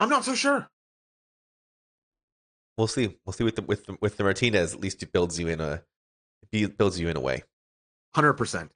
I'm 0.00 0.08
not 0.08 0.24
so 0.24 0.34
sure. 0.34 0.68
We'll 2.76 2.86
see. 2.86 3.16
We'll 3.26 3.32
see 3.32 3.44
with 3.44 3.56
the 3.56 3.62
with 3.62 3.86
the, 3.86 3.98
with 4.00 4.16
the 4.16 4.24
Martinez. 4.24 4.72
At 4.72 4.80
least 4.80 5.02
it 5.02 5.12
builds 5.12 5.38
you 5.38 5.48
in 5.48 5.60
a 5.60 5.82
builds 6.50 6.98
you 6.98 7.08
in 7.08 7.16
a 7.16 7.20
way. 7.20 7.42
Hundred 8.14 8.34
percent. 8.34 8.70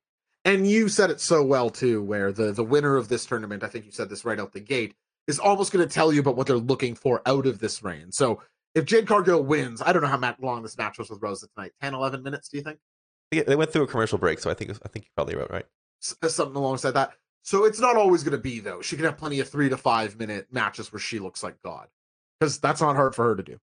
And 0.45 0.69
you 0.69 0.89
said 0.89 1.11
it 1.11 1.21
so 1.21 1.43
well 1.43 1.71
too, 1.71 2.03
where 2.03 2.33
the 2.33 2.53
the 2.53 2.65
winner 2.65 2.97
of 2.97 3.09
this 3.09 3.25
tournament, 3.25 3.63
I 3.63 3.69
think 3.69 3.87
you 3.87 3.93
said 3.93 4.11
this 4.11 4.25
right 4.25 4.41
out 4.41 4.53
the 4.53 4.61
gate, 4.61 4.95
is 5.29 5.39
almost 5.39 5.73
going 5.73 5.87
to 5.87 5.93
tell 5.93 6.13
you 6.13 6.21
about 6.21 6.37
what 6.37 6.49
they're 6.49 6.57
looking 6.57 6.97
for 6.97 7.23
out 7.27 7.47
of 7.47 7.61
this 7.61 7.83
reign. 7.83 8.11
So 8.11 8.43
if 8.75 8.85
Jade 8.87 9.07
Cargill 9.07 9.45
wins, 9.45 9.81
I 9.81 9.93
don't 9.93 10.03
know 10.03 10.09
how 10.09 10.37
long 10.41 10.63
this 10.63 10.79
match 10.79 10.99
was 10.99 11.11
with 11.11 11.23
Rosa 11.23 11.47
tonight. 11.55 11.73
10, 11.81 11.95
11 11.95 12.23
minutes, 12.23 12.49
do 12.49 12.57
you 12.57 12.63
think? 12.63 12.79
They 13.41 13.57
went 13.57 13.73
through 13.73 13.85
a 13.85 13.87
commercial 13.87 14.19
break, 14.19 14.39
so 14.39 14.51
I 14.51 14.55
think 14.55 14.71
I 14.71 14.89
think 14.89 15.07
you're 15.07 15.15
probably 15.17 15.37
right. 15.37 15.51
Right. 15.51 15.67
S- 16.03 16.35
something 16.35 16.57
alongside 16.57 16.93
that. 16.93 17.13
So 17.43 17.65
it's 17.65 17.81
not 17.81 17.97
always 17.97 18.23
going 18.23 18.37
to 18.37 18.43
be 18.43 18.61
though. 18.61 18.83
She 18.83 18.97
can 18.97 19.05
have 19.05 19.17
plenty 19.17 19.41
of 19.41 19.49
three 19.49 19.69
to 19.69 19.77
five 19.77 20.19
minute 20.19 20.49
matches 20.53 20.93
where 20.93 21.01
she 21.01 21.19
looks 21.19 21.43
like 21.43 21.61
God, 21.65 21.89
because 22.39 22.59
that's 22.59 22.81
not 22.81 22.95
hard 22.95 23.15
for 23.15 23.25
her 23.25 23.37
to 23.37 23.43
do. 23.43 23.59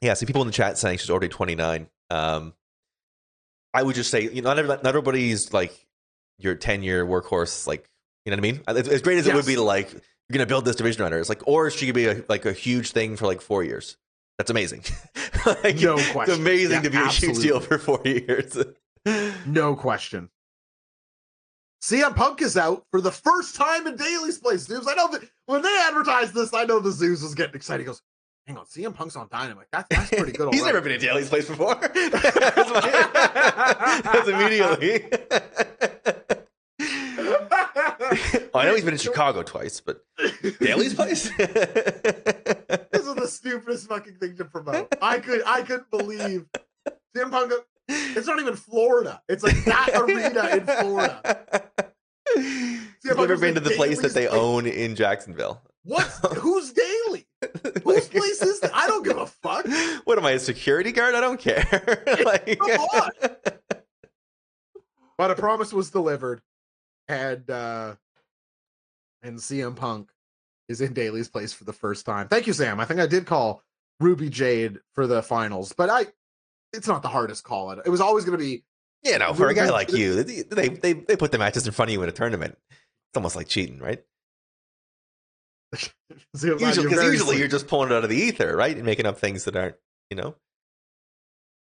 Yeah, 0.00 0.14
see 0.14 0.26
people 0.26 0.40
in 0.42 0.46
the 0.46 0.52
chat 0.52 0.78
saying 0.78 0.98
she's 0.98 1.10
already 1.10 1.28
29. 1.28 1.88
Um, 2.08 2.54
I 3.74 3.82
would 3.82 3.94
just 3.94 4.10
say, 4.10 4.22
you 4.22 4.42
know, 4.42 4.54
not, 4.54 4.66
not 4.66 4.86
everybody's 4.86 5.52
like 5.52 5.74
your 6.38 6.54
10 6.54 6.82
year 6.82 7.04
workhorse. 7.04 7.66
Like, 7.66 7.88
you 8.24 8.30
know 8.30 8.36
what 8.36 8.40
I 8.40 8.52
mean? 8.52 8.62
As, 8.66 8.88
as 8.88 9.02
great 9.02 9.18
as 9.18 9.26
yes. 9.26 9.34
it 9.34 9.36
would 9.36 9.46
be 9.46 9.56
to 9.56 9.62
like, 9.62 9.92
you're 9.92 10.00
going 10.32 10.40
to 10.40 10.46
build 10.46 10.64
this 10.64 10.76
division 10.76 11.02
around 11.02 11.12
her. 11.12 11.18
It's 11.18 11.28
like, 11.28 11.46
or 11.46 11.70
she 11.70 11.86
could 11.86 11.94
be 11.94 12.06
a, 12.06 12.24
like 12.28 12.46
a 12.46 12.52
huge 12.52 12.92
thing 12.92 13.16
for 13.16 13.26
like 13.26 13.40
four 13.40 13.62
years. 13.62 13.96
That's 14.40 14.48
amazing. 14.48 14.82
like, 15.46 15.76
no 15.80 15.96
question. 15.96 16.22
It's 16.22 16.38
amazing 16.38 16.76
yeah, 16.76 16.80
to 16.80 16.90
be 16.90 16.96
absolutely. 16.96 17.28
a 17.28 17.42
huge 17.42 17.42
deal 17.42 17.60
for 17.60 17.76
four 17.76 18.00
years. 18.06 18.56
no 19.46 19.76
question. 19.76 20.30
CM 21.82 22.16
Punk 22.16 22.40
is 22.40 22.56
out 22.56 22.86
for 22.90 23.02
the 23.02 23.10
first 23.10 23.54
time 23.54 23.86
in 23.86 23.96
Daily's 23.96 24.38
Place. 24.38 24.66
News. 24.66 24.86
I 24.88 24.94
know 24.94 25.08
that 25.08 25.28
when 25.44 25.60
they 25.60 25.84
advertised 25.86 26.32
this, 26.32 26.54
I 26.54 26.64
know 26.64 26.80
the 26.80 26.90
Zeus 26.90 27.22
was 27.22 27.34
getting 27.34 27.54
excited. 27.54 27.82
He 27.82 27.86
goes, 27.86 28.00
hang 28.46 28.56
on, 28.56 28.64
CM 28.64 28.94
Punk's 28.94 29.14
on 29.14 29.28
Dynamite. 29.30 29.66
That's 29.72 29.86
that's 29.90 30.08
pretty 30.08 30.32
good. 30.32 30.48
He's 30.54 30.64
never 30.64 30.80
been 30.80 30.92
in 30.92 31.00
Daily's 31.00 31.28
Place 31.28 31.46
before. 31.46 31.74
that's 31.74 31.88
immediately. 34.26 35.04
oh, 38.54 38.58
I 38.58 38.64
know 38.64 38.74
he's 38.74 38.84
been 38.84 38.94
in 38.94 38.98
Chicago 38.98 39.42
twice, 39.42 39.82
but 39.82 40.02
Daily's 40.60 40.94
Place. 40.94 41.30
This 42.90 43.06
is 43.06 43.14
the 43.14 43.28
stupidest 43.28 43.88
fucking 43.88 44.14
thing 44.14 44.36
to 44.36 44.44
promote. 44.44 44.94
I 45.00 45.18
could 45.18 45.42
I 45.46 45.62
couldn't 45.62 45.90
believe 45.90 46.46
CM 47.16 47.30
Punk. 47.30 47.52
It's 47.88 48.26
not 48.26 48.38
even 48.40 48.54
Florida. 48.56 49.20
It's 49.28 49.42
like 49.42 49.64
that 49.64 49.90
arena 49.94 50.48
in 50.56 50.66
Florida. 50.66 51.70
You've 52.36 53.16
never 53.16 53.36
been 53.36 53.54
to 53.54 53.60
the 53.60 53.70
place 53.70 54.00
that 54.02 54.14
they 54.14 54.28
own 54.28 54.66
in 54.66 54.94
Jacksonville. 54.94 55.62
What? 55.84 56.04
Who's 56.36 56.72
Daily? 56.72 57.26
Whose 57.84 58.08
place 58.08 58.42
is 58.42 58.60
that? 58.60 58.70
I 58.74 58.86
don't 58.86 59.04
give 59.04 59.16
a 59.16 59.26
fuck. 59.26 59.66
What 60.04 60.18
am 60.18 60.26
I, 60.26 60.32
a 60.32 60.38
security 60.38 60.92
guard? 60.92 61.14
I 61.14 61.20
don't 61.20 61.40
care. 61.40 61.66
like, 62.24 62.58
Come 62.58 62.70
on. 62.70 63.10
but 65.16 65.30
a 65.30 65.34
promise 65.34 65.72
was 65.72 65.90
delivered, 65.90 66.42
and 67.08 67.48
uh 67.50 67.94
and 69.22 69.38
CM 69.38 69.74
Punk 69.74 70.10
is 70.70 70.80
in 70.80 70.92
Daily's 70.92 71.28
place 71.28 71.52
for 71.52 71.64
the 71.64 71.72
first 71.72 72.06
time. 72.06 72.28
Thank 72.28 72.46
you, 72.46 72.52
Sam. 72.52 72.78
I 72.78 72.84
think 72.84 73.00
I 73.00 73.06
did 73.06 73.26
call 73.26 73.62
Ruby 73.98 74.30
Jade 74.30 74.78
for 74.94 75.06
the 75.06 75.22
finals, 75.22 75.72
but 75.72 75.90
I 75.90 76.06
it's 76.72 76.86
not 76.86 77.02
the 77.02 77.08
hardest 77.08 77.42
call. 77.44 77.72
It 77.72 77.88
was 77.88 78.00
always 78.00 78.24
going 78.24 78.38
to 78.38 78.44
be. 78.44 78.62
You 79.02 79.18
know, 79.18 79.32
for 79.32 79.48
a 79.48 79.54
guy 79.54 79.70
like 79.70 79.92
you, 79.92 80.22
they, 80.22 80.68
they 80.68 80.92
they 80.92 81.16
put 81.16 81.32
the 81.32 81.38
matches 81.38 81.66
in 81.66 81.72
front 81.72 81.90
of 81.90 81.94
you 81.94 82.02
in 82.02 82.08
a 82.08 82.12
tournament. 82.12 82.56
It's 82.70 83.16
almost 83.16 83.34
like 83.34 83.48
cheating, 83.48 83.78
right? 83.78 84.04
usually, 86.34 86.88
because 86.88 87.04
usually 87.04 87.38
you're 87.38 87.48
just 87.48 87.66
pulling 87.66 87.90
it 87.90 87.94
out 87.94 88.04
of 88.04 88.10
the 88.10 88.16
ether, 88.16 88.54
right, 88.54 88.76
and 88.76 88.84
making 88.84 89.06
up 89.06 89.18
things 89.18 89.44
that 89.44 89.56
aren't, 89.56 89.76
you 90.10 90.16
know. 90.16 90.34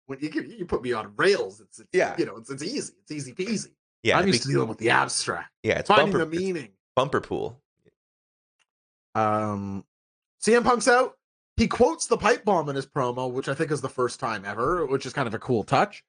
When 0.05 0.19
you 0.19 0.29
can, 0.29 0.51
you 0.51 0.65
put 0.65 0.83
me 0.83 0.93
on 0.93 1.13
rails, 1.17 1.61
it's, 1.61 1.79
it's 1.79 1.89
yeah, 1.93 2.15
you 2.17 2.27
know, 2.27 2.37
it's 2.37 2.51
it's 2.51 2.61
easy, 2.61 2.93
it's 3.01 3.11
easy 3.11 3.33
peasy. 3.33 3.69
Yeah, 4.03 4.19
I'm 4.19 4.27
used 4.27 4.43
to 4.43 4.49
dealing 4.49 4.67
with 4.67 4.77
the 4.77 4.91
abstract. 4.91 5.49
Yeah, 5.63 5.79
it's 5.79 5.87
finding 5.87 6.11
bumper, 6.11 6.25
the 6.25 6.39
meaning. 6.39 6.69
Bumper 6.95 7.21
pool. 7.21 7.59
Um, 9.15 9.85
CM 10.41 10.63
Punk's 10.63 10.87
out. 10.87 11.13
He 11.57 11.67
quotes 11.67 12.07
the 12.07 12.17
pipe 12.17 12.43
bomb 12.43 12.69
in 12.69 12.75
his 12.75 12.85
promo, 12.85 13.31
which 13.31 13.47
I 13.47 13.53
think 13.53 13.71
is 13.71 13.81
the 13.81 13.89
first 13.89 14.19
time 14.19 14.43
ever, 14.45 14.85
which 14.85 15.05
is 15.05 15.13
kind 15.13 15.27
of 15.27 15.33
a 15.33 15.39
cool 15.39 15.63
touch. 15.63 16.03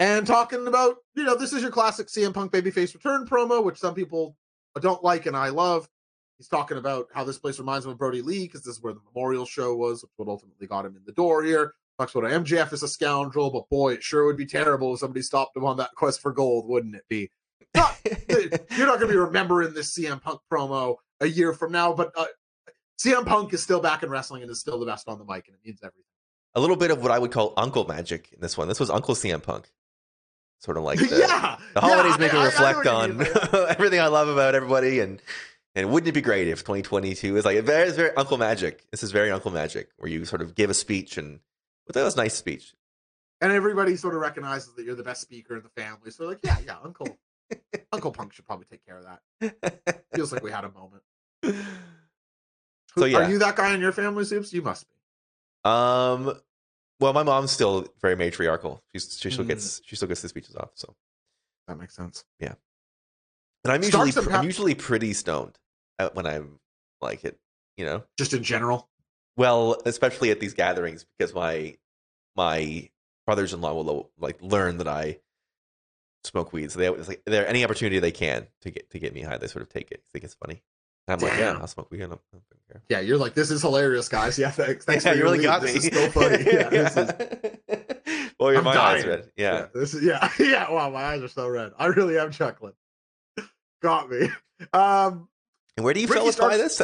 And 0.00 0.26
talking 0.26 0.66
about, 0.66 0.96
you 1.14 1.24
know, 1.24 1.36
this 1.36 1.52
is 1.52 1.60
your 1.60 1.70
classic 1.70 2.06
CM 2.06 2.32
Punk 2.32 2.52
babyface 2.52 2.94
return 2.94 3.26
promo, 3.26 3.62
which 3.62 3.78
some 3.78 3.94
people 3.94 4.36
don't 4.80 5.04
like 5.04 5.26
and 5.26 5.36
I 5.36 5.50
love. 5.50 5.88
He's 6.38 6.48
talking 6.48 6.78
about 6.78 7.08
how 7.12 7.24
this 7.24 7.38
place 7.38 7.58
reminds 7.58 7.84
him 7.84 7.92
of 7.92 7.98
Brodie 7.98 8.22
Lee 8.22 8.44
because 8.44 8.62
this 8.62 8.76
is 8.76 8.82
where 8.82 8.92
the 8.92 9.00
memorial 9.12 9.44
show 9.44 9.74
was, 9.74 10.02
which 10.02 10.12
what 10.16 10.28
ultimately 10.28 10.68
got 10.68 10.86
him 10.86 10.96
in 10.96 11.02
the 11.04 11.12
door 11.12 11.42
here. 11.42 11.74
Talks 11.98 12.14
about 12.14 12.30
MJF 12.30 12.72
is 12.72 12.84
a 12.84 12.88
scoundrel, 12.88 13.50
but 13.50 13.68
boy, 13.68 13.94
it 13.94 14.04
sure 14.04 14.24
would 14.24 14.36
be 14.36 14.46
terrible 14.46 14.94
if 14.94 15.00
somebody 15.00 15.20
stopped 15.20 15.56
him 15.56 15.64
on 15.64 15.76
that 15.78 15.90
quest 15.96 16.20
for 16.20 16.32
gold, 16.32 16.68
wouldn't 16.68 16.94
it 16.94 17.04
be? 17.08 17.28
Not, 17.74 17.98
you're 18.30 18.86
not 18.86 19.00
going 19.00 19.08
to 19.08 19.08
be 19.08 19.16
remembering 19.16 19.74
this 19.74 19.98
CM 19.98 20.22
Punk 20.22 20.40
promo 20.50 20.96
a 21.20 21.26
year 21.26 21.52
from 21.52 21.72
now, 21.72 21.92
but 21.92 22.12
uh, 22.16 22.26
CM 23.00 23.26
Punk 23.26 23.52
is 23.52 23.62
still 23.62 23.80
back 23.80 24.02
in 24.02 24.10
wrestling 24.10 24.42
and 24.42 24.50
is 24.50 24.60
still 24.60 24.78
the 24.78 24.86
best 24.86 25.08
on 25.08 25.18
the 25.18 25.24
mic, 25.24 25.46
and 25.46 25.54
it 25.54 25.60
means 25.64 25.80
everything. 25.82 26.04
A 26.54 26.60
little 26.60 26.76
bit 26.76 26.90
of 26.90 27.02
what 27.02 27.10
I 27.10 27.18
would 27.18 27.30
call 27.30 27.54
Uncle 27.56 27.86
Magic 27.86 28.30
in 28.32 28.40
this 28.40 28.56
one. 28.56 28.68
This 28.68 28.80
was 28.80 28.90
Uncle 28.90 29.14
CM 29.14 29.42
Punk, 29.42 29.70
sort 30.60 30.76
of 30.76 30.82
like 30.82 30.98
the, 31.08 31.18
yeah, 31.18 31.58
the 31.74 31.80
holidays 31.80 32.12
yeah, 32.12 32.18
make 32.18 32.32
me 32.32 32.44
reflect 32.44 32.86
on 32.86 33.20
everything 33.68 34.00
I 34.00 34.08
love 34.08 34.28
about 34.28 34.54
everybody, 34.54 35.00
and 35.00 35.22
and 35.74 35.90
wouldn't 35.92 36.08
it 36.08 36.12
be 36.12 36.20
great 36.20 36.48
if 36.48 36.60
2022 36.60 37.36
is 37.36 37.44
like 37.44 37.62
very, 37.62 37.90
very 37.92 38.16
Uncle 38.16 38.38
Magic? 38.38 38.84
This 38.90 39.02
is 39.02 39.12
very 39.12 39.30
Uncle 39.30 39.50
Magic, 39.50 39.90
where 39.98 40.10
you 40.10 40.24
sort 40.24 40.42
of 40.42 40.54
give 40.54 40.70
a 40.70 40.74
speech 40.74 41.18
and 41.18 41.40
but 41.86 41.94
that 41.94 42.04
was 42.04 42.14
a 42.14 42.18
nice 42.18 42.34
speech. 42.34 42.74
And 43.40 43.52
everybody 43.52 43.96
sort 43.96 44.14
of 44.14 44.20
recognizes 44.20 44.74
that 44.74 44.84
you're 44.84 44.96
the 44.96 45.04
best 45.04 45.22
speaker 45.22 45.56
in 45.56 45.62
the 45.62 45.68
family. 45.70 46.10
So 46.10 46.26
like, 46.26 46.40
yeah, 46.42 46.56
yeah, 46.64 46.76
Uncle 46.82 47.16
Uncle 47.92 48.12
Punk 48.12 48.32
should 48.32 48.44
probably 48.44 48.66
take 48.70 48.84
care 48.84 48.98
of 48.98 49.04
that. 49.04 50.04
Feels 50.14 50.32
like 50.32 50.42
we 50.42 50.50
had 50.50 50.64
a 50.64 50.70
moment. 50.70 51.02
So 52.98 53.04
yeah, 53.04 53.18
are 53.18 53.30
you 53.30 53.38
that 53.38 53.56
guy 53.56 53.74
in 53.74 53.80
your 53.80 53.92
family, 53.92 54.24
Soups? 54.24 54.52
You 54.52 54.62
must 54.62 54.86
be. 54.88 55.70
Um, 55.70 56.38
well, 57.00 57.12
my 57.12 57.22
mom's 57.22 57.52
still 57.52 57.86
very 58.00 58.16
matriarchal. 58.16 58.82
She's, 58.92 59.18
she 59.18 59.30
still 59.30 59.44
mm. 59.44 59.48
gets 59.48 59.80
she 59.84 59.96
still 59.96 60.08
gets 60.08 60.22
the 60.22 60.28
speeches 60.28 60.56
off. 60.56 60.70
So 60.74 60.94
that 61.66 61.78
makes 61.78 61.94
sense. 61.94 62.24
Yeah, 62.40 62.54
and 63.64 63.72
I'm 63.72 63.82
usually 63.82 64.12
pr- 64.12 64.32
I'm 64.32 64.44
usually 64.44 64.74
pretty 64.74 65.12
stoned 65.12 65.58
when 66.12 66.26
I'm 66.26 66.58
like 67.00 67.24
it. 67.24 67.38
You 67.76 67.84
know, 67.84 68.02
just 68.16 68.34
in 68.34 68.42
general. 68.42 68.88
Well, 69.36 69.80
especially 69.86 70.30
at 70.32 70.40
these 70.40 70.54
gatherings 70.54 71.06
because 71.16 71.32
my 71.32 71.76
my 72.36 72.88
brothers-in-law 73.26 73.74
will 73.74 74.10
like 74.18 74.38
learn 74.40 74.78
that 74.78 74.88
I 74.88 75.18
smoke 76.24 76.52
weed, 76.52 76.72
so 76.72 76.80
they 76.80 76.88
always 76.88 77.06
like 77.06 77.22
there 77.26 77.46
any 77.46 77.64
opportunity 77.64 78.00
they 78.00 78.10
can 78.10 78.48
to 78.62 78.70
get 78.70 78.90
to 78.90 78.98
get 78.98 79.14
me 79.14 79.22
high, 79.22 79.38
they 79.38 79.46
sort 79.46 79.62
of 79.62 79.68
take 79.68 79.92
it. 79.92 80.02
They 80.02 80.18
think 80.18 80.24
it's 80.24 80.34
funny. 80.34 80.62
I'm 81.08 81.18
Damn. 81.18 81.28
like, 81.28 81.38
yeah, 81.38 81.58
I'll 81.58 81.66
smoke 81.66 81.90
weed. 81.90 82.02
I 82.02 82.06
don't, 82.06 82.20
care. 82.70 82.82
Yeah, 82.88 83.00
you're 83.00 83.16
like, 83.16 83.34
this 83.34 83.50
is 83.50 83.62
hilarious, 83.62 84.08
guys. 84.08 84.38
Yeah, 84.38 84.50
thanks. 84.50 84.84
Thanks 84.84 85.04
yeah, 85.06 85.12
for 85.12 85.18
you 85.18 85.24
really 85.24 85.42
got 85.42 85.62
this 85.62 85.72
me. 85.72 85.80
This 85.80 85.86
is 85.86 86.04
so 86.04 86.10
funny. 86.10 86.44
Yeah, 86.52 86.68
this 86.68 86.96
is. 86.96 87.10
Well, 88.40 88.52
your 88.52 88.68
eyes 88.68 89.04
red. 89.04 89.32
Yeah. 89.36 89.52
yeah. 89.52 89.66
This 89.74 89.94
is 89.94 90.04
yeah, 90.04 90.30
yeah. 90.38 90.70
Wow, 90.70 90.90
my 90.90 91.02
eyes 91.02 91.22
are 91.22 91.28
so 91.28 91.48
red. 91.48 91.72
I 91.76 91.86
really 91.86 92.16
am 92.20 92.30
chuckling. 92.30 92.74
got 93.82 94.08
me. 94.08 94.30
Um, 94.72 95.28
and 95.76 95.84
where 95.84 95.92
do 95.92 96.00
you 96.00 96.06
fellas 96.06 96.36
buy 96.36 96.56
this? 96.56 96.80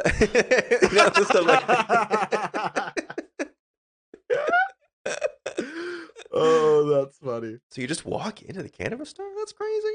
oh, 6.33 7.05
that's 7.05 7.19
funny. 7.19 7.59
So 7.71 7.81
you 7.81 7.87
just 7.87 8.05
walk 8.05 8.43
into 8.43 8.65
the 8.65 8.69
cannabis 8.69 9.11
store? 9.11 9.29
That's 9.39 9.53
crazy. 9.53 9.95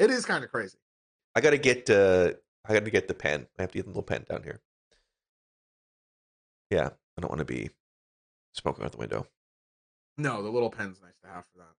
It 0.00 0.10
is 0.10 0.26
kind 0.26 0.42
of 0.42 0.50
crazy. 0.50 0.78
I 1.36 1.40
got 1.40 1.50
to 1.50 1.58
get 1.58 1.88
uh, 1.88 2.32
I 2.66 2.72
got 2.74 2.84
to 2.84 2.90
get 2.90 3.08
the 3.08 3.14
pen. 3.14 3.46
I 3.58 3.62
have 3.62 3.72
to 3.72 3.78
get 3.78 3.84
the 3.84 3.90
little 3.90 4.02
pen 4.02 4.26
down 4.28 4.42
here. 4.42 4.60
Yeah, 6.70 6.90
I 7.16 7.20
don't 7.20 7.30
want 7.30 7.40
to 7.40 7.44
be 7.44 7.70
smoking 8.52 8.84
out 8.84 8.92
the 8.92 8.98
window. 8.98 9.26
No, 10.18 10.42
the 10.42 10.50
little 10.50 10.70
pen's 10.70 11.00
nice 11.02 11.18
to 11.22 11.28
have 11.28 11.44
for 11.52 11.58
that. 11.58 11.74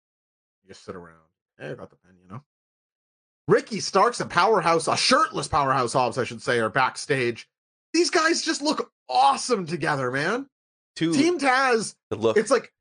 You 0.64 0.70
just 0.70 0.84
sit 0.84 0.96
around. 0.96 1.18
Hey, 1.60 1.72
I 1.72 1.76
got 1.76 1.90
the 1.90 1.96
pen, 1.98 2.16
you 2.22 2.28
know. 2.28 2.44
Ricky 3.48 3.80
Starks 3.80 4.20
and 4.20 4.30
Powerhouse, 4.30 4.88
a 4.88 4.98
shirtless 4.98 5.48
Powerhouse 5.48 5.94
Hobbs, 5.94 6.18
I 6.18 6.24
should 6.24 6.42
say, 6.42 6.60
are 6.60 6.70
backstage. 6.70 7.48
These 7.94 8.10
guys 8.10 8.42
just 8.42 8.62
look 8.62 8.92
awesome 9.10 9.66
together, 9.66 10.12
man. 10.12 10.48
Two, 10.96 11.14
Team 11.14 11.40
Taz. 11.40 11.96
The 12.10 12.16
look. 12.16 12.38
It's 12.38 12.52
like 12.52 12.74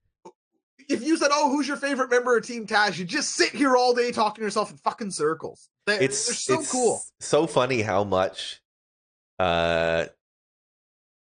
if 0.90 1.02
you 1.02 1.16
said, 1.16 1.30
"Oh, 1.32 1.50
who's 1.50 1.68
your 1.68 1.76
favorite 1.76 2.10
member 2.10 2.36
of 2.36 2.46
Team 2.46 2.66
Taz?" 2.66 2.98
You 2.98 3.04
just 3.04 3.34
sit 3.34 3.50
here 3.50 3.76
all 3.76 3.94
day 3.94 4.12
talking 4.12 4.42
to 4.42 4.46
yourself 4.46 4.70
in 4.70 4.76
fucking 4.78 5.10
circles. 5.12 5.68
They, 5.86 5.98
it's 6.00 6.26
they're 6.26 6.34
so 6.34 6.60
it's 6.60 6.72
cool. 6.72 7.02
So 7.20 7.46
funny 7.46 7.82
how 7.82 8.04
much 8.04 8.60
uh, 9.38 10.06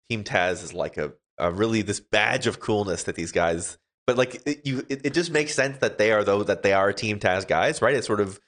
Team 0.08 0.24
Taz 0.24 0.64
is 0.64 0.72
like 0.72 0.96
a, 0.96 1.12
a 1.38 1.50
really 1.50 1.82
this 1.82 2.00
badge 2.00 2.46
of 2.46 2.60
coolness 2.60 3.04
that 3.04 3.14
these 3.14 3.32
guys 3.32 3.78
but 4.08 4.16
like 4.16 4.40
it, 4.46 4.66
you, 4.66 4.86
it, 4.88 5.04
it 5.04 5.12
just 5.12 5.30
makes 5.30 5.54
sense 5.54 5.76
that 5.78 5.98
they 5.98 6.12
are 6.12 6.24
though 6.24 6.42
that 6.42 6.62
they 6.62 6.72
are 6.72 6.94
Team 6.94 7.18
Taz 7.18 7.46
guys, 7.46 7.82
right? 7.82 7.94
It's 7.94 8.06
sort 8.06 8.20
of 8.20 8.40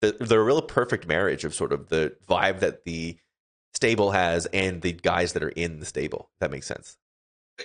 the, 0.00 0.10
they're 0.18 0.40
a 0.40 0.44
real 0.44 0.60
perfect 0.60 1.06
marriage 1.06 1.44
of 1.44 1.54
sort 1.54 1.72
of 1.72 1.88
the 1.88 2.16
vibe 2.28 2.58
that 2.58 2.84
the 2.84 3.16
stable 3.74 4.10
has 4.10 4.46
and 4.46 4.82
the 4.82 4.92
guys 4.92 5.34
that 5.34 5.44
are 5.44 5.50
in 5.50 5.78
the 5.78 5.86
stable. 5.86 6.30
That 6.40 6.50
makes 6.50 6.66
sense. 6.66 6.96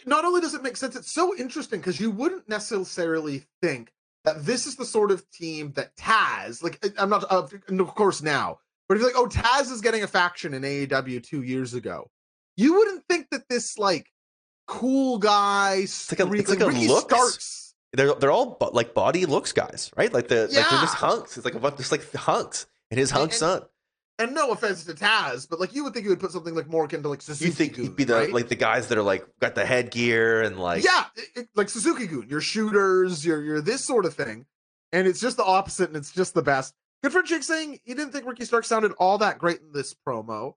Not 0.06 0.26
only 0.26 0.42
does 0.42 0.54
it 0.54 0.64
make 0.64 0.78
sense, 0.78 0.96
it's 0.96 1.12
so 1.12 1.36
interesting 1.36 1.80
because 1.80 2.00
you 2.00 2.12
wouldn't 2.12 2.48
necessarily 2.48 3.44
think 3.62 3.92
that 4.26 4.46
this 4.46 4.66
is 4.68 4.76
the 4.76 4.86
sort 4.86 5.12
of 5.12 5.30
team 5.32 5.72
that 5.74 5.96
Taz, 5.96 6.62
like 6.62 6.84
I'm 6.98 7.10
not, 7.10 7.26
uh, 7.32 7.48
of 7.70 7.96
course 7.96 8.22
now, 8.22 8.60
but 8.88 8.96
if 8.96 9.02
you're 9.02 9.12
like, 9.12 9.20
oh, 9.20 9.28
Taz 9.28 9.72
is 9.72 9.82
getting 9.82 10.04
a 10.04 10.08
faction 10.08 10.54
in 10.54 10.64
AEW 10.64 11.24
two 11.24 11.42
years 11.42 11.74
ago, 11.74 12.10
you 12.58 12.74
wouldn't 12.74 13.04
think 13.10 13.28
that 13.32 13.48
this 13.50 13.78
like 13.78 14.12
cool 14.68 15.18
guy, 15.18 15.80
it's 15.82 16.12
like 16.12 16.20
a, 16.20 16.32
it's 16.34 16.50
like, 16.50 16.60
like 16.60 16.70
Ricky 16.70 16.88
looks. 16.88 17.14
Starks. 17.14 17.76
They're 17.94 18.14
they're 18.14 18.32
all 18.32 18.58
bo- 18.60 18.70
like 18.72 18.94
body 18.94 19.26
looks 19.26 19.52
guys, 19.52 19.90
right? 19.98 20.14
Like 20.14 20.28
the 20.28 20.48
yeah. 20.52 20.60
like 20.60 20.70
they're 20.70 20.82
just 20.82 20.96
hunks. 20.96 21.38
It's 21.38 21.46
like 21.46 21.56
a 21.56 21.60
bunch 21.60 21.78
just 21.78 21.92
like 21.92 22.14
hunks 22.14 22.68
and 22.92 23.00
his 23.00 23.10
hunk 23.10 23.32
and, 23.32 23.40
son. 23.40 23.62
And 24.20 24.36
no 24.36 24.52
offense 24.52 24.84
to 24.84 24.94
Taz, 24.94 25.48
but 25.50 25.62
like 25.62 25.74
you 25.74 25.86
would 25.86 25.94
think 25.94 26.04
you 26.04 26.10
would 26.10 26.20
put 26.20 26.32
something 26.32 26.54
like 26.54 26.68
more 26.68 26.84
akin 26.84 27.02
to 27.04 27.10
like 27.10 27.22
Suzuki. 27.22 27.46
You 27.46 27.52
think 27.54 27.78
you'd 27.78 27.96
be 27.96 28.04
the 28.04 28.16
right? 28.16 28.34
like 28.34 28.50
the 28.50 28.56
guys 28.56 28.90
that 28.90 28.98
are 28.98 29.04
like 29.04 29.26
got 29.40 29.56
the 29.56 29.66
headgear 29.66 30.42
and 30.42 30.60
like 30.60 30.84
yeah, 30.84 31.06
it, 31.36 31.48
like 31.56 31.70
Suzuki-gun. 31.70 32.28
You're 32.30 32.42
shooters. 32.42 33.26
You're 33.26 33.42
you're 33.42 33.62
this 33.62 33.86
sort 33.86 34.06
of 34.06 34.14
thing, 34.14 34.46
and 34.92 35.08
it's 35.08 35.22
just 35.22 35.38
the 35.38 35.46
opposite, 35.46 35.88
and 35.88 35.96
it's 35.96 36.12
just 36.12 36.34
the 36.34 36.42
best. 36.42 36.74
Good 37.02 37.14
for 37.14 37.24
Jake 37.24 37.44
saying 37.44 37.80
he 37.86 37.94
didn't 37.94 38.12
think 38.12 38.26
Ricky 38.26 38.44
Stark 38.44 38.66
sounded 38.66 38.92
all 39.00 39.20
that 39.20 39.38
great 39.38 39.62
in 39.62 39.72
this 39.72 39.96
promo. 40.06 40.56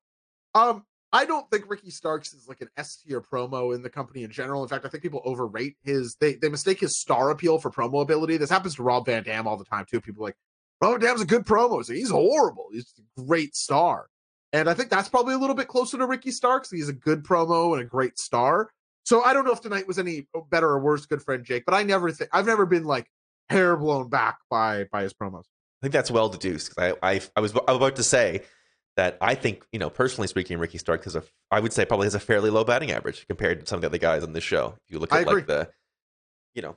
Um, 0.57 0.85
I 1.13 1.25
don't 1.25 1.49
think 1.51 1.71
Ricky 1.71 1.91
Starks 1.91 2.33
is 2.33 2.49
like 2.49 2.63
an 2.63 2.69
S 2.77 2.97
tier 2.97 3.21
promo 3.21 3.75
in 3.75 3.83
the 3.83 3.91
company 3.91 4.25
in 4.25 4.33
general. 4.33 4.63
In 4.63 4.69
fact, 4.69 4.85
I 4.85 4.89
think 4.89 5.05
people 5.05 5.23
overrate 5.25 5.77
his 5.83 6.17
they 6.19 6.35
they 6.35 6.49
mistake 6.49 6.81
his 6.81 6.99
star 6.99 7.31
appeal 7.31 7.59
for 7.59 7.71
promo 7.71 8.03
ability. 8.03 8.39
This 8.39 8.51
happens 8.51 8.75
to 8.77 8.83
Rob 8.83 9.07
Van 9.07 9.23
Dam 9.23 9.47
all 9.47 9.57
the 9.57 9.65
time 9.65 9.85
too. 9.89 10.01
People 10.01 10.25
like 10.25 10.37
Rob 10.83 10.93
Van 10.93 11.01
Dam's 11.01 11.21
a 11.21 11.27
good 11.27 11.45
promo. 11.45 11.85
So 11.85 11.93
he's 11.93 12.11
horrible. 12.11 12.67
He's 12.73 12.93
a 12.99 13.23
great 13.23 13.55
star. 13.55 14.09
And 14.53 14.69
I 14.69 14.75
think 14.75 14.91
that's 14.91 15.09
probably 15.09 15.35
a 15.35 15.39
little 15.39 15.55
bit 15.57 15.69
closer 15.69 15.97
to 15.97 16.07
Ricky 16.07 16.31
Starks. 16.31 16.71
He's 16.71 16.89
a 16.89 16.93
good 16.93 17.23
promo 17.23 17.73
and 17.73 17.83
a 17.83 17.85
great 17.85 18.19
star. 18.19 18.69
So 19.05 19.23
I 19.23 19.33
don't 19.33 19.45
know 19.45 19.53
if 19.53 19.61
tonight 19.61 19.87
was 19.87 19.99
any 19.99 20.27
oh, 20.35 20.47
better 20.51 20.69
or 20.69 20.79
worse, 20.81 21.07
good 21.07 21.23
friend 21.23 21.45
Jake, 21.45 21.65
but 21.65 21.75
I 21.75 21.83
never 21.83 22.11
think 22.11 22.31
I've 22.33 22.47
never 22.47 22.67
been 22.67 22.85
like 22.85 23.09
hair 23.49 23.77
blown 23.77 24.09
back 24.09 24.39
by 24.51 24.85
by 24.93 25.03
his 25.03 25.15
promos. 25.15 25.45
I 25.45 25.83
think 25.83 25.93
that's 25.93 26.11
well 26.11 26.29
deduced. 26.29 26.75
I 26.79 26.95
I, 27.03 27.21
I 27.35 27.41
was 27.41 27.53
I 27.53 27.73
was 27.73 27.77
about 27.77 27.97
to 27.97 28.03
say 28.03 28.43
that 28.97 29.17
I 29.21 29.35
think, 29.35 29.65
you 29.73 29.79
know, 29.79 29.91
personally 29.91 30.29
speaking, 30.29 30.59
Ricky 30.59 30.79
Stark 30.79 31.05
has 31.05 31.17
a, 31.17 31.23
I 31.51 31.61
would 31.61 31.73
say 31.73 31.85
probably 31.85 32.07
has 32.07 32.15
a 32.15 32.21
fairly 32.21 32.51
low 32.51 32.63
batting 32.63 32.93
average 32.93 33.27
compared 33.27 33.61
to 33.61 33.67
some 33.67 33.79
of 33.79 33.81
the 33.81 33.87
other 33.87 33.99
guys 33.99 34.23
on 34.23 34.35
this 34.35 34.45
show. 34.45 34.75
If 34.87 34.93
you 34.93 34.99
look 34.99 35.13
at 35.13 35.27
like 35.27 35.47
the, 35.47 35.71
you 36.55 36.63
know, 36.63 36.77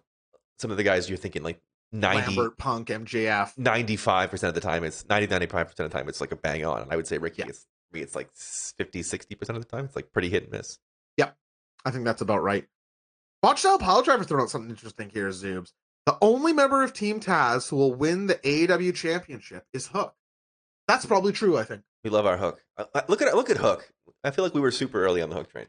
some 0.57 0.71
of 0.71 0.77
the 0.77 0.83
guys 0.83 1.09
you're 1.09 1.17
thinking 1.17 1.43
like 1.43 1.61
90, 1.91 2.35
Lambert, 2.35 2.57
Punk, 2.57 2.87
MJF. 2.89 3.55
95% 3.57 4.43
of 4.47 4.53
the 4.53 4.61
time, 4.61 4.83
it's 4.83 5.07
90, 5.07 5.27
95% 5.27 5.61
of 5.61 5.75
the 5.77 5.89
time, 5.89 6.09
it's 6.09 6.21
like 6.21 6.31
a 6.31 6.35
bang 6.35 6.65
on. 6.65 6.81
And 6.81 6.91
I 6.91 6.95
would 6.95 7.07
say 7.07 7.17
Ricky, 7.17 7.43
yeah. 7.43 7.49
it's, 7.49 7.67
it's 7.93 8.15
like 8.15 8.29
50, 8.33 9.01
60% 9.01 9.49
of 9.49 9.55
the 9.55 9.63
time. 9.65 9.85
It's 9.85 9.95
like 9.95 10.11
pretty 10.11 10.29
hit 10.29 10.43
and 10.43 10.51
miss. 10.51 10.79
Yep. 11.17 11.35
I 11.85 11.91
think 11.91 12.05
that's 12.05 12.21
about 12.21 12.43
right. 12.43 12.65
Botch 13.41 13.59
Style 13.59 13.77
Pile 13.77 14.01
Driver 14.01 14.23
throwing 14.23 14.43
out 14.43 14.49
something 14.49 14.71
interesting 14.71 15.09
here, 15.09 15.29
Zoobs. 15.29 15.71
The 16.05 16.17
only 16.21 16.53
member 16.53 16.83
of 16.83 16.93
Team 16.93 17.19
Taz 17.19 17.69
who 17.69 17.77
will 17.77 17.93
win 17.93 18.27
the 18.27 18.35
AEW 18.35 18.93
championship 18.93 19.65
is 19.73 19.87
Hook. 19.87 20.13
That's 20.87 21.05
probably 21.05 21.31
true, 21.31 21.57
I 21.57 21.63
think. 21.63 21.81
We 22.03 22.11
love 22.11 22.25
our 22.25 22.37
hook. 22.37 22.61
Look 23.07 23.21
at 23.21 23.35
look 23.35 23.49
at 23.49 23.57
Hook. 23.57 23.91
I 24.23 24.29
feel 24.31 24.43
like 24.43 24.53
we 24.53 24.61
were 24.61 24.71
super 24.71 25.03
early 25.03 25.21
on 25.21 25.29
the 25.29 25.35
Hook 25.35 25.49
train. 25.49 25.65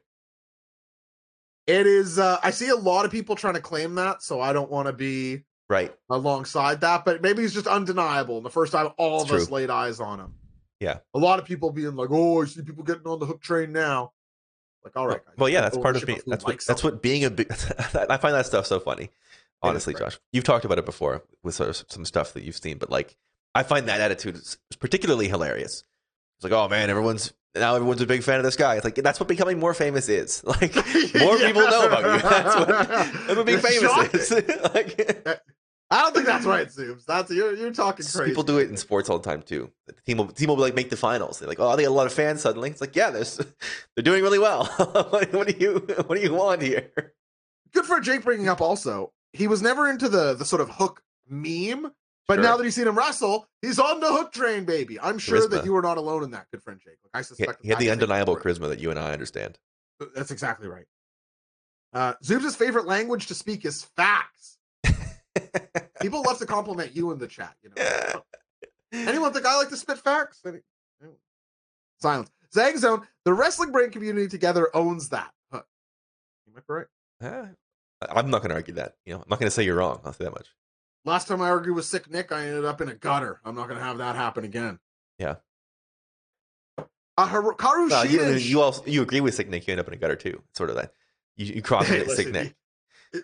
It 1.66 1.86
is. 1.86 2.18
Uh, 2.18 2.38
I 2.42 2.50
see 2.50 2.68
a 2.68 2.76
lot 2.76 3.06
of 3.06 3.10
people 3.10 3.34
trying 3.34 3.54
to 3.54 3.60
claim 3.60 3.94
that, 3.94 4.22
so 4.22 4.40
I 4.40 4.52
don't 4.52 4.70
want 4.70 4.86
to 4.86 4.92
be 4.92 5.44
right 5.68 5.94
alongside 6.10 6.80
that. 6.82 7.04
But 7.04 7.22
maybe 7.22 7.42
he's 7.42 7.54
just 7.54 7.66
undeniable. 7.66 8.36
And 8.36 8.46
the 8.46 8.50
first 8.50 8.72
time 8.72 8.90
all 8.98 9.22
it's 9.22 9.24
of 9.24 9.28
true. 9.30 9.38
us 9.38 9.50
laid 9.50 9.70
eyes 9.70 10.00
on 10.00 10.20
him. 10.20 10.34
Yeah. 10.80 10.98
A 11.14 11.18
lot 11.18 11.38
of 11.38 11.44
people 11.44 11.70
being 11.70 11.96
like, 11.96 12.10
"Oh, 12.10 12.42
I 12.42 12.46
see 12.46 12.62
people 12.62 12.84
getting 12.84 13.06
on 13.06 13.18
the 13.18 13.26
Hook 13.26 13.40
train 13.40 13.72
now." 13.72 14.12
Like, 14.84 14.96
all 14.96 15.06
right. 15.06 15.20
Well, 15.36 15.48
yeah, 15.48 15.62
that's 15.62 15.78
part 15.78 15.96
of 15.96 16.06
me. 16.06 16.18
That's 16.26 16.44
what. 16.44 16.60
That's 16.66 16.84
what 16.84 17.02
being 17.02 17.24
a 17.24 17.30
big. 17.30 17.50
I 17.94 18.16
find 18.18 18.34
that 18.34 18.46
stuff 18.46 18.66
so 18.66 18.78
funny. 18.80 19.10
Honestly, 19.62 19.94
Josh, 19.94 20.18
you've 20.32 20.44
talked 20.44 20.64
about 20.64 20.78
it 20.78 20.84
before 20.84 21.24
with 21.42 21.54
sort 21.54 21.70
of 21.70 21.84
some 21.88 22.04
stuff 22.04 22.34
that 22.34 22.44
you've 22.44 22.56
seen, 22.56 22.78
but 22.78 22.90
like, 22.90 23.16
I 23.54 23.62
find 23.62 23.88
that 23.88 24.00
attitude 24.00 24.38
particularly 24.78 25.28
hilarious 25.28 25.82
it's 26.36 26.44
like, 26.44 26.52
oh 26.52 26.68
man, 26.68 26.90
everyone's 26.90 27.32
now 27.58 27.74
everyone's 27.74 28.00
a 28.00 28.06
big 28.06 28.22
fan 28.22 28.38
of 28.38 28.44
this 28.44 28.56
guy. 28.56 28.76
It's 28.76 28.84
like 28.84 28.94
that's 28.96 29.20
what 29.20 29.28
becoming 29.28 29.58
more 29.58 29.74
famous 29.74 30.08
is. 30.08 30.42
Like 30.56 30.74
more 31.16 31.36
yeah. 31.36 31.46
people 31.46 31.62
know 31.62 31.86
about 31.86 32.02
you. 32.02 32.22
That's 32.28 32.56
what, 32.56 32.68
that's 32.68 33.36
what 33.36 33.46
being 33.46 33.58
famous 33.58 34.14
is. 34.14 34.30
like, 34.74 35.42
I 35.90 36.02
don't 36.02 36.14
think 36.14 36.26
that's 36.26 36.46
right, 36.46 36.66
Zooms. 36.66 37.04
That's 37.04 37.30
you're 37.30 37.54
you're 37.54 37.72
talking 37.72 38.06
crazy. 38.06 38.30
People 38.30 38.42
do 38.42 38.58
it 38.58 38.70
in 38.70 38.76
sports 38.76 39.10
all 39.10 39.18
the 39.18 39.28
time 39.28 39.42
too. 39.42 39.70
The 39.86 39.92
team 40.06 40.18
will 40.18 40.28
team 40.28 40.48
will 40.48 40.56
like 40.56 40.74
make 40.74 40.90
the 40.90 40.96
finals. 40.96 41.38
They're 41.38 41.48
like, 41.48 41.60
oh, 41.60 41.76
they 41.76 41.82
got 41.82 41.90
a 41.90 41.94
lot 41.94 42.06
of 42.06 42.12
fans 42.12 42.40
suddenly. 42.40 42.70
It's 42.70 42.80
like, 42.80 42.96
yeah, 42.96 43.10
there's 43.10 43.36
they're 43.36 44.02
doing 44.02 44.22
really 44.22 44.38
well. 44.38 44.66
what, 44.66 45.32
what 45.32 45.46
do 45.46 45.54
you 45.58 45.86
what 46.06 46.16
do 46.16 46.20
you 46.20 46.32
want 46.32 46.62
here? 46.62 46.90
Good 47.72 47.84
for 47.84 48.00
Jake 48.00 48.24
bringing 48.24 48.48
up 48.48 48.60
also. 48.60 49.12
He 49.32 49.46
was 49.46 49.60
never 49.62 49.88
into 49.88 50.08
the 50.08 50.34
the 50.34 50.44
sort 50.44 50.62
of 50.62 50.70
hook 50.70 51.02
meme 51.28 51.92
but 52.28 52.34
sure. 52.36 52.42
now 52.42 52.56
that 52.56 52.64
you've 52.64 52.74
seen 52.74 52.88
him 52.88 52.98
wrestle, 52.98 53.46
he's 53.62 53.78
on 53.78 54.00
the 54.00 54.08
hook 54.08 54.32
train, 54.32 54.64
baby. 54.64 54.98
I'm 55.00 55.18
sure 55.18 55.40
charisma. 55.40 55.50
that 55.50 55.64
you 55.64 55.76
are 55.76 55.82
not 55.82 55.96
alone 55.96 56.24
in 56.24 56.30
that, 56.32 56.46
good 56.50 56.62
friend 56.62 56.80
Jake. 56.82 56.98
Like 57.04 57.20
I 57.20 57.22
suspect 57.22 57.62
he, 57.62 57.68
he 57.68 57.70
had 57.70 57.78
the 57.78 57.90
undeniable 57.90 58.36
charisma 58.36 58.68
that 58.68 58.80
you 58.80 58.90
and 58.90 58.98
I 58.98 59.12
understand. 59.12 59.58
That's 60.14 60.30
exactly 60.30 60.68
right. 60.68 60.86
Uh, 61.92 62.14
Zoob's 62.22 62.56
favorite 62.56 62.86
language 62.86 63.26
to 63.28 63.34
speak 63.34 63.64
is 63.64 63.84
facts. 63.96 64.58
People 66.00 66.22
love 66.22 66.38
to 66.38 66.46
compliment 66.46 66.94
you 66.94 67.12
in 67.12 67.18
the 67.18 67.28
chat. 67.28 67.54
You 67.62 67.70
know, 67.74 68.22
anyone 68.92 69.32
think 69.32 69.46
I 69.46 69.56
like 69.56 69.68
to 69.70 69.76
spit 69.76 69.98
facts? 69.98 70.40
Any... 70.46 70.58
Silence. 72.00 72.30
Zag 72.52 72.76
Zone. 72.76 73.06
The 73.24 73.32
wrestling 73.32 73.72
brain 73.72 73.90
community 73.90 74.28
together 74.28 74.68
owns 74.74 75.10
that. 75.10 75.30
Huh. 75.52 75.62
You 76.46 76.54
might 76.54 76.66
be 76.66 76.74
right. 76.74 76.86
Yeah, 77.22 77.46
I'm 78.10 78.30
not 78.30 78.38
going 78.38 78.50
to 78.50 78.56
argue 78.56 78.74
that. 78.74 78.94
You 79.04 79.14
know, 79.14 79.20
I'm 79.20 79.28
not 79.28 79.38
going 79.38 79.46
to 79.46 79.50
say 79.50 79.62
you're 79.62 79.76
wrong. 79.76 80.00
I'll 80.04 80.12
say 80.12 80.24
that 80.24 80.32
much. 80.32 80.48
Last 81.06 81.28
time 81.28 81.40
I 81.40 81.48
argued 81.48 81.76
with 81.76 81.84
Sick 81.84 82.10
Nick, 82.10 82.32
I 82.32 82.48
ended 82.48 82.64
up 82.64 82.80
in 82.80 82.88
a 82.88 82.94
gutter. 82.94 83.40
I'm 83.44 83.54
not 83.54 83.68
going 83.68 83.78
to 83.78 83.84
have 83.84 83.98
that 83.98 84.16
happen 84.16 84.44
again. 84.44 84.80
Yeah. 85.20 85.36
Uh, 87.16 87.28
Karu 87.28 87.92
uh, 87.92 88.02
you, 88.02 88.34
you, 88.34 88.60
also 88.60 88.84
you 88.84 89.00
agree 89.00 89.20
with 89.20 89.34
Sick 89.34 89.48
Nick, 89.48 89.66
you 89.66 89.72
end 89.72 89.80
up 89.80 89.88
in 89.88 89.94
a 89.94 89.96
gutter 89.96 90.16
too. 90.16 90.42
sort 90.52 90.68
of 90.68 90.76
that. 90.76 90.92
You, 91.36 91.46
you 91.46 91.62
cross 91.62 91.86
hey, 91.86 92.04
Sick 92.06 92.30
Nick. 92.30 92.54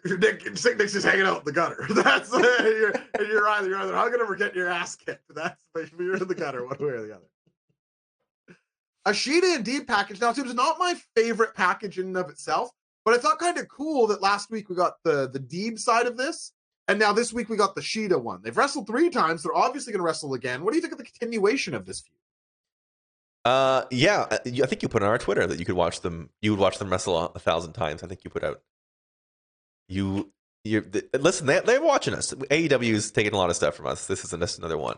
Nick. 0.04 0.56
Sick 0.56 0.78
Nick's 0.78 0.92
just 0.92 1.04
hanging 1.04 1.26
out 1.26 1.40
in 1.40 1.44
the 1.44 1.52
gutter. 1.52 1.84
That's 1.90 2.32
you're, 2.32 2.92
and 2.92 3.28
you're 3.28 3.48
either 3.48 3.68
you're 3.68 3.78
either 3.78 3.94
hugging 3.94 4.20
him 4.20 4.30
or 4.30 4.36
getting 4.36 4.56
your 4.56 4.68
ass 4.68 4.94
kicked. 4.94 5.34
That's 5.34 5.60
you're 5.98 6.16
in 6.16 6.28
the 6.28 6.34
gutter 6.34 6.64
one 6.64 6.78
way 6.78 6.88
or 6.88 7.02
the 7.02 7.16
other. 7.16 8.56
A 9.04 9.10
Shida 9.10 9.56
Indeed 9.56 9.88
package 9.88 10.20
now 10.20 10.30
it 10.30 10.36
seems 10.36 10.54
not 10.54 10.78
my 10.78 10.94
favorite 11.16 11.54
package 11.54 11.98
in 11.98 12.06
and 12.06 12.16
of 12.16 12.30
itself, 12.30 12.70
but 13.04 13.12
I 13.12 13.18
thought 13.18 13.40
kind 13.40 13.58
of 13.58 13.66
cool 13.68 14.06
that 14.06 14.22
last 14.22 14.50
week 14.50 14.70
we 14.70 14.76
got 14.76 14.94
the 15.02 15.28
the 15.28 15.40
Deeb 15.40 15.78
side 15.78 16.06
of 16.06 16.16
this, 16.16 16.52
and 16.88 16.98
now 16.98 17.12
this 17.12 17.32
week 17.32 17.48
we 17.48 17.56
got 17.56 17.74
the 17.74 17.80
Shida 17.80 18.20
one. 18.20 18.40
They've 18.42 18.56
wrestled 18.56 18.86
three 18.86 19.10
times. 19.10 19.42
They're 19.42 19.54
obviously 19.54 19.92
going 19.92 20.00
to 20.00 20.04
wrestle 20.04 20.34
again. 20.34 20.64
What 20.64 20.72
do 20.72 20.76
you 20.76 20.80
think 20.80 20.92
of 20.92 20.98
the 20.98 21.04
continuation 21.04 21.74
of 21.74 21.86
this 21.86 22.00
feud? 22.00 22.16
Uh, 23.44 23.84
yeah, 23.90 24.26
uh, 24.30 24.38
I 24.44 24.66
think 24.66 24.82
you 24.82 24.88
put 24.88 25.02
on 25.02 25.08
our 25.08 25.18
Twitter 25.18 25.46
that 25.46 25.58
you 25.58 25.64
could 25.64 25.74
watch 25.74 26.00
them. 26.00 26.30
You 26.40 26.52
would 26.52 26.60
watch 26.60 26.78
them 26.78 26.90
wrestle 26.90 27.32
a, 27.34 27.38
thousand 27.38 27.72
times. 27.72 28.02
I 28.02 28.06
think 28.06 28.24
you 28.24 28.30
put 28.30 28.44
out. 28.44 28.60
You, 29.88 30.32
you 30.64 30.84
listen. 31.18 31.46
They, 31.46 31.60
they're 31.60 31.82
watching 31.82 32.14
us. 32.14 32.32
AEW 32.32 32.92
is 32.92 33.10
taking 33.10 33.32
a 33.32 33.36
lot 33.36 33.50
of 33.50 33.56
stuff 33.56 33.74
from 33.74 33.86
us. 33.86 34.06
This 34.06 34.24
is 34.24 34.30
just 34.30 34.58
another 34.58 34.78
one. 34.78 34.96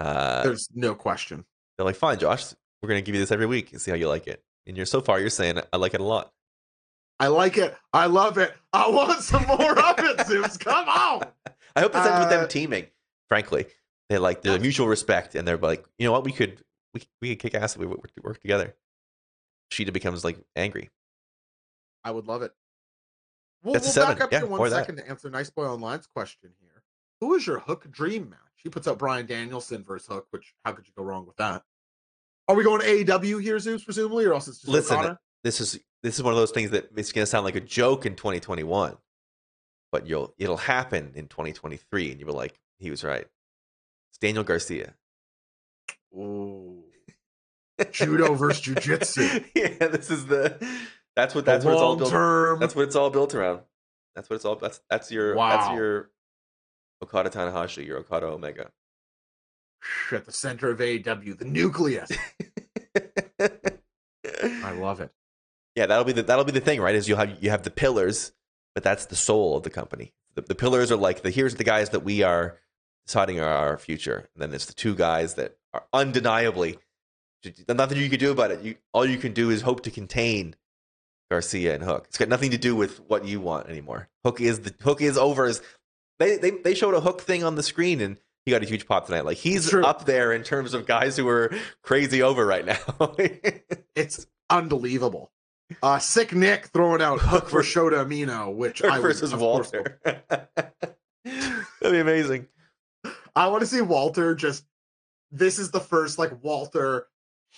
Uh, 0.00 0.42
There's 0.42 0.68
no 0.74 0.94
question. 0.94 1.44
They're 1.76 1.86
like, 1.86 1.96
fine, 1.96 2.18
Josh. 2.18 2.52
We're 2.82 2.88
going 2.88 2.98
to 2.98 3.06
give 3.06 3.14
you 3.14 3.20
this 3.20 3.32
every 3.32 3.46
week 3.46 3.72
and 3.72 3.80
see 3.80 3.90
how 3.90 3.96
you 3.96 4.08
like 4.08 4.26
it. 4.26 4.42
And 4.66 4.76
you're 4.76 4.86
so 4.86 5.00
far, 5.00 5.20
you're 5.20 5.30
saying 5.30 5.60
I 5.72 5.76
like 5.76 5.94
it 5.94 6.00
a 6.00 6.04
lot. 6.04 6.32
I 7.18 7.28
like 7.28 7.56
it. 7.56 7.74
I 7.92 8.06
love 8.06 8.38
it. 8.38 8.54
I 8.72 8.88
want 8.88 9.22
some 9.22 9.46
more 9.46 9.78
of 9.78 9.98
it, 9.98 10.26
Zeus. 10.26 10.56
Come 10.58 10.88
on. 10.88 11.22
I 11.74 11.80
hope 11.80 11.92
this 11.92 12.06
ends 12.06 12.20
with 12.20 12.30
them 12.30 12.44
uh, 12.44 12.46
teaming. 12.46 12.86
Frankly, 13.28 13.66
they 14.08 14.18
like 14.18 14.42
the 14.42 14.58
mutual 14.58 14.86
respect, 14.86 15.34
and 15.34 15.46
they're 15.46 15.56
like, 15.56 15.84
you 15.98 16.06
know 16.06 16.12
what, 16.12 16.24
we 16.24 16.32
could 16.32 16.62
we 16.94 17.02
we 17.20 17.28
could 17.30 17.38
kick 17.38 17.54
ass 17.60 17.74
if 17.74 17.80
we 17.80 17.86
work, 17.86 18.10
work 18.22 18.40
together. 18.40 18.74
Shida 19.72 19.92
becomes 19.92 20.24
like 20.24 20.38
angry. 20.54 20.90
I 22.04 22.10
would 22.12 22.26
love 22.26 22.42
it. 22.42 22.52
We'll, 23.62 23.74
That's 23.74 23.96
we'll 23.96 24.06
back 24.06 24.20
up 24.20 24.30
yeah, 24.30 24.40
here 24.40 24.46
one 24.46 24.70
second 24.70 24.96
that. 24.96 25.06
to 25.06 25.10
answer 25.10 25.28
Nice 25.28 25.50
Boy 25.50 25.66
Online's 25.66 26.06
question 26.06 26.50
here. 26.60 26.82
Who 27.20 27.34
is 27.34 27.46
your 27.46 27.58
Hook 27.58 27.90
dream 27.90 28.30
match? 28.30 28.38
He 28.56 28.68
puts 28.68 28.86
out 28.86 28.98
Bryan 28.98 29.26
Danielson 29.26 29.82
versus 29.82 30.06
Hook, 30.06 30.26
which 30.30 30.54
how 30.64 30.72
could 30.72 30.86
you 30.86 30.92
go 30.96 31.02
wrong 31.02 31.26
with 31.26 31.36
that? 31.36 31.62
Are 32.48 32.54
we 32.54 32.62
going 32.62 32.80
to 32.80 32.86
AEW 32.86 33.42
here, 33.42 33.58
Zeus, 33.58 33.82
presumably, 33.82 34.24
or 34.24 34.34
else 34.34 34.46
it's 34.46 34.58
just 34.58 34.68
listen? 34.68 34.98
Okada? 34.98 35.18
This 35.46 35.60
is 35.60 35.78
this 36.02 36.16
is 36.16 36.24
one 36.24 36.32
of 36.32 36.38
those 36.40 36.50
things 36.50 36.72
that 36.72 36.90
it's 36.96 37.12
going 37.12 37.22
to 37.22 37.30
sound 37.30 37.44
like 37.44 37.54
a 37.54 37.60
joke 37.60 38.04
in 38.04 38.16
2021, 38.16 38.96
but 39.92 40.04
you'll 40.04 40.34
it'll 40.38 40.56
happen 40.56 41.12
in 41.14 41.28
2023, 41.28 42.10
and 42.10 42.18
you'll 42.18 42.30
be 42.30 42.34
like, 42.34 42.58
he 42.80 42.90
was 42.90 43.04
right. 43.04 43.28
It's 44.10 44.18
Daniel 44.18 44.42
Garcia. 44.42 44.94
Ooh. 46.12 46.82
Judo 47.92 48.34
versus 48.34 48.74
jujitsu. 48.74 49.46
yeah, 49.54 49.86
this 49.86 50.10
is 50.10 50.26
the. 50.26 50.56
That's 51.14 51.32
what 51.32 51.44
that's 51.44 51.64
what 51.64 51.74
it's 51.74 51.80
all 51.80 51.94
built. 51.94 52.10
Term. 52.10 52.58
That's 52.58 52.74
what 52.74 52.82
it's 52.82 52.96
all 52.96 53.10
built 53.10 53.32
around. 53.32 53.60
That's 54.16 54.28
what 54.28 54.34
it's 54.34 54.44
all. 54.44 54.56
That's 54.56 54.80
that's 54.90 55.12
your 55.12 55.36
that's 55.36 55.70
your 55.76 56.10
Okada 57.04 57.30
Tanahashi, 57.30 57.86
your 57.86 57.98
Okada 57.98 58.26
Omega. 58.26 58.72
At 60.10 60.24
the 60.24 60.32
center 60.32 60.70
of 60.70 60.80
AEW, 60.80 61.38
the 61.38 61.44
nucleus. 61.44 62.10
I 64.64 64.72
love 64.72 65.00
it. 65.00 65.12
Yeah, 65.76 65.86
that'll 65.86 66.04
be 66.04 66.12
the 66.12 66.22
that'll 66.22 66.44
be 66.44 66.52
the 66.52 66.60
thing, 66.60 66.80
right? 66.80 66.94
Is 66.94 67.08
you 67.08 67.16
have 67.16 67.36
you 67.42 67.50
have 67.50 67.62
the 67.62 67.70
pillars, 67.70 68.32
but 68.74 68.82
that's 68.82 69.06
the 69.06 69.16
soul 69.16 69.56
of 69.56 69.62
the 69.62 69.70
company. 69.70 70.12
The, 70.34 70.42
the 70.42 70.54
pillars 70.54 70.90
are 70.90 70.96
like 70.96 71.22
the 71.22 71.30
here's 71.30 71.54
the 71.54 71.64
guys 71.64 71.90
that 71.90 72.00
we 72.00 72.22
are 72.22 72.58
deciding 73.06 73.38
are 73.40 73.48
our 73.48 73.78
future, 73.78 74.28
and 74.34 74.42
then 74.42 74.54
it's 74.54 74.66
the 74.66 74.74
two 74.74 74.94
guys 74.94 75.34
that 75.34 75.56
are 75.72 75.84
undeniably 75.92 76.78
nothing 77.68 77.98
you 77.98 78.08
can 78.08 78.18
do 78.18 78.32
about 78.32 78.50
it. 78.50 78.62
You 78.62 78.74
all 78.92 79.06
you 79.06 79.18
can 79.18 79.32
do 79.32 79.50
is 79.50 79.62
hope 79.62 79.82
to 79.82 79.90
contain 79.90 80.56
Garcia 81.30 81.74
and 81.74 81.84
Hook. 81.84 82.06
It's 82.08 82.18
got 82.18 82.28
nothing 82.28 82.50
to 82.52 82.58
do 82.58 82.74
with 82.74 82.98
what 83.08 83.26
you 83.26 83.40
want 83.40 83.68
anymore. 83.68 84.08
Hook 84.24 84.40
is 84.40 84.60
the 84.60 84.74
Hook 84.82 85.02
is 85.02 85.18
over. 85.18 85.46
Is 85.46 85.60
they 86.18 86.38
they 86.38 86.50
they 86.50 86.74
showed 86.74 86.94
a 86.94 87.00
Hook 87.00 87.20
thing 87.20 87.44
on 87.44 87.54
the 87.54 87.62
screen 87.62 88.00
and. 88.00 88.18
He 88.44 88.52
got 88.52 88.62
a 88.62 88.66
huge 88.66 88.86
pop 88.86 89.06
tonight. 89.06 89.24
Like 89.24 89.38
he's 89.38 89.68
True. 89.70 89.82
up 89.82 90.04
there 90.04 90.32
in 90.32 90.44
terms 90.44 90.72
of 90.72 90.86
guys 90.86 91.16
who 91.16 91.26
are 91.26 91.52
crazy 91.82 92.22
over 92.22 92.46
right 92.46 92.64
now. 92.64 92.78
It's 93.96 94.24
unbelievable. 94.48 95.32
Uh, 95.82 95.98
Sick 95.98 96.32
Nick 96.32 96.66
throwing 96.68 97.02
out 97.02 97.18
Hook 97.20 97.48
for 97.48 97.62
Shota 97.62 98.04
Umino, 98.06 98.54
which 98.54 98.82
I 98.84 98.94
Hook 98.94 99.02
would, 99.02 99.02
versus 99.02 99.32
course, 99.32 99.72
Walter. 99.72 100.00
That'd 101.24 101.92
be 101.92 101.98
amazing. 101.98 102.46
I 103.34 103.48
want 103.48 103.60
to 103.60 103.66
see 103.66 103.80
Walter 103.80 104.34
just. 104.34 104.64
This 105.32 105.58
is 105.58 105.70
the 105.72 105.80
first 105.80 106.18
like 106.18 106.42
Walter 106.42 107.08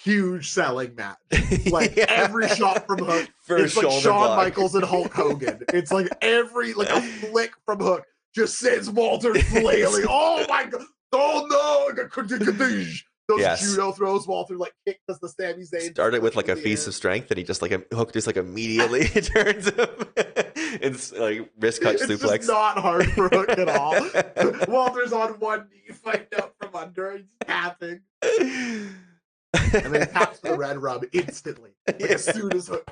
huge 0.02 0.48
selling 0.50 0.94
match. 0.94 1.18
Like 1.70 1.96
Yeah. 1.96 2.06
every 2.08 2.48
shot 2.48 2.86
from 2.86 2.98
Hook, 3.00 3.28
First 3.42 3.76
it's 3.76 3.76
like 3.76 3.90
Shawn 4.02 4.26
block. 4.28 4.36
Michaels 4.38 4.74
and 4.74 4.84
Hulk 4.84 5.12
Hogan. 5.12 5.60
It's 5.74 5.92
like 5.92 6.08
every 6.22 6.72
like 6.74 6.88
a 6.88 7.00
flick 7.20 7.52
from 7.66 7.80
Hook 7.80 8.04
just 8.34 8.58
sends 8.58 8.88
Walter 8.90 9.34
flailing. 9.34 10.06
Oh 10.08 10.44
my 10.48 10.64
god! 10.64 10.82
Oh 11.12 11.46
no! 11.94 12.04
Those 13.28 13.40
Yes. 13.40 13.60
judo 13.60 13.92
throws. 13.92 14.26
Walter 14.26 14.56
like 14.56 14.72
kick 14.86 15.00
does 15.06 15.18
the 15.20 15.28
Sami 15.28 15.62
Zayn. 15.64 15.90
Started 15.90 16.22
with 16.22 16.34
like 16.34 16.48
a 16.48 16.56
feast 16.56 16.86
air. 16.86 16.88
of 16.90 16.94
strength, 16.94 17.30
and 17.30 17.36
he 17.36 17.44
just 17.44 17.60
like 17.60 17.72
a 17.72 17.82
hook 17.94 18.12
just 18.12 18.26
like 18.26 18.36
immediately 18.38 19.04
turns 19.08 19.66
him. 19.68 19.88
it's 20.16 21.12
like 21.12 21.50
wrist 21.60 21.82
cut 21.82 21.96
suplex. 21.96 22.36
just 22.36 22.48
not 22.48 22.78
hard 22.78 23.10
for 23.12 23.28
Hook 23.28 23.50
at 23.50 23.68
all. 23.68 23.94
Walter's 24.68 25.12
on 25.12 25.32
one 25.40 25.68
knee, 25.70 25.92
fighting 25.94 26.26
out 26.38 26.54
from 26.60 26.74
under, 26.74 27.18
he's 27.18 27.26
tapping, 27.46 28.00
and 28.22 28.90
then 29.52 29.92
he 29.92 30.06
taps 30.06 30.40
the 30.40 30.48
Redrum 30.50 31.06
instantly, 31.12 31.72
like 31.86 32.00
as 32.00 32.24
soon 32.24 32.52
as 32.54 32.68
Hook. 32.68 32.90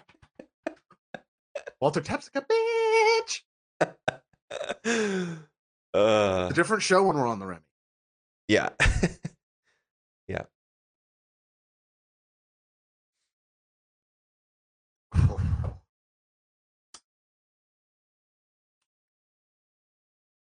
Walter 1.80 2.00
taps 2.02 2.28
like 2.34 2.44
a 2.44 2.46
bitch. 2.52 3.42
uh, 5.94 6.48
A 6.50 6.52
different 6.54 6.82
show 6.82 7.04
when 7.04 7.16
we're 7.16 7.26
on 7.26 7.38
the 7.38 7.46
Remy. 7.46 7.60
yeah. 8.48 8.68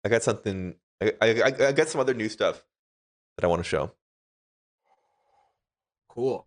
I 0.05 0.09
got 0.09 0.23
something. 0.23 0.75
I, 1.01 1.11
I, 1.21 1.27
I- 1.41 1.67
I 1.67 1.71
got 1.73 1.89
some 1.89 1.99
other 1.99 2.13
new 2.13 2.29
stuff 2.29 2.63
that 3.37 3.43
I 3.43 3.47
want 3.47 3.59
to 3.61 3.67
show. 3.67 3.91
Cool. 6.09 6.45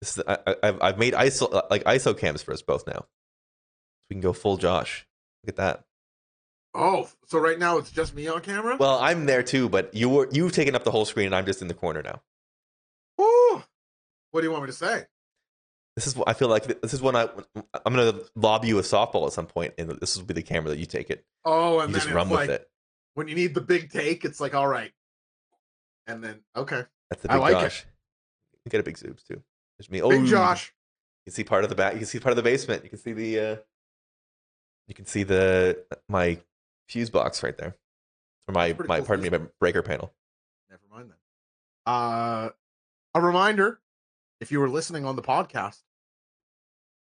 This 0.00 0.18
is, 0.18 0.24
I, 0.28 0.38
I, 0.46 0.54
I've- 0.62 0.78
I've 0.80 0.98
made 0.98 1.14
ISO 1.14 1.52
uh, 1.52 1.62
like 1.70 1.82
ISO 1.84 2.16
cams 2.16 2.42
for 2.42 2.52
us 2.52 2.62
both 2.62 2.86
now, 2.86 3.00
so 3.00 3.06
we 4.10 4.14
can 4.14 4.20
go 4.20 4.32
full 4.32 4.58
Josh. 4.58 5.06
Look 5.42 5.48
at 5.54 5.56
that. 5.56 5.84
Oh, 6.74 7.08
so 7.26 7.38
right 7.38 7.58
now 7.58 7.78
it's 7.78 7.90
just 7.90 8.14
me 8.14 8.28
on 8.28 8.42
camera? 8.42 8.76
Well, 8.76 8.98
I'm 8.98 9.24
there 9.24 9.42
too, 9.42 9.68
but 9.70 9.94
you 9.94 10.10
were 10.10 10.28
you've 10.30 10.52
taken 10.52 10.74
up 10.74 10.84
the 10.84 10.90
whole 10.90 11.06
screen, 11.06 11.26
and 11.26 11.34
I'm 11.34 11.46
just 11.46 11.62
in 11.62 11.68
the 11.68 11.74
corner 11.74 12.02
now. 12.02 12.20
Ooh. 13.20 13.62
What 14.30 14.42
do 14.42 14.46
you 14.46 14.52
want 14.52 14.64
me 14.64 14.68
to 14.68 14.72
say? 14.76 15.06
This 15.96 16.06
is 16.06 16.14
what 16.14 16.28
I 16.28 16.34
feel 16.34 16.48
like. 16.48 16.64
This 16.82 16.92
is 16.92 17.00
when 17.02 17.16
I 17.16 17.28
I'm 17.84 17.94
gonna 17.94 18.20
lob 18.34 18.64
you 18.64 18.78
a 18.78 18.82
softball 18.82 19.26
at 19.26 19.32
some 19.32 19.46
point, 19.46 19.74
and 19.78 19.90
this 19.90 20.16
will 20.16 20.24
be 20.26 20.34
the 20.34 20.42
camera 20.42 20.68
that 20.70 20.78
you 20.78 20.86
take 20.86 21.08
it. 21.10 21.24
Oh, 21.44 21.80
and 21.80 21.88
You 21.90 21.94
then 21.94 22.02
just 22.02 22.14
run 22.14 22.28
like 22.28 22.48
with 22.48 22.60
it. 22.60 22.70
when 23.14 23.28
you 23.28 23.34
need 23.34 23.54
the 23.54 23.62
big 23.62 23.90
take, 23.90 24.24
it's 24.24 24.38
like 24.40 24.54
all 24.54 24.68
right, 24.68 24.92
and 26.06 26.22
then 26.22 26.40
okay, 26.54 26.84
That's 27.10 27.22
the 27.22 27.32
I 27.32 27.34
big 27.36 27.40
like 27.42 27.56
it. 27.56 27.60
Josh. 27.60 27.86
You 28.64 28.70
get 28.70 28.80
a 28.80 28.82
big 28.82 28.96
zooms 28.98 29.24
too. 29.26 29.42
There's 29.78 29.90
me. 29.90 30.02
Oh, 30.02 30.10
big 30.10 30.26
Josh. 30.26 30.74
You 31.24 31.30
can 31.30 31.34
see 31.34 31.44
part 31.44 31.64
of 31.64 31.70
the 31.70 31.76
back. 31.76 31.94
You 31.94 32.00
can 32.00 32.06
see 32.08 32.18
part 32.20 32.32
of 32.32 32.36
the 32.36 32.42
basement. 32.42 32.84
You 32.84 32.90
can 32.90 32.98
see 32.98 33.12
the. 33.12 33.38
uh 33.40 33.56
You 34.88 34.94
can 34.94 35.06
see 35.06 35.22
the 35.22 35.82
my 36.08 36.38
fuse 36.88 37.08
box 37.10 37.42
right 37.42 37.56
there, 37.56 37.74
or 38.46 38.52
my 38.52 38.74
my 38.86 38.98
cool 38.98 39.06
pardon 39.06 39.22
me, 39.22 39.30
my 39.30 39.40
breaker 39.60 39.82
panel. 39.82 40.12
Never 40.68 40.82
mind 40.90 41.10
then. 41.10 41.16
Uh, 41.86 42.50
a 43.14 43.20
reminder: 43.20 43.80
if 44.40 44.52
you 44.52 44.60
were 44.60 44.68
listening 44.68 45.04
on 45.06 45.16
the 45.16 45.22
podcast, 45.22 45.78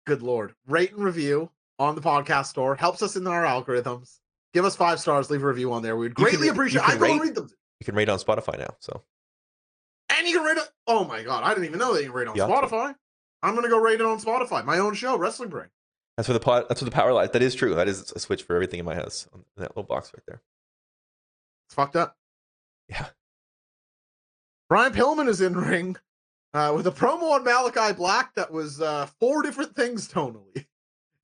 good 0.10 0.22
lord, 0.22 0.54
rate 0.68 0.92
and 0.94 1.04
review 1.04 1.50
on 1.80 1.96
the 1.96 2.02
podcast 2.02 2.48
store 2.48 2.76
helps 2.76 3.02
us 3.02 3.16
in 3.16 3.26
our 3.28 3.44
algorithms. 3.44 4.20
Give 4.54 4.66
us 4.66 4.76
five 4.76 5.00
stars, 5.00 5.30
leave 5.30 5.44
a 5.44 5.48
review 5.48 5.72
on 5.72 5.82
there. 5.84 5.96
We'd 5.96 6.10
You 6.10 6.16
can 6.16 6.24
greatly 6.26 6.48
appreciate. 6.50 6.84
can 6.84 6.92
I 6.92 7.08
don't 7.08 7.18
rate- 7.20 7.28
read 7.28 7.36
them, 7.36 7.50
You 7.80 7.86
can 7.86 7.96
rate 7.96 8.10
on 8.10 8.20
Spotify 8.20 8.58
now. 8.60 8.76
So 8.80 9.04
and 10.10 10.28
you 10.28 10.38
can 10.38 10.46
rate 10.46 10.58
it. 10.58 10.70
Oh 10.88 11.06
my 11.06 11.24
god, 11.24 11.44
I 11.44 11.50
didn't 11.50 11.66
even 11.66 11.80
know 11.80 11.94
that 11.94 12.02
you 12.02 12.08
can 12.10 12.16
rate 12.18 12.28
on 12.28 12.36
You 12.36 12.42
have 12.42 12.50
to. 12.50 12.68
Spotify. 12.68 12.96
I'm 13.44 13.56
gonna 13.56 13.70
go 13.70 13.80
rate 13.80 14.00
it 14.02 14.06
on 14.06 14.20
Spotify. 14.20 14.66
My 14.66 14.80
own 14.80 14.94
show, 14.96 15.18
Wrestling 15.18 15.50
Brain. 15.50 15.70
that's 16.18 16.28
where 16.28 16.34
the 16.34 16.40
pot. 16.44 16.68
That's 16.68 16.82
where 16.82 16.90
the 16.90 16.96
power 16.96 17.14
lies. 17.14 17.30
That 17.32 17.42
is 17.44 17.56
true. 17.56 17.76
That 17.76 17.88
is 17.88 18.12
a 18.12 18.20
switch 18.20 18.44
for 18.44 18.56
everything 18.56 18.80
in 18.80 18.86
my 18.86 18.96
house. 18.96 19.28
On 19.34 19.46
that 19.58 19.70
little 19.78 19.84
box 19.84 20.12
right 20.14 20.24
there. 20.28 20.42
It's 21.68 21.76
fucked 21.76 21.96
up. 21.96 22.18
Yeah. 22.90 23.06
Brian 24.68 24.94
Pillman 24.94 25.28
is 25.30 25.42
in 25.42 25.54
ring 25.56 25.96
uh, 26.54 26.74
with 26.76 26.88
a 26.88 26.92
promo 26.92 27.32
on 27.32 27.44
Malachi 27.44 27.94
Black 27.94 28.34
that 28.36 28.52
was 28.52 28.82
uh, 28.82 29.08
four 29.20 29.42
different 29.42 29.76
things 29.76 30.08
tonally. 30.08 30.66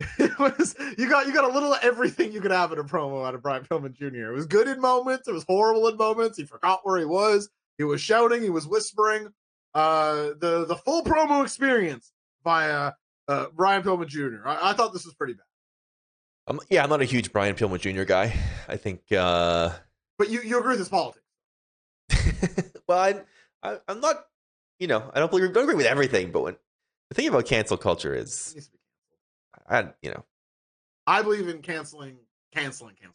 It 0.20 0.38
was 0.38 0.76
you 0.98 1.08
got 1.10 1.26
you 1.26 1.34
got 1.34 1.46
a 1.50 1.54
little 1.54 1.72
of 1.74 1.80
everything 1.82 2.34
you 2.34 2.42
could 2.42 2.52
have 2.52 2.74
in 2.74 2.80
a 2.80 2.84
promo 2.84 3.26
out 3.26 3.34
of 3.34 3.42
Brian 3.42 3.64
Pillman 3.64 3.94
Jr. 3.94 4.32
It 4.32 4.36
was 4.36 4.46
good 4.46 4.68
in 4.68 4.82
moments, 4.82 5.28
it 5.30 5.32
was 5.34 5.46
horrible 5.48 5.88
in 5.88 5.96
moments. 5.96 6.38
He 6.38 6.44
forgot 6.44 6.82
where 6.84 7.00
he 7.00 7.06
was. 7.06 7.50
He 7.78 7.86
was 7.86 8.02
shouting, 8.02 8.42
he 8.42 8.50
was 8.50 8.68
whispering. 8.68 9.30
Uh, 9.74 10.32
the 10.40 10.66
the 10.68 10.76
full 10.76 11.02
promo 11.02 11.42
experience 11.44 12.12
via 12.44 12.92
uh, 13.30 13.46
Brian 13.56 13.84
Pillman 13.84 14.08
Jr. 14.08 14.46
I, 14.46 14.72
I 14.72 14.74
thought 14.74 14.92
this 14.92 15.06
was 15.06 15.14
pretty 15.16 15.34
bad, 15.34 15.46
Um, 16.48 16.60
yeah, 16.70 16.84
I'm 16.84 16.90
not 16.90 17.02
a 17.02 17.06
huge 17.06 17.32
Brian 17.32 17.56
Pillman 17.56 17.80
Jr. 17.80 18.04
guy. 18.04 18.34
I 18.68 18.76
think. 18.76 19.00
uh 19.14 19.72
but 20.18 20.30
you 20.30 20.42
you 20.42 20.60
agree 20.60 20.72
with 20.72 20.80
his 20.80 20.90
politics. 20.90 21.24
well, 22.88 23.00
I, 23.00 23.16
I, 23.64 23.78
I'm 23.88 24.02
not. 24.02 24.26
You 24.80 24.88
know, 24.88 25.12
I 25.14 25.20
don't 25.20 25.30
believe. 25.30 25.54
Don't 25.54 25.64
agree 25.64 25.76
with 25.76 25.86
everything, 25.86 26.32
but 26.32 26.42
when 26.44 26.56
the 27.10 27.16
thing 27.16 27.28
about 27.28 27.46
cancel 27.46 27.78
culture 27.78 28.14
is, 28.14 28.54
needs 28.56 28.68
to 28.68 28.72
be 28.72 28.80
canceled. 29.70 29.94
I, 29.94 29.94
you 30.02 30.12
know, 30.12 30.26
I 31.08 31.22
believe 31.22 31.48
in 31.48 31.62
canceling, 31.62 32.18
canceling, 32.54 32.96
canceling. 32.96 33.14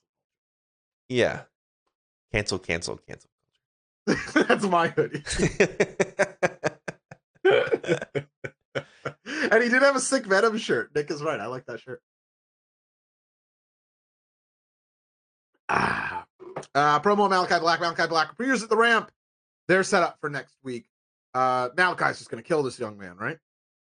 yeah, 1.09 1.43
cancel, 2.32 2.59
cancel, 2.59 2.99
cancel. 3.07 3.31
That's 4.35 4.65
my 4.65 4.89
hoodie. 4.89 5.23
and 9.51 9.62
he 9.62 9.69
did 9.69 9.82
have 9.82 9.97
a 9.97 10.01
sick 10.01 10.24
Venom 10.24 10.57
shirt. 10.59 10.95
Nick 10.95 11.11
is 11.11 11.23
right. 11.23 11.41
I 11.41 11.47
like 11.47 11.66
that 11.66 11.81
shirt. 11.81 12.03
Ah. 15.69 16.24
Uh, 16.74 17.01
promo 17.01 17.28
Malachi 17.28 17.59
Black. 17.61 17.81
Malachi 17.81 18.07
Black 18.09 18.32
appears 18.32 18.62
at 18.62 18.69
the 18.69 18.77
ramp. 18.77 19.11
They're 19.69 19.85
set 19.85 20.03
up 20.03 20.19
for 20.20 20.28
next 20.31 20.57
week. 20.62 20.87
Uh, 21.35 21.69
Malachi's 21.77 22.19
just 22.19 22.31
going 22.31 22.43
to 22.43 22.47
kill 22.47 22.62
this 22.62 22.78
young 22.78 22.98
man, 22.98 23.16
right? 23.16 23.39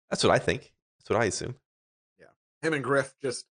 That's 0.09 0.23
what 0.23 0.31
I 0.31 0.39
think. 0.39 0.71
That's 0.99 1.09
what 1.09 1.21
I 1.21 1.25
assume. 1.25 1.55
Yeah, 2.19 2.25
him 2.61 2.73
and 2.73 2.83
Griff 2.83 3.13
just. 3.21 3.45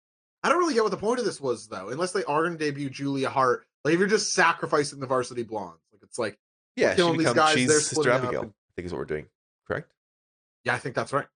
I 0.44 0.50
don't 0.50 0.60
really 0.60 0.74
get 0.74 0.84
what 0.84 0.92
the 0.92 0.98
point 0.98 1.20
of 1.20 1.26
this 1.26 1.42
was, 1.42 1.68
though, 1.68 1.90
unless 1.90 2.12
they 2.14 2.24
are 2.24 2.44
going 2.46 2.58
to 2.58 2.64
debut 2.64 2.90
Julia 2.90 3.30
Hart. 3.30 3.66
Like, 3.84 3.94
if 3.94 4.00
you're 4.00 4.08
just 4.08 4.32
sacrificing 4.32 5.00
the 5.00 5.08
varsity 5.08 5.44
blondes, 5.44 5.82
like, 5.92 6.02
it's 6.04 6.18
like, 6.20 6.38
Yeah, 6.76 6.92
she 6.92 6.96
killing 6.98 7.18
these 7.18 7.34
guys, 7.34 7.56
she's 7.56 7.68
they're 7.68 7.80
Sister 7.80 8.12
Abigail. 8.12 8.42
and- 8.44 8.52
I 8.52 8.72
think 8.76 8.86
is 8.86 8.92
what 8.94 9.00
we're 9.00 9.06
doing. 9.06 9.26
Correct. 9.68 9.92
yeah, 10.64 10.74
I 10.76 10.78
think 10.78 10.96
that's 10.96 11.12
right. 11.12 11.28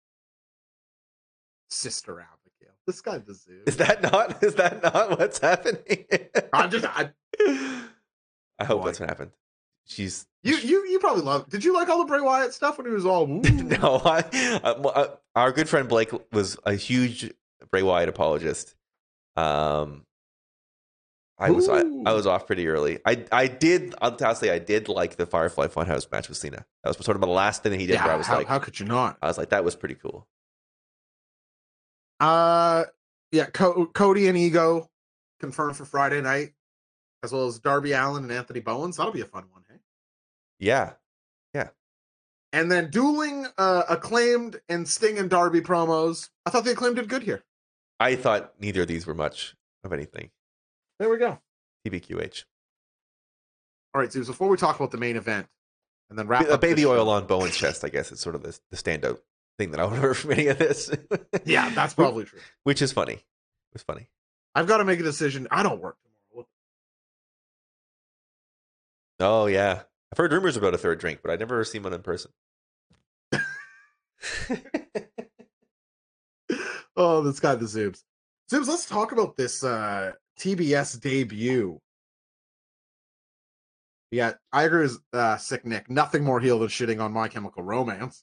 Sister 1.68 2.20
Abigail. 2.20 2.74
This 2.86 3.00
guy 3.00 3.18
deserves. 3.18 3.66
Is 3.66 3.76
that 3.78 4.02
not? 4.02 4.42
Is 4.42 4.54
that 4.56 4.82
not 4.82 5.18
what's 5.18 5.38
happening? 5.38 6.04
I'm 6.52 6.70
just. 6.70 6.84
I, 6.84 7.10
I 8.58 8.64
hope 8.64 8.84
that's 8.84 9.00
what 9.00 9.08
happened. 9.08 9.30
She's 9.92 10.26
you, 10.42 10.56
you, 10.56 10.86
you 10.86 10.98
probably 10.98 11.22
love. 11.22 11.48
Did 11.48 11.64
you 11.64 11.72
like 11.72 11.88
all 11.88 11.98
the 11.98 12.04
Bray 12.04 12.20
Wyatt 12.20 12.52
stuff 12.52 12.78
when 12.78 12.86
he 12.86 12.92
was 12.92 13.06
all? 13.06 13.26
No. 13.42 14.02
I, 14.04 14.24
I, 14.34 15.08
our 15.36 15.52
good 15.52 15.68
friend 15.68 15.88
Blake 15.88 16.10
was 16.32 16.58
a 16.64 16.74
huge 16.74 17.32
Bray 17.70 17.82
Wyatt 17.82 18.08
apologist. 18.08 18.74
Um, 19.36 20.04
I 21.38 21.50
was 21.50 21.68
I, 21.68 21.80
I 22.06 22.12
was 22.12 22.26
off 22.26 22.46
pretty 22.46 22.68
early. 22.68 23.00
I 23.04 23.24
I 23.32 23.48
did 23.48 23.94
honestly 24.00 24.50
I 24.50 24.58
did 24.58 24.88
like 24.88 25.16
the 25.16 25.26
Firefly 25.26 25.68
Funhouse 25.68 26.10
match 26.10 26.28
with 26.28 26.38
Cena. 26.38 26.64
That 26.84 26.96
was 26.96 27.04
sort 27.04 27.16
of 27.16 27.20
the 27.20 27.26
last 27.26 27.62
thing 27.62 27.72
that 27.72 27.80
he 27.80 27.86
did. 27.86 27.94
Yeah, 27.94 28.04
where 28.04 28.14
I 28.14 28.16
was 28.16 28.26
how, 28.26 28.38
like, 28.38 28.46
how 28.46 28.58
could 28.58 28.78
you 28.78 28.86
not? 28.86 29.16
I 29.22 29.26
was 29.26 29.38
like, 29.38 29.50
that 29.50 29.64
was 29.64 29.74
pretty 29.74 29.96
cool. 29.96 30.28
Uh, 32.20 32.84
yeah, 33.32 33.46
Co- 33.46 33.86
Cody 33.86 34.28
and 34.28 34.38
Ego 34.38 34.88
confirmed 35.40 35.76
for 35.76 35.84
Friday 35.84 36.20
night, 36.20 36.52
as 37.24 37.32
well 37.32 37.48
as 37.48 37.58
Darby 37.58 37.92
Allin 37.92 38.22
and 38.22 38.32
Anthony 38.32 38.60
Bowens. 38.60 38.96
That'll 38.96 39.12
be 39.12 39.22
a 39.22 39.24
fun 39.24 39.44
one, 39.52 39.61
hey? 40.70 40.90
Yeah. 41.54 41.68
And 42.54 42.70
then 42.70 42.90
dueling 42.90 43.46
uh, 43.56 43.84
acclaimed 43.88 44.60
and 44.68 44.86
Sting 44.86 45.18
and 45.18 45.30
Darby 45.30 45.62
promos. 45.62 46.28
I 46.44 46.50
thought 46.50 46.64
the 46.64 46.72
acclaimed 46.72 46.96
did 46.96 47.08
good 47.08 47.22
here. 47.22 47.42
I 47.98 48.14
thought 48.14 48.52
neither 48.60 48.82
of 48.82 48.88
these 48.88 49.06
were 49.06 49.14
much 49.14 49.54
of 49.84 49.92
anything. 49.92 50.30
There 50.98 51.08
we 51.08 51.16
go. 51.16 51.38
TBQH. 51.86 52.44
All 53.94 54.00
right, 54.02 54.12
Zeus, 54.12 54.26
before 54.26 54.48
we 54.48 54.56
talk 54.58 54.76
about 54.76 54.90
the 54.90 54.98
main 54.98 55.16
event 55.16 55.46
and 56.10 56.18
then 56.18 56.26
wrap 56.28 56.42
A 56.46 56.52
up 56.54 56.60
this 56.60 56.70
baby 56.70 56.82
show- 56.82 56.92
oil 56.92 57.08
on 57.08 57.26
Bowen's 57.26 57.56
chest, 57.56 57.84
I 57.84 57.88
guess, 57.88 58.12
is 58.12 58.20
sort 58.20 58.34
of 58.34 58.42
the, 58.42 58.58
the 58.70 58.76
standout 58.76 59.18
thing 59.58 59.70
that 59.70 59.80
I 59.80 59.86
have 59.86 60.16
from 60.18 60.32
any 60.32 60.48
of 60.48 60.58
this. 60.58 60.90
Yeah, 61.46 61.70
that's 61.70 61.94
probably 62.02 62.24
true. 62.24 62.40
Which 62.64 62.82
is 62.82 62.92
funny. 62.92 63.14
It 63.14 63.22
was 63.72 63.82
funny. 63.82 64.08
I've 64.54 64.66
got 64.66 64.78
to 64.78 64.84
make 64.84 65.00
a 65.00 65.04
decision. 65.04 65.48
I 65.50 65.62
don't 65.62 65.80
work 65.80 65.96
tomorrow. 66.30 66.46
Oh, 69.20 69.46
yeah. 69.46 69.82
I've 70.12 70.18
heard 70.18 70.32
rumors 70.32 70.58
about 70.58 70.74
a 70.74 70.78
third 70.78 71.00
drink, 71.00 71.20
but 71.22 71.32
I've 71.32 71.40
never 71.40 71.64
seen 71.64 71.82
one 71.82 71.94
in 71.94 72.02
person. 72.02 72.30
Oh, 76.94 77.22
this 77.22 77.40
guy, 77.40 77.54
the 77.54 77.64
Zoobs. 77.64 78.02
Zoobs, 78.50 78.68
let's 78.68 78.84
talk 78.86 79.12
about 79.12 79.34
this 79.36 79.64
uh 79.64 80.12
TBS 80.38 81.00
debut. 81.00 81.80
Yeah, 84.10 84.34
I 84.52 84.64
agree 84.64 84.82
with 84.82 84.98
uh, 85.14 85.38
Sick 85.38 85.64
Nick. 85.64 85.88
Nothing 85.88 86.22
more 86.22 86.38
heel 86.38 86.58
than 86.58 86.68
shitting 86.68 87.00
on 87.00 87.12
My 87.12 87.28
Chemical 87.28 87.62
Romance. 87.62 88.22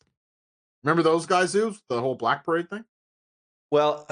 Remember 0.84 1.02
those 1.02 1.26
guys, 1.26 1.56
Zoobs? 1.56 1.80
The 1.90 2.00
whole 2.00 2.14
Black 2.14 2.46
Parade 2.46 2.70
thing? 2.70 2.86
well, 3.72 4.08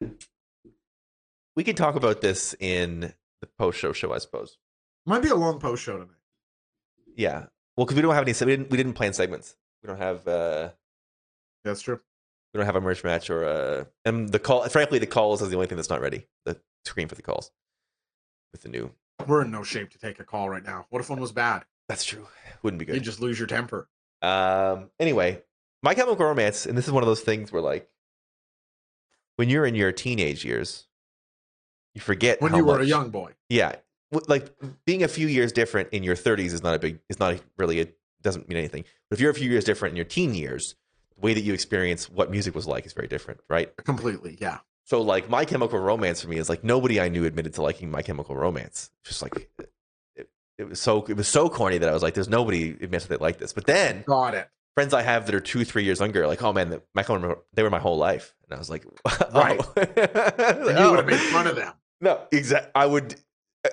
we 1.56 1.64
can 1.64 1.76
talk 1.76 1.94
about 1.94 2.20
this 2.20 2.54
in 2.60 3.14
the 3.40 3.46
post 3.58 3.78
show 3.78 3.94
show, 3.94 4.12
I 4.12 4.18
suppose. 4.18 4.58
Might 5.06 5.22
be 5.22 5.30
a 5.30 5.34
long 5.34 5.58
post 5.58 5.82
show 5.82 5.94
tonight. 5.94 6.10
Yeah. 7.16 7.46
Well, 7.76 7.86
because 7.86 7.96
we 7.96 8.02
don't 8.02 8.14
have 8.14 8.26
any, 8.26 8.32
we 8.32 8.56
didn't, 8.56 8.70
we 8.70 8.76
didn't 8.76 8.94
plan 8.94 9.12
segments. 9.12 9.56
We 9.82 9.88
don't 9.88 9.98
have, 9.98 10.26
uh, 10.28 10.70
That's 11.64 11.80
true. 11.82 12.00
we 12.52 12.58
don't 12.58 12.66
have 12.66 12.76
a 12.76 12.80
merch 12.80 13.02
match 13.04 13.30
or 13.30 13.44
a, 13.44 13.86
and 14.04 14.28
the 14.28 14.38
call, 14.38 14.68
frankly, 14.68 14.98
the 14.98 15.06
calls 15.06 15.42
is 15.42 15.48
the 15.48 15.56
only 15.56 15.66
thing 15.66 15.76
that's 15.76 15.90
not 15.90 16.00
ready. 16.00 16.26
The 16.44 16.58
screen 16.84 17.08
for 17.08 17.14
the 17.14 17.22
calls 17.22 17.50
with 18.52 18.62
the 18.62 18.68
new. 18.68 18.92
We're 19.26 19.42
in 19.42 19.50
no 19.50 19.62
shape 19.62 19.90
to 19.90 19.98
take 19.98 20.20
a 20.20 20.24
call 20.24 20.50
right 20.50 20.64
now. 20.64 20.86
What 20.90 21.00
if 21.00 21.08
one 21.10 21.20
was 21.20 21.32
bad? 21.32 21.64
That's 21.88 22.04
true. 22.04 22.26
Wouldn't 22.62 22.78
be 22.78 22.84
good. 22.84 22.94
You 22.94 23.00
just 23.00 23.20
lose 23.20 23.38
your 23.38 23.48
temper. 23.48 23.88
Um. 24.20 24.90
Anyway, 25.00 25.42
My 25.82 25.94
Chemical 25.94 26.24
Romance, 26.26 26.66
and 26.66 26.76
this 26.78 26.86
is 26.86 26.92
one 26.92 27.02
of 27.02 27.08
those 27.08 27.20
things 27.22 27.50
where, 27.52 27.62
like, 27.62 27.88
when 29.36 29.48
you're 29.48 29.66
in 29.66 29.74
your 29.74 29.90
teenage 29.92 30.44
years, 30.44 30.86
you 31.94 32.00
forget 32.00 32.40
When 32.40 32.54
you 32.54 32.64
were 32.64 32.80
a 32.80 32.84
young 32.84 33.10
boy. 33.10 33.32
Yeah, 33.48 33.76
like 34.28 34.54
being 34.84 35.02
a 35.02 35.08
few 35.08 35.26
years 35.26 35.52
different 35.52 35.88
in 35.92 36.02
your 36.02 36.16
30s 36.16 36.52
is 36.52 36.62
not 36.62 36.74
a 36.74 36.78
big. 36.78 37.00
it's 37.08 37.18
not 37.18 37.40
really. 37.56 37.80
It 37.80 37.96
doesn't 38.22 38.48
mean 38.48 38.58
anything. 38.58 38.84
But 39.08 39.16
if 39.18 39.20
you're 39.20 39.30
a 39.30 39.34
few 39.34 39.50
years 39.50 39.64
different 39.64 39.92
in 39.92 39.96
your 39.96 40.04
teen 40.04 40.34
years, 40.34 40.74
the 41.16 41.20
way 41.20 41.34
that 41.34 41.40
you 41.42 41.52
experience 41.54 42.08
what 42.10 42.30
music 42.30 42.54
was 42.54 42.66
like 42.66 42.86
is 42.86 42.92
very 42.92 43.08
different, 43.08 43.40
right? 43.48 43.74
Completely, 43.84 44.36
yeah. 44.40 44.58
So, 44.84 45.00
like, 45.00 45.30
My 45.30 45.44
Chemical 45.44 45.78
Romance 45.78 46.20
for 46.22 46.28
me 46.28 46.38
is 46.38 46.48
like 46.48 46.64
nobody 46.64 47.00
I 47.00 47.08
knew 47.08 47.24
admitted 47.24 47.54
to 47.54 47.62
liking 47.62 47.90
My 47.90 48.02
Chemical 48.02 48.36
Romance. 48.36 48.90
Just 49.04 49.22
like. 49.22 49.48
It, 50.16 50.28
it 50.58 50.68
was 50.68 50.80
so 50.80 51.04
it 51.08 51.16
was 51.16 51.28
so 51.28 51.48
corny 51.48 51.78
that 51.78 51.88
I 51.88 51.92
was 51.92 52.02
like, 52.02 52.14
"There's 52.14 52.28
nobody 52.28 52.70
admits 52.70 53.06
that 53.06 53.18
they 53.18 53.22
like 53.22 53.38
this." 53.38 53.52
But 53.52 53.66
then 53.66 54.04
Got 54.06 54.34
it. 54.34 54.48
friends 54.74 54.92
I 54.94 55.02
have 55.02 55.26
that 55.26 55.34
are 55.34 55.40
two, 55.40 55.64
three 55.64 55.82
years 55.84 56.00
younger, 56.00 56.26
like, 56.26 56.42
oh 56.42 56.52
man, 56.52 56.70
the, 56.70 56.82
my 56.94 57.02
they 57.54 57.62
were 57.62 57.70
my 57.70 57.78
whole 57.78 57.96
life, 57.96 58.34
and 58.44 58.54
I 58.54 58.58
was 58.58 58.70
like, 58.70 58.84
Right. 59.34 59.60
oh. 59.60 59.72
And 59.76 60.78
you 60.78 60.84
oh. 60.84 60.90
would 60.90 60.98
have 60.98 61.06
made 61.06 61.18
fun 61.18 61.46
of 61.46 61.56
them. 61.56 61.72
No, 62.00 62.20
exactly. 62.30 62.70
I 62.74 62.86
would. 62.86 63.14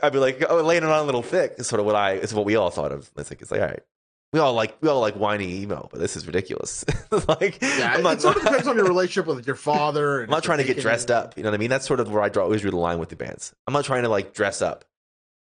I'd 0.03 0.13
be 0.13 0.19
like, 0.19 0.43
oh, 0.49 0.61
laying 0.61 0.83
it 0.83 0.89
on 0.89 0.99
a 0.99 1.03
little 1.03 1.23
thick. 1.23 1.55
Is 1.57 1.67
sort 1.67 1.79
of 1.79 1.85
what 1.85 1.95
I. 1.95 2.11
It's 2.13 2.33
what 2.33 2.45
we 2.45 2.55
all 2.55 2.69
thought 2.69 2.91
of. 2.91 3.09
It's 3.17 3.29
like, 3.31 3.41
it's 3.41 3.51
like, 3.51 3.61
all 3.61 3.67
right, 3.67 3.83
we 4.33 4.39
all 4.39 4.53
like, 4.53 4.77
we 4.81 4.89
all 4.89 5.01
like 5.01 5.15
whiny 5.15 5.61
emo, 5.61 5.87
but 5.91 5.99
this 5.99 6.15
is 6.15 6.27
ridiculous. 6.27 6.85
like, 7.27 7.59
Yeah, 7.61 7.93
I'm 7.95 8.03
not, 8.03 8.17
it 8.17 8.21
sort 8.21 8.37
of 8.37 8.43
depends 8.43 8.67
on 8.67 8.75
your 8.75 8.85
relationship 8.87 9.25
with 9.25 9.47
your 9.47 9.55
father. 9.55 10.19
And 10.21 10.29
I'm 10.29 10.35
not 10.37 10.43
trying 10.43 10.59
to 10.59 10.63
get 10.63 10.79
dressed 10.79 11.09
up. 11.09 11.35
You 11.35 11.43
know 11.43 11.49
what 11.49 11.55
I 11.55 11.57
mean? 11.57 11.71
That's 11.71 11.87
sort 11.87 11.99
of 11.99 12.11
where 12.11 12.21
I 12.21 12.29
draw 12.29 12.43
always 12.43 12.61
drew 12.61 12.69
the 12.71 12.77
line 12.77 12.99
with 12.99 13.09
the 13.09 13.15
bands. 13.15 13.53
I'm 13.65 13.73
not 13.73 13.85
trying 13.85 14.03
to 14.03 14.09
like 14.09 14.33
dress 14.33 14.61
up. 14.61 14.85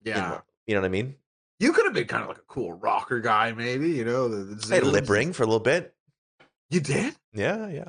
Yeah. 0.05 0.19
anymore. 0.19 0.45
You 0.67 0.75
know 0.75 0.81
what 0.83 0.87
I 0.87 0.91
mean? 0.91 1.17
You 1.59 1.73
could 1.73 1.87
have 1.87 1.95
been 1.95 2.07
kind 2.07 2.23
of 2.23 2.29
like 2.29 2.39
a 2.39 2.43
cool 2.49 2.75
rocker 2.75 3.21
guy, 3.21 3.53
maybe. 3.53 3.91
You 3.93 4.05
know, 4.05 4.29
the, 4.29 4.55
the 4.57 4.73
I 4.73 4.75
had 4.77 4.85
a 4.85 4.91
lip 4.91 5.09
ring 5.09 5.33
for 5.33 5.43
a 5.43 5.47
little 5.47 5.59
bit. 5.61 5.95
You 6.69 6.81
did? 6.81 7.15
Yeah, 7.33 7.69
yeah. 7.69 7.89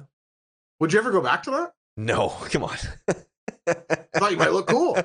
Would 0.79 0.93
you 0.93 0.99
ever 0.99 1.11
go 1.11 1.21
back 1.21 1.43
to 1.43 1.51
that? 1.51 1.73
No, 1.97 2.29
come 2.49 2.63
on. 2.63 2.77
I 3.67 3.73
thought 4.17 4.31
you 4.31 4.37
might 4.37 4.53
look 4.53 4.67
cool. 4.67 4.97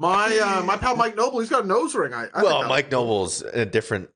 My 0.00 0.38
uh, 0.38 0.62
my 0.64 0.78
pal 0.78 0.96
Mike 0.96 1.14
Noble, 1.14 1.40
he's 1.40 1.50
got 1.50 1.64
a 1.64 1.66
nose 1.66 1.94
ring. 1.94 2.14
I, 2.14 2.28
I 2.32 2.42
well, 2.42 2.66
Mike. 2.66 2.90
Noble's 2.90 3.42
a 3.42 3.66
different. 3.66 4.08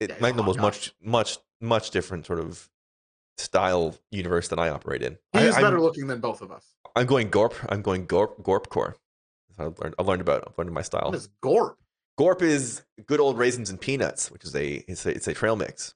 It, 0.00 0.10
Yeah, 0.10 0.16
Mike 0.20 0.34
Noble's 0.34 0.58
much, 0.58 0.92
much, 1.00 1.38
much 1.60 1.90
different 1.90 2.26
sort 2.26 2.40
of 2.40 2.68
style 3.38 3.94
universe 4.10 4.48
than 4.48 4.58
I 4.58 4.70
operate 4.70 5.00
in. 5.00 5.18
He 5.32 5.38
I, 5.38 5.42
is 5.44 5.54
better 5.54 5.76
I'm, 5.76 5.82
looking 5.82 6.08
than 6.08 6.18
both 6.18 6.42
of 6.42 6.50
us. 6.50 6.66
I'm 6.96 7.06
going 7.06 7.30
Gorp. 7.30 7.54
I'm 7.68 7.82
going 7.82 8.06
Gorp. 8.06 8.42
Gorp 8.42 8.68
core. 8.68 8.96
I've 9.60 9.78
learned. 9.78 9.94
I've 9.96 10.08
learned 10.08 10.22
about. 10.22 10.42
I've 10.44 10.58
learned 10.58 10.72
my 10.72 10.82
style. 10.82 11.06
What 11.06 11.14
is 11.14 11.28
Gorp? 11.40 11.78
Gorp 12.18 12.42
is 12.42 12.82
good 13.06 13.20
old 13.20 13.38
raisins 13.38 13.70
and 13.70 13.80
peanuts, 13.80 14.28
which 14.28 14.42
is 14.42 14.56
a 14.56 14.84
it's 14.88 15.06
a, 15.06 15.10
it's 15.10 15.28
a 15.28 15.34
trail 15.34 15.54
mix. 15.54 15.94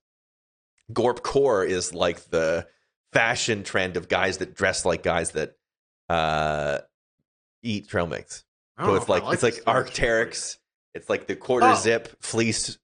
Gorp 0.93 1.25
core 1.25 1.65
is 1.65 1.93
like 1.93 2.31
the 2.31 2.69
fashion 3.13 3.65
trend 3.65 3.97
of 3.97 4.09
guys 4.09 4.39
that 4.39 4.55
dress 4.55 4.85
like 4.85 5.03
guys 5.03 5.33
that 5.33 5.57
uh, 6.09 6.79
eat 7.65 7.89
trail 7.89 8.07
mix. 8.07 8.45
So 8.79 8.95
it's 8.95 9.05
if 9.05 9.11
I 9.11 9.19
like, 9.19 9.35
it's 9.35 9.43
like. 9.43 9.55
Arcteryx. 9.65 10.57
It's 10.95 11.09
like 11.11 11.27
the 11.27 11.37
quarter 11.37 11.67
Oh. 11.67 11.75
zip 11.75 12.09
fleece. 12.23 12.79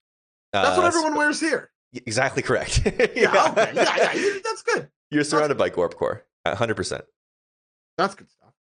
That's 0.53 0.77
what 0.77 0.85
uh, 0.85 0.89
everyone 0.89 1.15
wears 1.17 1.41
here. 1.41 1.71
Exactly 1.95 2.43
correct. 2.43 2.81
Yeah, 2.87 3.47
okay. 3.51 3.73
Yeah, 3.75 4.13
yeah. 4.15 4.39
That's 4.45 4.63
good. 4.63 4.89
You're 5.11 5.25
surrounded 5.25 5.59
by 5.59 5.69
Gorp 5.69 5.95
core. 5.97 6.25
hundred 6.47 6.75
percent. 6.77 7.05
That's 7.99 8.15
good 8.15 8.31
stuff. 8.31 8.53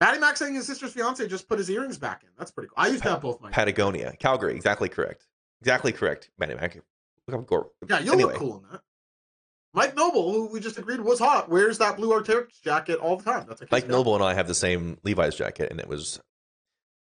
Matty 0.00 0.18
Mac 0.20 0.36
saying 0.36 0.54
his 0.54 0.66
sister's 0.66 0.92
fiance 0.92 1.26
just 1.26 1.48
put 1.48 1.58
his 1.58 1.68
earrings 1.70 1.98
back 1.98 2.22
in. 2.22 2.28
That's 2.38 2.52
pretty 2.52 2.68
cool. 2.68 2.74
I 2.76 2.88
used 2.88 3.02
to 3.02 3.10
have 3.10 3.20
both 3.22 3.40
my. 3.40 3.50
Patagonia, 3.50 4.14
Calgary. 4.20 4.54
Exactly 4.54 4.88
correct. 4.88 5.26
Exactly 5.60 5.90
correct. 5.92 6.30
Manny 6.38 6.54
Mac. 6.54 6.76
Look 7.26 7.40
up 7.40 7.46
Gorp. 7.46 7.72
Yeah, 7.88 7.98
you'll 8.00 8.14
anyway, 8.14 8.32
look 8.32 8.40
cool 8.40 8.56
in 8.64 8.70
that. 8.72 8.80
Mike 9.74 9.96
Noble, 9.96 10.32
who 10.32 10.46
we 10.52 10.60
just 10.60 10.78
agreed 10.78 11.00
was 11.00 11.18
hot, 11.18 11.48
wears 11.48 11.78
that 11.78 11.96
blue 11.96 12.10
Arcteryx 12.10 12.62
jacket 12.62 12.98
all 13.00 13.16
the 13.16 13.24
time. 13.24 13.44
That's 13.48 13.60
like 13.60 13.70
Mike. 13.70 13.88
Noble 13.88 14.14
and 14.14 14.24
I 14.24 14.34
have 14.34 14.46
the 14.48 14.54
same 14.54 14.98
Levi's 15.04 15.34
jacket, 15.34 15.70
and 15.70 15.80
it 15.80 15.88
was. 15.88 16.20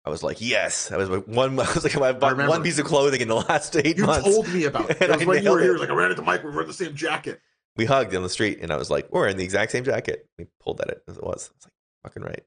I 0.05 0.09
was 0.09 0.21
like, 0.21 0.39
yes. 0.39 0.91
I 0.91 0.97
was 0.97 1.09
like, 1.09 1.25
one. 1.25 1.59
I 1.59 1.63
was 1.73 1.83
like, 1.83 1.97
I 1.97 2.11
bought 2.13 2.31
remember. 2.33 2.51
one 2.51 2.63
piece 2.63 2.77
of 2.77 2.85
clothing 2.85 3.21
in 3.21 3.27
the 3.27 3.35
last 3.35 3.75
eight 3.75 3.97
You 3.97 4.05
months. 4.05 4.27
You 4.27 4.33
told 4.33 4.53
me 4.53 4.63
about 4.65 4.91
it. 4.91 4.97
And 5.01 5.11
I 5.11 5.25
when 5.25 5.43
you 5.43 5.51
were 5.51 5.61
here. 5.61 5.75
It 5.75 5.79
like 5.79 5.89
I 5.89 5.93
ran 5.93 6.11
into 6.11 6.21
Mike. 6.21 6.43
We 6.43 6.51
were 6.51 6.61
in 6.61 6.67
the 6.67 6.73
same 6.73 6.95
jacket. 6.95 7.41
We 7.75 7.85
hugged 7.85 8.15
on 8.15 8.23
the 8.23 8.29
street, 8.29 8.59
and 8.61 8.71
I 8.71 8.77
was 8.77 8.89
like, 8.89 9.11
we're 9.11 9.27
in 9.27 9.35
the 9.35 9.43
exact 9.43 9.71
same 9.71 9.83
jacket. 9.83 10.29
We 10.37 10.47
pulled 10.61 10.79
at 10.79 10.87
it 10.89 11.03
as 11.09 11.17
it 11.17 11.23
was. 11.23 11.49
I 11.51 11.55
was 11.57 11.65
like, 11.65 11.73
fucking 12.03 12.23
right. 12.23 12.43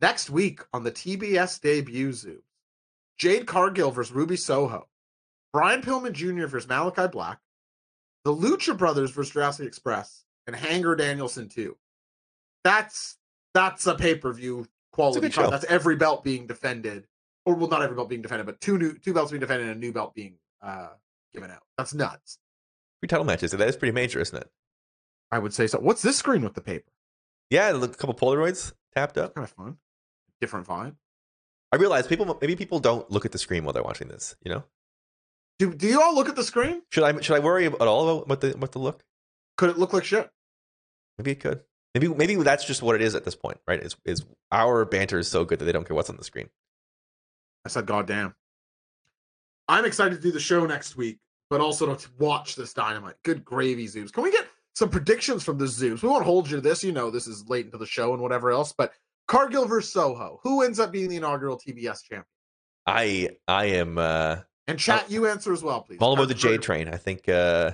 Next 0.00 0.30
week 0.30 0.60
on 0.72 0.82
the 0.82 0.90
TBS 0.90 1.60
debut 1.60 2.12
Zoo, 2.12 2.42
Jade 3.18 3.46
Cargill 3.46 3.90
versus 3.90 4.12
Ruby 4.12 4.36
Soho, 4.36 4.88
Brian 5.52 5.82
Pillman 5.82 6.12
Jr. 6.12 6.46
versus 6.46 6.68
Malachi 6.68 7.06
Black, 7.08 7.38
the 8.24 8.34
Lucha 8.34 8.76
Brothers 8.76 9.10
versus 9.10 9.32
Jurassic 9.32 9.66
Express, 9.66 10.24
and 10.46 10.56
Hanger 10.56 10.96
Danielson 10.96 11.48
too. 11.48 11.76
That's 12.64 13.16
that's 13.54 13.86
a 13.86 13.94
pay 13.94 14.14
per 14.16 14.32
view 14.32 14.66
quality. 14.98 15.30
show. 15.30 15.50
That's 15.50 15.64
every 15.64 15.96
belt 15.96 16.24
being 16.24 16.46
defended, 16.46 17.06
or 17.46 17.54
well, 17.54 17.68
not 17.68 17.82
every 17.82 17.96
belt 17.96 18.08
being 18.08 18.22
defended, 18.22 18.46
but 18.46 18.60
two 18.60 18.78
new 18.78 18.94
two 18.94 19.14
belts 19.14 19.30
being 19.30 19.40
defended 19.40 19.68
and 19.68 19.76
a 19.76 19.78
new 19.80 19.92
belt 19.92 20.14
being 20.14 20.34
uh, 20.62 20.88
given 21.32 21.50
out. 21.50 21.62
That's 21.76 21.94
nuts. 21.94 22.38
Three 23.00 23.08
title 23.08 23.24
matches. 23.24 23.52
That 23.52 23.68
is 23.68 23.76
pretty 23.76 23.92
major, 23.92 24.20
isn't 24.20 24.36
it? 24.36 24.50
I 25.30 25.38
would 25.38 25.54
say 25.54 25.66
so. 25.66 25.78
What's 25.78 26.02
this 26.02 26.16
screen 26.16 26.42
with 26.42 26.54
the 26.54 26.60
paper? 26.60 26.90
Yeah, 27.50 27.70
a 27.70 27.88
couple 27.88 28.14
Polaroids 28.14 28.72
tapped 28.94 29.16
up. 29.18 29.34
Kind 29.34 29.44
of 29.44 29.50
fun, 29.52 29.76
different 30.40 30.66
vibe. 30.66 30.96
I 31.70 31.76
realize 31.76 32.06
people 32.06 32.38
maybe 32.40 32.56
people 32.56 32.80
don't 32.80 33.10
look 33.10 33.24
at 33.24 33.32
the 33.32 33.38
screen 33.38 33.64
while 33.64 33.72
they're 33.72 33.82
watching 33.82 34.08
this. 34.08 34.34
You 34.42 34.52
know, 34.52 34.64
Do 35.58 35.74
do 35.74 35.86
you 35.86 36.00
all 36.00 36.14
look 36.14 36.28
at 36.28 36.36
the 36.36 36.44
screen? 36.44 36.82
should 36.90 37.04
I 37.04 37.20
should 37.20 37.36
I 37.36 37.40
worry 37.40 37.66
at 37.66 37.74
all 37.80 38.08
about 38.08 38.28
what 38.28 38.40
the 38.40 38.50
what 38.58 38.72
the 38.72 38.78
look? 38.78 39.04
Could 39.56 39.70
it 39.70 39.78
look 39.78 39.92
like 39.92 40.04
shit? 40.04 40.30
Maybe 41.18 41.32
it 41.32 41.40
could. 41.40 41.60
Maybe 41.98 42.14
maybe 42.14 42.36
that's 42.36 42.64
just 42.64 42.82
what 42.82 42.94
it 42.94 43.02
is 43.02 43.14
at 43.14 43.24
this 43.24 43.34
point, 43.34 43.58
right? 43.66 43.82
Is 43.82 43.96
is 44.04 44.24
our 44.52 44.84
banter 44.84 45.18
is 45.18 45.28
so 45.28 45.44
good 45.44 45.58
that 45.58 45.64
they 45.64 45.72
don't 45.72 45.86
care 45.86 45.96
what's 45.96 46.10
on 46.10 46.16
the 46.16 46.24
screen. 46.24 46.48
I 47.64 47.68
said, 47.68 47.86
God 47.86 48.06
damn. 48.06 48.34
I'm 49.66 49.84
excited 49.84 50.14
to 50.14 50.20
do 50.20 50.30
the 50.30 50.40
show 50.40 50.64
next 50.64 50.96
week, 50.96 51.18
but 51.50 51.60
also 51.60 51.92
to 51.94 52.08
watch 52.18 52.54
this 52.54 52.72
dynamite. 52.72 53.16
Good 53.24 53.44
gravy, 53.44 53.86
Zoos. 53.86 54.10
Can 54.12 54.22
we 54.22 54.30
get 54.30 54.46
some 54.74 54.88
predictions 54.88 55.42
from 55.42 55.58
the 55.58 55.66
Zoos? 55.66 56.02
We 56.02 56.08
won't 56.08 56.24
hold 56.24 56.48
you 56.48 56.56
to 56.56 56.62
this. 56.62 56.84
You 56.84 56.92
know, 56.92 57.10
this 57.10 57.26
is 57.26 57.48
late 57.48 57.66
into 57.66 57.78
the 57.78 57.86
show 57.86 58.12
and 58.14 58.22
whatever 58.22 58.50
else, 58.50 58.72
but 58.72 58.92
Cargill 59.26 59.66
versus 59.66 59.92
Soho. 59.92 60.40
Who 60.44 60.62
ends 60.62 60.78
up 60.78 60.92
being 60.92 61.08
the 61.08 61.16
inaugural 61.16 61.58
TBS 61.58 62.02
champion? 62.04 62.24
I 62.86 63.30
I 63.46 63.66
am 63.66 63.98
uh 63.98 64.36
And 64.66 64.78
chat, 64.78 65.10
you 65.10 65.26
answer 65.26 65.52
as 65.52 65.62
well, 65.62 65.82
please. 65.82 65.98
All 66.00 66.14
about 66.14 66.28
the 66.28 66.34
J 66.34 66.58
train. 66.58 66.88
I 66.88 66.96
think 66.96 67.28
uh 67.28 67.72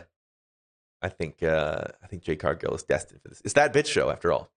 I 1.04 1.10
think 1.10 1.42
uh 1.42 1.84
I 2.02 2.06
think 2.06 2.22
Jay 2.22 2.34
Cargill 2.34 2.74
is 2.74 2.82
destined 2.82 3.20
for 3.20 3.28
this. 3.28 3.42
It's 3.44 3.52
that 3.54 3.74
bitch 3.74 3.86
show 3.86 4.08
after 4.08 4.32
all. 4.32 4.50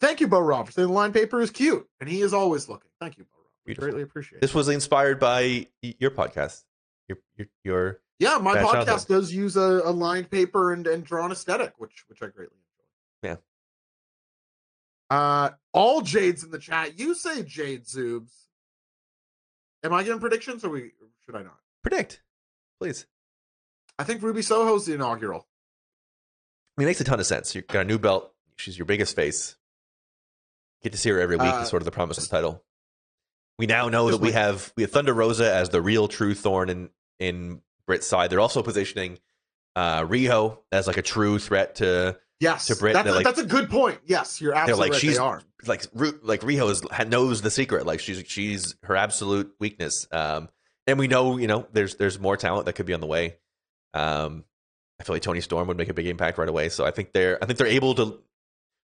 Thank 0.00 0.20
you, 0.20 0.26
Bo 0.26 0.40
Robertson. 0.40 0.82
The 0.82 0.92
line 0.92 1.12
paper 1.12 1.40
is 1.40 1.52
cute, 1.52 1.88
and 2.00 2.08
he 2.08 2.20
is 2.20 2.34
always 2.34 2.68
looking. 2.68 2.90
Thank 3.00 3.16
you, 3.16 3.24
Bo 3.24 3.36
Robertson. 3.38 3.62
We 3.64 3.74
greatly 3.74 4.02
appreciate 4.02 4.38
it. 4.38 4.40
This 4.40 4.52
was 4.52 4.68
inspired 4.68 5.20
by 5.20 5.68
your 5.80 6.10
podcast. 6.10 6.64
Your 7.08 7.18
your, 7.36 7.46
your 7.62 8.00
Yeah, 8.18 8.38
my 8.38 8.56
podcast 8.56 9.06
does 9.06 9.32
use 9.32 9.56
a, 9.56 9.82
a 9.84 9.92
lined 9.92 10.30
paper 10.30 10.72
and, 10.72 10.84
and 10.88 11.04
drawn 11.04 11.30
aesthetic, 11.30 11.74
which 11.78 12.04
which 12.08 12.20
I 12.20 12.26
greatly 12.26 12.56
enjoy. 13.22 13.36
Yeah. 15.10 15.16
Uh, 15.16 15.50
all 15.72 16.00
Jades 16.00 16.42
in 16.42 16.50
the 16.50 16.58
chat. 16.58 16.98
You 16.98 17.14
say 17.14 17.44
Jade 17.44 17.84
Zoobs. 17.84 18.32
Am 19.84 19.92
I 19.92 20.02
giving 20.02 20.18
predictions, 20.18 20.64
or 20.64 20.70
we 20.70 20.90
should 21.24 21.36
I 21.36 21.44
not? 21.44 21.58
predict, 21.82 22.22
please. 22.80 23.06
I 23.98 24.04
think 24.04 24.22
Ruby 24.22 24.40
Soho's 24.42 24.86
the 24.86 24.94
inaugural. 24.94 25.46
I 26.76 26.80
mean, 26.80 26.86
it 26.86 26.90
makes 26.90 27.00
a 27.00 27.04
ton 27.04 27.20
of 27.20 27.26
sense. 27.26 27.54
You've 27.54 27.66
got 27.68 27.82
a 27.82 27.84
new 27.84 27.98
belt. 27.98 28.32
She's 28.56 28.76
your 28.76 28.86
biggest 28.86 29.14
face. 29.14 29.56
Get 30.82 30.92
to 30.92 30.98
see 30.98 31.10
her 31.10 31.20
every 31.20 31.36
week. 31.36 31.48
Uh, 31.48 31.60
is 31.62 31.68
sort 31.68 31.82
of 31.82 31.84
the 31.86 31.92
promise 31.92 32.18
of 32.18 32.24
the 32.24 32.30
title. 32.30 32.62
We 33.58 33.66
now 33.66 33.88
know 33.88 34.10
that 34.10 34.20
we 34.20 34.32
have 34.32 34.72
we 34.76 34.82
have 34.82 34.90
Thunder 34.90 35.14
Rosa 35.14 35.52
as 35.54 35.68
the 35.70 35.80
real 35.80 36.08
true 36.08 36.34
thorn 36.34 36.68
in 36.68 36.90
in 37.20 37.62
Brit's 37.86 38.06
side. 38.06 38.30
They're 38.30 38.40
also 38.40 38.62
positioning 38.62 39.18
uh 39.76 40.02
Riho 40.02 40.58
as 40.72 40.86
like 40.88 40.96
a 40.96 41.02
true 41.02 41.38
threat 41.38 41.76
to 41.76 42.18
Yes, 42.40 42.66
To 42.66 42.74
Brit, 42.76 42.94
that's, 42.94 43.08
a, 43.08 43.12
like- 43.12 43.24
that's 43.24 43.38
a 43.38 43.46
good 43.46 43.70
point. 43.70 44.00
Yes, 44.04 44.40
you're 44.40 44.52
absolutely 44.54 44.82
like, 44.86 44.92
right. 44.92 45.00
she's- 45.00 45.14
they 45.14 45.22
are. 45.22 45.40
like 45.66 45.86
Ru- 45.94 46.18
like 46.22 46.40
Riho 46.40 46.68
is, 46.70 46.82
knows 47.08 47.40
the 47.42 47.50
secret. 47.50 47.86
Like 47.86 48.00
she's 48.00 48.24
she's 48.26 48.74
her 48.82 48.96
absolute 48.96 49.54
weakness. 49.60 50.06
Um, 50.10 50.48
and 50.88 50.98
we 50.98 51.06
know 51.06 51.38
you 51.38 51.46
know 51.46 51.66
there's 51.72 51.94
there's 51.94 52.18
more 52.18 52.36
talent 52.36 52.66
that 52.66 52.72
could 52.74 52.86
be 52.86 52.92
on 52.92 53.00
the 53.00 53.06
way. 53.06 53.36
Um, 53.94 54.44
I 55.00 55.04
feel 55.04 55.14
like 55.14 55.22
Toni 55.22 55.40
Storm 55.40 55.68
would 55.68 55.76
make 55.76 55.88
a 55.88 55.94
big 55.94 56.06
impact 56.06 56.36
right 56.38 56.48
away. 56.48 56.68
So 56.68 56.84
I 56.84 56.90
think 56.90 57.12
they're 57.12 57.42
I 57.42 57.46
think 57.46 57.58
they're 57.58 57.66
able 57.66 57.94
to 57.94 58.20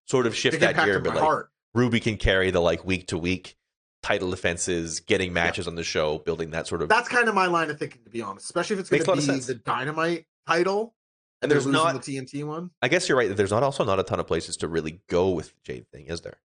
sort 0.07 0.25
of 0.25 0.35
shift 0.35 0.53
Big 0.59 0.61
that 0.61 0.85
gear. 0.85 0.99
But 0.99 1.15
like 1.15 1.23
heart. 1.23 1.49
Ruby 1.73 1.99
can 1.99 2.17
carry 2.17 2.51
the 2.51 2.59
like 2.61 2.83
week 2.85 3.07
to 3.07 3.17
week 3.17 3.55
title 4.03 4.29
defenses, 4.31 4.99
getting 4.99 5.31
matches 5.31 5.67
on 5.67 5.75
the 5.75 5.83
show, 5.83 6.17
building 6.17 6.51
that 6.51 6.67
sort 6.67 6.81
of. 6.81 6.89
That's 6.89 7.07
kind 7.07 7.29
of 7.29 7.35
my 7.35 7.45
line 7.45 7.69
of 7.69 7.77
thinking, 7.79 8.01
to 8.03 8.09
be 8.09 8.21
honest. 8.21 8.45
Especially 8.45 8.73
if 8.75 8.79
it's 8.81 8.89
going 8.89 8.99
Makes 8.99 9.07
a 9.07 9.11
lot 9.11 9.39
to 9.41 9.47
be 9.47 9.53
the 9.53 9.59
Dynamite 9.59 10.25
title, 10.47 10.95
and 11.41 11.49
they're 11.51 11.59
there's 11.59 11.71
not. 11.71 12.03
the 12.03 12.17
TNT 12.17 12.43
one. 12.43 12.71
I 12.81 12.87
guess 12.87 13.07
you're 13.07 13.17
right. 13.17 13.29
that 13.29 13.35
There's 13.35 13.51
not 13.51 13.63
also 13.63 13.85
not 13.85 13.99
a 13.99 14.03
ton 14.03 14.19
of 14.19 14.27
places 14.27 14.57
to 14.57 14.67
really 14.67 15.01
go 15.07 15.29
with 15.29 15.49
the 15.53 15.59
Jade 15.63 15.85
thing, 15.93 16.07
is 16.07 16.21
there? 16.21 16.39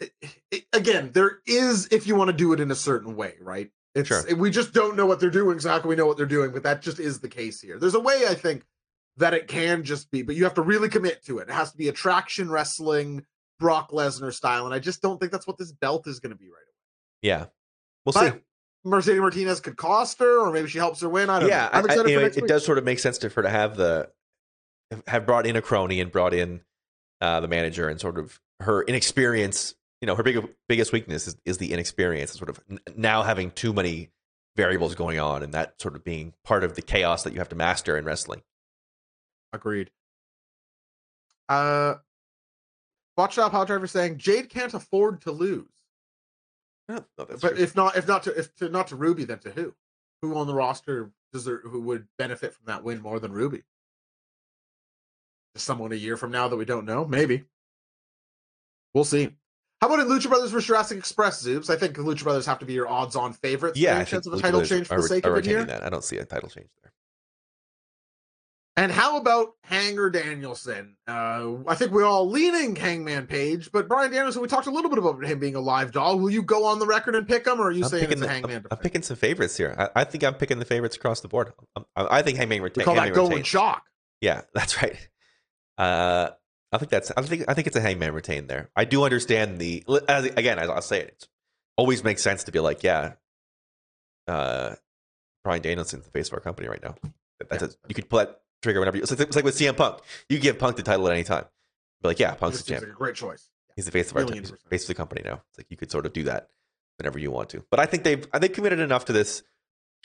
it- 0.00 0.12
it- 0.50 0.64
again, 0.72 1.10
there 1.12 1.38
is 1.46 1.88
if 1.92 2.06
you 2.06 2.16
want 2.16 2.28
to 2.28 2.36
do 2.36 2.52
it 2.52 2.60
in 2.60 2.70
a 2.70 2.74
certain 2.74 3.16
way, 3.16 3.34
right? 3.40 3.70
It's 3.94 4.08
Sure. 4.08 4.34
we 4.36 4.50
just 4.50 4.72
don't 4.72 4.96
know 4.96 5.06
what 5.06 5.20
they're 5.20 5.30
doing. 5.30 5.60
So 5.60 5.68
how 5.70 5.78
can 5.78 5.88
we 5.88 5.96
know 5.96 6.06
what 6.06 6.16
they're 6.16 6.26
doing? 6.26 6.50
But 6.52 6.62
that 6.64 6.82
just 6.82 6.98
is 6.98 7.20
the 7.20 7.28
case 7.28 7.60
here. 7.60 7.78
There's 7.78 7.94
a 7.94 8.00
way 8.00 8.26
I 8.28 8.34
think 8.34 8.64
that 9.16 9.34
it 9.34 9.46
can 9.46 9.84
just 9.84 10.10
be, 10.10 10.22
but 10.22 10.34
you 10.34 10.44
have 10.44 10.54
to 10.54 10.62
really 10.62 10.88
commit 10.88 11.24
to 11.26 11.38
it. 11.38 11.48
It 11.48 11.52
has 11.52 11.70
to 11.70 11.76
be 11.76 11.88
attraction 11.88 12.50
wrestling, 12.50 13.24
Brock 13.60 13.92
Lesnar 13.92 14.32
style, 14.34 14.64
and 14.66 14.74
I 14.74 14.80
just 14.80 15.00
don't 15.00 15.20
think 15.20 15.30
that's 15.30 15.46
what 15.46 15.58
this 15.58 15.70
belt 15.70 16.08
is 16.08 16.18
going 16.18 16.32
to 16.32 16.36
be 16.36 16.46
right 16.46 16.54
away. 16.56 16.74
Yeah, 17.22 17.46
we'll 18.04 18.12
But 18.12 18.32
see. 18.34 18.40
Mercedes 18.86 19.20
Martinez 19.20 19.60
could 19.60 19.76
cost 19.76 20.18
her, 20.18 20.40
or 20.40 20.50
maybe 20.52 20.68
she 20.68 20.78
helps 20.78 21.00
her 21.00 21.08
win. 21.08 21.30
I 21.30 21.38
don't 21.38 21.48
yeah, 21.48 21.62
know. 21.72 21.78
I'm 21.78 21.90
I- 21.90 21.94
I- 21.94 22.06
you 22.08 22.16
know, 22.16 22.24
it 22.26 22.34
week. 22.34 22.46
does 22.48 22.64
sort 22.64 22.76
of 22.78 22.84
make 22.84 22.98
sense 22.98 23.18
to, 23.18 23.30
for 23.30 23.42
her 23.42 23.48
to 23.48 23.50
have 23.50 23.76
the 23.76 24.10
have 25.06 25.24
brought 25.24 25.46
in 25.46 25.56
a 25.56 25.62
crony 25.62 26.00
and 26.00 26.10
brought 26.12 26.34
in 26.34 26.60
uh, 27.20 27.40
the 27.40 27.48
manager 27.48 27.88
and 27.88 27.98
sort 28.00 28.18
of 28.18 28.40
her 28.60 28.82
inexperience. 28.82 29.74
You 30.04 30.06
know, 30.06 30.16
her 30.16 30.22
big, 30.22 30.46
biggest 30.68 30.92
weakness 30.92 31.26
is, 31.26 31.36
is 31.46 31.56
the 31.56 31.72
inexperience, 31.72 32.32
and 32.32 32.38
sort 32.38 32.50
of 32.50 32.60
now 32.94 33.22
having 33.22 33.50
too 33.50 33.72
many 33.72 34.10
variables 34.54 34.94
going 34.94 35.18
on, 35.18 35.42
and 35.42 35.54
that 35.54 35.80
sort 35.80 35.96
of 35.96 36.04
being 36.04 36.34
part 36.44 36.62
of 36.62 36.74
the 36.74 36.82
chaos 36.82 37.22
that 37.22 37.32
you 37.32 37.38
have 37.38 37.48
to 37.48 37.56
master 37.56 37.96
in 37.96 38.04
wrestling. 38.04 38.42
Agreed. 39.54 39.90
Uh, 41.48 41.94
Watch 43.16 43.38
Out 43.38 43.52
Power 43.52 43.64
Driver 43.64 43.86
saying 43.86 44.18
Jade 44.18 44.50
can't 44.50 44.74
afford 44.74 45.22
to 45.22 45.32
lose. 45.32 45.70
No, 46.86 46.96
no, 47.16 47.24
but 47.24 47.40
true. 47.40 47.56
if 47.56 47.74
not, 47.74 47.96
if 47.96 48.06
not 48.06 48.24
to, 48.24 48.38
if 48.38 48.54
to 48.56 48.68
not 48.68 48.88
to 48.88 48.96
Ruby, 48.96 49.24
then 49.24 49.38
to 49.38 49.52
who? 49.52 49.74
Who 50.20 50.36
on 50.36 50.46
the 50.46 50.54
roster 50.54 51.12
does 51.32 51.46
there, 51.46 51.60
who 51.64 51.80
would 51.80 52.08
benefit 52.18 52.52
from 52.52 52.66
that 52.66 52.84
win 52.84 53.00
more 53.00 53.20
than 53.20 53.32
Ruby? 53.32 53.62
Just 55.54 55.64
someone 55.64 55.92
a 55.92 55.96
year 55.96 56.18
from 56.18 56.30
now 56.30 56.48
that 56.48 56.56
we 56.56 56.66
don't 56.66 56.84
know, 56.84 57.06
maybe. 57.06 57.44
We'll 58.92 59.04
see. 59.04 59.34
How 59.84 59.92
about 59.92 60.00
in 60.00 60.08
Lucha 60.08 60.30
Brothers 60.30 60.50
versus 60.50 60.66
Jurassic 60.66 60.96
Express, 60.96 61.44
Zoobs? 61.46 61.68
I 61.68 61.76
think 61.76 61.94
the 61.94 62.00
Lucha 62.00 62.22
Brothers 62.22 62.46
have 62.46 62.58
to 62.60 62.64
be 62.64 62.72
your 62.72 62.88
odds-on 62.88 63.34
favorites. 63.34 63.78
yeah, 63.78 63.98
I 63.98 64.04
think 64.06 64.24
of 64.24 64.32
a 64.32 64.36
Lucha 64.36 64.40
title 64.40 64.60
Brothers 64.60 64.68
change 64.70 64.86
for 64.86 64.94
are, 64.94 65.02
the 65.02 65.08
sake 65.08 65.26
are 65.26 65.32
of 65.32 65.38
it 65.40 65.44
here. 65.44 65.62
that. 65.62 65.84
I 65.84 65.90
don't 65.90 66.02
see 66.02 66.16
a 66.16 66.24
title 66.24 66.48
change 66.48 66.68
there. 66.82 66.92
And 68.78 68.90
how 68.90 69.18
about 69.18 69.56
Hanger 69.64 70.08
Danielson? 70.08 70.96
Uh, 71.06 71.56
I 71.68 71.74
think 71.74 71.90
we're 71.92 72.06
all 72.06 72.30
leaning 72.30 72.74
Hangman 72.76 73.26
Page, 73.26 73.72
but 73.72 73.86
Bryan 73.86 74.10
Danielson, 74.10 74.40
we 74.40 74.48
talked 74.48 74.68
a 74.68 74.70
little 74.70 74.88
bit 74.88 74.98
about 74.98 75.22
him 75.22 75.38
being 75.38 75.54
a 75.54 75.60
live 75.60 75.92
dog. 75.92 76.18
Will 76.18 76.30
you 76.30 76.42
go 76.42 76.64
on 76.64 76.78
the 76.78 76.86
record 76.86 77.14
and 77.14 77.28
pick 77.28 77.46
him, 77.46 77.60
or 77.60 77.64
are 77.64 77.70
you 77.70 77.84
I'm 77.84 77.90
saying 77.90 78.04
it's 78.04 78.14
a 78.14 78.24
the, 78.24 78.28
Hangman? 78.28 78.56
I'm, 78.56 78.66
I'm 78.70 78.78
picking 78.78 79.02
some 79.02 79.18
favorites 79.18 79.58
here. 79.58 79.74
I, 79.78 80.00
I 80.00 80.04
think 80.04 80.24
I'm 80.24 80.32
picking 80.32 80.60
the 80.60 80.64
favorites 80.64 80.96
across 80.96 81.20
the 81.20 81.28
board. 81.28 81.52
I'm- 81.76 81.84
I, 81.94 82.20
I 82.20 82.22
think 82.22 82.38
Hangman 82.38 82.62
retains. 82.62 82.86
call 82.86 82.94
that 82.94 83.12
going 83.12 83.28
retains. 83.28 83.48
shock. 83.48 83.84
Yeah, 84.22 84.40
that's 84.54 84.80
right. 84.82 84.96
Uh, 85.76 86.30
I 86.74 86.78
think 86.78 86.90
that's. 86.90 87.12
I 87.16 87.22
think. 87.22 87.44
I 87.46 87.54
think 87.54 87.68
it's 87.68 87.76
a 87.76 87.80
hangman 87.80 88.12
retain 88.12 88.48
there. 88.48 88.68
I 88.74 88.84
do 88.84 89.04
understand 89.04 89.58
the. 89.58 89.84
As, 90.08 90.24
again, 90.24 90.58
as 90.58 90.68
I'll 90.68 90.82
say 90.82 91.00
it, 91.00 91.06
it 91.08 91.28
always 91.76 92.02
makes 92.02 92.22
sense 92.22 92.44
to 92.44 92.52
be 92.52 92.58
like, 92.58 92.82
yeah, 92.82 93.12
uh, 94.26 94.74
Bryan 95.44 95.62
Danielson's 95.62 96.04
the 96.04 96.10
face 96.10 96.28
of 96.28 96.34
our 96.34 96.40
company 96.40 96.68
right 96.68 96.82
now. 96.82 96.96
That's 97.48 97.62
a, 97.62 97.70
you 97.88 97.94
could 97.94 98.08
pull 98.08 98.18
that 98.18 98.40
trigger 98.62 98.80
whenever 98.80 98.96
you. 98.96 99.02
It's 99.04 99.12
like, 99.12 99.20
it's 99.20 99.36
like 99.36 99.44
with 99.44 99.56
CM 99.56 99.76
Punk. 99.76 99.98
You 100.28 100.40
give 100.40 100.58
Punk 100.58 100.76
the 100.76 100.82
title 100.82 101.06
at 101.06 101.14
any 101.14 101.24
time. 101.24 101.44
Be 102.02 102.08
like, 102.08 102.18
yeah, 102.18 102.34
Punk's 102.34 102.62
the 102.62 102.68
champ. 102.68 102.82
like 102.82 102.90
a 102.90 102.94
great 102.94 103.14
choice. 103.14 103.48
He's 103.76 103.84
the 103.84 103.92
face 103.92 104.10
of 104.10 104.16
our 104.16 104.24
million 104.24 104.42
he's 104.42 104.50
the 104.50 104.56
percent. 104.56 104.70
face 104.70 104.82
of 104.82 104.88
the 104.88 104.94
company 104.94 105.22
now. 105.24 105.42
It's 105.50 105.58
like 105.58 105.66
you 105.70 105.76
could 105.76 105.90
sort 105.90 106.06
of 106.06 106.12
do 106.12 106.24
that 106.24 106.48
whenever 106.98 107.18
you 107.18 107.30
want 107.30 107.50
to. 107.50 107.64
But 107.70 107.80
I 107.80 107.86
think 107.86 108.02
they've 108.02 108.26
I 108.32 108.38
think 108.40 108.54
committed 108.54 108.80
enough 108.80 109.04
to 109.06 109.12
this 109.12 109.42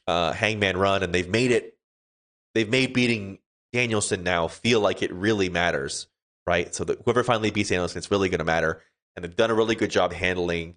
uh, 0.07 0.33
Hangman 0.33 0.77
run, 0.77 1.01
and 1.01 1.13
they've 1.13 1.29
made 1.29 1.51
it. 1.51 1.77
They've 2.53 2.69
made 2.69 2.93
beating 2.93 3.39
Danielson 3.73 4.23
now 4.23 4.47
feel 4.47 4.79
like 4.79 5.01
it 5.03 5.13
really 5.13 5.49
matters, 5.49 6.07
right? 6.49 6.73
So 6.73 6.83
that 6.85 6.99
whoever 7.05 7.23
finally 7.23 7.51
beats 7.51 7.69
Danielson, 7.69 7.99
it's 7.99 8.09
really 8.09 8.27
going 8.27 8.39
to 8.39 8.43
matter, 8.45 8.81
and 9.15 9.23
they've 9.23 9.35
done 9.35 9.51
a 9.51 9.55
really 9.55 9.75
good 9.75 9.91
job 9.91 10.11
handling 10.13 10.75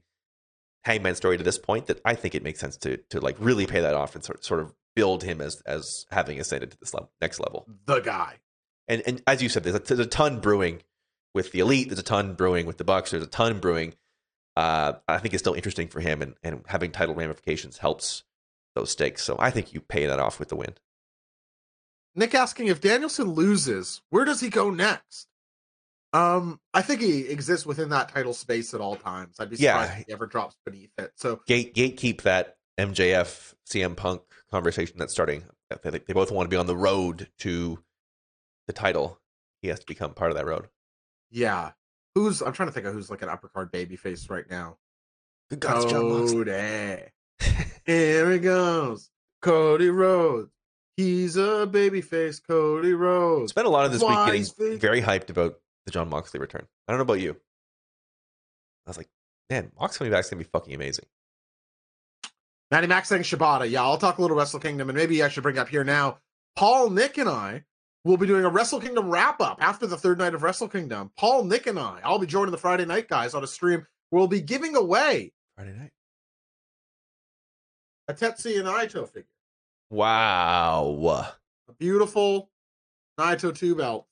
Hangman's 0.85 1.17
story 1.17 1.39
to 1.39 1.43
this 1.45 1.59
point. 1.59 1.87
That 1.87 2.01
I 2.05 2.15
think 2.15 2.35
it 2.35 2.43
makes 2.43 2.61
sense 2.61 2.77
to 2.79 2.99
to 3.09 3.21
like 3.21 3.37
really 3.41 3.67
pay 3.67 3.81
that 3.81 3.95
off 3.95 4.15
and 4.15 4.23
sort 4.23 4.45
sort 4.45 4.61
of 4.61 4.75
build 4.95 5.25
him 5.25 5.41
as 5.41 5.63
as 5.67 6.05
having 6.11 6.39
ascended 6.39 6.71
to 6.73 6.77
this 6.79 6.93
level, 6.93 7.11
next 7.23 7.41
level 7.41 7.67
The 7.87 8.01
guy. 8.01 8.37
and 8.87 9.03
and 9.07 9.23
as 9.27 9.43
you 9.43 9.49
said, 9.49 9.65
there's 9.65 9.77
a, 9.77 9.79
there's 9.79 10.01
a 10.01 10.07
ton 10.07 10.41
brewing 10.41 10.83
with 11.35 11.53
the 11.53 11.61
elite. 11.61 11.89
There's 11.89 11.99
a 11.99 12.03
ton 12.03 12.35
brewing 12.35 12.67
with 12.67 12.77
the 12.77 12.85
Bucks. 12.85 13.11
There's 13.13 13.23
a 13.25 13.27
ton 13.27 13.59
brewing. 13.59 13.95
Uh, 14.55 14.93
I 15.09 15.17
think 15.17 15.33
it's 15.33 15.43
still 15.43 15.55
interesting 15.55 15.89
for 15.89 16.01
him, 16.01 16.21
and, 16.21 16.35
and 16.43 16.63
having 16.67 16.91
title 16.93 17.15
ramifications 17.15 17.79
helps 17.79 18.23
those 18.75 18.91
stakes. 18.91 19.23
So 19.23 19.37
I 19.39 19.51
think 19.51 19.73
you 19.73 19.81
pay 19.81 20.05
that 20.05 20.21
off 20.21 20.39
with 20.39 20.51
the 20.51 20.57
win. 20.57 20.75
Nick 22.15 22.35
asking 22.35 22.67
if 22.67 22.81
Danielson 22.81 23.31
loses, 23.33 24.03
where 24.11 24.27
does 24.27 24.41
he 24.41 24.51
go 24.51 24.69
next? 24.69 25.29
Um, 26.13 26.61
I 26.75 26.83
think 26.83 27.01
he 27.01 27.21
exists 27.29 27.65
within 27.65 27.89
that 27.91 28.11
title 28.11 28.35
space 28.35 28.75
at 28.75 28.81
all 28.81 28.97
times. 28.97 29.37
I'd 29.41 29.49
be 29.51 29.57
surprised 29.57 29.93
Yeah. 29.93 29.99
if 30.01 30.07
he 30.07 30.13
ever 30.13 30.27
drops 30.27 30.57
beneath 30.67 30.91
it. 30.99 31.11
So 31.17 31.41
Gate 31.47 31.75
gatekeep 31.75 32.23
that 32.23 32.57
MJF 32.79 33.55
CM 33.71 33.97
Punk 33.97 34.23
conversation 34.51 34.97
that's 34.99 35.13
starting. 35.13 35.45
They, 35.83 35.91
they 35.91 36.13
both 36.13 36.31
want 36.31 36.47
to 36.47 36.51
be 36.55 36.59
on 36.59 36.67
the 36.67 36.77
road 36.77 37.29
to 37.39 37.79
the 38.67 38.73
title. 38.75 39.19
He 39.63 39.69
has 39.69 39.81
to 39.81 39.87
become 39.87 40.13
part 40.13 40.31
of 40.31 40.37
that 40.37 40.45
road. 40.47 40.69
yeah, 41.31 41.71
who's 42.15 42.43
I'm 42.43 42.53
trying 42.53 42.69
to 42.69 42.73
think 42.75 42.85
of 42.87 42.93
who's 42.93 43.09
like 43.11 43.23
an 43.23 43.29
upper 43.31 43.49
card 43.49 43.73
baby 43.73 43.97
face 43.97 44.29
right 44.29 44.45
now. 44.51 44.77
Good 45.49 45.61
God, 45.61 45.83
it's 45.83 45.91
Jon 45.93 46.09
Moxley. 46.11 46.45
Cody. 46.45 47.65
Here 47.87 48.31
he 48.33 48.39
goes. 48.39 49.09
Cody 49.41 49.89
Rhodes. 49.89 50.51
He's 50.97 51.37
a 51.37 51.67
baby 51.67 52.01
face, 52.03 52.39
Cody 52.39 52.93
Rhodes. 52.93 53.51
Spent 53.51 53.67
a 53.67 53.71
lot 53.71 53.87
of 53.87 53.93
this 53.93 54.03
week 54.03 54.11
getting 54.27 54.43
is 54.43 54.53
very 54.79 55.01
hyped 55.01 55.31
about 55.31 55.55
the 55.87 55.93
Jon 55.93 56.09
Moxley 56.09 56.41
return. 56.41 56.67
I 56.87 56.93
don't 56.93 56.99
know 56.99 57.03
about 57.03 57.21
you. 57.21 57.37
I 58.87 58.91
was 58.91 58.97
like, 58.97 59.09
man, 59.51 59.71
Mox 59.79 59.99
coming 59.99 60.13
back 60.13 60.25
is 60.25 60.31
gonna 60.31 60.43
be 60.43 60.49
fucking 60.53 60.75
amazing. 60.75 61.07
Matty 62.71 62.87
Max 62.87 63.09
saying 63.09 63.23
Shibata. 63.23 63.69
Yeah, 63.71 63.83
I'll 63.83 63.99
talk 63.99 64.19
a 64.19 64.23
little 64.23 64.37
Wrestle 64.37 64.59
Kingdom, 64.61 64.89
and 64.89 64.97
maybe 64.97 65.23
I 65.23 65.29
should 65.29 65.43
bring 65.43 65.59
up 65.59 65.69
here 65.69 65.85
now. 65.85 66.19
Paul, 66.57 66.91
Nick, 66.91 67.19
and 67.19 67.29
I 67.29 67.65
will 68.05 68.17
be 68.17 68.27
doing 68.27 68.45
a 68.45 68.49
Wrestle 68.49 68.81
Kingdom 68.81 69.11
wrap 69.11 69.41
up 69.41 69.59
after 69.61 69.87
the 69.87 69.97
third 69.97 70.19
night 70.19 70.35
of 70.35 70.43
Wrestle 70.43 70.69
Kingdom. 70.69 71.11
Paul, 71.19 71.45
Nick, 71.45 71.67
and 71.67 71.79
I, 71.79 72.01
I'll 72.03 72.19
be 72.19 72.27
joining 72.27 72.51
the 72.51 72.59
Friday 72.59 72.85
night 72.87 73.09
guys 73.09 73.35
on 73.35 73.45
a 73.45 73.47
stream. 73.47 73.87
We'll 74.11 74.27
be 74.27 74.41
giving 74.41 74.75
away 74.75 75.33
Friday 75.57 75.73
night. 75.73 75.91
a 78.09 78.15
Tetsuya 78.15 78.61
and 78.61 78.69
Naito 78.69 79.07
figure, 79.09 79.29
Wow. 79.91 81.33
a 81.69 81.73
beautiful 81.75 82.51
Naito 83.21 83.55
two 83.55 83.75
belt 83.75 84.07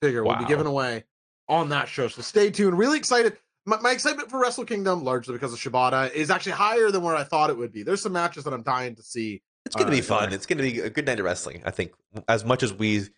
figure. 0.00 0.24
Will 0.24 0.36
be 0.36 0.44
given 0.44 0.66
away 0.66 1.04
on 1.48 1.68
that 1.70 1.88
show. 1.88 2.08
So 2.08 2.22
stay 2.22 2.50
tuned. 2.50 2.78
Really 2.78 2.98
excited. 2.98 3.36
My, 3.66 3.78
my 3.80 3.90
excitement 3.90 4.30
for 4.30 4.40
Wrestle 4.40 4.64
Kingdom, 4.64 5.04
largely 5.04 5.34
because 5.34 5.52
of 5.52 5.58
Shibata, 5.58 6.10
is 6.12 6.30
actually 6.30 6.52
higher 6.52 6.90
than 6.90 7.02
where 7.02 7.14
I 7.14 7.24
thought 7.24 7.50
it 7.50 7.58
would 7.58 7.72
be. 7.72 7.82
There's 7.82 8.00
some 8.00 8.12
matches 8.12 8.44
that 8.44 8.52
I'm 8.54 8.62
dying 8.62 8.94
to 8.96 9.02
see. 9.02 9.42
It's 9.66 9.76
gonna 9.76 9.88
Uh, 9.88 9.94
be 9.94 10.00
fun. 10.00 10.32
It's 10.32 10.46
gonna 10.46 10.62
be 10.62 10.80
a 10.80 10.90
good 10.90 11.06
night 11.06 11.18
of 11.18 11.24
wrestling. 11.26 11.62
I 11.64 11.70
think 11.70 11.92
as 12.28 12.44
much 12.44 12.62
as 12.62 12.72
we, 12.72 13.08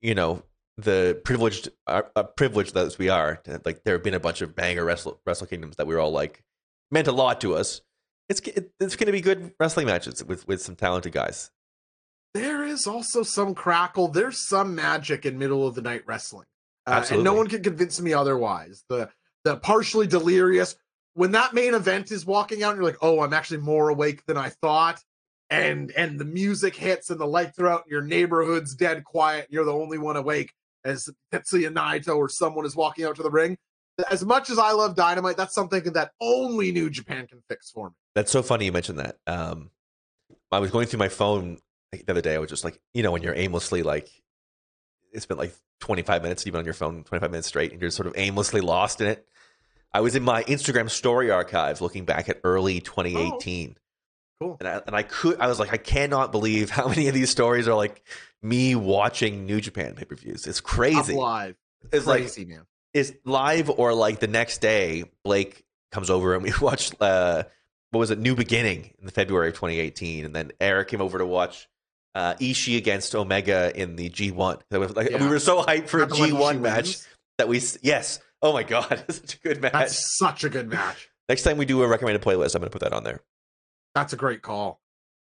you 0.00 0.14
know, 0.14 0.42
the 0.78 1.20
privileged 1.24 1.68
uh, 1.86 2.02
uh, 2.14 2.22
privileged 2.22 2.74
that 2.74 2.96
we 2.98 3.08
are, 3.08 3.42
like 3.64 3.82
there 3.84 3.94
have 3.94 4.02
been 4.02 4.14
a 4.14 4.20
bunch 4.20 4.40
of 4.40 4.54
banger 4.54 4.84
wrestle 4.84 5.20
Wrestle 5.26 5.46
Kingdoms 5.46 5.76
that 5.76 5.86
we 5.86 5.94
were 5.94 6.00
all 6.00 6.10
like 6.12 6.42
meant 6.90 7.08
a 7.08 7.12
lot 7.12 7.40
to 7.42 7.54
us. 7.54 7.80
It's 8.28 8.40
it, 8.40 8.72
it's 8.80 8.96
going 8.96 9.06
to 9.06 9.12
be 9.12 9.20
good 9.20 9.52
wrestling 9.60 9.86
matches 9.86 10.24
with 10.24 10.46
with 10.48 10.60
some 10.62 10.76
talented 10.76 11.12
guys. 11.12 11.50
There 12.36 12.64
is 12.64 12.86
also 12.86 13.22
some 13.22 13.54
crackle. 13.54 14.08
There's 14.08 14.46
some 14.46 14.74
magic 14.74 15.24
in 15.24 15.38
middle 15.38 15.66
of 15.66 15.74
the 15.74 15.82
night 15.82 16.02
wrestling, 16.06 16.46
uh, 16.86 17.04
and 17.10 17.24
no 17.24 17.32
one 17.32 17.48
can 17.48 17.62
convince 17.62 18.00
me 18.00 18.12
otherwise. 18.12 18.84
The 18.88 19.08
the 19.44 19.56
partially 19.56 20.06
delirious 20.06 20.76
when 21.14 21.30
that 21.32 21.54
main 21.54 21.72
event 21.72 22.12
is 22.12 22.26
walking 22.26 22.62
out, 22.62 22.72
and 22.72 22.78
you're 22.78 22.90
like, 22.90 22.98
oh, 23.00 23.20
I'm 23.20 23.32
actually 23.32 23.60
more 23.60 23.88
awake 23.88 24.26
than 24.26 24.36
I 24.36 24.50
thought. 24.50 25.02
And 25.48 25.92
and 25.92 26.18
the 26.18 26.26
music 26.26 26.76
hits 26.76 27.08
and 27.08 27.18
the 27.18 27.26
lights 27.26 27.58
are 27.58 27.68
out, 27.68 27.84
and 27.84 27.90
your 27.90 28.02
neighborhood's 28.02 28.74
dead 28.74 29.04
quiet, 29.04 29.46
and 29.46 29.54
you're 29.54 29.64
the 29.64 29.72
only 29.72 29.96
one 29.96 30.16
awake 30.16 30.52
as 30.84 31.08
Tetsuya 31.32 31.72
Naito 31.72 32.16
or 32.16 32.28
someone 32.28 32.66
is 32.66 32.76
walking 32.76 33.04
out 33.04 33.16
to 33.16 33.22
the 33.22 33.30
ring. 33.30 33.56
As 34.10 34.24
much 34.24 34.50
as 34.50 34.58
I 34.58 34.72
love 34.72 34.94
Dynamite, 34.94 35.38
that's 35.38 35.54
something 35.54 35.84
that 35.94 36.10
only 36.20 36.70
New 36.70 36.90
Japan 36.90 37.26
can 37.26 37.42
fix 37.48 37.70
for 37.70 37.88
me. 37.88 37.94
That's 38.14 38.30
so 38.30 38.42
funny 38.42 38.66
you 38.66 38.72
mentioned 38.72 38.98
that. 38.98 39.16
Um, 39.26 39.70
I 40.52 40.58
was 40.58 40.70
going 40.70 40.86
through 40.86 40.98
my 40.98 41.08
phone 41.08 41.58
the 42.04 42.12
other 42.12 42.20
day. 42.20 42.34
I 42.34 42.38
was 42.38 42.50
just 42.50 42.64
like, 42.64 42.78
you 42.94 43.02
know, 43.02 43.12
when 43.12 43.22
you're 43.22 43.36
aimlessly 43.36 43.82
like, 43.82 44.08
it's 45.12 45.26
been 45.26 45.38
like 45.38 45.54
25 45.80 46.22
minutes, 46.22 46.44
you've 46.44 46.52
been 46.52 46.60
on 46.60 46.64
your 46.64 46.74
phone 46.74 47.04
25 47.04 47.30
minutes 47.30 47.48
straight, 47.48 47.72
and 47.72 47.80
you're 47.80 47.90
sort 47.90 48.06
of 48.06 48.14
aimlessly 48.16 48.60
lost 48.60 49.00
in 49.00 49.06
it. 49.08 49.26
I 49.92 50.00
was 50.00 50.14
in 50.14 50.22
my 50.22 50.42
Instagram 50.44 50.90
story 50.90 51.30
archive 51.30 51.80
looking 51.80 52.04
back 52.04 52.28
at 52.28 52.40
early 52.44 52.80
2018. 52.80 53.76
Cool. 54.40 54.56
And 54.60 54.68
I, 54.68 54.82
and 54.86 54.94
I 54.94 55.02
could, 55.02 55.40
I 55.40 55.46
was 55.46 55.58
like, 55.58 55.72
I 55.72 55.78
cannot 55.78 56.32
believe 56.32 56.68
how 56.78 56.88
many 56.88 57.08
of 57.08 57.14
these 57.14 57.30
stories 57.30 57.66
are 57.68 57.74
like 57.74 58.02
me 58.42 58.74
watching 58.74 59.46
New 59.46 59.60
Japan 59.60 59.94
pay 59.94 60.04
per 60.04 60.14
views. 60.16 60.46
It's 60.46 60.58
Up 60.58 60.64
crazy. 60.64 61.14
live. 61.14 61.56
It's 61.92 62.06
like, 62.06 62.22
Crazy, 62.22 62.44
man. 62.44 62.66
it's 62.92 63.12
live 63.24 63.70
or 63.70 63.94
like 63.94 64.18
the 64.20 64.26
next 64.26 64.58
day 64.60 65.04
blake 65.24 65.64
comes 65.92 66.10
over 66.10 66.34
and 66.34 66.42
we 66.42 66.52
watch, 66.60 66.90
uh 67.00 67.44
what 67.92 68.00
was 68.00 68.10
it 68.10 68.18
new 68.18 68.34
beginning 68.34 68.90
in 68.98 69.06
the 69.06 69.12
february 69.12 69.48
of 69.48 69.54
2018 69.54 70.24
and 70.26 70.34
then 70.34 70.50
eric 70.60 70.88
came 70.88 71.00
over 71.00 71.16
to 71.16 71.24
watch 71.24 71.68
uh 72.16 72.34
Ishii 72.40 72.76
against 72.78 73.14
omega 73.14 73.70
in 73.80 73.94
the 73.96 74.08
g1 74.10 74.60
That 74.70 74.80
was 74.80 74.96
like, 74.96 75.10
we 75.10 75.26
were 75.28 75.38
so 75.38 75.62
hyped 75.62 75.88
for 75.88 75.98
a 76.02 76.06
Not 76.08 76.16
the 76.18 76.32
one 76.34 76.58
g1 76.58 76.60
match 76.62 76.84
wins. 76.86 77.08
that 77.38 77.48
we 77.48 77.60
yes 77.82 78.18
oh 78.42 78.52
my 78.52 78.62
god 78.62 79.04
such 79.10 79.34
a 79.34 79.38
good 79.40 79.60
match 79.62 79.72
That's 79.74 80.16
such 80.18 80.42
a 80.44 80.48
good 80.48 80.68
match. 80.70 81.08
next 81.28 81.42
time 81.42 81.58
we 81.58 81.64
do 81.66 81.82
a 81.82 81.86
recommended 81.88 82.22
playlist 82.22 82.54
i'm 82.54 82.60
gonna 82.62 82.70
put 82.70 82.80
that 82.82 82.92
on 82.94 83.04
there 83.04 83.20
That's 83.94 84.12
a 84.12 84.16
great 84.16 84.42
call. 84.42 84.80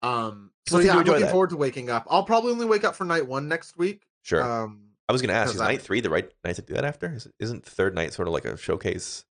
Um, 0.02 0.50
so 0.66 0.76
seem 0.78 0.86
yeah, 0.86 0.92
I'm 0.92 0.98
looking 1.04 1.22
that. 1.22 1.30
forward 1.30 1.50
to 1.50 1.56
waking 1.56 1.88
up. 1.88 2.06
I'll 2.10 2.24
probably 2.24 2.52
only 2.52 2.66
wake 2.66 2.84
up 2.84 2.94
for 2.94 3.04
night 3.06 3.26
one 3.26 3.48
next 3.48 3.76
week. 3.78 4.02
sure 4.22 4.42
Um, 4.42 4.90
i 5.08 5.12
was 5.12 5.22
gonna 5.22 5.32
ask 5.34 5.54
is 5.54 5.60
I- 5.60 5.68
night 5.72 5.82
three 5.82 6.00
the 6.02 6.10
right 6.10 6.30
night 6.44 6.56
to 6.56 6.62
do 6.62 6.74
that 6.74 6.84
after 6.84 7.14
is, 7.14 7.26
isn't 7.40 7.64
third 7.64 7.94
night 7.94 8.12
sort 8.12 8.28
of 8.28 8.34
like 8.34 8.44
a 8.44 8.56
showcase 8.58 9.24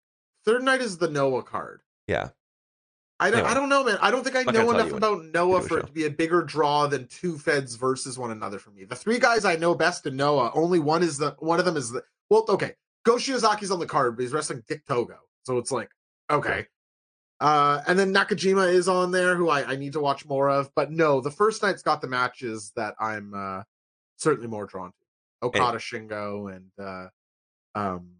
third 0.45 0.63
night 0.63 0.79
is 0.81 0.97
the 0.97 1.09
Noah 1.09 1.43
card. 1.43 1.81
yeah 2.07 2.29
I 3.21 3.29
don't, 3.29 3.39
Anyway. 3.41 3.51
I 3.51 3.53
don't 3.53 3.69
know, 3.69 3.83
man. 3.83 3.97
I 4.01 4.09
don't 4.09 4.23
think 4.23 4.35
I 4.35 4.51
know 4.51 4.71
enough 4.71 4.91
about 4.91 5.23
Noah 5.25 5.61
for 5.61 5.77
it 5.77 5.85
to 5.85 5.91
be 5.91 6.05
a 6.05 6.09
bigger 6.09 6.41
draw 6.41 6.87
than 6.87 7.07
two 7.07 7.37
feds 7.37 7.75
versus 7.75 8.17
one 8.17 8.31
another 8.31 8.57
for 8.57 8.71
me. 8.71 8.83
The 8.83 8.95
three 8.95 9.19
guys 9.19 9.45
I 9.45 9.55
know 9.57 9.75
best 9.75 10.07
in 10.07 10.15
Noah, 10.15 10.51
only 10.55 10.79
one 10.79 11.03
is 11.03 11.19
the 11.19 11.35
one 11.37 11.59
of 11.59 11.65
them 11.65 11.77
is 11.77 11.91
the 11.91 12.03
well, 12.29 12.45
okay. 12.49 12.73
Go 13.05 13.15
Shiozaki's 13.15 13.69
on 13.69 13.79
the 13.79 13.85
card, 13.85 14.15
but 14.15 14.23
he's 14.23 14.31
wrestling 14.33 14.63
Dick 14.67 14.85
Togo. 14.87 15.19
So 15.43 15.59
it's 15.59 15.71
like, 15.71 15.89
okay. 16.31 16.65
Uh, 17.39 17.81
and 17.87 17.97
then 17.97 18.13
Nakajima 18.13 18.71
is 18.71 18.87
on 18.87 19.11
there, 19.11 19.35
who 19.35 19.49
I, 19.49 19.71
I 19.71 19.75
need 19.75 19.93
to 19.93 19.99
watch 19.99 20.25
more 20.27 20.49
of. 20.49 20.69
But 20.75 20.91
no, 20.91 21.21
the 21.21 21.31
first 21.31 21.61
night's 21.63 21.81
got 21.83 22.01
the 22.01 22.07
matches 22.07 22.71
that 22.75 22.95
I'm 22.99 23.33
uh, 23.33 23.63
certainly 24.17 24.47
more 24.47 24.65
drawn 24.65 24.91
to. 24.91 25.47
Okada, 25.47 25.77
Shingo, 25.79 26.55
and 26.55 26.69
uh, 26.79 27.07
um, 27.73 28.11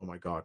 oh 0.00 0.06
my 0.06 0.18
god, 0.18 0.44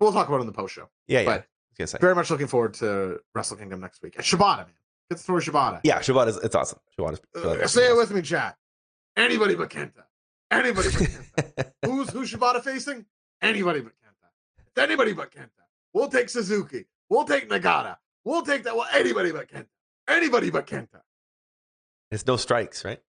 we'll 0.00 0.12
talk 0.12 0.28
about 0.28 0.38
it 0.38 0.42
in 0.42 0.46
the 0.46 0.52
post 0.52 0.74
show. 0.74 0.88
yeah 1.08 1.20
yeah 1.20 1.26
But- 1.26 1.46
Gonna 1.78 1.98
Very 2.00 2.14
much 2.14 2.30
looking 2.30 2.46
forward 2.48 2.74
to 2.74 3.20
Wrestle 3.34 3.56
Kingdom 3.56 3.80
next 3.80 4.02
week. 4.02 4.16
And 4.16 4.24
Shibata, 4.24 4.58
man, 4.58 4.66
get 5.10 5.16
the 5.16 5.18
story 5.18 5.42
Shibata. 5.42 5.80
yeah 5.84 6.00
Shibata's 6.00 6.36
it's 6.38 6.54
awesome 6.54 6.80
Shibata's, 6.98 7.20
Uh, 7.34 7.38
Shibata's 7.40 7.72
say 7.72 7.88
it 7.88 7.96
with 7.96 8.10
me, 8.12 8.22
chat. 8.22 8.56
Anybody 9.16 9.54
but 9.54 9.70
Kenta. 9.70 10.02
Anybody 10.50 10.88
but 10.88 10.96
Kenta. 10.98 11.72
Who's 11.84 12.10
who's 12.10 12.32
Shibata 12.32 12.62
facing? 12.62 13.04
Anybody 13.42 13.80
but 13.80 13.92
Kenta. 13.92 14.28
It's 14.66 14.78
anybody 14.78 15.12
but 15.12 15.30
Kenta. 15.30 15.48
We'll 15.92 16.08
take 16.08 16.28
Suzuki. 16.28 16.84
We'll 17.08 17.24
take 17.24 17.48
Nagata. 17.48 17.96
We'll 18.24 18.42
take 18.42 18.64
that. 18.64 18.76
Well, 18.76 18.88
anybody 18.92 19.30
but 19.32 19.48
Kenta. 19.48 19.66
Anybody 20.08 20.50
but 20.50 20.66
Kenta. 20.66 21.00
it's 22.10 22.26
no 22.26 22.36
strikes 22.36 22.84
right 22.84 23.00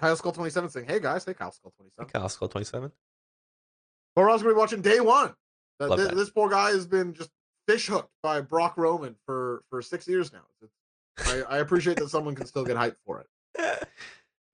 Kyle 0.00 0.16
Skull 0.16 0.32
27 0.32 0.70
saying, 0.70 0.86
hey 0.88 0.98
guys, 0.98 1.24
hey 1.24 1.34
Kyle 1.34 1.52
Skull 1.52 1.72
27. 1.76 2.10
Kyle 2.12 2.28
Skull 2.28 2.48
27 2.48 2.90
We're 4.16 4.30
also 4.30 4.44
gonna 4.44 4.54
be 4.54 4.58
watching 4.58 4.80
day 4.82 5.00
one. 5.00 5.34
Love 5.88 5.98
thi- 5.98 6.04
that. 6.06 6.14
this 6.16 6.30
poor 6.30 6.48
guy 6.50 6.70
has 6.70 6.86
been 6.86 7.14
just 7.14 7.30
fish 7.66 7.86
hooked 7.86 8.10
by 8.22 8.40
Brock 8.40 8.76
Roman 8.76 9.16
for 9.26 9.62
for 9.70 9.80
six 9.82 10.06
years 10.08 10.32
now. 10.32 10.42
I, 11.26 11.42
I 11.56 11.58
appreciate 11.58 11.96
that 11.98 12.08
someone 12.10 12.34
can 12.34 12.46
still 12.46 12.64
get 12.64 12.76
hyped 12.76 12.96
for 13.06 13.20
it. 13.20 13.88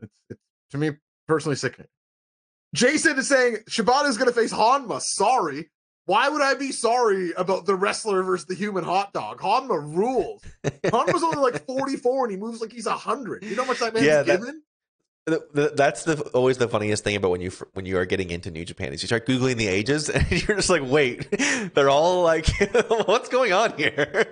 It's, 0.00 0.20
it's 0.28 0.40
to 0.72 0.78
me 0.78 0.90
personally 1.26 1.56
sickening. 1.56 1.88
Jason 2.74 3.18
is 3.18 3.26
saying 3.28 3.58
Shibata 3.70 4.08
is 4.08 4.18
going 4.18 4.28
to 4.28 4.34
face 4.38 4.52
Hanma. 4.52 5.00
Sorry. 5.00 5.70
Why 6.04 6.28
would 6.28 6.42
I 6.42 6.54
be 6.54 6.70
sorry 6.70 7.32
about 7.32 7.64
the 7.66 7.74
wrestler 7.74 8.22
versus 8.22 8.46
the 8.46 8.54
human 8.54 8.84
hot 8.84 9.12
dog? 9.14 9.40
Hanma 9.40 9.80
rules. 9.96 10.42
Hanma's 10.84 11.22
only 11.22 11.38
like 11.38 11.64
44 11.66 12.24
and 12.26 12.30
he 12.32 12.36
moves 12.36 12.60
like 12.60 12.72
he's 12.72 12.86
100. 12.86 13.42
You 13.44 13.56
know 13.56 13.62
how 13.62 13.68
much 13.68 13.78
that 13.80 13.94
man's 13.94 14.06
Yeah, 14.06 14.22
that- 14.22 14.40
given? 14.40 14.62
The- 15.26 15.44
the- 15.52 15.72
that's 15.74 16.04
the 16.04 16.20
always 16.34 16.56
the 16.58 16.68
funniest 16.68 17.02
thing 17.02 17.16
about 17.16 17.32
when 17.32 17.40
you 17.40 17.50
when 17.72 17.84
you 17.84 17.98
are 17.98 18.06
getting 18.06 18.30
into 18.30 18.50
New 18.50 18.64
Japan 18.64 18.92
is 18.92 19.02
you 19.02 19.08
start 19.08 19.26
googling 19.26 19.56
the 19.56 19.66
ages 19.66 20.08
and 20.16 20.24
you're 20.30 20.56
just 20.56 20.70
like, 20.70 20.82
wait, 20.84 21.28
they're 21.74 21.90
all 21.90 22.22
like, 22.22 22.46
what's 23.06 23.28
going 23.28 23.52
on 23.52 23.76
here? 23.76 24.26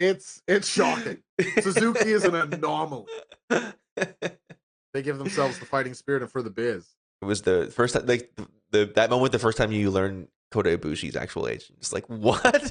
It's 0.00 0.42
it's 0.48 0.66
shocking. 0.68 1.18
Suzuki 1.60 2.10
is 2.10 2.24
an 2.24 2.34
anomaly. 2.34 3.06
They 3.48 5.02
give 5.02 5.18
themselves 5.18 5.58
the 5.60 5.66
fighting 5.66 5.94
spirit 5.94 6.22
and 6.22 6.30
for 6.30 6.42
the 6.42 6.50
biz. 6.50 6.86
It 7.22 7.24
was 7.24 7.42
the 7.42 7.66
first 7.66 7.94
time, 7.94 8.06
like 8.06 8.30
the, 8.70 8.86
that 8.94 9.10
moment, 9.10 9.32
the 9.32 9.38
first 9.38 9.58
time 9.58 9.70
you 9.72 9.90
learn 9.90 10.28
Kota 10.50 10.76
Ibushi's 10.76 11.14
actual 11.16 11.46
age. 11.48 11.70
It's 11.78 11.92
like, 11.92 12.06
what? 12.06 12.62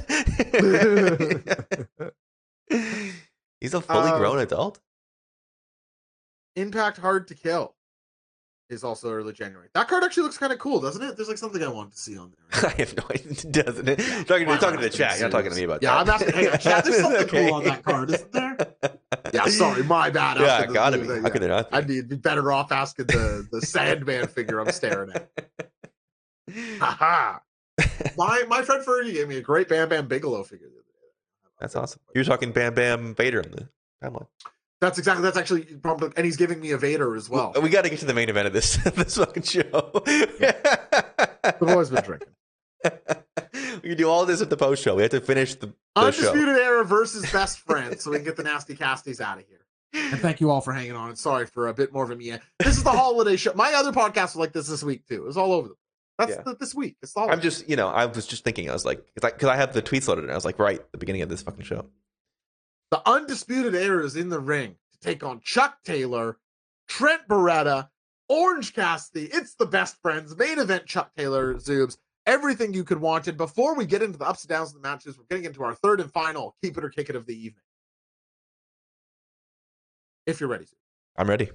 He's 3.59 3.73
a 3.73 3.81
fully 3.81 4.09
Uh, 4.11 4.17
grown 4.17 4.39
adult. 4.39 4.79
Impact 6.57 6.97
Hard 6.97 7.27
to 7.29 7.35
Kill 7.35 7.73
is 8.69 8.83
also 8.83 9.11
early 9.11 9.31
January. 9.31 9.69
That 9.73 9.87
card 9.87 10.03
actually 10.03 10.23
looks 10.23 10.37
kind 10.37 10.51
of 10.51 10.59
cool, 10.59 10.81
doesn't 10.81 11.01
it? 11.01 11.15
There's 11.15 11.29
like 11.29 11.37
something 11.37 11.63
I 11.63 11.69
want 11.69 11.91
to 11.93 11.97
see 11.97 12.17
on 12.17 12.33
there. 12.51 12.69
I 12.69 12.73
have 12.81 12.97
no 12.97 13.03
idea, 13.09 13.51
doesn't 13.63 13.87
it? 13.87 13.99
You're 13.99 14.23
talking, 14.25 14.45
Why 14.47 14.53
you're 14.53 14.61
talking 14.61 14.79
to 14.79 14.83
the 14.83 14.89
chat. 14.89 15.19
You're 15.19 15.29
not 15.29 15.37
talking 15.37 15.51
to 15.51 15.55
me 15.57 15.63
about 15.63 15.81
Yeah, 15.81 16.03
that. 16.03 16.07
Yeah, 16.07 16.13
I'm 16.15 16.21
asking- 16.33 16.51
hey, 16.51 16.57
chat, 16.57 16.83
there's 16.83 16.97
something 17.01 17.27
cool 17.27 17.53
on 17.53 17.63
that 17.63 17.83
card, 17.83 18.09
isn't 18.11 18.31
there? 18.33 18.57
Yeah, 19.33 19.45
sorry, 19.45 19.83
my 19.83 20.09
bad. 20.09 20.37
Yeah, 20.39 20.45
After 20.47 20.73
gotta 20.73 20.97
the- 20.97 21.03
be. 21.03 21.07
the- 21.07 21.21
How 21.21 21.29
could 21.29 21.43
it 21.43 21.47
not 21.47 21.71
be? 21.71 21.77
I'd 21.77 21.87
be, 21.87 22.01
be 22.01 22.15
better 22.17 22.51
off 22.51 22.71
asking 22.73 23.05
the 23.07 23.47
the 23.51 23.61
Sandman 23.61 24.27
figure 24.27 24.59
I'm 24.59 24.71
staring 24.71 25.11
at. 25.11 25.29
Haha. 26.79 27.39
my 28.17 28.43
my 28.47 28.61
friend 28.63 28.83
Fergie 28.85 29.13
gave 29.13 29.27
me 29.27 29.37
a 29.37 29.41
great 29.41 29.69
Bam 29.69 29.89
Bam 29.89 30.07
Bigelow 30.07 30.43
figure. 30.43 30.67
the 30.67 30.73
other 30.73 30.81
day. 30.81 31.53
That's 31.59 31.75
awesome. 31.75 32.01
You're 32.15 32.23
talking 32.23 32.51
Bam 32.51 32.73
Bam 32.73 33.15
Vader 33.15 33.39
on 33.45 33.51
the 33.51 33.69
timeline. 34.03 34.27
That's 34.79 34.99
exactly 34.99 35.23
that's 35.23 35.37
actually 35.37 35.63
probably, 35.63 36.11
and 36.15 36.25
he's 36.25 36.37
giving 36.37 36.59
me 36.59 36.71
a 36.71 36.77
Vader 36.77 37.15
as 37.15 37.29
well. 37.29 37.51
We 37.61 37.69
got 37.69 37.83
to 37.83 37.89
get 37.89 37.99
to 37.99 38.05
the 38.05 38.13
main 38.13 38.29
event 38.29 38.47
of 38.47 38.53
this 38.53 38.75
this 38.95 39.17
fucking 39.17 39.43
show. 39.43 39.91
I've 41.43 41.61
always 41.61 41.89
been 41.89 42.03
drinking. 42.03 42.27
we 43.83 43.89
can 43.89 43.97
do 43.97 44.07
all 44.09 44.25
this 44.25 44.41
at 44.41 44.49
the 44.49 44.57
post 44.57 44.83
show. 44.83 44.95
We 44.95 45.01
have 45.01 45.11
to 45.11 45.21
finish 45.21 45.55
the, 45.55 45.67
the 45.95 46.11
show. 46.11 46.27
Undisputed 46.29 46.55
Era 46.57 46.85
versus 46.85 47.29
Best 47.33 47.59
Friends, 47.59 48.03
so 48.03 48.11
we 48.11 48.17
can 48.17 48.25
get 48.25 48.35
the 48.37 48.43
nasty 48.43 48.75
casties 48.75 49.19
out 49.19 49.39
of 49.39 49.45
here. 49.47 49.57
And 49.93 50.19
thank 50.19 50.41
you 50.41 50.51
all 50.51 50.61
for 50.61 50.73
hanging 50.73 50.91
on. 50.93 51.09
And 51.09 51.17
sorry 51.17 51.47
for 51.47 51.67
a 51.69 51.73
bit 51.73 51.91
more 51.91 52.03
of 52.03 52.11
a 52.11 52.15
me. 52.15 52.37
This 52.59 52.77
is 52.77 52.83
the 52.83 52.91
holiday 52.91 53.35
show. 53.35 53.53
My 53.55 53.73
other 53.73 53.91
podcasts 53.91 54.35
were 54.35 54.41
like 54.41 54.51
this 54.53 54.67
this 54.67 54.83
week 54.83 55.07
too. 55.07 55.15
It 55.15 55.23
was 55.23 55.37
all 55.37 55.53
over 55.53 55.69
the 55.69 55.73
place. 55.73 55.79
That's 56.19 56.31
Yeah. 56.31 56.43
the, 56.51 56.57
this 56.59 56.75
week. 56.75 56.97
It's 57.01 57.13
holiday. 57.15 57.33
I'm 57.33 57.41
just, 57.41 57.67
you 57.69 57.75
know, 57.75 57.87
I 57.87 58.05
was 58.05 58.27
just 58.27 58.43
thinking. 58.43 58.69
I 58.69 58.73
was 58.73 58.85
like, 58.85 59.03
because 59.15 59.31
I, 59.31 59.35
'cause 59.35 59.49
I 59.49 59.55
have 59.55 59.73
the 59.73 59.81
tweets 59.81 60.07
loaded, 60.07 60.23
and 60.25 60.31
I 60.31 60.35
was 60.35 60.45
like, 60.45 60.59
right, 60.59 60.81
the 60.91 60.97
beginning 60.97 61.21
of 61.23 61.29
this 61.29 61.41
fucking 61.41 61.63
show. 61.63 61.85
The 62.91 63.07
Undisputed 63.07 63.75
Era 63.75 64.05
is 64.05 64.15
in 64.15 64.29
the 64.29 64.39
ring 64.39 64.75
to 64.93 64.99
take 64.99 65.23
on 65.23 65.41
Chuck 65.41 65.79
Taylor, 65.83 66.37
Trent 66.87 67.27
Beretta, 67.27 67.89
Orange 68.29 68.73
Cassidy. 68.73 69.25
It's 69.25 69.55
the 69.55 69.65
best 69.65 70.01
friends. 70.01 70.35
Main 70.37 70.59
event 70.59 70.85
Chuck 70.85 71.11
Taylor, 71.15 71.55
Zoobs. 71.55 71.97
Everything 72.25 72.73
you 72.73 72.83
could 72.83 72.99
want. 72.99 73.27
And 73.27 73.37
before 73.37 73.75
we 73.75 73.85
get 73.85 74.01
into 74.01 74.17
the 74.17 74.25
ups 74.25 74.43
and 74.43 74.49
downs 74.49 74.69
of 74.69 74.81
the 74.81 74.87
matches, 74.87 75.17
we're 75.17 75.25
getting 75.29 75.45
into 75.45 75.63
our 75.63 75.75
third 75.75 76.01
and 76.01 76.11
final 76.11 76.55
keep 76.61 76.77
it 76.77 76.83
or 76.83 76.89
kick 76.89 77.09
it 77.09 77.15
of 77.15 77.25
the 77.25 77.35
evening. 77.35 77.63
If 80.25 80.39
you're 80.41 80.49
ready, 80.49 80.65
Zoobs. 80.65 80.75
I'm 81.17 81.29
ready. 81.29 81.49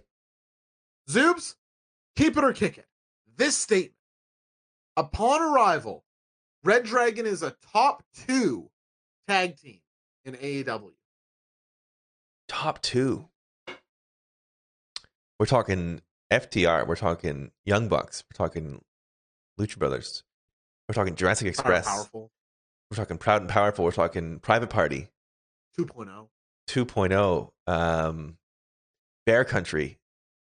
Zoobs, 1.09 1.57
keep 2.17 2.37
it 2.37 2.45
or 2.45 2.53
kick 2.53 2.79
it. 2.79 2.87
This 3.37 3.57
statement. 3.57 3.95
Upon 4.97 5.43
arrival, 5.43 6.05
Red 6.65 6.85
Dragon 6.85 7.27
is 7.27 7.43
a 7.43 7.55
top 7.73 8.03
two 8.27 8.71
tag 9.29 9.57
team 9.59 9.81
in 10.25 10.35
AEW. 10.35 10.93
Top 12.53 12.83
two. 12.83 13.29
We're 15.41 15.47
talking 15.47 16.03
FTR. 16.31 16.87
We're 16.87 16.97
talking 16.97 17.51
Young 17.65 17.89
Bucks. 17.89 18.25
We're 18.29 18.37
talking 18.47 18.83
Lucha 19.59 19.79
Brothers. 19.79 20.23
We're 20.87 20.95
talking 20.95 21.15
Jurassic 21.15 21.49
Express. 21.49 21.87
Powerful. 21.87 22.31
We're 22.91 22.99
talking 22.99 23.17
Proud 23.17 23.41
and 23.41 23.51
Powerful. 23.51 23.87
We're 23.87 23.93
talking 23.93 24.39
Private 24.39 24.69
Party 24.69 25.09
2.0. 25.81 26.29
2.0. 26.69 27.51
Um, 27.67 28.37
Bear 29.25 29.45
Country. 29.47 29.99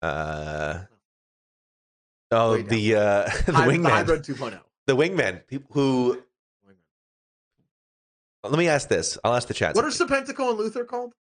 Uh, 0.03 0.81
oh, 2.29 2.51
Way 2.53 2.59
down. 2.61 2.69
the 2.69 2.95
uh, 2.95 3.29
the 3.47 3.53
Hy- 3.53 3.67
Wingman. 3.67 3.89
Hybrid 3.89 4.21
2.0. 4.21 4.59
The 4.85 4.95
Wingman. 4.95 5.47
People 5.47 5.69
who. 5.73 6.21
Let 8.43 8.57
me 8.59 8.67
ask 8.67 8.87
this. 8.87 9.17
I'll 9.23 9.33
ask 9.33 9.47
the 9.47 9.55
chat. 9.55 9.75
What 9.75 9.83
are 9.83 9.89
Serpentico 9.89 10.51
and 10.51 10.59
Luther 10.59 10.85
called? 10.85 11.13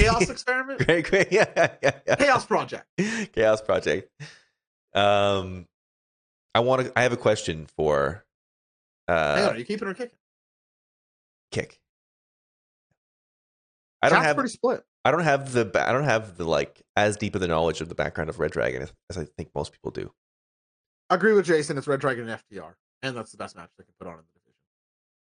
Chaos 0.00 0.30
Experiment? 0.30 0.86
great, 0.86 1.04
great, 1.04 1.28
yeah, 1.32 1.46
yeah, 1.82 1.92
yeah. 2.06 2.16
Chaos 2.16 2.46
Project. 2.46 2.86
Chaos 3.32 3.60
Project. 3.60 4.10
Um, 4.94 5.66
I 6.54 6.60
want 6.60 6.86
to. 6.86 6.92
I 6.98 7.02
have 7.02 7.12
a 7.12 7.16
question 7.16 7.66
for 7.76 8.24
Hang 9.08 9.16
uh, 9.16 9.48
on, 9.48 9.54
are 9.54 9.58
you 9.58 9.64
keeping 9.64 9.88
her 9.88 9.94
kicking? 9.94 10.18
Kick. 11.50 11.80
I 14.02 14.08
don't 14.08 14.22
have. 14.22 14.36
pretty 14.36 14.50
split. 14.50 14.84
I 15.04 15.10
don't 15.10 15.24
have 15.24 15.52
the. 15.52 15.70
I 15.74 15.92
don't 15.92 16.04
have 16.04 16.36
the 16.36 16.44
like 16.44 16.82
as 16.96 17.16
deep 17.16 17.34
of 17.34 17.40
the 17.40 17.48
knowledge 17.48 17.80
of 17.80 17.88
the 17.88 17.94
background 17.94 18.30
of 18.30 18.38
Red 18.38 18.50
Dragon 18.50 18.82
as, 18.82 18.92
as 19.10 19.18
I 19.18 19.24
think 19.36 19.50
most 19.54 19.72
people 19.72 19.90
do. 19.90 20.12
I 21.10 21.14
agree 21.14 21.32
with 21.32 21.46
Jason. 21.46 21.78
It's 21.78 21.86
Red 21.86 22.00
Dragon 22.00 22.28
and 22.28 22.40
FTR, 22.40 22.74
and 23.02 23.16
that's 23.16 23.30
the 23.30 23.38
best 23.38 23.56
match 23.56 23.70
they 23.78 23.84
can 23.84 23.94
put 23.98 24.06
on 24.06 24.14
in 24.14 24.20
the 24.20 24.40
division. 24.40 24.54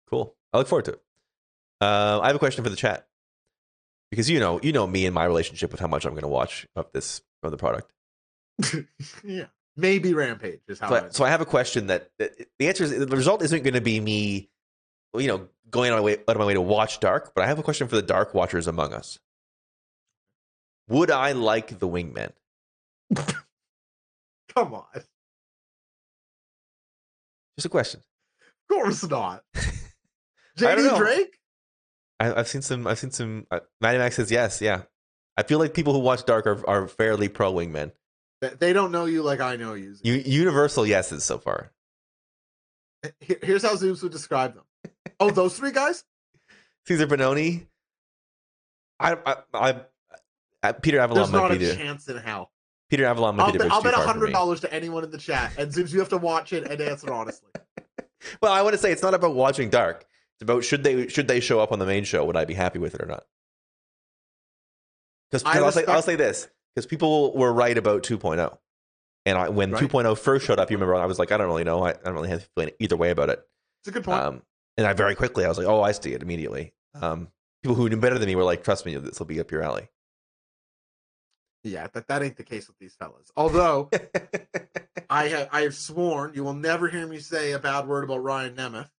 Cool. 0.09 0.35
I 0.53 0.59
look 0.59 0.67
forward 0.67 0.87
to 0.87 0.93
it. 0.93 1.03
Uh, 1.81 2.21
I 2.23 2.29
have 2.29 2.37
a 2.37 2.39
question 2.39 2.65
for 2.65 2.71
the 2.71 2.77
chat 2.77 3.07
because 4.15 4.31
you 4.31 4.39
know, 4.39 4.61
you 4.63 4.71
know 4.71 4.87
me 4.87 5.07
and 5.07 5.15
my 5.15 5.25
relationship 5.25 5.73
with 5.73 5.81
how 5.81 5.89
much 5.89 6.05
I'm 6.05 6.13
going 6.13 6.23
to 6.23 6.29
watch 6.29 6.69
of 6.77 6.87
this 6.93 7.21
of 7.43 7.51
the 7.51 7.57
product. 7.57 7.93
yeah, 9.25 9.47
maybe 9.77 10.15
Rampage 10.15 10.61
is 10.69 10.79
how. 10.79 10.89
So 10.89 10.95
I, 10.95 11.09
so 11.09 11.25
I 11.25 11.31
have 11.31 11.41
a 11.41 11.45
question 11.45 11.89
that, 11.89 12.11
that 12.21 12.31
the 12.61 12.69
answer 12.69 12.85
is 12.85 12.97
the 12.97 13.17
result 13.17 13.43
isn't 13.43 13.65
going 13.65 13.75
to 13.75 13.81
be 13.81 13.99
me, 13.99 14.51
you 15.17 15.27
know, 15.27 15.49
going 15.69 15.91
on 15.91 15.99
my 15.99 16.05
way 16.05 16.13
out 16.13 16.37
of 16.37 16.39
my 16.39 16.45
way 16.45 16.55
to 16.55 16.61
watch 16.61 17.01
Dark, 17.01 17.33
but 17.35 17.43
I 17.43 17.49
have 17.49 17.59
a 17.59 17.63
question 17.65 17.89
for 17.89 17.97
the 17.97 18.03
Dark 18.03 18.35
watchers 18.35 18.69
among 18.69 18.93
us. 18.93 19.19
Would 20.89 21.11
I 21.11 21.33
like 21.33 21.81
the 21.81 21.89
Wingmen? 21.89 22.31
Come 24.55 24.75
on, 24.75 24.85
Just 27.57 27.67
a 27.67 27.69
question. 27.69 28.01
Of 28.71 28.77
course 28.77 29.09
not. 29.09 29.43
JD 30.57 30.97
Drake. 30.97 31.37
I, 32.25 32.41
I've 32.41 32.49
seen 32.49 32.63
some. 32.63 32.87
I've 32.87 32.99
seen 32.99 33.11
some. 33.11 33.47
Uh, 33.51 33.61
Matty 33.81 33.99
Max 33.99 34.17
says 34.17 34.31
yes. 34.31 34.61
Yeah, 34.61 34.83
I 35.37 35.43
feel 35.43 35.59
like 35.59 35.75
people 35.75 35.93
who 35.93 35.99
watch 35.99 36.25
Dark 36.25 36.47
are, 36.47 36.69
are 36.69 36.89
fairly 36.89 37.29
pro 37.29 37.53
Wingmen. 37.53 37.93
They- 38.59 38.73
don't 38.73 38.93
know 38.93 39.07
you 39.07 39.23
like 39.23 39.41
I 39.41 39.57
know 39.57 39.75
you. 39.75 39.95
U- 40.03 40.23
universal 40.25 40.87
yeses 40.87 41.25
so 41.25 41.39
far. 41.39 41.71
Here- 43.21 43.39
Here's 43.43 43.63
how 43.63 43.75
Zeus 43.77 44.03
would 44.03 44.13
describe 44.13 44.55
them. 44.55 44.65
Oh, 45.21 45.31
those 45.31 45.57
three 45.57 45.73
guys? 45.73 46.05
Cezar 46.89 47.07
Bononi. 47.07 47.67
I, 49.01 49.17
I, 49.27 49.37
I, 49.55 49.81
I 50.63 50.73
Peter 50.73 51.01
Avalon 51.01 51.31
There's 51.31 51.33
not 51.33 51.53
a 51.53 51.75
chance 51.77 52.09
in 52.09 52.17
hell. 52.19 52.51
Peter 52.91 53.07
Avalon 53.07 53.41
I'll, 53.41 53.51
be 53.51 53.59
I'll 53.61 53.83
bet 53.83 53.93
too 53.95 53.97
far 53.97 54.03
for 54.03 54.07
hundred 54.07 54.33
dollars 54.33 54.61
to 54.61 54.73
anyone 54.73 55.05
in 55.05 55.11
the 55.11 55.19
chat, 55.19 55.53
and 55.59 55.73
Zeus, 55.73 55.93
you 55.93 55.99
have 56.01 56.11
to 56.11 56.19
watch 56.19 56.53
it 56.53 56.65
and 56.65 56.81
answer 56.81 57.13
honestly. 57.13 57.49
Well, 58.41 58.53
I 58.55 58.63
want 58.63 58.73
to 58.73 58.79
say 58.79 58.91
it's 58.91 59.03
not 59.03 59.13
about 59.13 59.35
watching 59.35 59.69
Dark. 59.69 60.07
About 60.45 60.63
should 60.65 60.85
they 60.85 61.09
should 61.09 61.27
they 61.29 61.41
show 61.41 61.61
up 61.61 61.73
on 61.73 61.79
the 61.79 61.87
main 61.87 62.05
show? 62.05 62.25
Would 62.25 62.37
I 62.37 62.45
be 62.45 62.55
happy 62.55 62.79
with 62.79 62.95
it 62.95 63.03
or 63.03 63.07
not? 63.07 63.25
Because 65.31 65.43
I'll 65.45 65.73
say 65.73 65.85
I'll 65.87 66.03
say 66.03 66.17
this 66.17 66.49
because 66.75 66.87
people 66.87 67.35
were 67.35 67.53
right 67.53 67.77
about 67.77 68.03
2.0, 68.03 68.57
and 69.27 69.39
I, 69.39 69.49
when 69.49 69.73
Right. 69.73 69.83
2.0 69.83 70.19
first 70.19 70.47
showed 70.47 70.59
up, 70.59 70.71
you 70.71 70.77
remember 70.77 70.95
I 70.95 71.07
was 71.07 71.19
like, 71.19 71.33
I 71.33 71.37
don't 71.37 71.47
really 71.47 71.65
know. 71.65 71.85
I, 71.85 71.91
I 71.91 71.95
don't 72.05 72.15
really 72.15 72.29
have 72.29 72.49
either 72.79 72.97
way 72.97 73.11
about 73.11 73.31
it. 73.31 73.41
It's 73.81 73.89
a 73.89 73.93
good 73.93 74.05
point. 74.05 74.21
Um, 74.21 74.43
and 74.77 74.87
I 74.87 74.93
very 74.93 75.15
quickly 75.15 75.45
I 75.45 75.49
was 75.49 75.59
like, 75.59 75.67
oh, 75.67 75.83
I 75.83 75.93
see 75.93 76.13
it 76.13 76.23
immediately. 76.23 76.73
Um, 76.95 77.29
people 77.63 77.75
who 77.75 77.89
knew 77.89 77.97
better 77.97 78.19
than 78.19 78.29
me 78.29 78.37
were 78.37 78.45
like, 78.45 78.63
trust 78.65 78.87
me, 78.87 78.97
this 78.97 79.19
will 79.19 79.27
be 79.27 79.41
up 79.41 79.51
your 79.51 79.63
alley. 79.63 79.89
yeah, 81.63 81.87
that, 81.95 82.07
that 82.09 82.23
ain't 82.23 82.37
the 82.37 82.45
case 82.45 82.69
with 82.69 82.79
these 82.79 82.95
fellas. 82.95 83.31
Although 83.37 83.91
I 85.11 85.29
have 85.29 85.49
I 85.53 85.63
have 85.63 85.75
sworn 85.75 86.33
you 86.35 86.45
will 86.45 86.55
never 86.55 86.89
hear 86.89 87.07
me 87.07 87.19
say 87.19 87.53
a 87.53 87.59
bad 87.59 87.87
word 87.87 88.05
about 88.05 88.23
Ryan 88.23 88.55
Nemeth 88.55 88.91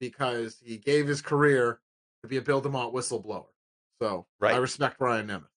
because 0.00 0.58
he 0.64 0.76
gave 0.76 1.06
his 1.06 1.22
career 1.22 1.80
to 2.22 2.28
be 2.28 2.36
a 2.36 2.42
Bill 2.42 2.60
DeMott 2.62 2.92
whistleblower. 2.92 3.46
So 4.00 4.26
Right. 4.40 4.54
I 4.54 4.58
respect 4.58 5.00
Ryan 5.00 5.28
Nemeth. 5.28 5.48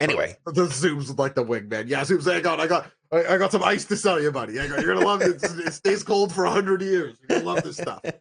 anyway, 0.00 0.36
The 0.46 0.66
zooms 0.66 1.08
with 1.08 1.18
like 1.18 1.34
the 1.34 1.44
wingman. 1.44 1.88
Yeah, 1.88 2.02
zooms. 2.02 2.30
Hang 2.30 2.46
on, 2.46 2.60
I 2.60 2.66
got 2.66 2.90
I, 3.10 3.24
I 3.34 3.38
got 3.38 3.52
some 3.52 3.62
ice 3.62 3.84
to 3.86 3.96
sell 3.96 4.20
you, 4.20 4.30
buddy. 4.32 4.54
You're 4.54 4.68
gonna 4.68 5.04
love 5.06 5.22
it. 5.22 5.42
It 5.42 5.72
stays 5.72 6.02
cold 6.02 6.32
for 6.32 6.44
hundred 6.46 6.82
years. 6.82 7.16
You're 7.20 7.40
gonna 7.40 7.54
love 7.54 7.62
this 7.64 7.76
stuff. 7.76 8.00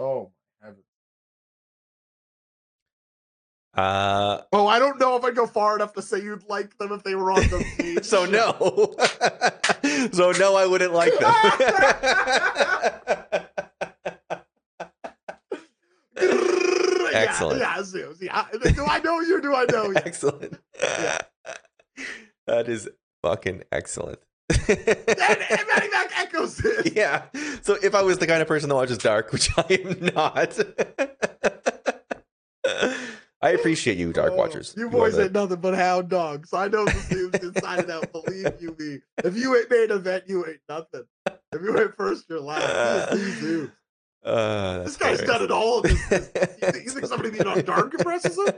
Oh 0.00 0.32
uh, 3.76 4.40
Oh, 4.52 4.66
I 4.66 4.78
don't 4.78 4.98
know 5.00 5.16
if 5.16 5.24
I'd 5.24 5.34
go 5.34 5.46
far 5.46 5.74
enough 5.76 5.92
to 5.94 6.02
say 6.02 6.22
you'd 6.22 6.44
like 6.48 6.76
them 6.78 6.92
if 6.92 7.02
they 7.02 7.14
were 7.14 7.32
on 7.32 7.40
the 7.40 7.64
main 7.78 8.02
so 8.02 8.24
no, 8.24 8.94
so 10.12 10.32
no, 10.32 10.56
I 10.56 10.66
wouldn't 10.66 10.92
like 10.92 11.12
them. 11.18 11.32
Excellent. 17.14 17.60
Yeah, 17.60 17.82
yeah. 17.94 18.44
Yeah. 18.64 18.70
Do 18.72 18.84
I 18.86 18.98
know 19.00 19.20
you? 19.20 19.40
Do 19.40 19.54
I 19.54 19.64
know 19.70 19.84
you? 19.90 19.96
excellent. 19.96 20.58
that 22.46 22.68
is 22.68 22.88
fucking 23.22 23.62
excellent. 23.70 24.18
Matty 24.68 25.88
Mac 25.92 26.18
echoes 26.18 26.64
it. 26.64 26.94
yeah. 26.94 27.22
So 27.62 27.76
if 27.82 27.94
I 27.94 28.02
was 28.02 28.18
the 28.18 28.26
kind 28.26 28.42
of 28.42 28.48
person 28.48 28.68
that 28.68 28.74
watches 28.74 28.98
Dark, 28.98 29.32
which 29.32 29.48
I 29.56 29.80
am 29.84 30.10
not, 30.14 30.58
I 33.44 33.50
appreciate 33.50 33.98
you, 33.98 34.12
Dark 34.12 34.34
Watchers. 34.36 34.74
You 34.76 34.88
boys 34.88 35.18
ain't 35.18 35.32
nothing 35.32 35.58
but 35.60 35.74
hound 35.74 36.08
dogs. 36.08 36.54
I 36.54 36.68
know 36.68 36.86
the 36.86 36.92
Zeus 36.92 37.34
inside 37.42 37.80
and 37.80 37.90
out. 37.90 38.10
Believe 38.10 38.46
you 38.58 38.74
me. 38.78 39.00
If 39.22 39.36
you 39.36 39.54
ain't 39.54 39.70
made 39.70 39.90
an 39.90 39.98
event, 39.98 40.24
you 40.26 40.46
ain't 40.46 40.60
nothing. 40.68 41.04
If 41.26 41.60
you 41.62 41.78
ain't 41.78 41.94
first, 41.94 42.24
you're 42.30 42.40
last. 42.40 43.12
This 43.12 43.42
is 43.42 43.70
Uh, 44.24 44.84
This 44.84 44.96
guy's 44.96 45.20
done 45.20 45.42
it 45.42 45.50
all. 45.50 45.82
This, 45.82 46.08
this, 46.08 46.30
you, 46.34 46.70
think, 46.70 46.84
you 46.86 46.90
think 46.92 47.06
somebody 47.06 47.30
being 47.30 47.46
on 47.46 47.60
Dark 47.64 47.92
impresses 47.92 48.38
him? 48.38 48.54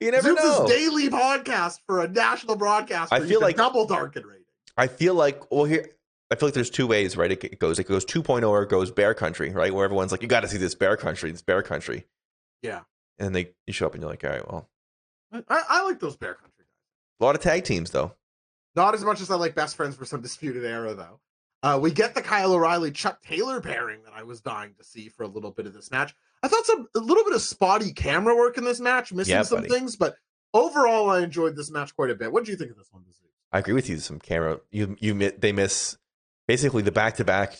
You 0.00 0.10
never 0.10 0.30
Zeus' 0.30 0.42
know. 0.42 0.66
daily 0.66 1.10
podcast 1.10 1.80
for 1.86 2.00
a 2.02 2.08
national 2.08 2.56
broadcast. 2.56 3.12
I 3.12 3.20
feel 3.20 3.42
like- 3.42 3.56
double 3.56 3.86
darken 3.86 4.24
rating. 4.26 4.44
I 4.78 4.86
feel 4.86 5.14
like 5.14 5.50
well 5.50 5.64
here 5.66 5.90
I 6.30 6.36
feel 6.36 6.46
like 6.46 6.54
there's 6.54 6.70
two 6.70 6.86
ways, 6.86 7.18
right? 7.18 7.30
It, 7.32 7.44
it 7.44 7.58
goes 7.58 7.78
it 7.78 7.84
goes 7.86 8.06
2.0 8.06 8.48
or 8.48 8.62
it 8.62 8.70
goes 8.70 8.90
bear 8.90 9.12
country, 9.12 9.50
right? 9.50 9.74
Where 9.74 9.84
everyone's 9.84 10.12
like, 10.12 10.22
you 10.22 10.28
got 10.28 10.40
to 10.40 10.48
see 10.48 10.56
this 10.56 10.74
bear 10.74 10.96
country, 10.96 11.30
this 11.30 11.42
bear 11.42 11.62
country, 11.62 12.06
Yeah. 12.62 12.80
And 13.20 13.26
then 13.26 13.32
they 13.32 13.52
you 13.66 13.72
show 13.72 13.86
up 13.86 13.94
and 13.94 14.02
you're 14.02 14.10
like, 14.10 14.24
all 14.24 14.30
right, 14.30 14.50
well, 14.50 14.68
I, 15.48 15.62
I 15.68 15.82
like 15.84 16.00
those 16.00 16.16
Bear 16.16 16.34
Country 16.34 16.50
guys. 16.58 17.20
a 17.20 17.24
lot 17.24 17.36
of 17.36 17.40
tag 17.42 17.62
teams 17.64 17.90
though. 17.92 18.12
Not 18.74 18.94
as 18.94 19.04
much 19.04 19.20
as 19.20 19.30
I 19.30 19.34
like 19.36 19.54
Best 19.54 19.76
Friends 19.76 19.94
for 19.96 20.04
some 20.04 20.20
disputed 20.20 20.64
era, 20.64 20.94
though. 20.94 21.20
Uh, 21.62 21.78
we 21.82 21.90
get 21.90 22.14
the 22.14 22.22
Kyle 22.22 22.52
O'Reilly 22.52 22.90
Chuck 22.92 23.20
Taylor 23.20 23.60
pairing 23.60 24.02
that 24.04 24.14
I 24.14 24.22
was 24.22 24.40
dying 24.40 24.74
to 24.78 24.84
see 24.84 25.08
for 25.08 25.24
a 25.24 25.28
little 25.28 25.50
bit 25.50 25.66
of 25.66 25.74
this 25.74 25.90
match. 25.90 26.14
I 26.42 26.48
thought 26.48 26.64
some 26.64 26.86
a 26.96 27.00
little 27.00 27.24
bit 27.24 27.34
of 27.34 27.42
spotty 27.42 27.92
camera 27.92 28.34
work 28.36 28.56
in 28.58 28.64
this 28.64 28.80
match, 28.80 29.12
missing 29.12 29.32
Yeah, 29.34 29.42
some 29.42 29.58
buddy. 29.58 29.68
things, 29.68 29.96
but 29.96 30.14
overall, 30.54 31.10
I 31.10 31.20
enjoyed 31.20 31.56
this 31.56 31.70
match 31.70 31.94
quite 31.94 32.10
a 32.10 32.14
bit. 32.14 32.32
What 32.32 32.44
do 32.44 32.52
you 32.52 32.56
think 32.56 32.70
of 32.70 32.78
this 32.78 32.88
one? 32.92 33.04
I 33.52 33.58
agree 33.58 33.74
with 33.74 33.88
you. 33.88 33.98
Some 33.98 34.20
camera, 34.20 34.60
you 34.70 34.96
you 35.00 35.12
they 35.36 35.50
miss 35.50 35.98
basically 36.46 36.82
the 36.82 36.92
back 36.92 37.16
to 37.16 37.24
back 37.24 37.58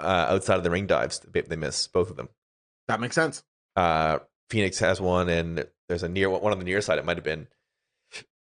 outside 0.00 0.56
of 0.56 0.64
the 0.64 0.70
ring 0.70 0.86
dives. 0.86 1.20
They, 1.20 1.42
they 1.42 1.56
miss 1.56 1.86
both 1.86 2.10
of 2.10 2.16
them. 2.16 2.30
That 2.88 2.98
makes 3.00 3.14
sense. 3.14 3.44
Uh, 3.76 4.20
Phoenix 4.52 4.78
has 4.80 5.00
one, 5.00 5.30
and 5.30 5.66
there's 5.88 6.02
a 6.02 6.08
near 6.10 6.28
one 6.28 6.52
on 6.52 6.58
the 6.58 6.64
near 6.66 6.82
side. 6.82 6.98
It 6.98 7.06
might 7.06 7.16
have 7.16 7.24
been. 7.24 7.48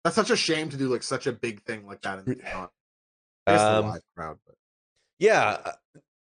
That's 0.03 0.17
such 0.17 0.31
a 0.31 0.35
shame 0.35 0.67
to 0.69 0.75
do 0.75 0.89
like 0.89 1.01
such 1.01 1.27
a 1.27 1.31
big 1.31 1.61
thing 1.63 1.87
like 1.87 2.01
that. 2.01 2.19
And 2.19 2.41
not, 2.43 2.71
I 3.47 3.53
the 3.53 3.63
Um, 3.63 3.85
live 3.87 4.01
crowd, 4.17 4.37
but 4.45 4.55
Yeah, 5.17 5.61
uh, 5.63 5.71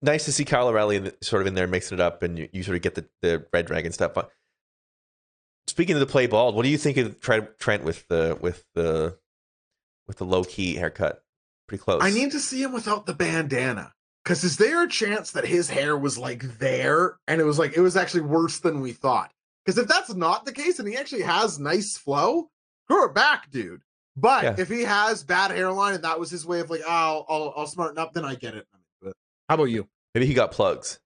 nice 0.03 0.25
to 0.25 0.31
see 0.31 0.45
Kyle 0.45 0.67
O'Reilly 0.67 0.99
the- 0.99 1.15
sort 1.23 1.41
of 1.41 1.47
in 1.47 1.55
there 1.55 1.65
mixing 1.65 1.97
it 1.97 2.01
up, 2.01 2.21
and 2.21 2.37
you, 2.37 2.47
you 2.53 2.61
sort 2.61 2.75
of 2.75 2.83
get 2.83 2.93
the, 2.93 3.07
the 3.23 3.43
Red 3.51 3.65
Dragon 3.65 3.91
stuff. 3.91 4.15
Speaking 5.65 5.95
of 5.95 5.99
the 5.99 6.05
play 6.05 6.27
bald, 6.27 6.53
what 6.55 6.61
do 6.61 6.69
you 6.69 6.77
think 6.77 6.97
of 6.97 7.19
Trent, 7.19 7.57
Trent 7.57 7.83
with 7.83 8.07
the 8.07 8.37
with 8.39 8.63
the 8.75 9.17
with 10.07 10.17
the 10.17 10.25
low 10.25 10.43
key 10.43 10.75
haircut? 10.75 11.23
Pretty 11.67 11.83
close. 11.83 12.03
I 12.03 12.11
need 12.11 12.31
to 12.33 12.39
see 12.39 12.61
him 12.61 12.71
without 12.71 13.07
the 13.07 13.15
bandana. 13.15 13.93
Because 14.23 14.43
is 14.43 14.57
there 14.57 14.83
a 14.83 14.87
chance 14.87 15.31
that 15.31 15.45
his 15.45 15.69
hair 15.69 15.97
was 15.97 16.17
like 16.17 16.59
there 16.59 17.17
and 17.27 17.41
it 17.41 17.45
was 17.45 17.57
like 17.57 17.75
it 17.75 17.81
was 17.81 17.95
actually 17.97 18.21
worse 18.21 18.59
than 18.59 18.81
we 18.81 18.91
thought? 18.91 19.31
Because 19.65 19.77
if 19.79 19.87
that's 19.87 20.13
not 20.13 20.45
the 20.45 20.51
case 20.51 20.77
and 20.79 20.87
he 20.87 20.95
actually 20.95 21.23
has 21.23 21.57
nice 21.59 21.97
flow, 21.97 22.49
grow 22.87 23.05
it 23.05 23.15
back, 23.15 23.49
dude. 23.49 23.81
But 24.15 24.43
Yeah. 24.43 24.55
if 24.57 24.69
he 24.69 24.83
has 24.83 25.23
bad 25.23 25.51
hairline 25.51 25.95
and 25.95 26.03
that 26.03 26.19
was 26.19 26.29
his 26.29 26.45
way 26.45 26.59
of 26.59 26.69
like, 26.69 26.81
oh, 26.85 26.89
I'll, 26.89 27.25
I'll, 27.27 27.53
I'll 27.57 27.67
smarten 27.67 27.97
up, 27.97 28.13
then 28.13 28.23
I 28.25 28.35
get 28.35 28.55
it. 28.55 28.67
But 29.01 29.13
how 29.49 29.55
about 29.55 29.65
you? 29.65 29.87
maybe 30.13 30.25
he 30.27 30.33
got 30.33 30.51
plugs. 30.51 30.99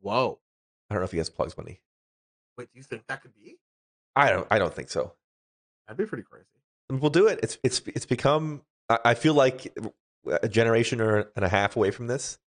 Whoa. 0.00 0.38
I 0.88 0.94
don't 0.94 1.00
know 1.00 1.04
if 1.06 1.12
he 1.12 1.18
has 1.18 1.30
plugs 1.30 1.56
money. 1.56 1.80
Wait, 2.56 2.68
do 2.72 2.78
you 2.78 2.82
think 2.84 3.06
that 3.08 3.22
could 3.22 3.34
be? 3.34 3.58
I 4.16 4.30
don't. 4.30 4.46
I 4.50 4.58
don't 4.58 4.74
think 4.74 4.90
so. 4.90 5.12
That'd 5.86 5.98
be 5.98 6.06
pretty 6.08 6.24
crazy. 6.24 6.46
We'll 6.90 7.10
do 7.10 7.26
it. 7.28 7.40
It's 7.42 7.58
it's 7.62 7.80
it's 7.86 8.06
become. 8.06 8.62
I 8.88 9.14
feel 9.14 9.34
like 9.34 9.72
a 10.26 10.48
generation 10.48 11.00
or 11.00 11.30
and 11.36 11.44
a 11.44 11.48
half 11.48 11.76
away 11.76 11.92
from 11.92 12.08
this, 12.08 12.38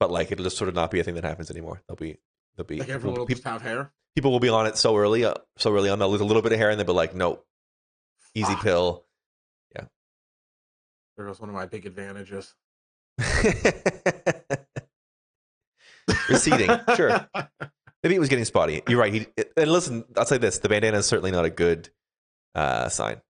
but 0.00 0.10
like 0.10 0.32
it'll 0.32 0.42
just 0.44 0.56
sort 0.56 0.68
of 0.68 0.74
not 0.74 0.90
be 0.90 0.98
a 0.98 1.04
thing 1.04 1.14
that 1.14 1.24
happens 1.24 1.50
anymore. 1.50 1.82
There'll 1.86 1.96
be 1.96 2.18
there'll 2.56 2.66
be 2.66 2.80
Like 2.80 2.88
everyone 2.88 3.20
will 3.20 3.26
people, 3.26 3.42
just 3.42 3.48
have 3.48 3.62
hair. 3.62 3.92
People 4.14 4.30
will 4.30 4.40
be 4.40 4.48
on 4.48 4.66
it 4.66 4.76
so 4.76 4.96
early, 4.96 5.24
uh, 5.24 5.34
so 5.56 5.74
early 5.74 5.90
on. 5.90 5.98
They'll 5.98 6.10
lose 6.10 6.20
a 6.20 6.24
little 6.24 6.42
bit 6.42 6.52
of 6.52 6.58
hair 6.58 6.70
and 6.70 6.78
they'll 6.78 6.86
be 6.86 6.92
like, 6.92 7.14
nope, 7.14 7.44
easy 8.34 8.52
Fuck. 8.52 8.62
pill. 8.62 9.04
Yeah. 9.74 9.84
There 11.16 11.26
goes 11.26 11.40
one 11.40 11.48
of 11.48 11.54
my 11.54 11.66
big 11.66 11.86
advantages. 11.86 12.54
Receding, 16.28 16.70
sure. 16.96 17.28
Maybe 18.02 18.14
it 18.14 18.18
was 18.18 18.28
getting 18.28 18.44
spotty. 18.44 18.82
You're 18.88 18.98
right. 18.98 19.12
He, 19.12 19.26
and 19.56 19.70
listen, 19.70 20.04
I'll 20.16 20.24
say 20.24 20.38
this: 20.38 20.58
the 20.58 20.68
bandana 20.68 20.98
is 20.98 21.06
certainly 21.06 21.30
not 21.30 21.44
a 21.44 21.50
good 21.50 21.90
uh, 22.54 22.88
sign. 22.88 23.20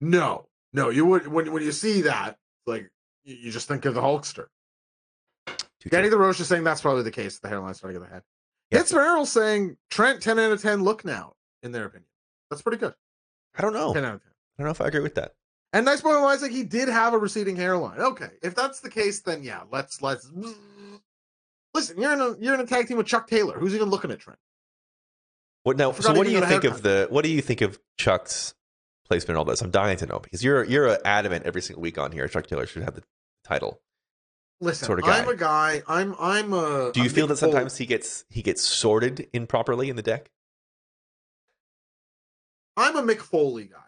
No, 0.00 0.46
no, 0.72 0.90
you 0.90 1.06
would 1.06 1.28
when 1.28 1.52
when 1.52 1.62
you 1.62 1.70
see 1.72 2.02
that, 2.02 2.36
like 2.66 2.90
you, 3.22 3.52
just 3.52 3.68
think 3.68 3.84
of 3.84 3.94
the 3.94 4.00
Hulkster. 4.00 4.46
Too 5.46 5.88
Danny 5.88 6.08
the 6.08 6.18
Roche 6.18 6.40
is 6.40 6.48
saying 6.48 6.64
that's 6.64 6.80
probably 6.80 7.04
the 7.04 7.10
case. 7.10 7.38
The 7.38 7.48
hairline's 7.48 7.78
starting 7.78 8.00
to 8.00 8.00
get 8.00 8.08
the 8.08 8.14
head. 8.14 8.22
Hits 8.70 8.92
Merrill 8.92 9.26
saying 9.26 9.76
Trent 9.90 10.22
10 10.22 10.38
out 10.38 10.52
of 10.52 10.62
10 10.62 10.82
look 10.82 11.04
now, 11.04 11.34
in 11.62 11.72
their 11.72 11.86
opinion. 11.86 12.06
That's 12.50 12.62
pretty 12.62 12.78
good. 12.78 12.94
I 13.56 13.62
don't 13.62 13.72
know. 13.72 13.92
10 13.92 14.04
I 14.04 14.08
out 14.08 14.14
of 14.16 14.22
10. 14.22 14.30
I 14.30 14.62
don't 14.62 14.66
know 14.66 14.70
if 14.70 14.80
I 14.80 14.86
agree 14.86 15.00
with 15.00 15.16
that. 15.16 15.34
And 15.72 15.86
nice 15.86 16.00
point 16.00 16.20
wise, 16.20 16.42
like 16.42 16.50
he 16.50 16.64
did 16.64 16.88
have 16.88 17.14
a 17.14 17.18
receding 17.18 17.56
hairline. 17.56 18.00
Okay, 18.00 18.30
if 18.42 18.54
that's 18.54 18.80
the 18.80 18.90
case, 18.90 19.20
then 19.20 19.44
yeah, 19.44 19.62
let's 19.70 20.02
let's 20.02 20.28
listen. 21.74 22.00
You're 22.00 22.12
in 22.12 22.20
a 22.20 22.36
you're 22.40 22.54
in 22.54 22.60
a 22.60 22.66
tag 22.66 22.88
team 22.88 22.96
with 22.96 23.06
Chuck 23.06 23.28
Taylor. 23.28 23.58
Who's 23.58 23.74
even 23.74 23.88
looking 23.88 24.10
at 24.10 24.18
Trent? 24.18 24.38
What 25.62 25.76
now? 25.76 25.92
So, 25.92 26.12
what 26.12 26.26
do 26.26 26.32
you 26.32 26.44
think 26.44 26.64
of 26.64 26.82
the? 26.82 27.06
What 27.10 27.22
do 27.22 27.30
you 27.30 27.40
think 27.40 27.60
of 27.60 27.78
Chuck's 27.98 28.54
placement 29.06 29.38
all 29.38 29.44
this? 29.44 29.62
I'm 29.62 29.70
dying 29.70 29.96
to 29.98 30.06
know 30.06 30.18
because 30.18 30.42
you're 30.42 30.64
you're 30.64 30.98
adamant 31.04 31.46
every 31.46 31.62
single 31.62 31.82
week 31.82 31.98
on 31.98 32.10
here. 32.10 32.26
Chuck 32.26 32.48
Taylor 32.48 32.66
should 32.66 32.82
have 32.82 32.96
the 32.96 33.04
title. 33.44 33.80
Listen, 34.60 34.86
Sort 34.86 34.98
of 34.98 35.06
I'm 35.06 35.28
a 35.28 35.36
guy. 35.36 35.82
I'm 35.88 36.14
I'm 36.20 36.52
a. 36.52 36.90
Do 36.92 37.00
you 37.00 37.06
a 37.06 37.10
feel 37.10 37.26
that 37.28 37.36
sometimes 37.36 37.78
he 37.78 37.86
gets 37.86 38.24
he 38.28 38.42
gets 38.42 38.62
sorted 38.62 39.28
improperly 39.32 39.88
in 39.88 39.96
the 39.96 40.02
deck? 40.02 40.30
I'm 42.76 42.96
a 42.96 43.02
Mick 43.02 43.20
Foley 43.20 43.64
guy, 43.64 43.78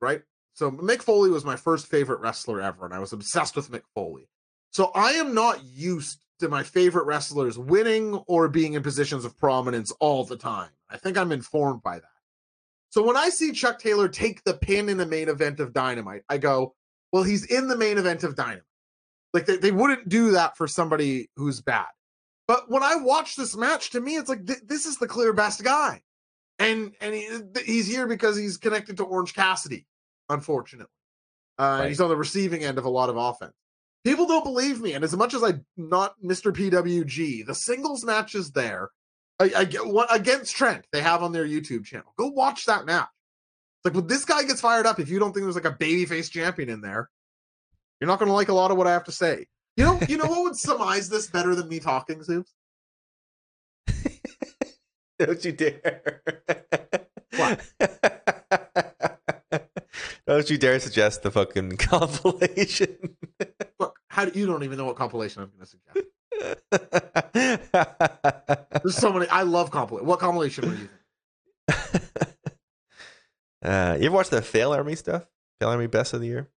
right? 0.00 0.22
So 0.54 0.72
Mick 0.72 1.02
Foley 1.02 1.30
was 1.30 1.44
my 1.44 1.54
first 1.54 1.86
favorite 1.86 2.20
wrestler 2.20 2.60
ever, 2.60 2.84
and 2.84 2.92
I 2.92 2.98
was 2.98 3.12
obsessed 3.12 3.54
with 3.54 3.70
Mick 3.70 3.82
Foley. 3.94 4.28
So 4.72 4.90
I 4.94 5.12
am 5.12 5.34
not 5.34 5.62
used 5.64 6.18
to 6.40 6.48
my 6.48 6.62
favorite 6.62 7.06
wrestlers 7.06 7.58
winning 7.58 8.14
or 8.26 8.48
being 8.48 8.74
in 8.74 8.82
positions 8.82 9.24
of 9.24 9.38
prominence 9.38 9.92
all 10.00 10.24
the 10.24 10.36
time. 10.36 10.70
I 10.90 10.96
think 10.96 11.16
I'm 11.16 11.32
informed 11.32 11.82
by 11.82 11.98
that. 11.98 12.04
So 12.90 13.02
when 13.02 13.16
I 13.16 13.28
see 13.28 13.52
Chuck 13.52 13.78
Taylor 13.78 14.08
take 14.08 14.44
the 14.44 14.54
pin 14.54 14.88
in 14.88 14.96
the 14.96 15.06
main 15.06 15.28
event 15.28 15.60
of 15.60 15.72
Dynamite, 15.72 16.22
I 16.28 16.38
go, 16.38 16.74
well, 17.12 17.22
he's 17.22 17.44
in 17.44 17.68
the 17.68 17.76
main 17.76 17.98
event 17.98 18.24
of 18.24 18.34
Dynamite. 18.34 18.62
Like 19.34 19.46
they, 19.46 19.56
they 19.56 19.70
wouldn't 19.72 20.08
do 20.08 20.32
that 20.32 20.56
for 20.56 20.66
somebody 20.66 21.30
who's 21.36 21.60
bad. 21.60 21.86
But 22.46 22.70
when 22.70 22.82
I 22.82 22.96
watch 22.96 23.36
this 23.36 23.56
match, 23.56 23.90
to 23.90 24.00
me, 24.00 24.16
it's 24.16 24.28
like 24.28 24.46
th- 24.46 24.60
this 24.66 24.86
is 24.86 24.96
the 24.96 25.06
clear 25.06 25.32
best 25.32 25.62
guy 25.62 26.02
and 26.58 26.92
and 27.00 27.14
he, 27.14 27.28
he's 27.64 27.86
here 27.86 28.06
because 28.06 28.36
he's 28.36 28.56
connected 28.56 28.96
to 28.96 29.04
Orange 29.04 29.34
Cassidy, 29.34 29.86
unfortunately. 30.28 30.90
Uh, 31.58 31.62
and 31.62 31.80
Right. 31.80 31.88
He's 31.88 32.00
on 32.00 32.08
the 32.08 32.16
receiving 32.16 32.64
end 32.64 32.78
of 32.78 32.84
a 32.84 32.90
lot 32.90 33.08
of 33.08 33.16
offense. 33.16 33.54
People 34.04 34.26
don't 34.26 34.44
believe 34.44 34.80
me, 34.80 34.92
and 34.94 35.04
as 35.04 35.16
much 35.16 35.34
as 35.34 35.42
I 35.42 35.54
not 35.76 36.14
Mr. 36.22 36.52
PWG, 36.52 37.46
the 37.46 37.54
singles 37.54 38.04
matches 38.04 38.52
there, 38.52 38.90
I, 39.38 39.52
I 39.56 39.64
get 39.64 39.86
what 39.86 40.14
against 40.14 40.56
Trent 40.56 40.86
they 40.92 41.00
have 41.00 41.22
on 41.22 41.32
their 41.32 41.46
YouTube 41.46 41.84
channel. 41.84 42.12
Go 42.16 42.28
watch 42.28 42.64
that 42.66 42.86
match. 42.86 43.08
It's 43.78 43.86
like 43.86 43.94
when 43.94 44.06
this 44.06 44.24
guy 44.24 44.44
gets 44.44 44.60
fired 44.60 44.86
up, 44.86 44.98
if 44.98 45.08
you 45.08 45.18
don't 45.18 45.32
think 45.32 45.44
there's 45.44 45.56
like 45.56 45.64
a 45.64 45.72
babyface 45.72 46.30
champion 46.30 46.68
in 46.68 46.80
there, 46.80 47.10
you're 48.00 48.08
not 48.08 48.18
going 48.18 48.28
to 48.28 48.34
like 48.34 48.48
a 48.48 48.54
lot 48.54 48.70
of 48.70 48.76
what 48.76 48.86
I 48.86 48.92
have 48.92 49.04
to 49.04 49.12
say. 49.12 49.46
You 49.76 49.84
know, 49.84 49.98
you 50.08 50.16
know 50.16 50.26
what 50.26 50.42
would 50.42 50.56
surmise 50.56 51.08
this 51.08 51.28
better 51.28 51.54
than 51.54 51.68
me 51.68 51.78
talking, 51.78 52.22
Zeus? 52.22 52.52
Don't 55.18 55.44
you 55.44 55.52
dare! 55.52 56.22
What? 57.36 57.60
Don't 60.26 60.50
you 60.50 60.58
dare 60.58 60.78
suggest 60.78 61.22
the 61.22 61.30
fucking 61.30 61.76
compilation. 61.78 63.16
Look, 63.80 63.98
how 64.08 64.26
do 64.26 64.38
you 64.38 64.44
don't 64.46 64.62
even 64.62 64.76
know 64.76 64.84
what 64.84 64.96
compilation 64.96 65.42
I'm 65.42 65.50
going 65.50 65.60
to 65.60 65.66
suggest? 65.66 66.06
There's 68.82 68.96
so 68.96 69.10
many. 69.12 69.26
I 69.28 69.42
love 69.42 69.70
compilation. 69.70 70.06
What 70.06 70.18
compilation 70.18 70.68
were 70.68 70.76
you? 70.76 70.88
uh, 73.62 73.96
you 73.98 74.06
ever 74.06 74.14
watch 74.14 74.28
the 74.28 74.42
Fail 74.42 74.74
Army 74.74 74.96
stuff? 74.96 75.24
Fail 75.60 75.70
Army 75.70 75.86
Best 75.86 76.12
of 76.12 76.20
the 76.20 76.26
Year? 76.26 76.50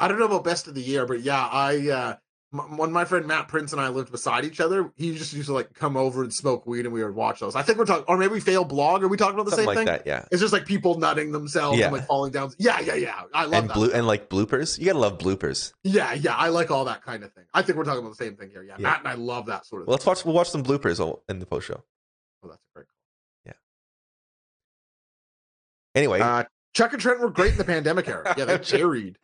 I 0.00 0.08
don't 0.08 0.18
know 0.18 0.26
about 0.26 0.44
best 0.44 0.68
of 0.68 0.74
the 0.74 0.82
year, 0.82 1.06
but 1.06 1.20
yeah, 1.20 1.44
I 1.50 1.88
uh 1.88 2.16
m- 2.54 2.76
when 2.76 2.92
my 2.92 3.04
friend 3.04 3.26
Matt 3.26 3.48
Prince 3.48 3.72
and 3.72 3.80
I 3.80 3.88
lived 3.88 4.12
beside 4.12 4.44
each 4.44 4.60
other, 4.60 4.92
he 4.96 5.16
just 5.16 5.32
used 5.32 5.48
to 5.48 5.54
like 5.54 5.74
come 5.74 5.96
over 5.96 6.22
and 6.22 6.32
smoke 6.32 6.66
weed, 6.66 6.84
and 6.86 6.92
we 6.94 7.02
would 7.02 7.14
watch 7.14 7.40
those. 7.40 7.56
I 7.56 7.62
think 7.62 7.78
we're 7.78 7.84
talking, 7.84 8.04
or 8.06 8.16
maybe 8.16 8.38
fail 8.40 8.64
blog. 8.64 9.02
Are 9.02 9.08
we 9.08 9.16
talking 9.16 9.34
about 9.34 9.44
the 9.46 9.50
Something 9.50 9.66
same 9.66 9.76
like 9.76 9.76
thing? 9.78 9.86
that, 9.86 10.06
yeah. 10.06 10.24
It's 10.30 10.40
just 10.40 10.52
like 10.52 10.66
people 10.66 10.98
nutting 10.98 11.32
themselves 11.32 11.78
Yeah. 11.78 11.86
and 11.86 11.94
like 11.96 12.06
falling 12.06 12.30
down. 12.32 12.52
Yeah, 12.58 12.78
yeah, 12.80 12.94
yeah. 12.94 13.22
I 13.34 13.44
love 13.44 13.54
And 13.54 13.70
that. 13.70 13.74
blue 13.74 13.90
and 13.92 14.06
like 14.06 14.28
bloopers. 14.28 14.78
You 14.78 14.86
gotta 14.86 14.98
love 15.00 15.18
bloopers. 15.18 15.72
yeah, 15.82 16.12
yeah. 16.14 16.34
I 16.36 16.48
like 16.50 16.70
all 16.70 16.84
that 16.84 17.02
kind 17.02 17.24
of 17.24 17.32
thing. 17.32 17.44
I 17.52 17.62
think 17.62 17.76
we're 17.76 17.84
talking 17.84 18.00
about 18.00 18.16
the 18.16 18.24
same 18.24 18.36
thing 18.36 18.50
here. 18.50 18.62
Yeah, 18.62 18.74
Yeah. 18.78 18.82
Matt 18.82 19.00
and 19.00 19.08
I 19.08 19.14
love 19.14 19.46
that 19.46 19.66
sort 19.66 19.82
of. 19.82 19.88
Well, 19.88 19.96
thing. 19.96 20.06
let's 20.06 20.20
watch. 20.20 20.24
We'll 20.24 20.34
watch 20.34 20.50
some 20.50 20.62
bloopers 20.62 21.00
in 21.28 21.38
the 21.40 21.46
post 21.46 21.66
show. 21.66 21.82
Oh, 22.44 22.48
that's 22.48 22.62
great 22.74 22.86
Anyway. 25.94 26.20
Uh, 26.20 26.44
Chuck 26.74 26.92
and 26.92 27.02
Trent 27.02 27.18
were 27.18 27.30
great 27.30 27.52
in 27.52 27.58
the 27.58 27.64
pandemic 27.64 28.06
era. 28.08 28.34
Yeah, 28.36 28.44
they 28.44 28.58
carried. 28.60 29.18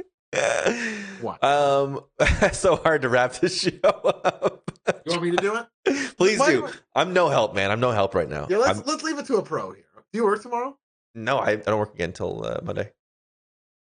What? 1.20 1.42
Um, 1.42 2.00
so 2.52 2.76
hard 2.76 3.02
to 3.02 3.08
wrap 3.08 3.34
this 3.34 3.60
show 3.62 3.70
up. 3.88 4.70
You 5.06 5.12
want 5.12 5.22
me 5.22 5.30
to 5.32 5.36
do 5.36 5.56
it? 5.56 6.16
Please 6.16 6.38
Why- 6.38 6.50
do. 6.52 6.68
I'm 6.94 7.12
no 7.12 7.28
help, 7.28 7.54
man. 7.54 7.70
I'm 7.70 7.80
no 7.80 7.90
help 7.90 8.14
right 8.14 8.28
now. 8.28 8.46
Yeah, 8.50 8.58
let's 8.58 8.78
I'm- 8.78 8.86
let's 8.86 9.02
leave 9.02 9.18
it 9.18 9.26
to 9.26 9.36
a 9.36 9.42
pro 9.42 9.72
here. 9.72 9.84
Do 10.12 10.18
you 10.18 10.24
work 10.24 10.42
tomorrow? 10.42 10.76
no, 11.16 11.38
I, 11.38 11.50
I 11.52 11.56
don't 11.56 11.78
work 11.78 11.94
again 11.94 12.10
until 12.10 12.44
uh, 12.44 12.60
Monday. 12.62 12.90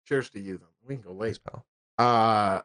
Cheers 0.06 0.30
to 0.30 0.40
you 0.40 0.58
then. 0.58 0.68
We 0.86 0.94
can 0.96 1.02
go 1.02 1.12
late. 1.12 1.38
Pal. 1.44 1.64
Uh, 1.98 2.60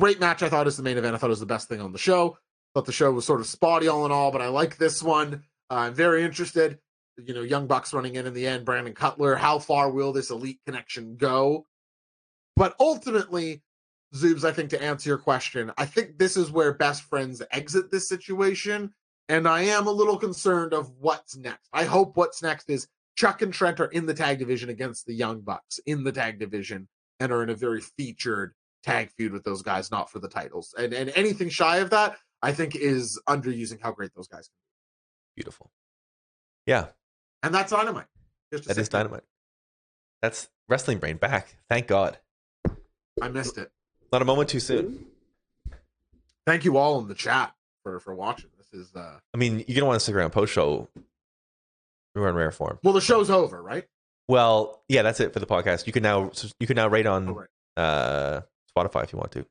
great 0.00 0.20
match. 0.20 0.42
I 0.42 0.48
thought 0.48 0.66
is 0.66 0.76
the 0.76 0.82
main 0.82 0.98
event. 0.98 1.14
I 1.14 1.18
thought 1.18 1.26
it 1.26 1.30
was 1.30 1.40
the 1.40 1.46
best 1.46 1.68
thing 1.68 1.80
on 1.80 1.92
the 1.92 1.98
show. 1.98 2.38
Thought 2.74 2.86
the 2.86 2.92
show 2.92 3.10
was 3.12 3.24
sort 3.24 3.40
of 3.40 3.46
spotty 3.46 3.88
all 3.88 4.04
in 4.06 4.12
all, 4.12 4.30
but 4.32 4.42
I 4.42 4.48
like 4.48 4.76
this 4.76 5.02
one. 5.02 5.44
Uh, 5.70 5.74
I'm 5.74 5.94
very 5.94 6.24
interested. 6.24 6.78
You 7.16 7.32
know, 7.34 7.42
Young 7.42 7.66
Bucks 7.68 7.94
running 7.94 8.16
in 8.16 8.26
in 8.26 8.34
the 8.34 8.46
end. 8.46 8.64
Brandon 8.64 8.92
Cutler. 8.92 9.36
How 9.36 9.58
far 9.60 9.90
will 9.90 10.12
this 10.12 10.30
elite 10.30 10.58
connection 10.66 11.16
go? 11.16 11.66
But 12.56 12.74
ultimately, 12.78 13.62
Zoobs, 14.14 14.44
I 14.44 14.52
think 14.52 14.70
to 14.70 14.82
answer 14.82 15.08
your 15.08 15.18
question, 15.18 15.72
I 15.76 15.86
think 15.86 16.18
this 16.18 16.36
is 16.36 16.50
where 16.50 16.72
best 16.74 17.02
friends 17.02 17.42
exit 17.50 17.90
this 17.90 18.08
situation. 18.08 18.92
And 19.28 19.48
I 19.48 19.62
am 19.62 19.86
a 19.86 19.92
little 19.92 20.18
concerned 20.18 20.72
of 20.74 20.92
what's 21.00 21.36
next. 21.36 21.68
I 21.72 21.84
hope 21.84 22.16
what's 22.16 22.42
next 22.42 22.68
is 22.68 22.86
Chuck 23.16 23.42
and 23.42 23.52
Trent 23.52 23.80
are 23.80 23.86
in 23.86 24.06
the 24.06 24.14
tag 24.14 24.38
division 24.38 24.68
against 24.68 25.06
the 25.06 25.14
Young 25.14 25.40
Bucks 25.40 25.80
in 25.86 26.04
the 26.04 26.12
tag 26.12 26.38
division 26.38 26.88
and 27.20 27.32
are 27.32 27.42
in 27.42 27.48
a 27.48 27.54
very 27.54 27.80
featured 27.80 28.52
tag 28.82 29.10
feud 29.16 29.32
with 29.32 29.44
those 29.44 29.62
guys, 29.62 29.90
not 29.90 30.10
for 30.10 30.18
the 30.18 30.28
titles. 30.28 30.74
And 30.76 30.92
and 30.92 31.10
anything 31.16 31.48
shy 31.48 31.78
of 31.78 31.90
that, 31.90 32.16
I 32.42 32.52
think 32.52 32.76
is 32.76 33.20
underusing 33.28 33.80
how 33.80 33.92
great 33.92 34.14
those 34.14 34.28
guys 34.28 34.48
can 34.48 34.54
be. 34.54 35.42
Beautiful. 35.42 35.70
Yeah. 36.66 36.88
And 37.42 37.54
that's 37.54 37.72
dynamite. 37.72 38.06
Just 38.52 38.68
that 38.68 38.78
is 38.78 38.88
dynamite. 38.88 39.24
That's 40.22 40.48
wrestling 40.68 40.98
brain 40.98 41.16
back. 41.16 41.56
Thank 41.68 41.86
God. 41.86 42.18
I 43.20 43.28
missed 43.28 43.58
it. 43.58 43.70
Not 44.12 44.22
a 44.22 44.24
moment 44.24 44.48
too 44.48 44.60
soon. 44.60 45.06
Thank 46.46 46.64
you 46.64 46.76
all 46.76 47.00
in 47.00 47.08
the 47.08 47.14
chat 47.14 47.54
for 47.82 48.00
for 48.00 48.14
watching. 48.14 48.50
This 48.58 48.72
is 48.72 48.94
uh 48.94 49.18
I 49.32 49.36
mean, 49.36 49.64
you're 49.66 49.74
gonna 49.76 49.86
want 49.86 49.96
to 49.96 50.00
stick 50.00 50.14
around 50.14 50.30
post 50.30 50.52
show. 50.52 50.88
We're 52.14 52.28
in 52.28 52.34
rare 52.34 52.52
form. 52.52 52.78
well 52.82 52.92
the 52.94 53.00
show's 53.00 53.30
over, 53.30 53.60
right? 53.62 53.84
Well, 54.28 54.82
yeah, 54.88 55.02
that's 55.02 55.20
it 55.20 55.32
for 55.32 55.40
the 55.40 55.46
podcast. 55.46 55.86
You 55.86 55.92
can 55.92 56.02
now 56.02 56.30
you 56.60 56.66
can 56.66 56.76
now 56.76 56.88
rate 56.88 57.06
on 57.06 57.28
Oh, 57.28 57.32
right. 57.34 57.48
uh, 57.82 58.40
Spotify 58.76 59.04
if 59.04 59.12
you 59.12 59.18
want 59.18 59.32
to. 59.32 59.44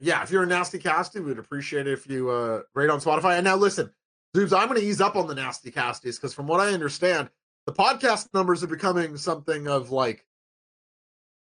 Yeah, 0.00 0.22
if 0.22 0.30
you're 0.30 0.42
a 0.42 0.46
nasty 0.46 0.78
casty, 0.78 1.24
we'd 1.24 1.38
appreciate 1.38 1.86
it 1.86 1.92
if 1.92 2.08
you 2.08 2.30
uh 2.30 2.62
rate 2.74 2.90
on 2.90 3.00
Spotify. 3.00 3.36
And 3.36 3.44
now 3.44 3.56
listen, 3.56 3.92
Zoobs, 4.36 4.56
I'm 4.56 4.68
gonna 4.68 4.80
ease 4.80 5.00
up 5.00 5.16
on 5.16 5.26
the 5.28 5.34
nasty 5.34 5.70
casties 5.70 6.16
because 6.16 6.34
from 6.34 6.46
what 6.46 6.60
I 6.60 6.72
understand, 6.72 7.30
the 7.66 7.72
podcast 7.72 8.28
numbers 8.34 8.62
are 8.64 8.68
becoming 8.68 9.16
something 9.16 9.68
of 9.68 9.90
like 9.92 10.26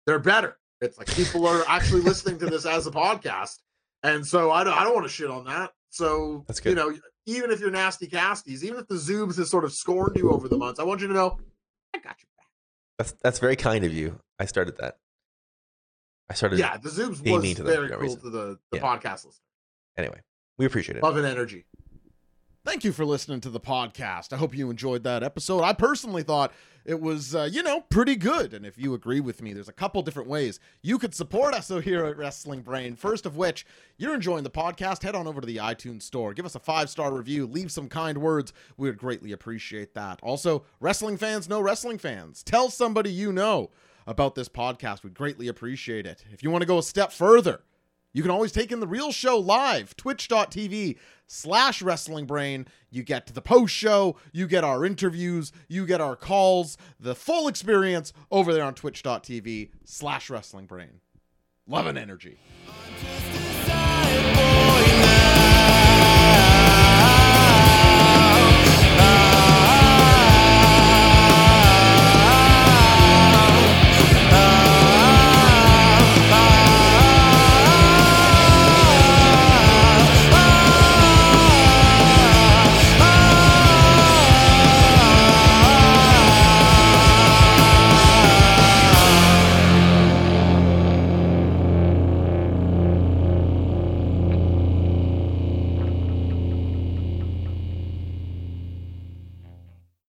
they're 0.06 0.20
better. 0.20 0.58
It's 0.84 0.98
like 0.98 1.08
people 1.08 1.48
are 1.48 1.64
actually 1.68 2.02
listening 2.02 2.40
to 2.40 2.46
this 2.48 2.66
as 2.66 2.88
a 2.88 2.92
podcast. 2.92 3.60
And 4.04 4.26
so 4.26 4.52
I 4.52 4.64
don't 4.64 4.74
I 4.74 4.84
don't 4.84 4.94
want 4.94 5.06
to 5.06 5.12
shit 5.14 5.30
on 5.30 5.46
that. 5.46 5.72
So 5.90 6.44
That's 6.48 6.60
good. 6.60 6.70
you 6.72 6.76
know, 6.76 6.94
even 7.26 7.52
if 7.52 7.60
you're 7.60 7.72
nasty 7.72 8.08
casties, 8.08 8.64
even 8.64 8.80
if 8.80 8.88
the 8.88 8.96
Zoobs 8.96 9.38
has 9.38 9.50
sort 9.50 9.64
of 9.64 9.72
scorned 9.74 10.18
you 10.18 10.32
over 10.32 10.48
the 10.48 10.58
months, 10.58 10.80
I 10.80 10.84
want 10.84 11.02
you 11.02 11.08
to 11.08 11.14
know 11.14 11.40
I 11.96 12.00
got 12.00 12.16
you 12.20 12.28
back. 12.38 12.48
That's 12.98 13.12
that's 13.24 13.40
very 13.40 13.56
kind 13.56 13.86
of 13.86 13.94
you. 13.94 14.20
I 14.40 14.46
started 14.46 14.78
that. 14.78 14.98
I 16.30 16.34
started. 16.34 16.60
Yeah, 16.60 16.78
the 16.78 16.90
Zoobs 16.90 17.24
being 17.24 17.36
was 17.36 17.44
mean 17.44 17.56
to 17.58 17.64
them 17.64 17.74
for 17.76 17.78
very 17.82 17.90
no 17.90 17.96
cool 17.98 18.04
reason. 18.04 18.22
to 18.22 18.30
the, 18.30 18.60
the 18.72 18.78
Yeah. 18.78 18.82
podcast 18.82 19.26
listener. 19.26 19.46
Anyway, 19.98 20.22
we 20.58 20.66
appreciate 20.66 20.98
it. 20.98 21.04
Love 21.04 21.18
and 21.18 21.26
energy. 21.26 21.66
Thank 22.66 22.84
you 22.86 22.94
for 22.94 23.04
listening 23.06 23.42
to 23.42 23.50
the 23.50 23.60
podcast. 23.60 24.32
I 24.32 24.38
hope 24.38 24.56
you 24.56 24.70
enjoyed 24.70 25.04
that 25.04 25.22
episode. 25.22 25.64
I 25.64 25.74
personally 25.74 26.24
thought 26.24 26.54
it 26.86 27.00
was, 27.00 27.34
uh, 27.34 27.50
you 27.52 27.64
know, 27.64 27.82
pretty 27.82 28.16
good. 28.16 28.54
And 28.54 28.66
if 28.66 28.78
you 28.78 28.94
agree 28.94 29.20
with 29.20 29.42
me, 29.42 29.54
there's 29.54 29.70
a 29.70 29.74
couple 29.74 30.02
different 30.02 30.30
ways 30.30 30.60
you 30.82 30.98
could 30.98 31.16
support 31.16 31.54
us 31.54 31.68
here 31.84 32.06
at 32.06 32.18
Wrestling 32.18 32.62
Brain. 32.62 32.96
First 32.96 33.26
of 33.26 33.38
which, 33.38 33.66
you're 33.98 34.14
enjoying 34.14 34.44
the 34.44 34.50
podcast, 34.50 35.04
head 35.04 35.16
on 35.16 35.28
over 35.28 35.42
to 35.42 35.48
the 35.48 35.58
iTunes 35.58 36.04
store, 36.04 36.34
give 36.34 36.46
us 36.46 36.56
a 36.56 36.60
five 36.60 36.90
star 36.90 37.14
review, 37.14 37.46
leave 37.46 37.72
some 37.72 37.88
kind 37.88 38.18
words. 38.18 38.54
We 38.78 38.90
would 38.90 38.98
greatly 38.98 39.32
appreciate 39.32 39.94
that. 39.94 40.20
Also, 40.22 40.66
wrestling 40.80 41.18
fans 41.18 41.50
know 41.50 41.62
wrestling 41.62 41.98
fans. 41.98 42.44
Tell 42.44 42.70
somebody 42.70 43.12
you 43.12 43.32
know 43.32 43.70
about 44.06 44.36
this 44.36 44.50
podcast. 44.50 45.04
We'd 45.04 45.14
greatly 45.14 45.48
appreciate 45.48 46.06
it. 46.06 46.26
If 46.32 46.44
you 46.44 46.52
want 46.52 46.62
to 46.62 46.68
go 46.68 46.78
a 46.80 46.84
step 46.84 47.12
further, 47.12 47.62
you 48.14 48.22
can 48.22 48.32
always 48.32 48.52
take 48.52 48.72
in 48.72 48.80
the 48.80 48.88
real 48.88 49.12
show 49.12 49.38
live, 49.38 49.96
twitch.tv 49.98 50.98
slash 51.28 51.82
wrestling 51.82 52.26
brain. 52.26 52.68
You 52.92 53.04
get 53.04 53.26
to 53.28 53.34
the 53.34 53.42
post 53.42 53.74
show, 53.74 54.18
you 54.32 54.48
get 54.48 54.64
our 54.64 54.86
interviews, 54.86 55.52
you 55.68 55.86
get 55.86 56.00
our 56.00 56.16
calls, 56.16 56.78
the 57.00 57.16
full 57.16 57.48
experience 57.48 58.14
over 58.32 58.54
there 58.54 58.64
on 58.64 58.76
twitch.tv 58.76 59.72
slash 59.84 60.30
wrestling 60.30 60.68
brain. 60.68 61.02
Love 61.68 61.88
and 61.88 61.98
energy. 61.98 62.40